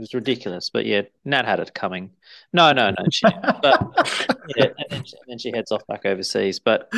was 0.00 0.14
ridiculous. 0.14 0.70
But 0.70 0.86
yeah, 0.86 1.02
Nat 1.24 1.44
had 1.44 1.60
it 1.60 1.74
coming. 1.74 2.10
No, 2.52 2.72
no, 2.72 2.90
no. 2.90 2.96
She, 3.10 3.26
but 3.62 4.08
yeah, 4.56 4.66
and 4.78 4.86
then, 4.90 5.04
she, 5.04 5.16
and 5.16 5.24
then 5.28 5.38
she 5.38 5.50
heads 5.52 5.72
off 5.72 5.86
back 5.86 6.04
overseas. 6.06 6.58
But 6.58 6.90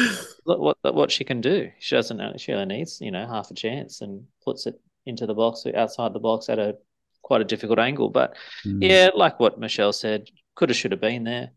look 0.46 0.60
what 0.82 0.94
what 0.94 1.10
she 1.10 1.24
can 1.24 1.40
do. 1.40 1.70
She 1.78 1.94
doesn't. 1.96 2.40
She 2.40 2.52
only 2.52 2.76
needs 2.76 3.00
you 3.00 3.10
know 3.10 3.26
half 3.26 3.50
a 3.50 3.54
chance 3.54 4.00
and 4.00 4.26
puts 4.44 4.66
it 4.66 4.80
into 5.04 5.26
the 5.26 5.34
box 5.34 5.66
outside 5.74 6.12
the 6.12 6.20
box 6.20 6.48
at 6.48 6.58
a 6.58 6.76
quite 7.22 7.40
a 7.40 7.44
difficult 7.44 7.78
angle. 7.78 8.08
But 8.08 8.36
Mm. 8.64 8.82
yeah, 8.82 9.10
like 9.14 9.38
what 9.40 9.58
Michelle 9.58 9.92
said, 9.92 10.28
could 10.54 10.68
have 10.68 10.76
should 10.78 10.92
have 10.92 11.00
been 11.00 11.24
there. 11.24 11.50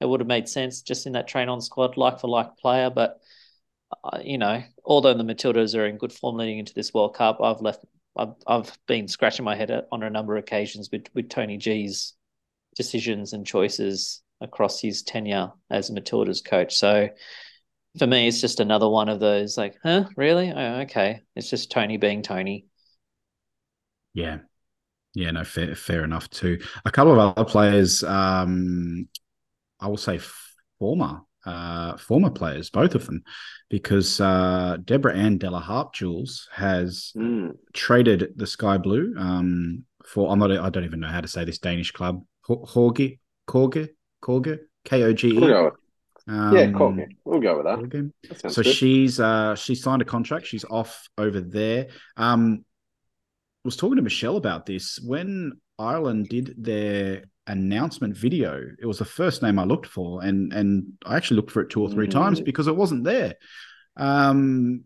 It 0.00 0.06
would 0.08 0.20
have 0.20 0.26
made 0.28 0.48
sense 0.48 0.82
just 0.82 1.06
in 1.06 1.12
that 1.12 1.28
train 1.28 1.48
on 1.48 1.60
squad, 1.60 1.96
like 1.96 2.20
for 2.20 2.28
like 2.28 2.56
player. 2.58 2.90
But 2.90 3.20
uh, 4.04 4.18
you 4.22 4.38
know, 4.38 4.62
although 4.84 5.14
the 5.14 5.24
Matildas 5.24 5.76
are 5.78 5.86
in 5.86 5.96
good 5.98 6.12
form 6.12 6.36
leading 6.36 6.58
into 6.58 6.74
this 6.74 6.92
World 6.92 7.14
Cup, 7.14 7.40
I've 7.42 7.60
left. 7.60 7.84
I've 8.16 8.34
I've 8.46 8.78
been 8.86 9.08
scratching 9.08 9.44
my 9.44 9.56
head 9.56 9.86
on 9.92 10.02
a 10.02 10.10
number 10.10 10.36
of 10.36 10.42
occasions 10.42 10.88
with 10.90 11.06
with 11.14 11.28
Tony 11.28 11.56
G's 11.56 12.14
decisions 12.76 13.32
and 13.32 13.46
choices 13.46 14.22
across 14.40 14.80
his 14.80 15.02
tenure 15.02 15.52
as 15.70 15.90
Matilda's 15.90 16.42
coach. 16.42 16.76
So 16.76 17.08
for 17.98 18.06
me, 18.06 18.28
it's 18.28 18.40
just 18.40 18.60
another 18.60 18.88
one 18.88 19.08
of 19.08 19.20
those 19.20 19.56
like, 19.56 19.76
huh, 19.82 20.04
really? 20.16 20.52
Oh, 20.54 20.80
okay. 20.80 21.22
It's 21.34 21.48
just 21.48 21.70
Tony 21.70 21.96
being 21.96 22.22
Tony. 22.22 22.66
Yeah. 24.12 24.38
Yeah, 25.14 25.30
no, 25.30 25.44
fair, 25.44 25.74
fair 25.74 26.04
enough 26.04 26.28
too. 26.28 26.58
A 26.84 26.90
couple 26.90 27.12
of 27.12 27.18
other 27.18 27.48
players, 27.48 28.02
um, 28.02 29.08
I 29.80 29.88
will 29.88 29.96
say 29.96 30.20
former, 30.78 31.22
uh, 31.46 31.96
former 31.96 32.30
players, 32.30 32.68
both 32.70 32.94
of 32.94 33.06
them, 33.06 33.22
because 33.70 34.20
uh, 34.20 34.76
Deborah 34.84 35.16
Ann 35.16 35.38
De 35.38 35.48
la 35.50 35.60
Harpe 35.60 35.94
Jules 35.94 36.48
has 36.52 37.12
Mm. 37.16 37.56
traded 37.72 38.32
the 38.36 38.46
Sky 38.46 38.76
Blue 38.78 39.14
um, 39.16 39.84
for 40.04 40.30
I'm 40.30 40.38
not 40.38 40.50
I 40.50 40.68
don't 40.70 40.84
even 40.84 41.00
know 41.00 41.08
how 41.08 41.20
to 41.20 41.28
say 41.28 41.44
this 41.44 41.58
Danish 41.58 41.92
club 41.92 42.22
Horge 42.42 43.18
Korge 43.48 43.88
Korge 44.22 44.58
K 44.84 45.02
O 45.04 45.12
G 45.12 45.28
E. 45.28 45.38
We'll 45.38 45.48
go 45.48 45.64
with, 45.64 45.74
Um, 46.28 46.56
yeah, 46.56 46.70
cool. 46.72 46.96
We'll 47.24 47.40
go 47.40 47.56
with 47.56 47.66
that. 47.66 48.12
That 48.42 48.52
So 48.52 48.62
good. 48.62 48.72
she's 48.72 49.18
uh 49.20 49.54
she's 49.54 49.82
signed 49.82 50.02
a 50.02 50.04
contract. 50.04 50.46
She's 50.46 50.64
off 50.64 51.08
over 51.16 51.40
there. 51.40 51.88
Um, 52.16 52.64
was 53.64 53.76
talking 53.76 53.96
to 53.96 54.02
Michelle 54.02 54.36
about 54.36 54.66
this 54.66 55.00
when 55.04 55.52
Ireland 55.78 56.28
did 56.28 56.54
their 56.56 57.24
announcement 57.46 58.16
video. 58.16 58.62
It 58.80 58.86
was 58.86 58.98
the 58.98 59.04
first 59.04 59.42
name 59.42 59.58
I 59.58 59.64
looked 59.64 59.86
for, 59.86 60.22
and 60.22 60.52
and 60.52 60.92
I 61.04 61.16
actually 61.16 61.36
looked 61.36 61.50
for 61.50 61.62
it 61.62 61.70
two 61.70 61.82
or 61.82 61.90
three 61.90 62.08
times 62.08 62.40
Mm. 62.40 62.44
because 62.44 62.66
it 62.66 62.76
wasn't 62.76 63.04
there. 63.04 63.34
Um, 63.96 64.84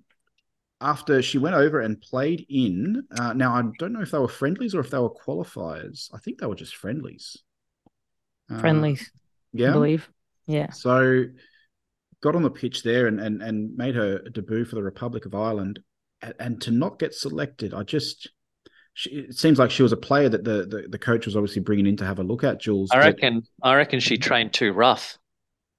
after 0.80 1.20
she 1.20 1.36
went 1.38 1.56
over 1.56 1.80
and 1.80 2.00
played 2.00 2.46
in. 2.48 3.02
Uh, 3.18 3.32
now 3.34 3.54
I 3.54 3.62
don't 3.78 3.92
know 3.92 4.00
if 4.00 4.10
they 4.12 4.18
were 4.18 4.28
friendlies 4.28 4.74
or 4.74 4.80
if 4.80 4.90
they 4.90 4.98
were 4.98 5.10
qualifiers. 5.10 6.08
I 6.14 6.18
think 6.18 6.38
they 6.38 6.46
were 6.46 6.54
just 6.54 6.74
friendlies. 6.76 7.36
Uh, 8.50 8.60
Friendlies, 8.60 9.02
I 9.02 9.18
yeah. 9.52 9.72
believe. 9.72 10.08
Yeah. 10.46 10.70
So 10.70 11.24
got 12.22 12.34
on 12.34 12.42
the 12.42 12.50
pitch 12.50 12.82
there 12.82 13.06
and 13.06 13.20
and, 13.20 13.42
and 13.42 13.76
made 13.76 13.94
her 13.94 14.20
debut 14.30 14.64
for 14.64 14.74
the 14.76 14.82
Republic 14.82 15.26
of 15.26 15.34
Ireland, 15.34 15.80
and, 16.22 16.34
and 16.38 16.60
to 16.62 16.70
not 16.70 16.98
get 16.98 17.14
selected, 17.14 17.74
I 17.74 17.82
just. 17.82 18.30
She, 18.94 19.10
it 19.10 19.36
seems 19.36 19.58
like 19.58 19.70
she 19.70 19.82
was 19.82 19.92
a 19.92 19.96
player 19.96 20.28
that 20.28 20.44
the, 20.44 20.66
the, 20.66 20.86
the 20.88 20.98
coach 20.98 21.26
was 21.26 21.36
obviously 21.36 21.62
bringing 21.62 21.86
in 21.86 21.96
to 21.98 22.04
have 22.04 22.18
a 22.18 22.22
look 22.22 22.44
at. 22.44 22.60
Jules, 22.60 22.90
I 22.92 22.96
but- 22.96 23.04
reckon. 23.04 23.42
I 23.62 23.74
reckon 23.76 24.00
she 24.00 24.18
trained 24.18 24.52
too 24.52 24.72
rough. 24.72 25.16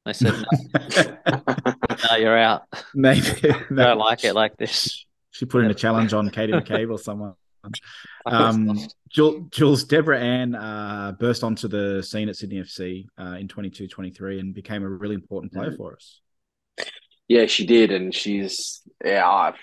They 0.06 0.14
said, 0.14 0.34
"No, 0.34 1.14
no, 2.10 2.16
you're 2.18 2.38
out. 2.38 2.64
maybe, 2.96 3.28
I 3.44 3.64
don't 3.76 4.00
like 4.00 4.24
it 4.24 4.34
like 4.34 4.58
this." 4.58 5.06
She 5.30 5.46
put 5.46 5.64
in 5.64 5.70
a 5.70 5.76
challenge 5.76 6.14
on 6.14 6.30
Katie 6.32 6.54
McCabe 6.54 6.90
or 6.92 6.98
someone. 7.00 7.34
Um. 8.26 8.80
Jules, 9.10 9.48
Jules 9.52 9.84
Deborah 9.84 10.20
Ann 10.20 10.56
uh, 10.56 11.12
burst 11.20 11.44
onto 11.44 11.68
the 11.68 12.02
scene 12.02 12.30
at 12.30 12.36
Sydney 12.36 12.58
FC 12.58 13.06
uh, 13.20 13.36
in 13.40 13.48
22 13.48 13.88
23 13.88 14.40
and 14.40 14.54
became 14.54 14.84
a 14.84 14.90
really 14.90 15.16
important 15.16 15.52
player 15.54 15.72
Mm. 15.72 15.78
for 15.78 15.96
us. 15.96 16.22
Yeah, 17.28 17.46
she 17.48 17.66
did, 17.68 17.92
and 17.92 18.14
she's 18.16 18.82
yeah. 19.04 19.28
I, 19.28 19.54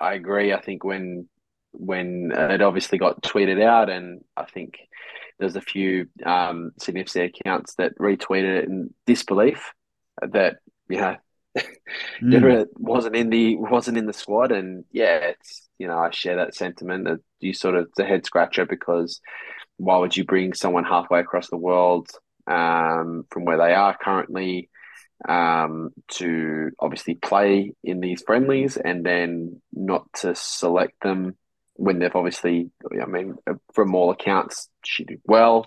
I 0.00 0.14
agree. 0.14 0.52
I 0.52 0.60
think 0.60 0.82
when 0.84 1.28
when 1.74 2.32
it 2.34 2.62
obviously 2.62 2.98
got 2.98 3.22
tweeted 3.22 3.62
out, 3.62 3.90
and 3.90 4.22
I 4.36 4.44
think 4.44 4.78
there's 5.38 5.56
a 5.56 5.60
few 5.60 6.06
um, 6.24 6.72
Sydney 6.78 7.04
accounts 7.16 7.74
that 7.76 7.98
retweeted 7.98 8.62
it 8.62 8.68
in 8.68 8.94
disbelief 9.06 9.72
that 10.22 10.56
you 10.88 11.00
know 11.00 11.16
Mm. 12.22 12.66
Wasn't 12.76 13.16
in 13.16 13.30
the 13.30 13.56
wasn't 13.56 13.98
in 13.98 14.06
the 14.06 14.12
squad, 14.12 14.52
and 14.52 14.84
yeah, 14.90 15.16
it's 15.16 15.68
you 15.78 15.86
know 15.86 15.98
I 15.98 16.10
share 16.10 16.36
that 16.36 16.54
sentiment 16.54 17.04
that 17.04 17.20
you 17.40 17.52
sort 17.52 17.74
of 17.76 17.86
it's 17.88 17.98
a 17.98 18.04
head 18.04 18.24
scratcher 18.24 18.64
because 18.64 19.20
why 19.76 19.98
would 19.98 20.16
you 20.16 20.24
bring 20.24 20.54
someone 20.54 20.84
halfway 20.84 21.20
across 21.20 21.50
the 21.50 21.56
world 21.56 22.08
um, 22.46 23.24
from 23.30 23.44
where 23.44 23.58
they 23.58 23.74
are 23.74 23.96
currently 23.96 24.70
um, 25.28 25.90
to 26.12 26.70
obviously 26.78 27.14
play 27.14 27.72
in 27.82 28.00
these 28.00 28.22
friendlies 28.22 28.76
and 28.76 29.04
then 29.04 29.60
not 29.72 30.06
to 30.20 30.34
select 30.34 31.00
them 31.02 31.36
when 31.74 31.98
they've 31.98 32.14
obviously 32.14 32.70
I 33.00 33.06
mean 33.06 33.36
from 33.72 33.94
all 33.94 34.10
accounts 34.10 34.68
she 34.84 35.04
did 35.04 35.20
well. 35.24 35.66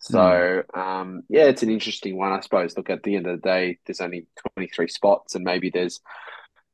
So 0.00 0.62
um, 0.74 1.22
yeah, 1.28 1.44
it's 1.44 1.64
an 1.64 1.70
interesting 1.70 2.16
one, 2.16 2.32
I 2.32 2.40
suppose. 2.40 2.76
Look, 2.76 2.88
at 2.88 3.02
the 3.02 3.16
end 3.16 3.26
of 3.26 3.40
the 3.40 3.48
day, 3.48 3.78
there's 3.84 4.00
only 4.00 4.26
23 4.54 4.86
spots, 4.88 5.34
and 5.34 5.44
maybe 5.44 5.70
there's 5.70 6.00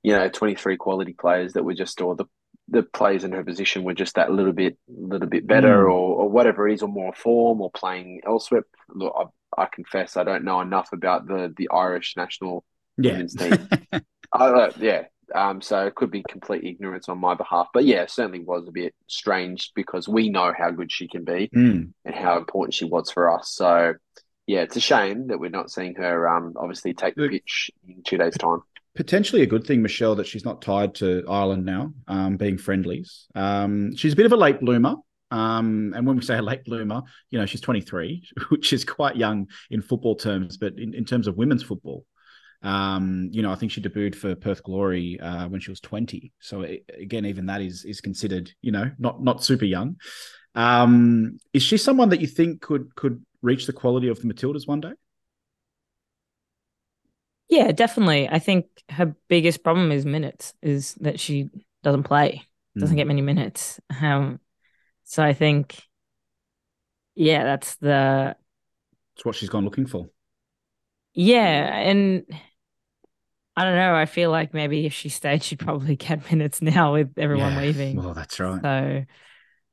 you 0.03 0.13
know 0.13 0.29
23 0.29 0.77
quality 0.77 1.15
players 1.15 1.55
that 1.55 1.65
were 1.65 1.75
just 1.75 2.01
or 2.03 2.15
the 2.15 2.27
the 2.69 2.83
players 2.83 3.25
in 3.25 3.33
her 3.33 3.45
position 3.45 3.85
were 3.85 3.95
just 3.95 4.15
that 4.15 4.31
little 4.31 4.53
bit 4.53 4.77
little 4.89 5.29
bit 5.29 5.47
better 5.47 5.85
Mm. 5.85 5.93
or, 5.93 6.23
or 6.23 6.29
whatever 6.29 6.69
it 6.69 6.75
is 6.75 6.83
or 6.83 6.89
more 6.89 7.13
form 7.15 7.61
or 7.61 7.71
playing 7.71 8.21
elsewhere. 8.27 8.65
Look, 8.89 9.15
I, 9.57 9.63
I 9.63 9.67
confess 9.73 10.17
I 10.17 10.25
don't 10.25 10.45
know 10.45 10.61
enough 10.61 10.91
about 10.93 11.27
the 11.27 11.53
the 11.57 11.71
Irish 11.71 12.15
national 12.17 12.65
yeah. 12.99 13.13
women's 13.13 13.35
team. 13.35 13.69
I, 14.33 14.47
uh, 14.47 14.73
yeah. 14.79 15.05
Um, 15.35 15.61
so 15.61 15.87
it 15.87 15.95
could 15.95 16.11
be 16.11 16.25
complete 16.29 16.65
ignorance 16.65 17.09
on 17.09 17.19
my 17.19 17.35
behalf, 17.35 17.69
but 17.73 17.85
yeah, 17.85 18.03
it 18.03 18.11
certainly 18.11 18.41
was 18.41 18.67
a 18.67 18.73
bit 18.73 18.95
strange 19.07 19.73
because 19.75 20.09
we 20.09 20.29
know 20.29 20.53
how 20.57 20.71
good 20.71 20.91
she 20.91 21.07
can 21.09 21.25
be 21.25 21.49
Mm. 21.55 21.93
and 22.05 22.15
how 22.15 22.39
important 22.39 22.75
she 22.75 22.85
was 22.85 23.11
for 23.11 23.33
us. 23.33 23.51
So 23.51 23.95
yeah, 24.47 24.61
it's 24.63 24.77
a 24.77 24.81
shame 24.81 25.29
that 25.29 25.39
we're 25.39 25.51
not 25.51 25.71
seeing 25.71 25.95
her 25.95 26.29
um 26.29 26.53
obviously 26.57 26.93
take 26.95 27.15
the 27.15 27.29
pitch 27.29 27.71
in 27.89 28.03
two 28.03 28.19
days' 28.19 28.37
time. 28.37 28.61
Potentially 28.95 29.43
a 29.43 29.47
good 29.47 29.67
thing, 29.67 29.83
Michelle, 29.83 30.15
that 30.17 30.27
she's 30.27 30.45
not 30.45 30.63
tied 30.63 30.95
to 30.97 31.25
Ireland 31.29 31.65
now, 31.65 31.93
um, 32.07 32.37
being 32.37 32.59
friendlies. 32.59 33.27
Um, 33.35 33.97
she's 33.97 34.13
a 34.13 34.17
bit 34.17 34.27
of 34.27 34.33
a 34.33 34.37
late 34.37 34.61
bloomer. 34.61 34.97
Um, 35.33 35.93
and 35.97 36.07
when 36.07 36.15
we 36.15 36.23
say 36.23 36.39
a 36.39 36.43
late 36.43 36.65
bloomer, 36.65 37.03
you 37.31 37.41
know, 37.41 37.47
she's 37.47 37.61
23, 37.61 38.23
which 38.51 38.73
is 38.73 38.85
quite 38.85 39.17
young 39.17 39.49
in 39.71 39.83
football 39.83 40.15
terms, 40.15 40.59
but 40.59 40.79
in, 40.79 40.95
in 40.95 41.05
terms 41.05 41.27
of 41.27 41.37
women's 41.37 41.65
football, 41.65 42.05
um, 42.65 43.31
you 43.33 43.43
know, 43.43 43.53
I 43.53 43.57
think 43.57 43.73
she 43.73 43.83
debuted 43.83 44.17
for 44.17 44.35
Perth 44.37 44.65
Glory 44.65 45.21
uh, 45.21 45.49
when 45.49 45.61
she 45.61 45.71
was 45.73 45.81
20. 45.81 46.33
So 46.41 46.63
it, 46.63 46.85
again, 46.99 47.27
even 47.27 47.47
that 47.47 47.63
is 47.63 47.85
is 47.87 48.01
considered, 48.01 48.53
you 48.63 48.73
know, 48.73 48.91
not 48.99 49.23
not 49.23 49.45
super 49.45 49.67
young. 49.67 49.97
Um, 50.57 51.39
is 51.55 51.63
she 51.63 51.77
someone 51.79 52.11
that 52.11 52.21
you 52.23 52.29
think 52.29 52.63
could 52.63 52.95
could 52.97 53.25
reach 53.43 53.67
the 53.67 53.75
quality 53.75 54.09
of 54.09 54.21
the 54.21 54.29
Matildas 54.33 54.69
one 54.69 54.81
day? 54.83 54.93
Yeah, 57.49 57.73
definitely. 57.73 58.29
I 58.29 58.39
think 58.39 58.67
her 58.91 59.15
biggest 59.29 59.63
problem 59.63 59.93
is 59.93 60.07
minutes, 60.07 60.55
is 60.63 60.95
that 60.97 61.21
she 61.21 61.51
doesn't 61.83 62.05
play, 62.05 62.43
doesn't 62.79 62.97
Mm. 62.97 62.97
get 62.97 63.07
many 63.07 63.23
minutes. 63.23 63.81
Um, 64.01 64.41
so 65.05 65.23
I 65.25 65.35
think, 65.35 65.81
yeah, 67.15 67.45
that's 67.45 67.77
the 67.77 68.37
It's 69.17 69.25
what 69.25 69.35
she's 69.35 69.49
gone 69.49 69.65
looking 69.65 69.87
for. 69.87 70.09
yeah, 71.15 71.77
and 71.77 72.25
I 73.57 73.65
don't 73.65 73.77
know. 73.77 73.95
I 73.95 74.07
feel 74.07 74.31
like 74.31 74.53
maybe 74.53 74.87
if 74.87 74.93
she 74.93 75.09
stayed, 75.09 75.43
she'd 75.43 75.59
probably 75.61 75.97
get 75.99 76.31
minutes 76.31 76.61
now 76.63 76.95
with 76.95 77.17
everyone 77.19 77.55
Yeah. 77.55 77.57
leaving. 77.57 78.05
Well, 78.05 78.15
that's 78.15 78.41
right. 78.41 78.65
So, 78.65 79.05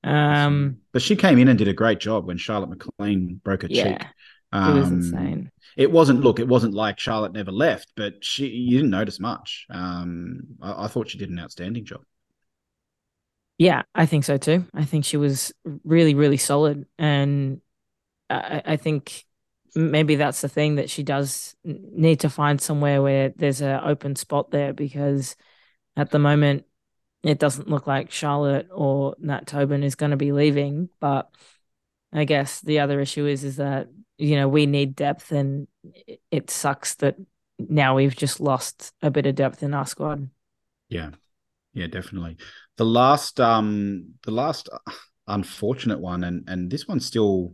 um, 0.03 0.81
but 0.93 1.01
she 1.01 1.15
came 1.15 1.37
in 1.39 1.47
and 1.47 1.57
did 1.57 1.67
a 1.67 1.73
great 1.73 1.99
job 1.99 2.25
when 2.27 2.37
Charlotte 2.37 2.69
McLean 2.69 3.39
broke 3.43 3.61
her 3.63 3.67
yeah, 3.67 3.97
cheek. 3.97 4.09
it 4.63 4.71
was 4.71 4.91
Um, 4.91 4.91
insane. 4.91 5.51
It 5.77 5.91
wasn't. 5.91 6.21
Look, 6.21 6.39
it 6.39 6.47
wasn't 6.47 6.73
like 6.73 6.99
Charlotte 6.99 7.31
never 7.33 7.51
left, 7.51 7.93
but 7.95 8.23
she 8.25 8.47
you 8.47 8.77
didn't 8.77 8.91
notice 8.91 9.19
much. 9.19 9.65
Um, 9.69 10.41
I, 10.61 10.85
I 10.85 10.87
thought 10.87 11.09
she 11.09 11.17
did 11.17 11.29
an 11.29 11.39
outstanding 11.39 11.85
job. 11.85 12.01
Yeah, 13.57 13.83
I 13.93 14.05
think 14.05 14.23
so 14.23 14.37
too. 14.37 14.65
I 14.73 14.85
think 14.85 15.05
she 15.05 15.17
was 15.17 15.53
really, 15.83 16.15
really 16.15 16.37
solid, 16.37 16.87
and 16.97 17.61
I, 18.29 18.63
I 18.65 18.77
think 18.77 19.25
maybe 19.75 20.15
that's 20.15 20.41
the 20.41 20.49
thing 20.49 20.75
that 20.75 20.89
she 20.89 21.03
does 21.03 21.55
need 21.63 22.21
to 22.21 22.29
find 22.29 22.59
somewhere 22.61 23.01
where 23.01 23.29
there's 23.29 23.61
an 23.61 23.79
open 23.83 24.15
spot 24.15 24.51
there 24.51 24.73
because 24.73 25.35
at 25.95 26.11
the 26.11 26.19
moment 26.19 26.65
it 27.23 27.39
doesn't 27.39 27.69
look 27.69 27.87
like 27.87 28.11
Charlotte 28.11 28.67
or 28.73 29.15
Nat 29.19 29.47
Tobin 29.47 29.83
is 29.83 29.95
going 29.95 30.11
to 30.11 30.17
be 30.17 30.31
leaving. 30.31 30.89
But 30.99 31.29
I 32.11 32.25
guess 32.25 32.61
the 32.61 32.79
other 32.79 32.99
issue 32.99 33.25
is 33.25 33.43
is 33.43 33.57
that 33.57 33.87
you 34.17 34.35
know 34.35 34.47
we 34.47 34.65
need 34.65 34.95
depth, 34.95 35.31
and 35.31 35.67
it- 36.31 36.49
sucks 36.49 36.95
that 36.95 37.15
now 37.59 37.95
we've 37.95 38.15
just 38.15 38.39
lost 38.39 38.93
a 39.01 39.11
bit 39.11 39.25
of 39.25 39.35
depth 39.35 39.63
in 39.63 39.73
our 39.73 39.85
squad. 39.85 40.29
Yeah, 40.89 41.11
yeah, 41.73 41.87
definitely. 41.87 42.37
The 42.77 42.85
last, 42.85 43.39
um, 43.39 44.15
the 44.23 44.31
last 44.31 44.67
unfortunate 45.27 45.99
one, 45.99 46.23
and 46.23 46.43
and 46.47 46.69
this 46.69 46.87
one 46.87 46.99
still, 46.99 47.53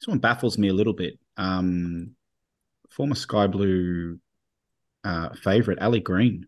this 0.00 0.08
one 0.08 0.18
baffles 0.18 0.58
me 0.58 0.68
a 0.68 0.74
little 0.74 0.92
bit. 0.92 1.18
Um, 1.36 2.14
former 2.90 3.14
Sky 3.14 3.46
Blue 3.46 4.18
uh, 5.04 5.30
favorite 5.34 5.80
Ali 5.80 6.00
Green, 6.00 6.46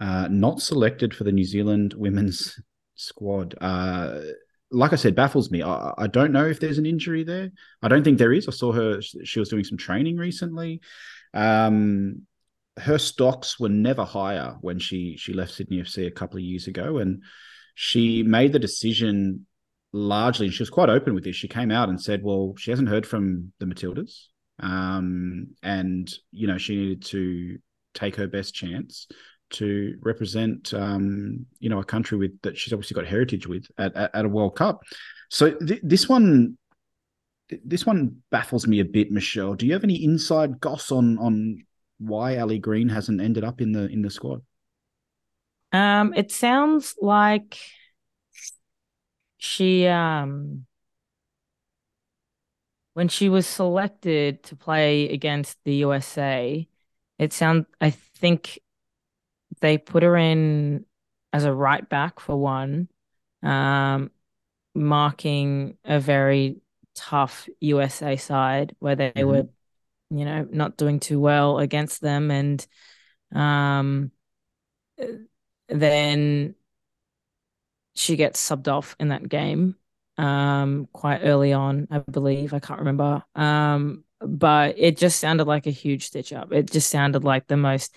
uh, 0.00 0.28
not 0.30 0.60
selected 0.60 1.14
for 1.14 1.24
the 1.24 1.32
New 1.32 1.44
Zealand 1.44 1.94
women's 1.94 2.58
squad. 2.94 3.54
Uh, 3.60 4.20
like 4.70 4.92
I 4.92 4.96
said, 4.96 5.14
baffles 5.14 5.50
me. 5.50 5.62
I, 5.62 5.92
I 5.98 6.06
don't 6.06 6.32
know 6.32 6.46
if 6.46 6.60
there's 6.60 6.78
an 6.78 6.86
injury 6.86 7.24
there. 7.24 7.50
I 7.82 7.88
don't 7.88 8.04
think 8.04 8.18
there 8.18 8.32
is. 8.32 8.48
I 8.48 8.52
saw 8.52 8.72
her; 8.72 9.00
she 9.02 9.40
was 9.40 9.48
doing 9.48 9.64
some 9.64 9.78
training 9.78 10.16
recently. 10.16 10.80
Um, 11.34 12.22
her 12.78 12.98
stocks 12.98 13.58
were 13.58 13.68
never 13.68 14.04
higher 14.04 14.56
when 14.60 14.78
she 14.78 15.16
she 15.16 15.32
left 15.32 15.52
Sydney 15.52 15.78
FC 15.78 16.06
a 16.06 16.10
couple 16.10 16.38
of 16.38 16.44
years 16.44 16.66
ago, 16.66 16.98
and 16.98 17.22
she 17.74 18.22
made 18.22 18.52
the 18.52 18.58
decision 18.58 19.46
largely, 19.92 20.46
and 20.46 20.54
she 20.54 20.62
was 20.62 20.70
quite 20.70 20.88
open 20.88 21.14
with 21.14 21.24
this. 21.24 21.36
She 21.36 21.48
came 21.48 21.70
out 21.70 21.88
and 21.88 22.00
said, 22.00 22.22
"Well, 22.22 22.54
she 22.56 22.70
hasn't 22.70 22.88
heard 22.88 23.06
from 23.06 23.52
the 23.58 23.66
Matildas, 23.66 24.26
um, 24.60 25.48
and 25.62 26.12
you 26.30 26.46
know 26.46 26.58
she 26.58 26.76
needed 26.76 27.04
to 27.06 27.58
take 27.94 28.16
her 28.16 28.26
best 28.26 28.54
chance 28.54 29.08
to 29.50 29.96
represent, 30.02 30.72
um, 30.74 31.44
you 31.58 31.68
know, 31.68 31.80
a 31.80 31.84
country 31.84 32.16
with 32.16 32.40
that 32.42 32.56
she's 32.56 32.72
obviously 32.72 32.94
got 32.94 33.04
heritage 33.06 33.48
with 33.48 33.66
at, 33.78 33.94
at, 33.96 34.14
at 34.14 34.24
a 34.24 34.28
World 34.28 34.56
Cup." 34.56 34.82
So 35.28 35.52
th- 35.52 35.80
this 35.82 36.08
one, 36.08 36.56
this 37.64 37.84
one 37.84 38.22
baffles 38.30 38.66
me 38.66 38.80
a 38.80 38.84
bit, 38.84 39.10
Michelle. 39.10 39.54
Do 39.54 39.66
you 39.66 39.72
have 39.72 39.84
any 39.84 40.04
inside 40.04 40.60
goss 40.60 40.92
on 40.92 41.18
on 41.18 41.64
why 41.98 42.38
Ali 42.38 42.58
Green 42.58 42.88
hasn't 42.88 43.20
ended 43.20 43.44
up 43.44 43.60
in 43.60 43.72
the 43.72 43.86
in 43.88 44.02
the 44.02 44.10
squad? 44.10 44.42
Um, 45.72 46.14
it 46.14 46.32
sounds 46.32 46.96
like 47.00 47.58
she 49.40 49.86
um 49.86 50.66
when 52.92 53.08
she 53.08 53.30
was 53.30 53.46
selected 53.46 54.42
to 54.42 54.54
play 54.54 55.08
against 55.08 55.56
the 55.64 55.76
USA, 55.76 56.68
it 57.18 57.32
sound 57.32 57.64
I 57.80 57.90
think 57.90 58.60
they 59.60 59.78
put 59.78 60.02
her 60.02 60.16
in 60.16 60.84
as 61.32 61.44
a 61.44 61.54
right 61.54 61.88
back 61.88 62.20
for 62.20 62.36
one, 62.36 62.88
um, 63.42 64.10
marking 64.74 65.78
a 65.84 65.98
very 65.98 66.60
tough 66.94 67.48
USA 67.60 68.16
side 68.16 68.76
where 68.78 68.96
they 68.96 69.12
mm-hmm. 69.12 69.26
were, 69.26 69.48
you 70.10 70.24
know, 70.26 70.46
not 70.50 70.76
doing 70.76 71.00
too 71.00 71.18
well 71.18 71.58
against 71.58 72.02
them, 72.02 72.30
and 72.30 72.66
um, 73.34 74.10
then 75.68 76.54
she 78.00 78.16
gets 78.16 78.40
subbed 78.40 78.66
off 78.66 78.96
in 78.98 79.08
that 79.08 79.28
game 79.28 79.76
um, 80.16 80.88
quite 80.92 81.20
early 81.22 81.52
on, 81.52 81.86
I 81.90 81.98
believe. 81.98 82.54
I 82.54 82.58
can't 82.58 82.78
remember. 82.78 83.22
Um, 83.34 84.04
but 84.20 84.76
it 84.78 84.96
just 84.96 85.20
sounded 85.20 85.46
like 85.46 85.66
a 85.66 85.70
huge 85.70 86.06
stitch 86.06 86.32
up. 86.32 86.50
It 86.50 86.70
just 86.70 86.88
sounded 86.88 87.24
like 87.24 87.46
the 87.46 87.58
most 87.58 87.94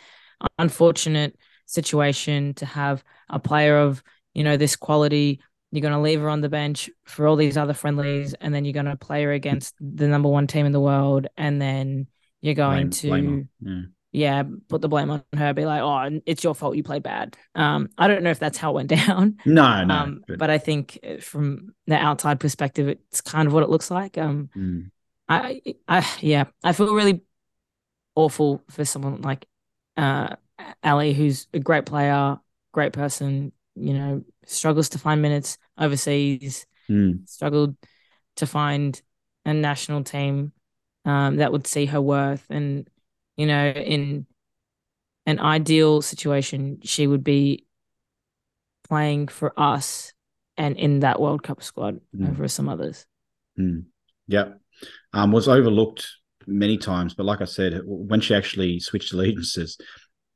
unfortunate 0.60 1.38
situation 1.68 2.54
to 2.56 2.66
have 2.66 3.02
a 3.30 3.40
player 3.40 3.78
of, 3.78 4.04
you 4.34 4.44
know, 4.44 4.58
this 4.58 4.76
quality. 4.76 5.40
You're 5.72 5.82
going 5.82 5.94
to 5.94 6.00
leave 6.02 6.20
her 6.20 6.30
on 6.30 6.42
the 6.42 6.50
bench 6.50 6.90
for 7.06 7.26
all 7.26 7.38
these 7.38 7.58
other 7.58 7.74
friendlies, 7.74 8.34
and 8.36 8.54
then 8.54 8.66
you're 8.66 8.74
going 8.74 8.86
to 8.86 8.98
play 8.98 9.24
her 9.24 9.32
against 9.32 9.74
the 9.80 10.08
number 10.08 10.30
one 10.30 10.48
team 10.48 10.66
in 10.66 10.74
the 10.74 10.82
world, 10.82 11.28
and 11.38 11.62
then 11.62 12.08
you're 12.42 12.56
going 12.56 12.90
blame, 12.90 12.92
to 12.92 13.08
blame 13.08 13.50
yeah 13.62 13.82
yeah, 14.14 14.44
put 14.70 14.82
the 14.82 14.88
blame 14.88 15.10
on 15.10 15.24
her, 15.36 15.54
be 15.54 15.66
like, 15.66 15.82
oh, 15.82 16.22
it's 16.28 16.44
your 16.44 16.54
fault 16.54 16.76
you 16.76 16.84
played 16.84 17.02
bad. 17.02 17.36
Um, 17.56 17.90
I 17.98 18.08
don't 18.08 18.22
know 18.22 18.30
if 18.30 18.38
that's 18.38 18.60
how 18.60 18.70
it 18.70 18.76
went 18.76 18.90
down. 19.08 19.40
No, 19.44 19.84
no. 19.84 19.94
Um, 19.94 20.24
but... 20.28 20.38
but... 20.38 20.50
I 20.52 20.60
think 20.60 21.00
uh, 21.04 21.18
from 21.20 21.74
the 21.88 21.96
outside 21.96 22.40
perspective, 22.40 22.88
it's 22.88 23.22
kind 23.22 23.48
of 23.48 23.54
what 23.54 23.64
it 23.64 23.70
looks 23.70 23.90
like. 23.90 24.20
Um, 24.20 24.50
mm. 24.56 24.92
I, 25.28 25.62
I, 25.88 26.08
yeah, 26.22 26.46
I 26.64 26.74
feel 26.74 26.94
really 26.94 27.22
awful 28.16 28.62
for 28.70 28.86
someone 28.86 29.22
like 29.22 29.48
uh, 29.98 30.36
Ali, 30.84 31.14
who's 31.14 31.48
a 31.52 31.60
great 31.60 31.88
player, 31.88 32.38
great 32.72 32.94
person. 32.94 33.52
You 33.76 33.94
know, 33.94 34.24
struggles 34.46 34.90
to 34.90 35.00
find 35.00 35.24
minutes 35.24 35.58
overseas, 35.76 36.68
mm. 36.88 37.28
struggled 37.28 37.76
to 38.36 38.46
find 38.46 39.02
a 39.44 39.56
national 39.56 40.04
team 40.04 40.52
um, 41.04 41.38
that 41.38 41.52
would 41.52 41.66
see 41.66 41.88
her 41.88 42.00
worth 42.00 42.46
and 42.52 42.88
you 43.38 43.46
know, 43.46 43.70
in 43.70 44.26
an 45.26 45.40
ideal 45.40 46.02
situation, 46.02 46.80
she 46.84 47.08
would 47.08 47.24
be 47.24 47.66
playing 48.88 49.28
for 49.28 49.54
us 49.58 50.14
and 50.58 50.78
in 50.78 51.00
that 51.00 51.20
World 51.20 51.44
Cup 51.44 51.64
squad 51.64 52.00
mm. 52.16 52.30
over 52.30 52.48
some 52.48 52.70
others. 52.70 53.06
Mm. 53.60 53.86
Yeah. 54.28 54.54
Um, 55.14 55.32
was 55.32 55.48
overlooked 55.48 56.08
many 56.46 56.78
times, 56.78 57.14
but 57.14 57.26
like 57.26 57.42
I 57.42 57.46
said, 57.46 57.82
when 57.86 58.22
she 58.22 58.36
actually 58.36 58.80
switched 58.80 59.14
allegiances, 59.14 59.78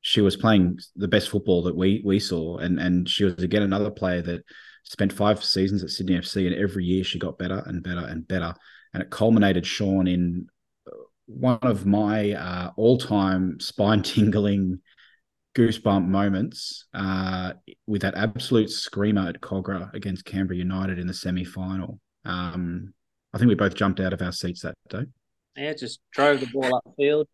she 0.01 0.21
was 0.21 0.37
playing 0.37 0.79
the 0.95 1.07
best 1.07 1.29
football 1.29 1.63
that 1.63 1.75
we 1.75 2.01
we 2.05 2.19
saw, 2.19 2.57
and 2.57 2.79
and 2.79 3.09
she 3.09 3.25
was 3.25 3.33
again 3.39 3.63
another 3.63 3.91
player 3.91 4.21
that 4.21 4.43
spent 4.83 5.11
five 5.11 5.43
seasons 5.43 5.83
at 5.83 5.89
Sydney 5.89 6.17
FC, 6.17 6.47
and 6.47 6.55
every 6.55 6.85
year 6.85 7.03
she 7.03 7.19
got 7.19 7.37
better 7.37 7.61
and 7.65 7.83
better 7.83 8.05
and 8.05 8.27
better, 8.27 8.53
and 8.93 9.03
it 9.03 9.09
culminated, 9.09 9.65
Sean, 9.65 10.07
in 10.07 10.47
one 11.27 11.59
of 11.61 11.85
my 11.85 12.31
uh, 12.31 12.71
all-time 12.75 13.59
spine-tingling 13.59 14.79
goosebump 15.55 16.05
moments 16.05 16.85
uh, 16.93 17.53
with 17.85 18.01
that 18.01 18.15
absolute 18.15 18.69
screamer 18.69 19.27
at 19.27 19.41
Kogarah 19.41 19.93
against 19.93 20.25
Canberra 20.25 20.57
United 20.57 20.99
in 20.99 21.07
the 21.07 21.13
semi-final. 21.13 21.99
Um, 22.25 22.93
I 23.33 23.37
think 23.37 23.49
we 23.49 23.55
both 23.55 23.75
jumped 23.75 23.99
out 23.99 24.13
of 24.13 24.21
our 24.21 24.31
seats 24.31 24.61
that 24.61 24.75
day. 24.89 25.05
Yeah, 25.55 25.73
just 25.73 25.99
drove 26.11 26.39
the 26.39 26.47
ball 26.47 26.81
upfield, 26.85 27.25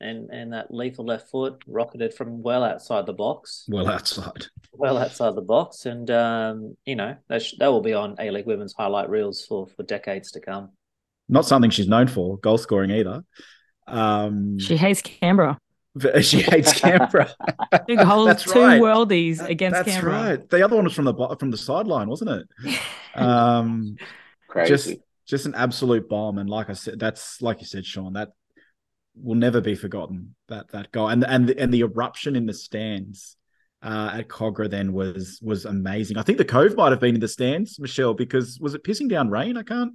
and 0.00 0.30
and 0.30 0.52
that 0.52 0.72
lethal 0.72 1.04
left 1.04 1.30
foot 1.30 1.62
rocketed 1.66 2.14
from 2.14 2.42
well 2.42 2.62
outside 2.62 3.06
the 3.06 3.12
box. 3.12 3.64
Well 3.68 3.88
outside. 3.88 4.46
Well 4.72 4.98
outside 4.98 5.34
the 5.34 5.42
box, 5.42 5.86
and 5.86 6.08
um, 6.10 6.76
you 6.84 6.94
know 6.94 7.16
that 7.28 7.42
sh- 7.42 7.54
that 7.58 7.68
will 7.68 7.80
be 7.80 7.92
on 7.92 8.14
A 8.20 8.30
League 8.30 8.46
Women's 8.46 8.74
highlight 8.74 9.10
reels 9.10 9.44
for 9.44 9.66
for 9.66 9.82
decades 9.82 10.30
to 10.32 10.40
come. 10.40 10.70
Not 11.28 11.46
something 11.46 11.70
she's 11.70 11.88
known 11.88 12.06
for, 12.06 12.38
goal 12.38 12.58
scoring 12.58 12.90
either. 12.90 13.24
Um, 13.86 14.58
she 14.58 14.76
hates 14.76 15.02
Canberra. 15.02 15.58
She 16.22 16.40
hates 16.42 16.72
Canberra. 16.80 17.32
Big 17.86 18.00
whole 18.00 18.24
That's 18.24 18.42
two 18.42 18.60
right. 18.60 18.80
worldies 18.80 19.38
against 19.48 19.76
Canberra. 19.76 19.84
That's 19.84 19.96
Canberra. 19.96 20.28
right. 20.38 20.50
The 20.50 20.64
other 20.64 20.74
one 20.74 20.84
was 20.86 20.92
from 20.92 21.04
the 21.04 21.36
from 21.38 21.52
the 21.52 21.56
sideline, 21.56 22.08
wasn't 22.08 22.30
it? 22.30 22.78
Um, 23.14 23.94
Crazy. 24.48 24.68
Just 24.68 24.94
just 25.24 25.46
an 25.46 25.54
absolute 25.54 26.08
bomb. 26.08 26.38
And 26.38 26.50
like 26.50 26.68
I 26.68 26.72
said, 26.72 26.98
that's 26.98 27.40
like 27.40 27.60
you 27.60 27.66
said, 27.66 27.86
Sean. 27.86 28.14
That 28.14 28.30
will 29.14 29.36
never 29.36 29.60
be 29.60 29.76
forgotten. 29.76 30.34
That 30.48 30.72
that 30.72 30.90
goal 30.90 31.08
and 31.10 31.24
and 31.24 31.48
the, 31.48 31.56
and 31.56 31.72
the 31.72 31.82
eruption 31.82 32.34
in 32.34 32.46
the 32.46 32.54
stands 32.54 33.36
uh, 33.84 34.10
at 34.14 34.28
Kogarah 34.28 34.70
then 34.70 34.92
was 34.92 35.38
was 35.42 35.66
amazing. 35.66 36.16
I 36.16 36.22
think 36.22 36.38
the 36.38 36.44
Cove 36.44 36.74
might 36.74 36.90
have 36.90 37.00
been 37.00 37.14
in 37.14 37.20
the 37.20 37.28
stands, 37.28 37.78
Michelle, 37.78 38.14
because 38.14 38.58
was 38.58 38.74
it 38.74 38.82
pissing 38.82 39.08
down 39.08 39.28
rain? 39.28 39.56
I 39.58 39.62
can't. 39.62 39.92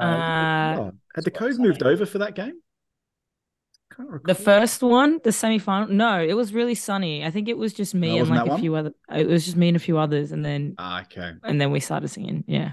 Uh, 0.00 0.04
uh 0.04 0.76
oh, 0.78 0.92
had 1.14 1.24
the 1.24 1.30
Cove 1.30 1.58
moved 1.58 1.82
over 1.82 2.06
for 2.06 2.18
that 2.18 2.34
game? 2.34 2.54
The 4.24 4.34
first 4.34 4.82
one, 4.82 5.20
the 5.22 5.32
semi 5.32 5.58
final. 5.58 5.88
No, 5.88 6.20
it 6.20 6.34
was 6.34 6.52
really 6.52 6.74
sunny. 6.74 7.24
I 7.24 7.30
think 7.30 7.48
it 7.48 7.56
was 7.56 7.72
just 7.72 7.94
me 7.94 8.16
no, 8.16 8.22
and 8.22 8.30
like 8.30 8.46
a 8.46 8.50
one? 8.50 8.60
few 8.60 8.74
other. 8.74 8.92
It 9.14 9.26
was 9.26 9.44
just 9.44 9.56
me 9.56 9.68
and 9.68 9.76
a 9.76 9.80
few 9.80 9.98
others, 9.98 10.32
and 10.32 10.44
then 10.44 10.74
ah, 10.78 11.02
okay, 11.02 11.32
and 11.42 11.60
then 11.60 11.70
we 11.70 11.80
started 11.80 12.08
singing. 12.08 12.44
Yeah, 12.46 12.72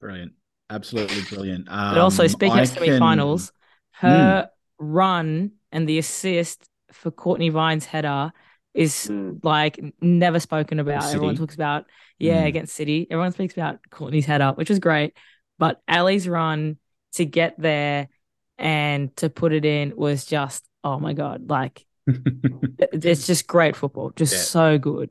brilliant, 0.00 0.32
absolutely 0.70 1.22
brilliant. 1.22 1.68
Um, 1.68 1.94
but 1.94 2.00
also 2.00 2.26
speaking 2.26 2.58
I 2.58 2.62
of 2.62 2.68
semi 2.68 2.98
finals, 2.98 3.52
can... 4.00 4.10
her 4.10 4.42
mm. 4.42 4.48
run 4.78 5.52
and 5.72 5.88
the 5.88 5.98
assist 5.98 6.68
for 6.92 7.10
Cortnee 7.10 7.50
Vine's 7.50 7.84
header 7.84 8.32
is 8.78 9.08
mm. 9.10 9.40
like 9.42 9.80
never 10.00 10.38
spoken 10.38 10.78
about. 10.78 11.02
Everyone 11.12 11.34
talks 11.34 11.56
about 11.56 11.86
yeah 12.16 12.44
mm. 12.44 12.46
against 12.46 12.76
City. 12.76 13.08
Everyone 13.10 13.32
speaks 13.32 13.54
about 13.54 13.80
Cortnee's 13.90 14.24
head 14.24 14.40
up, 14.40 14.56
which 14.56 14.70
is 14.70 14.78
great. 14.78 15.16
But 15.58 15.82
Ali's 15.88 16.28
run 16.28 16.78
to 17.14 17.24
get 17.24 17.56
there 17.58 18.08
and 18.56 19.14
to 19.16 19.30
put 19.30 19.52
it 19.52 19.64
in 19.64 19.96
was 19.96 20.24
just 20.24 20.64
oh 20.84 21.00
my 21.00 21.12
god, 21.12 21.50
like 21.50 21.84
it's 22.06 23.26
just 23.26 23.48
great 23.48 23.74
football, 23.74 24.12
just 24.14 24.32
yeah. 24.32 24.40
so 24.40 24.78
good. 24.78 25.10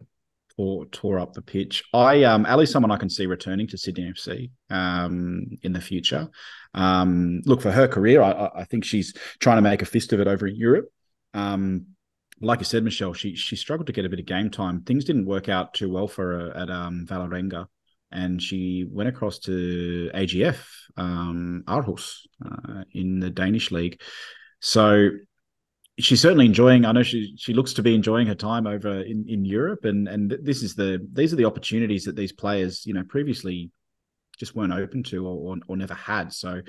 Tore, 0.56 0.86
tore 0.86 1.20
up 1.20 1.34
the 1.34 1.42
pitch. 1.42 1.84
I 1.94 2.24
um 2.24 2.46
Ali's 2.46 2.72
someone 2.72 2.92
I 2.92 2.98
can 2.98 3.10
see 3.10 3.26
returning 3.26 3.68
to 3.68 3.78
Sydney 3.78 4.14
FC 4.14 4.50
um 4.70 5.46
in 5.62 5.74
the 5.74 5.82
future. 5.82 6.30
Um, 6.74 7.42
look 7.46 7.62
for 7.62 7.72
her 7.72 7.90
career. 7.90 8.22
I, 8.22 8.50
I 8.56 8.64
think 8.64 8.86
she's 8.86 9.14
trying 9.40 9.58
to 9.58 9.62
make 9.62 9.82
a 9.82 9.86
fist 9.86 10.14
of 10.14 10.22
it 10.22 10.28
over 10.28 10.48
in 10.48 10.56
Europe. 10.56 10.90
Um, 11.34 11.97
like 12.42 12.60
you 12.60 12.66
said, 12.66 12.84
Michelle, 12.84 13.14
she 13.14 13.36
she 13.36 13.56
struggled 13.56 13.88
to 13.88 13.94
get 13.94 14.06
a 14.06 14.10
bit 14.10 14.20
of 14.20 14.26
game 14.26 14.50
time. 14.50 14.82
Things 14.82 15.06
didn't 15.06 15.26
work 15.26 15.50
out 15.50 15.74
too 15.74 15.92
well 15.92 16.08
for 16.08 16.40
her 16.40 16.58
at 16.58 16.70
um, 16.70 17.06
Vålerenga, 17.08 17.68
and 18.12 18.42
she 18.42 18.86
went 18.90 19.10
across 19.10 19.40
to 19.40 20.12
AGF 20.14 20.58
um, 20.98 21.64
Aarhus 21.68 22.18
uh, 22.46 22.84
in 22.92 23.20
the 23.20 23.30
Danish 23.30 23.72
league. 23.72 24.02
So 24.60 25.10
she's 26.00 26.22
certainly 26.22 26.46
enjoying. 26.46 26.86
I 26.86 26.92
know 26.92 27.04
she 27.04 27.36
she 27.38 27.54
looks 27.54 27.74
to 27.74 27.84
be 27.84 27.96
enjoying 27.96 28.28
her 28.28 28.36
time 28.36 28.68
over 28.68 29.02
in, 29.02 29.26
in 29.28 29.46
Europe, 29.46 29.86
and 29.86 30.08
and 30.08 30.38
this 30.42 30.64
is 30.64 30.76
the 30.76 31.06
these 31.12 31.34
are 31.34 31.38
the 31.38 31.46
opportunities 31.46 32.06
that 32.06 32.16
these 32.16 32.32
players 32.32 32.86
you 32.86 32.94
know 32.94 33.04
previously 33.04 33.72
just 34.38 34.56
weren't 34.56 34.74
open 34.74 35.02
to 35.02 35.26
or, 35.26 35.56
or, 35.56 35.58
or 35.68 35.78
never 35.78 35.96
had. 35.96 36.32
So 36.32 36.62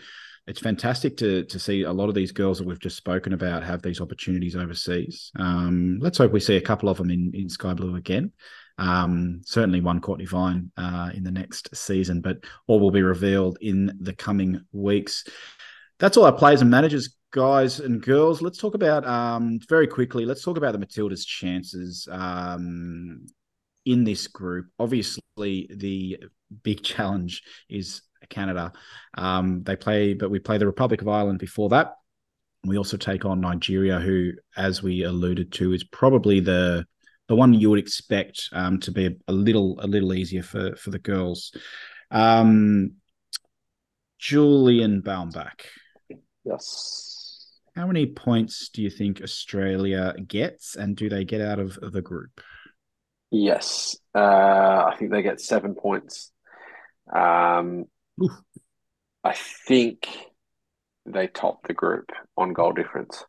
it's 0.49 0.61
fantastic 0.61 1.17
to 1.19 1.45
to 1.45 1.59
see 1.59 1.83
a 1.83 1.93
lot 1.93 2.09
of 2.09 2.15
these 2.15 2.33
girls 2.33 2.59
that 2.59 2.67
we've 2.67 2.81
just 2.81 2.97
spoken 2.97 3.35
about 3.35 3.63
have 3.63 3.83
these 3.83 4.01
opportunities 4.01 4.57
overseas. 4.57 5.31
Um, 5.37 5.99
let's 6.01 6.19
hope 6.19 6.33
we 6.33 6.41
see 6.41 6.57
a 6.57 6.61
couple 6.61 6.89
of 6.89 6.97
them 6.97 7.11
in, 7.11 7.31
in 7.35 7.49
Sky 7.51 7.75
Blue 7.75 7.97
again. 7.97 8.33
Um, 8.79 9.43
certainly 9.45 9.81
one 9.81 10.01
Cortnee 10.01 10.29
Vine 10.29 10.71
uh, 10.77 11.11
in 11.13 11.23
the 11.23 11.31
next 11.31 11.77
season, 11.77 12.23
but 12.23 12.39
all 12.67 12.81
will 12.81 12.91
be 12.91 13.03
revealed 13.03 13.59
in 13.61 13.99
the 14.01 14.15
coming 14.15 14.61
weeks. 14.73 15.25
That's 15.99 16.17
all 16.17 16.25
our 16.25 16.33
players 16.33 16.63
and 16.63 16.71
managers, 16.71 17.17
guys 17.31 17.81
and 17.81 18.01
girls. 18.01 18.41
Let's 18.41 18.59
talk 18.59 18.75
about 18.75 19.07
um, 19.07 19.59
very 19.69 19.87
quickly. 19.87 20.25
Let's 20.25 20.43
talk 20.43 20.57
about 20.57 20.73
the 20.73 20.79
Matildas' 20.79 21.27
chances 21.27 22.09
um, 22.11 23.27
in 23.85 24.05
this 24.05 24.29
group. 24.29 24.69
Obviously, 24.79 25.69
the 25.75 26.19
big 26.63 26.83
challenge 26.83 27.43
is 27.69 28.03
Canada. 28.29 28.73
Um, 29.15 29.63
they 29.63 29.77
play, 29.77 30.15
but 30.15 30.31
we 30.31 30.39
play 30.39 30.59
the 30.59 30.67
Republic 30.67 31.03
of 31.03 31.09
Ireland 31.09 31.39
before 31.39 31.71
that. 31.71 31.95
We 32.65 32.77
also 32.77 32.97
take 32.97 33.25
on 33.25 33.41
Nigeria, 33.41 33.99
who, 34.01 34.33
as 34.57 34.83
we 34.83 35.05
alluded 35.05 35.53
to, 35.53 35.73
is 35.73 35.85
probably 35.85 36.41
the 36.41 36.87
the 37.29 37.37
one 37.37 37.53
you 37.53 37.69
would 37.69 37.79
expect 37.79 38.49
um, 38.53 38.81
to 38.81 38.91
be 38.91 39.07
a, 39.07 39.11
a, 39.29 39.33
little 39.33 39.79
a 39.81 39.87
little 39.87 40.15
easier 40.15 40.43
for 40.43 40.75
for 40.77 40.91
the 40.91 40.99
girls. 40.99 41.53
Um, 42.11 42.95
Julian 44.19 45.03
Baumbach. 45.03 45.61
Yes. 46.45 47.59
How 47.77 47.87
many 47.87 48.07
points 48.07 48.71
do 48.71 48.83
you 48.83 48.91
think 48.91 49.23
Australia 49.23 50.15
gets, 50.27 50.75
and 50.75 50.97
do 50.97 51.09
they 51.09 51.25
get 51.25 51.41
out 51.41 51.61
of 51.61 51.79
the 51.81 52.03
group? 52.03 52.41
Yes. 53.31 53.97
Uh, 54.15 54.19
I 54.19 54.97
think 54.99 55.13
they 55.13 55.23
get 55.23 55.41
seven 55.41 55.75
points. 55.75 56.33
Um, 57.13 57.85
I 59.25 59.35
think 59.35 60.09
they 61.07 61.27
topped 61.27 61.67
the 61.67 61.75
group 61.75 62.11
on 62.37 62.53
goal 62.53 62.73
difference. 62.73 63.25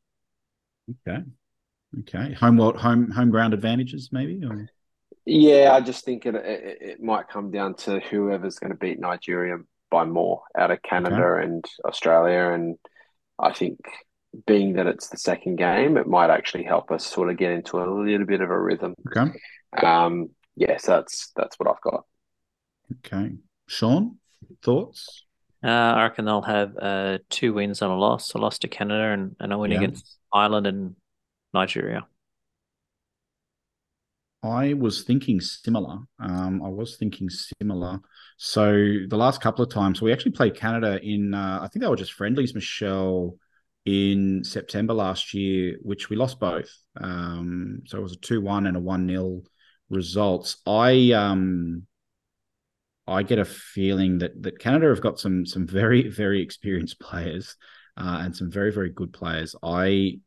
Okay. 1.07 1.23
Okay. 1.99 2.34
Home 2.34 2.57
world, 2.57 2.77
home 2.77 3.10
home 3.11 3.30
ground 3.30 3.53
advantages, 3.53 4.10
maybe. 4.11 4.43
Or? 4.45 4.69
Yeah, 5.26 5.72
I 5.73 5.81
just 5.81 6.06
think 6.06 6.26
it, 6.26 6.35
it, 6.35 6.77
it 6.81 7.01
might 7.01 7.27
come 7.27 7.51
down 7.51 7.76
to 7.76 7.99
whoever's 7.99 8.60
going 8.60 8.72
to 8.72 8.77
beat 8.77 8.99
Nigeria 8.99 9.57
by 9.91 10.06
more 10.06 10.43
out 10.57 10.72
of 10.72 10.81
Canada 10.81 11.35
and 11.35 11.64
Australia. 11.85 12.53
And 12.53 12.77
I 13.38 13.53
think 13.53 13.80
being 14.45 14.73
that 14.73 14.88
it's 14.88 15.10
the 15.10 15.18
second 15.18 15.57
game, 15.57 15.97
it 15.97 16.07
might 16.07 16.30
actually 16.30 16.64
help 16.64 16.91
us 16.91 17.06
sort 17.06 17.30
of 17.30 17.38
get 17.38 17.51
into 17.51 17.77
a 17.77 17.89
little 17.89 18.26
bit 18.26 18.41
of 18.41 18.49
a 18.49 18.60
rhythm. 18.60 18.93
Okay. 19.07 19.31
Um, 19.84 20.30
yes, 20.56 20.85
that's 20.85 21.31
that's 21.35 21.57
what 21.57 21.69
I've 21.69 21.81
got. 21.81 22.06
Okay. 23.06 23.34
Sean, 23.70 24.18
thoughts? 24.64 25.26
Uh, 25.64 25.68
I 25.68 26.04
reckon 26.04 26.26
they'll 26.26 26.41
have 26.41 26.76
uh, 26.82 27.20
two 27.30 27.54
wins 27.54 27.82
and 27.82 27.91
a 27.91 27.96
loss, 27.96 28.34
a 28.34 28.40
loss 28.40 28.58
to 28.60 28.68
Canada 28.68 29.14
and, 29.14 29.36
and 29.40 29.54
a 29.54 29.58
win 29.58 29.72
Yeah. 29.72 29.78
against 29.78 30.18
Ireland 30.34 30.66
and 30.66 30.96
Nigeria. 31.54 32.08
I 34.41 34.74
was 34.74 35.04
thinking 35.04 35.40
similar. 35.40 36.00
Um, 36.20 36.64
I 36.64 36.70
was 36.70 36.96
thinking 36.96 37.30
similar. 37.30 38.00
So 38.38 38.72
the 39.08 39.18
last 39.18 39.41
couple 39.41 39.64
of 39.64 39.72
times 39.72 40.02
we 40.02 40.14
actually 40.14 40.32
played 40.32 40.56
Canada 40.56 41.00
in, 41.04 41.34
uh, 41.34 41.60
I 41.62 41.68
think 41.68 41.84
they 41.84 41.90
were 41.90 41.96
just 41.98 42.14
friendlies, 42.14 42.56
Michelle, 42.56 43.36
in 43.86 44.44
September 44.44 44.94
last 44.94 45.34
year, 45.34 45.78
which 45.82 46.10
we 46.10 46.16
lost 46.16 46.40
both. 46.40 46.70
Um, 47.00 47.82
so 47.86 47.98
it 48.00 48.02
was 48.02 48.14
a 48.14 48.20
two-one 48.20 48.66
and 48.66 48.78
a 48.78 48.80
one-nil 48.80 49.44
results. 49.90 50.58
I 50.66 51.12
um, 51.12 51.86
I 53.10 53.23
get 53.23 53.40
a 53.40 53.45
feeling 53.45 54.19
that 54.19 54.41
that 54.44 54.60
Canada 54.60 54.88
have 54.88 55.02
got 55.02 55.19
some 55.19 55.45
some 55.45 55.68
very 55.68 56.07
very 56.07 56.41
experienced 56.41 56.99
players 57.02 57.56
uh, 57.98 58.19
and 58.22 58.36
some 58.36 58.52
very 58.52 58.72
very 58.72 58.90
good 58.90 59.14
players. 59.14 59.56
I 59.64 60.19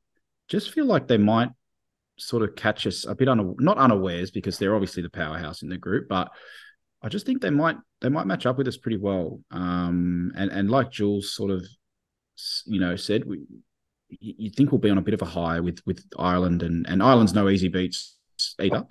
just 0.48 0.72
feel 0.72 0.86
like 0.86 1.08
they 1.08 1.18
might 1.18 1.50
sort 2.18 2.42
of 2.42 2.54
catch 2.54 2.86
us 2.86 3.06
a 3.06 3.14
bit 3.14 3.28
not 3.58 3.78
unawares 3.78 4.30
because 4.30 4.58
they're 4.58 4.74
obviously 4.74 5.02
the 5.02 5.10
powerhouse 5.10 5.62
in 5.62 5.68
the 5.68 5.78
group, 5.78 6.08
but 6.08 6.30
I 7.02 7.08
just 7.08 7.26
think 7.26 7.40
they 7.40 7.50
might 7.50 7.76
they 8.00 8.08
might 8.08 8.26
match 8.26 8.46
up 8.46 8.58
with 8.58 8.68
us 8.68 8.76
pretty 8.76 8.98
well. 8.98 9.40
Um, 9.50 10.32
and 10.36 10.50
and 10.50 10.70
like 10.70 10.90
Jules 10.90 11.34
sort 11.34 11.50
of 11.50 11.66
you 12.64 12.80
know 12.80 12.96
said, 12.96 13.24
we 13.24 13.40
you 14.20 14.50
think 14.50 14.70
we'll 14.70 14.78
be 14.78 14.90
on 14.90 14.98
a 14.98 15.02
bit 15.02 15.14
of 15.14 15.22
a 15.22 15.26
high 15.26 15.60
with 15.60 15.80
with 15.86 16.04
Ireland 16.18 16.62
and 16.62 16.86
and 16.88 17.02
Ireland's 17.02 17.34
no 17.34 17.48
easy 17.48 17.68
beats 17.68 18.16
either. 18.60 18.84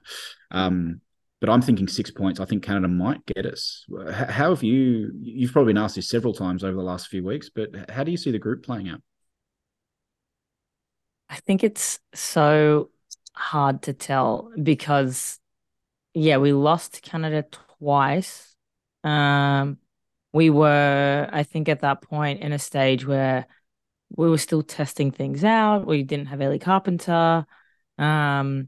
Um, 0.49 1.01
but 1.41 1.49
I'm 1.49 1.61
thinking 1.61 1.88
six 1.88 2.11
points. 2.11 2.39
I 2.39 2.45
think 2.45 2.63
Canada 2.63 2.88
might 2.88 3.26
get 3.26 3.45
us. 3.45 3.85
How 4.13 4.51
have 4.51 4.63
you? 4.63 5.11
You've 5.22 5.51
probably 5.51 5.73
been 5.73 5.81
asked 5.81 5.95
this 5.95 6.07
several 6.07 6.34
times 6.34 6.63
over 6.63 6.77
the 6.77 6.84
last 6.84 7.07
few 7.07 7.23
weeks, 7.23 7.49
but 7.49 7.89
how 7.89 8.03
do 8.03 8.11
you 8.11 8.18
see 8.18 8.31
the 8.31 8.39
group 8.39 8.63
playing 8.63 8.88
out? 8.88 9.01
I 11.30 11.38
think 11.38 11.63
it's 11.63 11.99
so 12.13 12.91
hard 13.34 13.81
to 13.84 13.93
tell 13.93 14.51
because, 14.61 15.39
yeah, 16.13 16.38
we 16.38 16.53
lost 16.53 17.01
Canada 17.01 17.45
twice. 17.80 18.55
Um, 19.03 19.77
we 20.34 20.49
were, 20.49 21.27
I 21.31 21.43
think, 21.43 21.69
at 21.69 21.80
that 21.81 22.01
point 22.01 22.41
in 22.41 22.53
a 22.53 22.59
stage 22.59 23.05
where 23.05 23.47
we 24.15 24.30
were 24.30 24.38
still 24.38 24.61
testing 24.61 25.09
things 25.11 25.43
out. 25.43 25.88
We 25.88 26.03
didn't 26.03 26.27
have 26.27 26.41
Ellie 26.41 26.59
Carpenter. 26.59 27.45
Um, 27.97 28.68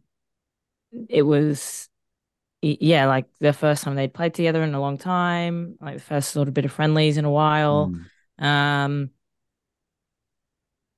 it 1.09 1.23
was, 1.23 1.89
yeah, 2.63 3.07
like 3.07 3.25
the 3.39 3.53
first 3.53 3.83
time 3.83 3.95
they'd 3.95 4.13
played 4.13 4.33
together 4.33 4.63
in 4.63 4.73
a 4.73 4.79
long 4.79 4.97
time, 4.97 5.77
like 5.81 5.95
the 5.95 6.01
first 6.01 6.31
sort 6.31 6.47
of 6.47 6.53
bit 6.53 6.65
of 6.65 6.71
friendlies 6.71 7.17
in 7.17 7.25
a 7.25 7.31
while. 7.31 7.93
Mm. 8.39 8.45
Um, 8.45 9.09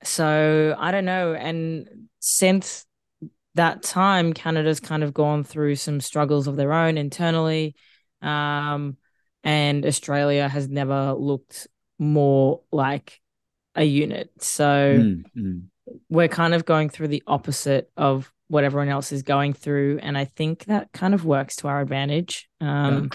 so 0.04 0.76
I 0.78 0.92
don't 0.92 1.06
know. 1.06 1.34
And 1.34 2.08
since 2.20 2.86
that 3.56 3.82
time, 3.82 4.34
Canada's 4.34 4.80
kind 4.80 5.04
of 5.04 5.14
gone 5.14 5.44
through 5.44 5.76
some 5.76 6.00
struggles 6.00 6.48
of 6.48 6.56
their 6.56 6.72
own 6.72 6.98
internally. 6.98 7.76
Um, 8.22 8.98
and 9.44 9.86
Australia 9.86 10.48
has 10.48 10.70
never 10.70 11.14
looked 11.14 11.68
more 11.98 12.62
like 12.72 13.22
a 13.74 13.84
unit. 13.84 14.32
So 14.40 14.98
Mm, 15.00 15.24
mm. 15.36 15.64
we're 16.10 16.28
kind 16.28 16.54
of 16.54 16.66
going 16.66 16.90
through 16.90 17.08
the 17.08 17.24
opposite 17.26 17.90
of 17.98 18.32
what 18.48 18.64
everyone 18.64 18.90
else 18.90 19.12
is 19.12 19.24
going 19.24 19.54
through. 19.54 20.00
And 20.02 20.18
I 20.18 20.26
think 20.26 20.66
that 20.66 20.92
kind 20.92 21.14
of 21.14 21.26
works 21.26 21.58
to 21.58 21.68
our 21.68 21.82
advantage. 21.82 22.50
Um, 22.62 23.12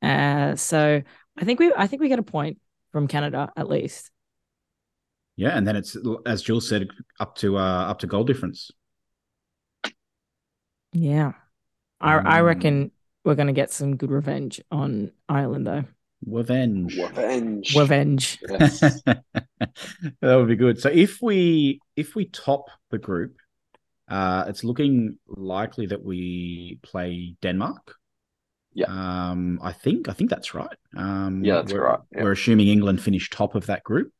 uh, 0.00 0.56
so 0.56 1.02
I 1.38 1.44
think 1.44 1.60
we 1.60 1.72
I 1.76 1.86
think 1.86 2.02
we 2.02 2.08
get 2.08 2.18
a 2.18 2.24
point 2.24 2.58
from 2.92 3.08
Canada 3.08 3.52
at 3.56 3.68
least. 3.68 4.10
Yeah, 5.36 5.56
and 5.56 5.66
then 5.66 5.76
it's 5.76 5.96
as 6.26 6.42
Jules 6.42 6.68
said, 6.68 6.88
up 7.18 7.36
to 7.36 7.56
uh 7.56 7.60
up 7.88 8.00
to 8.00 8.06
goal 8.06 8.24
difference. 8.24 8.70
Yeah. 10.92 11.32
I 12.00 12.14
I 12.18 12.38
Um, 12.40 12.46
reckon 12.46 12.92
we're 13.24 13.34
gonna 13.34 13.52
get 13.52 13.70
some 13.72 13.96
good 13.96 14.10
revenge 14.10 14.60
on 14.70 15.12
Ireland 15.28 15.66
though. 15.66 15.84
Revenge. 16.26 16.96
Revenge. 16.96 17.76
Revenge. 17.76 18.38
Yes. 18.48 19.02
that 19.06 19.22
would 20.20 20.48
be 20.48 20.56
good. 20.56 20.80
So 20.80 20.88
if 20.88 21.20
we 21.20 21.80
if 21.96 22.14
we 22.14 22.26
top 22.26 22.68
the 22.90 22.98
group, 22.98 23.36
uh, 24.12 24.44
it's 24.46 24.62
looking 24.62 25.18
likely 25.26 25.86
that 25.86 26.04
we 26.04 26.78
play 26.82 27.34
Denmark. 27.40 27.94
Yeah. 28.74 28.86
Um, 28.88 29.58
I 29.62 29.72
think 29.72 30.08
I 30.08 30.12
think 30.12 30.30
that's 30.30 30.54
right. 30.54 30.76
Um, 30.96 31.42
Yeah, 31.44 31.56
that's 31.56 31.72
we're, 31.72 31.84
right. 31.84 32.00
Yeah. 32.12 32.22
We're 32.22 32.32
assuming 32.32 32.68
England 32.68 33.00
finish 33.00 33.30
top 33.30 33.54
of 33.54 33.66
that 33.66 33.82
group. 33.84 34.12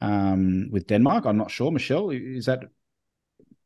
Um, 0.00 0.70
with 0.70 0.86
Denmark, 0.86 1.26
I'm 1.26 1.36
not 1.36 1.50
sure. 1.50 1.70
Michelle, 1.72 2.10
is 2.10 2.46
that 2.46 2.60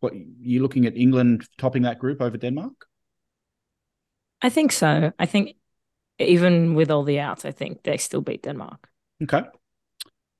what 0.00 0.14
you 0.40 0.62
looking 0.62 0.86
at 0.86 0.96
England 0.96 1.46
topping 1.58 1.82
that 1.82 1.98
group 1.98 2.20
over 2.20 2.36
Denmark? 2.36 2.88
I 4.40 4.50
think 4.50 4.72
so. 4.72 5.12
I 5.18 5.26
think 5.26 5.56
even 6.18 6.74
with 6.74 6.90
all 6.90 7.04
the 7.04 7.20
outs, 7.20 7.44
I 7.44 7.52
think 7.52 7.82
they 7.82 7.98
still 7.98 8.22
beat 8.22 8.42
Denmark. 8.42 8.88
Okay. 9.22 9.42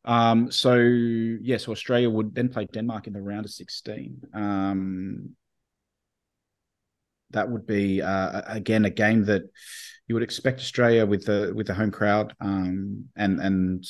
Um, 0.05 0.51
so 0.51 0.75
yes, 0.77 1.69
Australia 1.69 2.11
would 2.11 2.35
then 2.35 2.49
play 2.49 2.67
Denmark 2.73 3.07
in 3.07 3.13
the 3.13 3.23
round 3.23 3.45
of 3.45 3.51
16. 3.51 4.23
Um, 4.35 5.37
that 7.31 7.51
would 7.51 7.67
be 7.67 8.03
uh, 8.03 8.43
again 8.47 8.85
a 8.85 8.91
game 8.91 9.25
that 9.25 9.43
you 10.07 10.15
would 10.15 10.23
expect 10.23 10.61
Australia 10.61 11.07
with 11.07 11.25
the 11.25 11.53
with 11.55 11.67
the 11.67 11.75
home 11.75 11.91
crowd 11.91 12.35
um, 12.41 13.07
and 13.17 13.41
and 13.41 13.85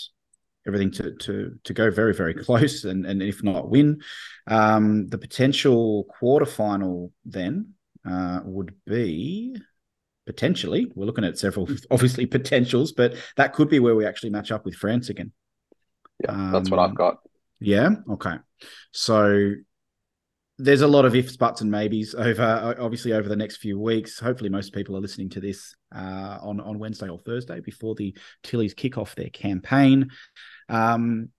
everything 0.66 0.90
to 0.92 1.14
to 1.16 1.58
to 1.64 1.72
go 1.74 1.90
very 1.90 2.14
very 2.14 2.34
close 2.44 2.84
and 2.84 3.06
and 3.06 3.22
if 3.22 3.42
not 3.42 3.68
win. 3.68 4.00
Um, 4.46 5.08
the 5.08 5.18
potential 5.18 6.06
quarterfinal 6.20 7.10
then 7.24 7.74
uh, 8.08 8.40
would 8.44 8.74
be 8.86 9.56
potentially 10.26 10.92
we're 10.94 11.06
looking 11.06 11.24
at 11.24 11.38
several 11.38 11.68
obviously 11.90 12.26
potentials, 12.26 12.92
but 12.92 13.14
that 13.36 13.54
could 13.54 13.68
be 13.68 13.80
where 13.80 13.96
we 13.96 14.06
actually 14.06 14.30
match 14.30 14.52
up 14.52 14.64
with 14.64 14.74
France 14.74 15.08
again. 15.08 15.32
Yeah, 16.22 16.50
that's 16.52 16.70
what 16.70 16.80
I've 16.80 16.90
Um, 16.90 16.94
got. 16.94 17.18
Yeah. 17.60 17.90
Okay. 18.10 18.34
So 18.92 19.52
there's 20.58 20.82
a 20.82 20.86
lot 20.88 21.04
of 21.04 21.14
ifs, 21.14 21.36
buts, 21.36 21.60
and 21.60 21.70
maybes 21.70 22.14
over 22.14 22.76
obviously 22.78 23.12
over 23.12 23.28
the 23.28 23.36
next 23.36 23.56
few 23.56 23.78
weeks. 23.78 24.18
Hopefully, 24.20 24.50
most 24.50 24.72
people 24.72 24.96
are 24.96 25.00
listening 25.00 25.30
to 25.30 25.40
this 25.40 25.74
uh, 25.94 26.38
on 26.42 26.60
on 26.60 26.78
Wednesday 26.78 27.08
or 27.08 27.18
Thursday 27.18 27.60
before 27.60 27.94
the 27.94 28.16
Tillies 28.44 28.74
kick 28.76 28.98
off 28.98 29.14
their 29.14 29.30
campaign. 29.30 30.10
Um, 30.68 31.30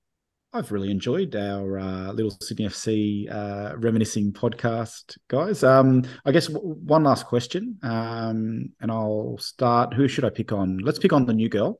I've 0.55 0.71
really 0.71 0.91
enjoyed 0.91 1.35
our 1.35 1.79
uh, 1.79 2.11
little 2.11 2.29
Sydney 2.41 2.67
FC 2.67 3.31
uh, 3.33 3.75
reminiscing 3.77 4.33
podcast, 4.33 5.17
guys. 5.27 5.63
Um, 5.63 6.03
I 6.25 6.31
guess 6.31 6.45
w- 6.47 6.75
one 6.75 7.03
last 7.03 7.25
question, 7.25 7.79
um, 7.81 8.69
and 8.79 8.91
I'll 8.91 9.37
start. 9.39 9.93
Who 9.95 10.07
should 10.07 10.25
I 10.25 10.29
pick 10.29 10.51
on? 10.51 10.77
Let's 10.77 10.99
pick 10.99 11.11
on 11.13 11.25
the 11.25 11.33
new 11.33 11.49
girl. 11.49 11.79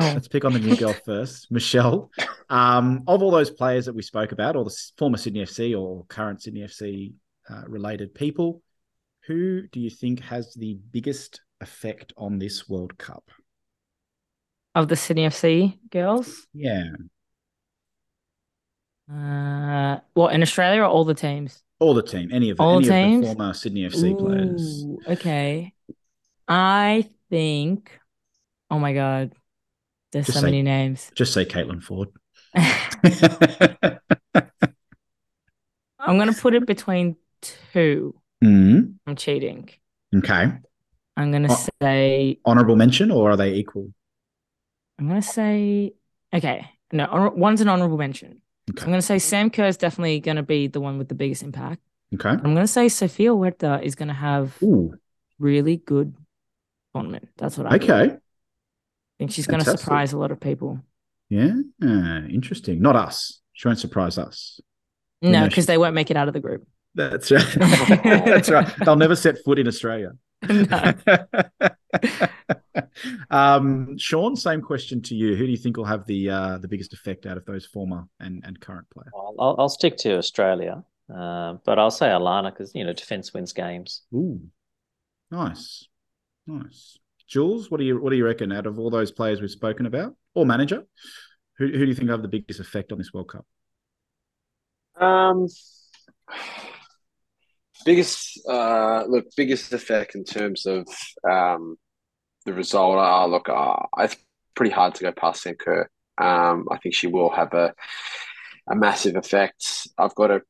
Oh. 0.00 0.10
Let's 0.14 0.28
pick 0.28 0.44
on 0.44 0.52
the 0.52 0.58
new 0.58 0.76
girl 0.76 0.92
first, 1.04 1.50
Michelle. 1.50 2.10
Um, 2.48 3.04
of 3.06 3.22
all 3.22 3.30
those 3.30 3.50
players 3.50 3.86
that 3.86 3.94
we 3.94 4.02
spoke 4.02 4.32
about, 4.32 4.56
or 4.56 4.64
the 4.64 4.76
former 4.96 5.18
Sydney 5.18 5.40
FC 5.42 5.78
or 5.78 6.04
current 6.06 6.42
Sydney 6.42 6.60
FC 6.62 7.12
uh, 7.50 7.62
related 7.66 8.14
people, 8.14 8.62
who 9.26 9.66
do 9.68 9.80
you 9.80 9.90
think 9.90 10.20
has 10.20 10.54
the 10.54 10.78
biggest 10.90 11.42
effect 11.60 12.12
on 12.16 12.38
this 12.38 12.68
World 12.68 12.96
Cup? 12.98 13.30
Of 14.74 14.88
the 14.88 14.96
Sydney 14.96 15.26
FC 15.26 15.78
girls. 15.90 16.46
Yeah, 16.54 16.84
Uh 19.12 19.98
what 20.14 20.32
in 20.32 20.42
Australia 20.42 20.82
or 20.82 20.86
all 20.86 21.04
the 21.04 21.14
teams? 21.14 21.62
all 21.80 21.94
the 21.94 22.02
team, 22.02 22.30
any 22.32 22.50
of 22.50 22.60
All 22.60 22.78
any 22.78 23.16
of 23.16 23.20
the 23.20 23.26
former 23.26 23.52
Sydney 23.52 23.82
FC 23.82 24.16
players. 24.16 24.86
Okay. 25.08 25.74
I 26.46 27.08
think 27.28 27.90
Oh 28.70 28.78
my 28.78 28.94
god, 28.94 29.32
there's 30.12 30.26
Just 30.26 30.38
so 30.38 30.42
say- 30.42 30.46
many 30.46 30.62
names. 30.62 31.10
Just 31.14 31.32
say 31.32 31.44
Caitlin 31.44 31.82
Foord. 31.82 32.08
I'm 35.98 36.18
gonna 36.18 36.32
put 36.32 36.54
it 36.54 36.66
between 36.66 37.16
two. 37.40 38.14
mm, 38.44 38.94
I'm 39.06 39.16
cheating. 39.16 39.68
okay. 40.14 40.52
I'm 41.16 41.30
gonna 41.30 41.48
Oh. 41.50 41.66
say. 41.82 42.38
Honorable 42.44 42.76
mention, 42.76 43.10
or 43.10 43.30
are 43.30 43.36
they 43.36 43.54
equal? 43.54 43.92
I'm 44.98 45.08
gonna 45.08 45.22
say. 45.22 45.92
Okay, 46.34 46.66
no. 46.92 47.06
honor- 47.10 47.30
One's 47.30 47.60
an 47.60 47.68
honorable 47.68 47.98
mention. 47.98 48.40
Okay. 48.70 48.84
I'm 48.84 48.90
gonna 48.90 49.02
say 49.02 49.18
Sam 49.18 49.50
Kerr 49.50 49.66
is 49.66 49.76
definitely 49.76 50.20
gonna 50.20 50.42
be 50.42 50.66
the 50.68 50.80
one 50.80 50.98
with 50.98 51.08
the 51.08 51.14
biggest 51.14 51.42
impact. 51.42 51.80
Okay. 52.14 52.30
I'm 52.30 52.54
gonna 52.54 52.66
say 52.66 52.88
Sofia 52.88 53.30
Huerta 53.34 53.80
is 53.82 53.94
gonna 53.94 54.14
have 54.14 54.56
Ooh. 54.62 54.94
really 55.38 55.76
good 55.76 56.14
tournament. 56.94 57.28
That's 57.36 57.56
what 57.58 57.66
I. 57.70 57.76
Okay. 57.76 58.16
Think 59.22 59.32
she's 59.32 59.46
gonna 59.46 59.64
surprise 59.64 60.12
a 60.12 60.18
lot 60.18 60.30
of 60.30 60.40
people. 60.40 60.80
Yeah. 61.28 61.54
Interesting. 61.80 62.82
Not 62.82 62.96
us. 62.96 63.40
She 63.52 63.68
won't 63.68 63.78
surprise 63.78 64.18
us. 64.18 64.60
No, 65.22 65.30
no, 65.30 65.48
because 65.48 65.64
she- 65.64 65.68
they 65.68 65.78
won't 65.78 65.94
make 65.94 66.10
it 66.10 66.16
out 66.16 66.28
of 66.28 66.34
the 66.34 66.40
group. 66.40 66.66
That's 66.94 67.30
right. 67.30 67.46
That's 68.04 68.50
right. 68.50 68.70
They'll 68.84 68.96
never 68.96 69.16
set 69.16 69.38
foot 69.44 69.58
in 69.58 69.66
Australia. 69.66 70.12
No. 70.48 70.94
um, 73.30 73.96
Sean, 73.98 74.34
same 74.34 74.60
question 74.62 75.02
to 75.02 75.14
you. 75.14 75.36
Who 75.36 75.44
do 75.46 75.50
you 75.50 75.56
think 75.56 75.76
will 75.76 75.84
have 75.84 76.06
the 76.06 76.30
uh, 76.30 76.58
the 76.58 76.68
biggest 76.68 76.92
effect 76.92 77.26
out 77.26 77.36
of 77.36 77.44
those 77.44 77.66
former 77.66 78.08
and, 78.20 78.42
and 78.44 78.58
current 78.60 78.86
players? 78.90 79.10
I'll, 79.14 79.34
I'll, 79.38 79.56
I'll 79.60 79.68
stick 79.68 79.96
to 79.98 80.16
Australia, 80.16 80.82
uh, 81.14 81.54
but 81.64 81.78
I'll 81.78 81.90
say 81.90 82.06
Alana 82.06 82.50
because 82.50 82.74
you 82.74 82.84
know 82.84 82.92
defense 82.92 83.32
wins 83.32 83.52
games. 83.52 84.02
Ooh, 84.14 84.40
nice, 85.30 85.86
nice. 86.46 86.98
Jules, 87.32 87.70
what 87.70 87.78
do 87.78 87.84
you 87.86 87.98
what 87.98 88.10
do 88.10 88.16
you 88.16 88.26
reckon 88.26 88.52
out 88.52 88.66
of 88.66 88.78
all 88.78 88.90
those 88.90 89.10
players 89.10 89.40
we've 89.40 89.50
spoken 89.50 89.86
about, 89.86 90.14
or 90.34 90.44
manager? 90.44 90.84
Who, 91.56 91.66
who 91.66 91.78
do 91.78 91.86
you 91.86 91.94
think 91.94 92.10
have 92.10 92.20
the 92.20 92.28
biggest 92.28 92.60
effect 92.60 92.92
on 92.92 92.98
this 92.98 93.14
World 93.14 93.28
Cup? 93.30 93.46
Um, 95.00 95.46
biggest 97.86 98.38
uh, 98.46 99.04
look, 99.08 99.24
biggest 99.34 99.72
effect 99.72 100.14
in 100.14 100.24
terms 100.24 100.66
of 100.66 100.86
um, 101.28 101.76
the 102.44 102.52
result. 102.52 102.98
Uh, 102.98 103.24
look, 103.24 103.48
uh, 103.48 103.76
it's 104.00 104.16
pretty 104.54 104.72
hard 104.72 104.94
to 104.96 105.04
go 105.04 105.12
past 105.12 105.42
Sam 105.42 105.54
Kerr. 105.54 105.88
Um, 106.18 106.66
I 106.70 106.76
think 106.82 106.94
she 106.94 107.06
will 107.06 107.30
have 107.30 107.54
a 107.54 107.72
a 108.68 108.76
massive 108.76 109.16
effect. 109.16 109.88
I've 109.96 110.14
got 110.14 110.28
her 110.28 110.42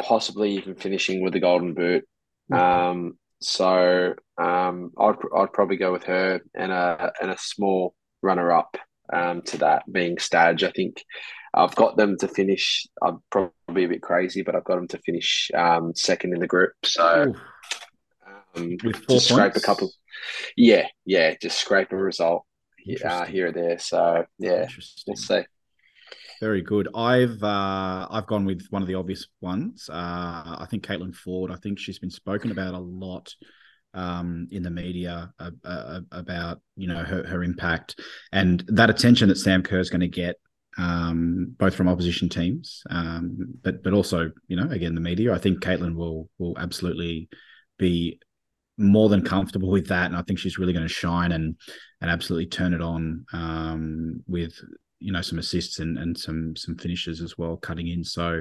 possibly 0.00 0.56
even 0.56 0.74
finishing 0.74 1.22
with 1.22 1.34
the 1.34 1.40
golden 1.40 1.72
boot. 1.74 2.04
Um, 2.50 3.16
so 3.40 4.14
um, 4.38 4.92
I'd 4.98 5.16
I'd 5.36 5.52
probably 5.52 5.76
go 5.76 5.92
with 5.92 6.04
her 6.04 6.40
and 6.54 6.72
a 6.72 7.12
and 7.20 7.30
a 7.30 7.38
small 7.38 7.94
runner 8.22 8.52
up 8.52 8.76
um, 9.12 9.42
to 9.42 9.58
that 9.58 9.90
being 9.90 10.16
Staj. 10.16 10.62
I 10.62 10.70
think 10.70 11.04
I've 11.52 11.74
got 11.74 11.96
them 11.96 12.16
to 12.18 12.28
finish. 12.28 12.86
I'm 13.02 13.22
probably 13.30 13.52
be 13.74 13.84
a 13.84 13.88
bit 13.88 14.02
crazy, 14.02 14.42
but 14.42 14.56
I've 14.56 14.64
got 14.64 14.76
them 14.76 14.88
to 14.88 14.98
finish 14.98 15.50
um, 15.54 15.92
second 15.94 16.34
in 16.34 16.40
the 16.40 16.46
group. 16.46 16.72
So 16.84 17.34
um, 18.56 18.76
just 19.08 19.28
scrape 19.28 19.56
a 19.56 19.60
couple. 19.60 19.90
Yeah, 20.56 20.86
yeah, 21.04 21.34
just 21.40 21.58
scrape 21.58 21.92
a 21.92 21.96
result 21.96 22.44
uh, 23.04 23.24
here 23.24 23.48
or 23.48 23.52
there. 23.52 23.78
So 23.78 24.24
yeah, 24.38 24.66
we'll 25.06 25.16
see. 25.16 25.42
Very 26.40 26.62
good. 26.62 26.88
I've 26.94 27.42
uh, 27.42 28.08
I've 28.10 28.26
gone 28.26 28.44
with 28.44 28.66
one 28.70 28.82
of 28.82 28.88
the 28.88 28.94
obvious 28.96 29.28
ones. 29.40 29.88
Uh, 29.88 29.94
I 30.58 30.66
think 30.68 30.84
Caitlin 30.84 31.14
Foord. 31.14 31.52
I 31.52 31.56
think 31.56 31.78
she's 31.78 31.98
been 32.00 32.10
spoken 32.10 32.50
about 32.50 32.74
a 32.74 32.78
lot 32.78 33.32
um, 33.94 34.48
in 34.50 34.62
the 34.62 34.70
media 34.70 35.32
uh, 35.38 35.50
uh, 35.64 36.00
about 36.12 36.60
you 36.76 36.88
know 36.88 37.02
her, 37.02 37.24
her 37.24 37.42
impact 37.42 38.00
and 38.32 38.64
that 38.68 38.90
attention 38.90 39.28
that 39.28 39.38
Sam 39.38 39.62
Kerr 39.62 39.78
is 39.78 39.90
going 39.90 40.00
to 40.00 40.08
get, 40.08 40.36
um, 40.76 41.54
both 41.58 41.74
from 41.74 41.88
opposition 41.88 42.28
teams, 42.28 42.82
um, 42.90 43.54
but 43.62 43.82
but 43.82 43.92
also 43.92 44.30
you 44.48 44.56
know 44.56 44.70
again 44.70 44.94
the 44.94 45.00
media. 45.00 45.32
I 45.32 45.38
think 45.38 45.60
Caitlin 45.60 45.94
will 45.94 46.28
will 46.38 46.58
absolutely 46.58 47.28
be 47.78 48.20
more 48.76 49.08
than 49.08 49.22
comfortable 49.22 49.70
with 49.70 49.88
that, 49.88 50.06
and 50.06 50.16
I 50.16 50.22
think 50.22 50.38
she's 50.38 50.58
really 50.58 50.72
going 50.72 50.86
to 50.86 50.92
shine 50.92 51.32
and 51.32 51.56
and 52.00 52.10
absolutely 52.10 52.46
turn 52.46 52.74
it 52.74 52.82
on 52.82 53.24
um, 53.32 54.22
with 54.26 54.60
you 55.04 55.12
know 55.12 55.20
some 55.20 55.38
assists 55.38 55.78
and, 55.78 55.98
and 55.98 56.18
some 56.18 56.56
some 56.56 56.76
finishes 56.76 57.20
as 57.20 57.36
well 57.36 57.56
cutting 57.56 57.88
in 57.88 58.02
so 58.02 58.40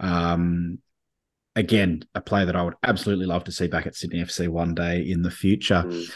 um 0.00 0.78
again 1.56 2.02
a 2.14 2.20
player 2.20 2.46
that 2.46 2.56
i 2.56 2.62
would 2.62 2.74
absolutely 2.82 3.26
love 3.26 3.44
to 3.44 3.52
see 3.52 3.66
back 3.66 3.86
at 3.86 3.94
sydney 3.94 4.20
fc 4.20 4.48
one 4.48 4.74
day 4.74 5.00
in 5.00 5.22
the 5.22 5.30
future 5.30 5.82
Mm. 5.86 6.10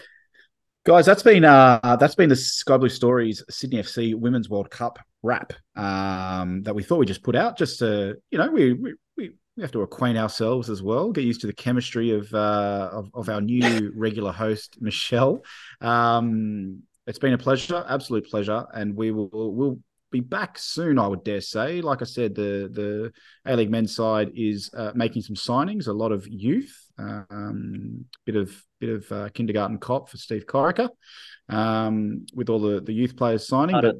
guys 0.84 1.06
that's 1.06 1.22
been 1.22 1.44
uh 1.44 1.96
that's 2.00 2.14
been 2.14 2.28
the 2.28 2.36
sky 2.36 2.76
blue 2.76 2.88
stories 2.88 3.42
sydney 3.50 3.82
fc 3.82 4.14
women's 4.14 4.48
world 4.48 4.70
cup 4.70 4.98
wrap 5.22 5.52
um 5.76 6.62
that 6.62 6.74
we 6.74 6.82
thought 6.82 6.98
we 6.98 7.06
just 7.06 7.22
put 7.22 7.36
out 7.36 7.56
just 7.58 7.78
to 7.80 8.16
you 8.30 8.38
know 8.38 8.50
we 8.50 8.72
we, 8.72 8.94
we 9.16 9.62
have 9.62 9.72
to 9.72 9.82
acquaint 9.82 10.16
ourselves 10.16 10.70
as 10.70 10.84
well, 10.84 11.10
get 11.10 11.24
used 11.24 11.40
to 11.40 11.48
the 11.48 11.52
chemistry 11.52 12.12
of 12.12 12.32
uh, 12.32 12.90
of, 12.92 13.10
of 13.12 13.28
our 13.28 13.40
new 13.40 13.92
regular 13.96 14.30
host, 14.30 14.76
Michelle. 14.80 15.42
Um, 15.80 16.84
it's 17.08 17.18
been 17.18 17.32
a 17.32 17.38
pleasure, 17.38 17.84
absolute 17.88 18.30
pleasure, 18.30 18.66
and 18.72 18.94
we 18.94 19.10
will 19.10 19.28
we'll 19.32 19.80
be 20.10 20.20
back 20.20 20.58
soon. 20.58 20.98
I 20.98 21.06
would 21.06 21.24
dare 21.24 21.40
say. 21.40 21.80
Like 21.80 22.02
I 22.02 22.04
said, 22.04 22.34
the 22.34 22.68
the 22.72 23.12
A 23.46 23.56
League 23.56 23.70
men's 23.70 23.94
side 23.94 24.32
is 24.34 24.70
uh, 24.74 24.92
making 24.94 25.22
some 25.22 25.36
signings. 25.36 25.88
A 25.88 25.92
lot 25.92 26.12
of 26.12 26.26
youth, 26.26 26.74
um, 26.98 28.04
bit 28.24 28.36
of 28.36 28.54
bit 28.80 28.90
of 28.90 29.12
uh, 29.12 29.28
kindergarten 29.30 29.78
cop 29.78 30.08
for 30.08 30.16
Steve 30.16 30.46
Corica, 30.46 30.88
um, 31.48 32.26
with 32.34 32.48
all 32.48 32.60
the 32.60 32.80
the 32.80 32.92
youth 32.92 33.16
players 33.16 33.46
signing. 33.46 33.76
But 33.80 33.96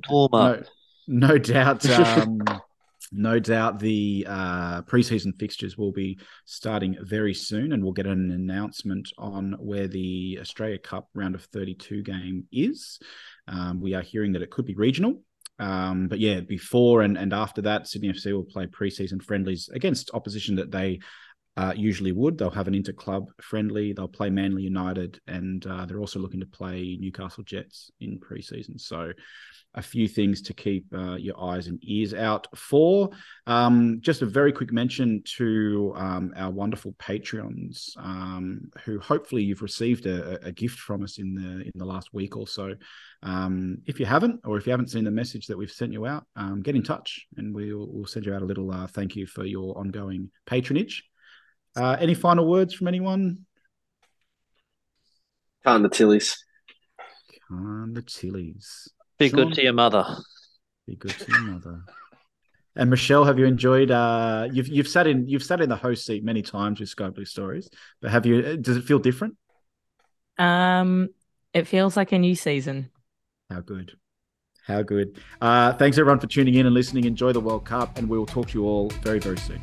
no, 1.08 1.28
no 1.28 1.38
doubt. 1.38 1.88
Um, 1.88 2.40
no 3.12 3.38
doubt 3.38 3.78
the 3.78 4.26
uh, 4.28 4.82
preseason 4.82 5.38
fixtures 5.38 5.78
will 5.78 5.92
be 5.92 6.18
starting 6.44 6.96
very 7.00 7.34
soon, 7.34 7.72
and 7.72 7.82
we'll 7.82 7.92
get 7.92 8.06
an 8.06 8.30
announcement 8.30 9.08
on 9.18 9.56
where 9.58 9.88
the 9.88 10.38
Australia 10.40 10.78
Cup 10.78 11.08
round 11.14 11.34
of 11.34 11.44
32 11.44 12.02
game 12.02 12.46
is. 12.52 12.98
Um, 13.46 13.80
we 13.80 13.94
are 13.94 14.02
hearing 14.02 14.32
that 14.32 14.42
it 14.42 14.50
could 14.50 14.66
be 14.66 14.74
regional. 14.74 15.22
Um, 15.58 16.08
but 16.08 16.20
yeah, 16.20 16.40
before 16.40 17.02
and, 17.02 17.16
and 17.18 17.32
after 17.32 17.62
that, 17.62 17.86
Sydney 17.86 18.10
FC 18.10 18.32
will 18.32 18.44
play 18.44 18.66
preseason 18.66 19.22
friendlies 19.22 19.68
against 19.72 20.10
opposition 20.14 20.56
that 20.56 20.70
they 20.70 21.00
uh, 21.56 21.72
usually 21.76 22.12
would. 22.12 22.38
They'll 22.38 22.50
have 22.50 22.68
an 22.68 22.74
inter-club 22.74 23.30
friendly. 23.40 23.92
They'll 23.92 24.06
play 24.06 24.30
Manly 24.30 24.62
United, 24.62 25.20
and 25.26 25.66
uh, 25.66 25.86
they're 25.86 25.98
also 25.98 26.20
looking 26.20 26.40
to 26.40 26.46
play 26.46 26.96
Newcastle 27.00 27.42
Jets 27.42 27.90
in 27.98 28.20
preseason. 28.20 28.80
So, 28.80 29.12
a 29.74 29.82
few 29.82 30.08
things 30.08 30.42
to 30.42 30.54
keep 30.54 30.86
uh, 30.92 31.16
your 31.16 31.40
eyes 31.40 31.66
and 31.66 31.78
ears 31.82 32.14
out 32.14 32.46
for. 32.56 33.10
Um, 33.46 33.98
just 34.00 34.22
a 34.22 34.26
very 34.26 34.52
quick 34.52 34.72
mention 34.72 35.22
to 35.36 35.92
um, 35.96 36.32
our 36.36 36.50
wonderful 36.50 36.94
Patreons, 36.98 37.96
um, 37.98 38.70
who 38.84 38.98
hopefully 38.98 39.42
you've 39.42 39.62
received 39.62 40.06
a, 40.06 40.44
a 40.44 40.52
gift 40.52 40.78
from 40.78 41.04
us 41.04 41.18
in 41.18 41.34
the 41.34 41.62
in 41.62 41.72
the 41.74 41.84
last 41.84 42.12
week 42.12 42.36
or 42.36 42.46
so. 42.46 42.74
Um, 43.22 43.78
if 43.86 44.00
you 44.00 44.06
haven't, 44.06 44.40
or 44.44 44.56
if 44.56 44.66
you 44.66 44.70
haven't 44.70 44.90
seen 44.90 45.04
the 45.04 45.10
message 45.10 45.46
that 45.46 45.58
we've 45.58 45.70
sent 45.70 45.92
you 45.92 46.06
out, 46.06 46.26
um, 46.34 46.62
get 46.62 46.74
in 46.74 46.82
touch, 46.82 47.26
and 47.36 47.54
we'll 47.54 47.88
we'll 47.90 48.06
send 48.06 48.26
you 48.26 48.34
out 48.34 48.42
a 48.42 48.46
little 48.46 48.70
uh, 48.72 48.86
thank 48.86 49.16
you 49.16 49.26
for 49.26 49.44
your 49.44 49.78
ongoing 49.78 50.30
patronage. 50.46 51.04
Uh, 51.76 51.96
any 52.00 52.14
final 52.14 52.48
words 52.48 52.74
from 52.74 52.88
anyone? 52.88 53.46
Can't 55.64 55.82
the 55.82 55.88
Tillies. 55.88 56.36
Can 57.48 57.92
the 57.92 58.02
Tillies. 58.02 58.88
Be 59.18 59.28
Sean? 59.28 59.48
good 59.48 59.54
to 59.54 59.62
your 59.62 59.72
mother. 59.72 60.04
Be 60.86 60.96
good 60.96 61.10
to 61.10 61.32
your 61.32 61.40
mother. 61.40 61.82
And 62.76 62.90
Michelle, 62.90 63.24
have 63.24 63.38
you 63.38 63.46
enjoyed? 63.46 63.90
Uh, 63.90 64.48
you've 64.52 64.68
you've 64.68 64.88
sat 64.88 65.06
in 65.08 65.26
you've 65.28 65.42
sat 65.42 65.60
in 65.60 65.68
the 65.68 65.76
host 65.76 66.06
seat 66.06 66.22
many 66.22 66.42
times 66.42 66.78
with 66.78 66.88
Sky 66.88 67.10
Blue 67.10 67.24
Stories, 67.24 67.68
but 68.00 68.10
have 68.12 68.24
you? 68.24 68.56
Does 68.56 68.76
it 68.76 68.84
feel 68.84 69.00
different? 69.00 69.36
Um, 70.38 71.08
it 71.52 71.66
feels 71.66 71.96
like 71.96 72.12
a 72.12 72.18
new 72.18 72.36
season. 72.36 72.90
How 73.50 73.60
good, 73.60 73.92
how 74.64 74.82
good. 74.82 75.18
Uh, 75.40 75.72
thanks 75.72 75.98
everyone 75.98 76.20
for 76.20 76.28
tuning 76.28 76.54
in 76.54 76.66
and 76.66 76.74
listening. 76.74 77.04
Enjoy 77.04 77.32
the 77.32 77.40
World 77.40 77.64
Cup, 77.64 77.98
and 77.98 78.08
we 78.08 78.16
will 78.16 78.26
talk 78.26 78.48
to 78.48 78.58
you 78.58 78.64
all 78.64 78.90
very 79.02 79.18
very 79.18 79.38
soon. 79.38 79.60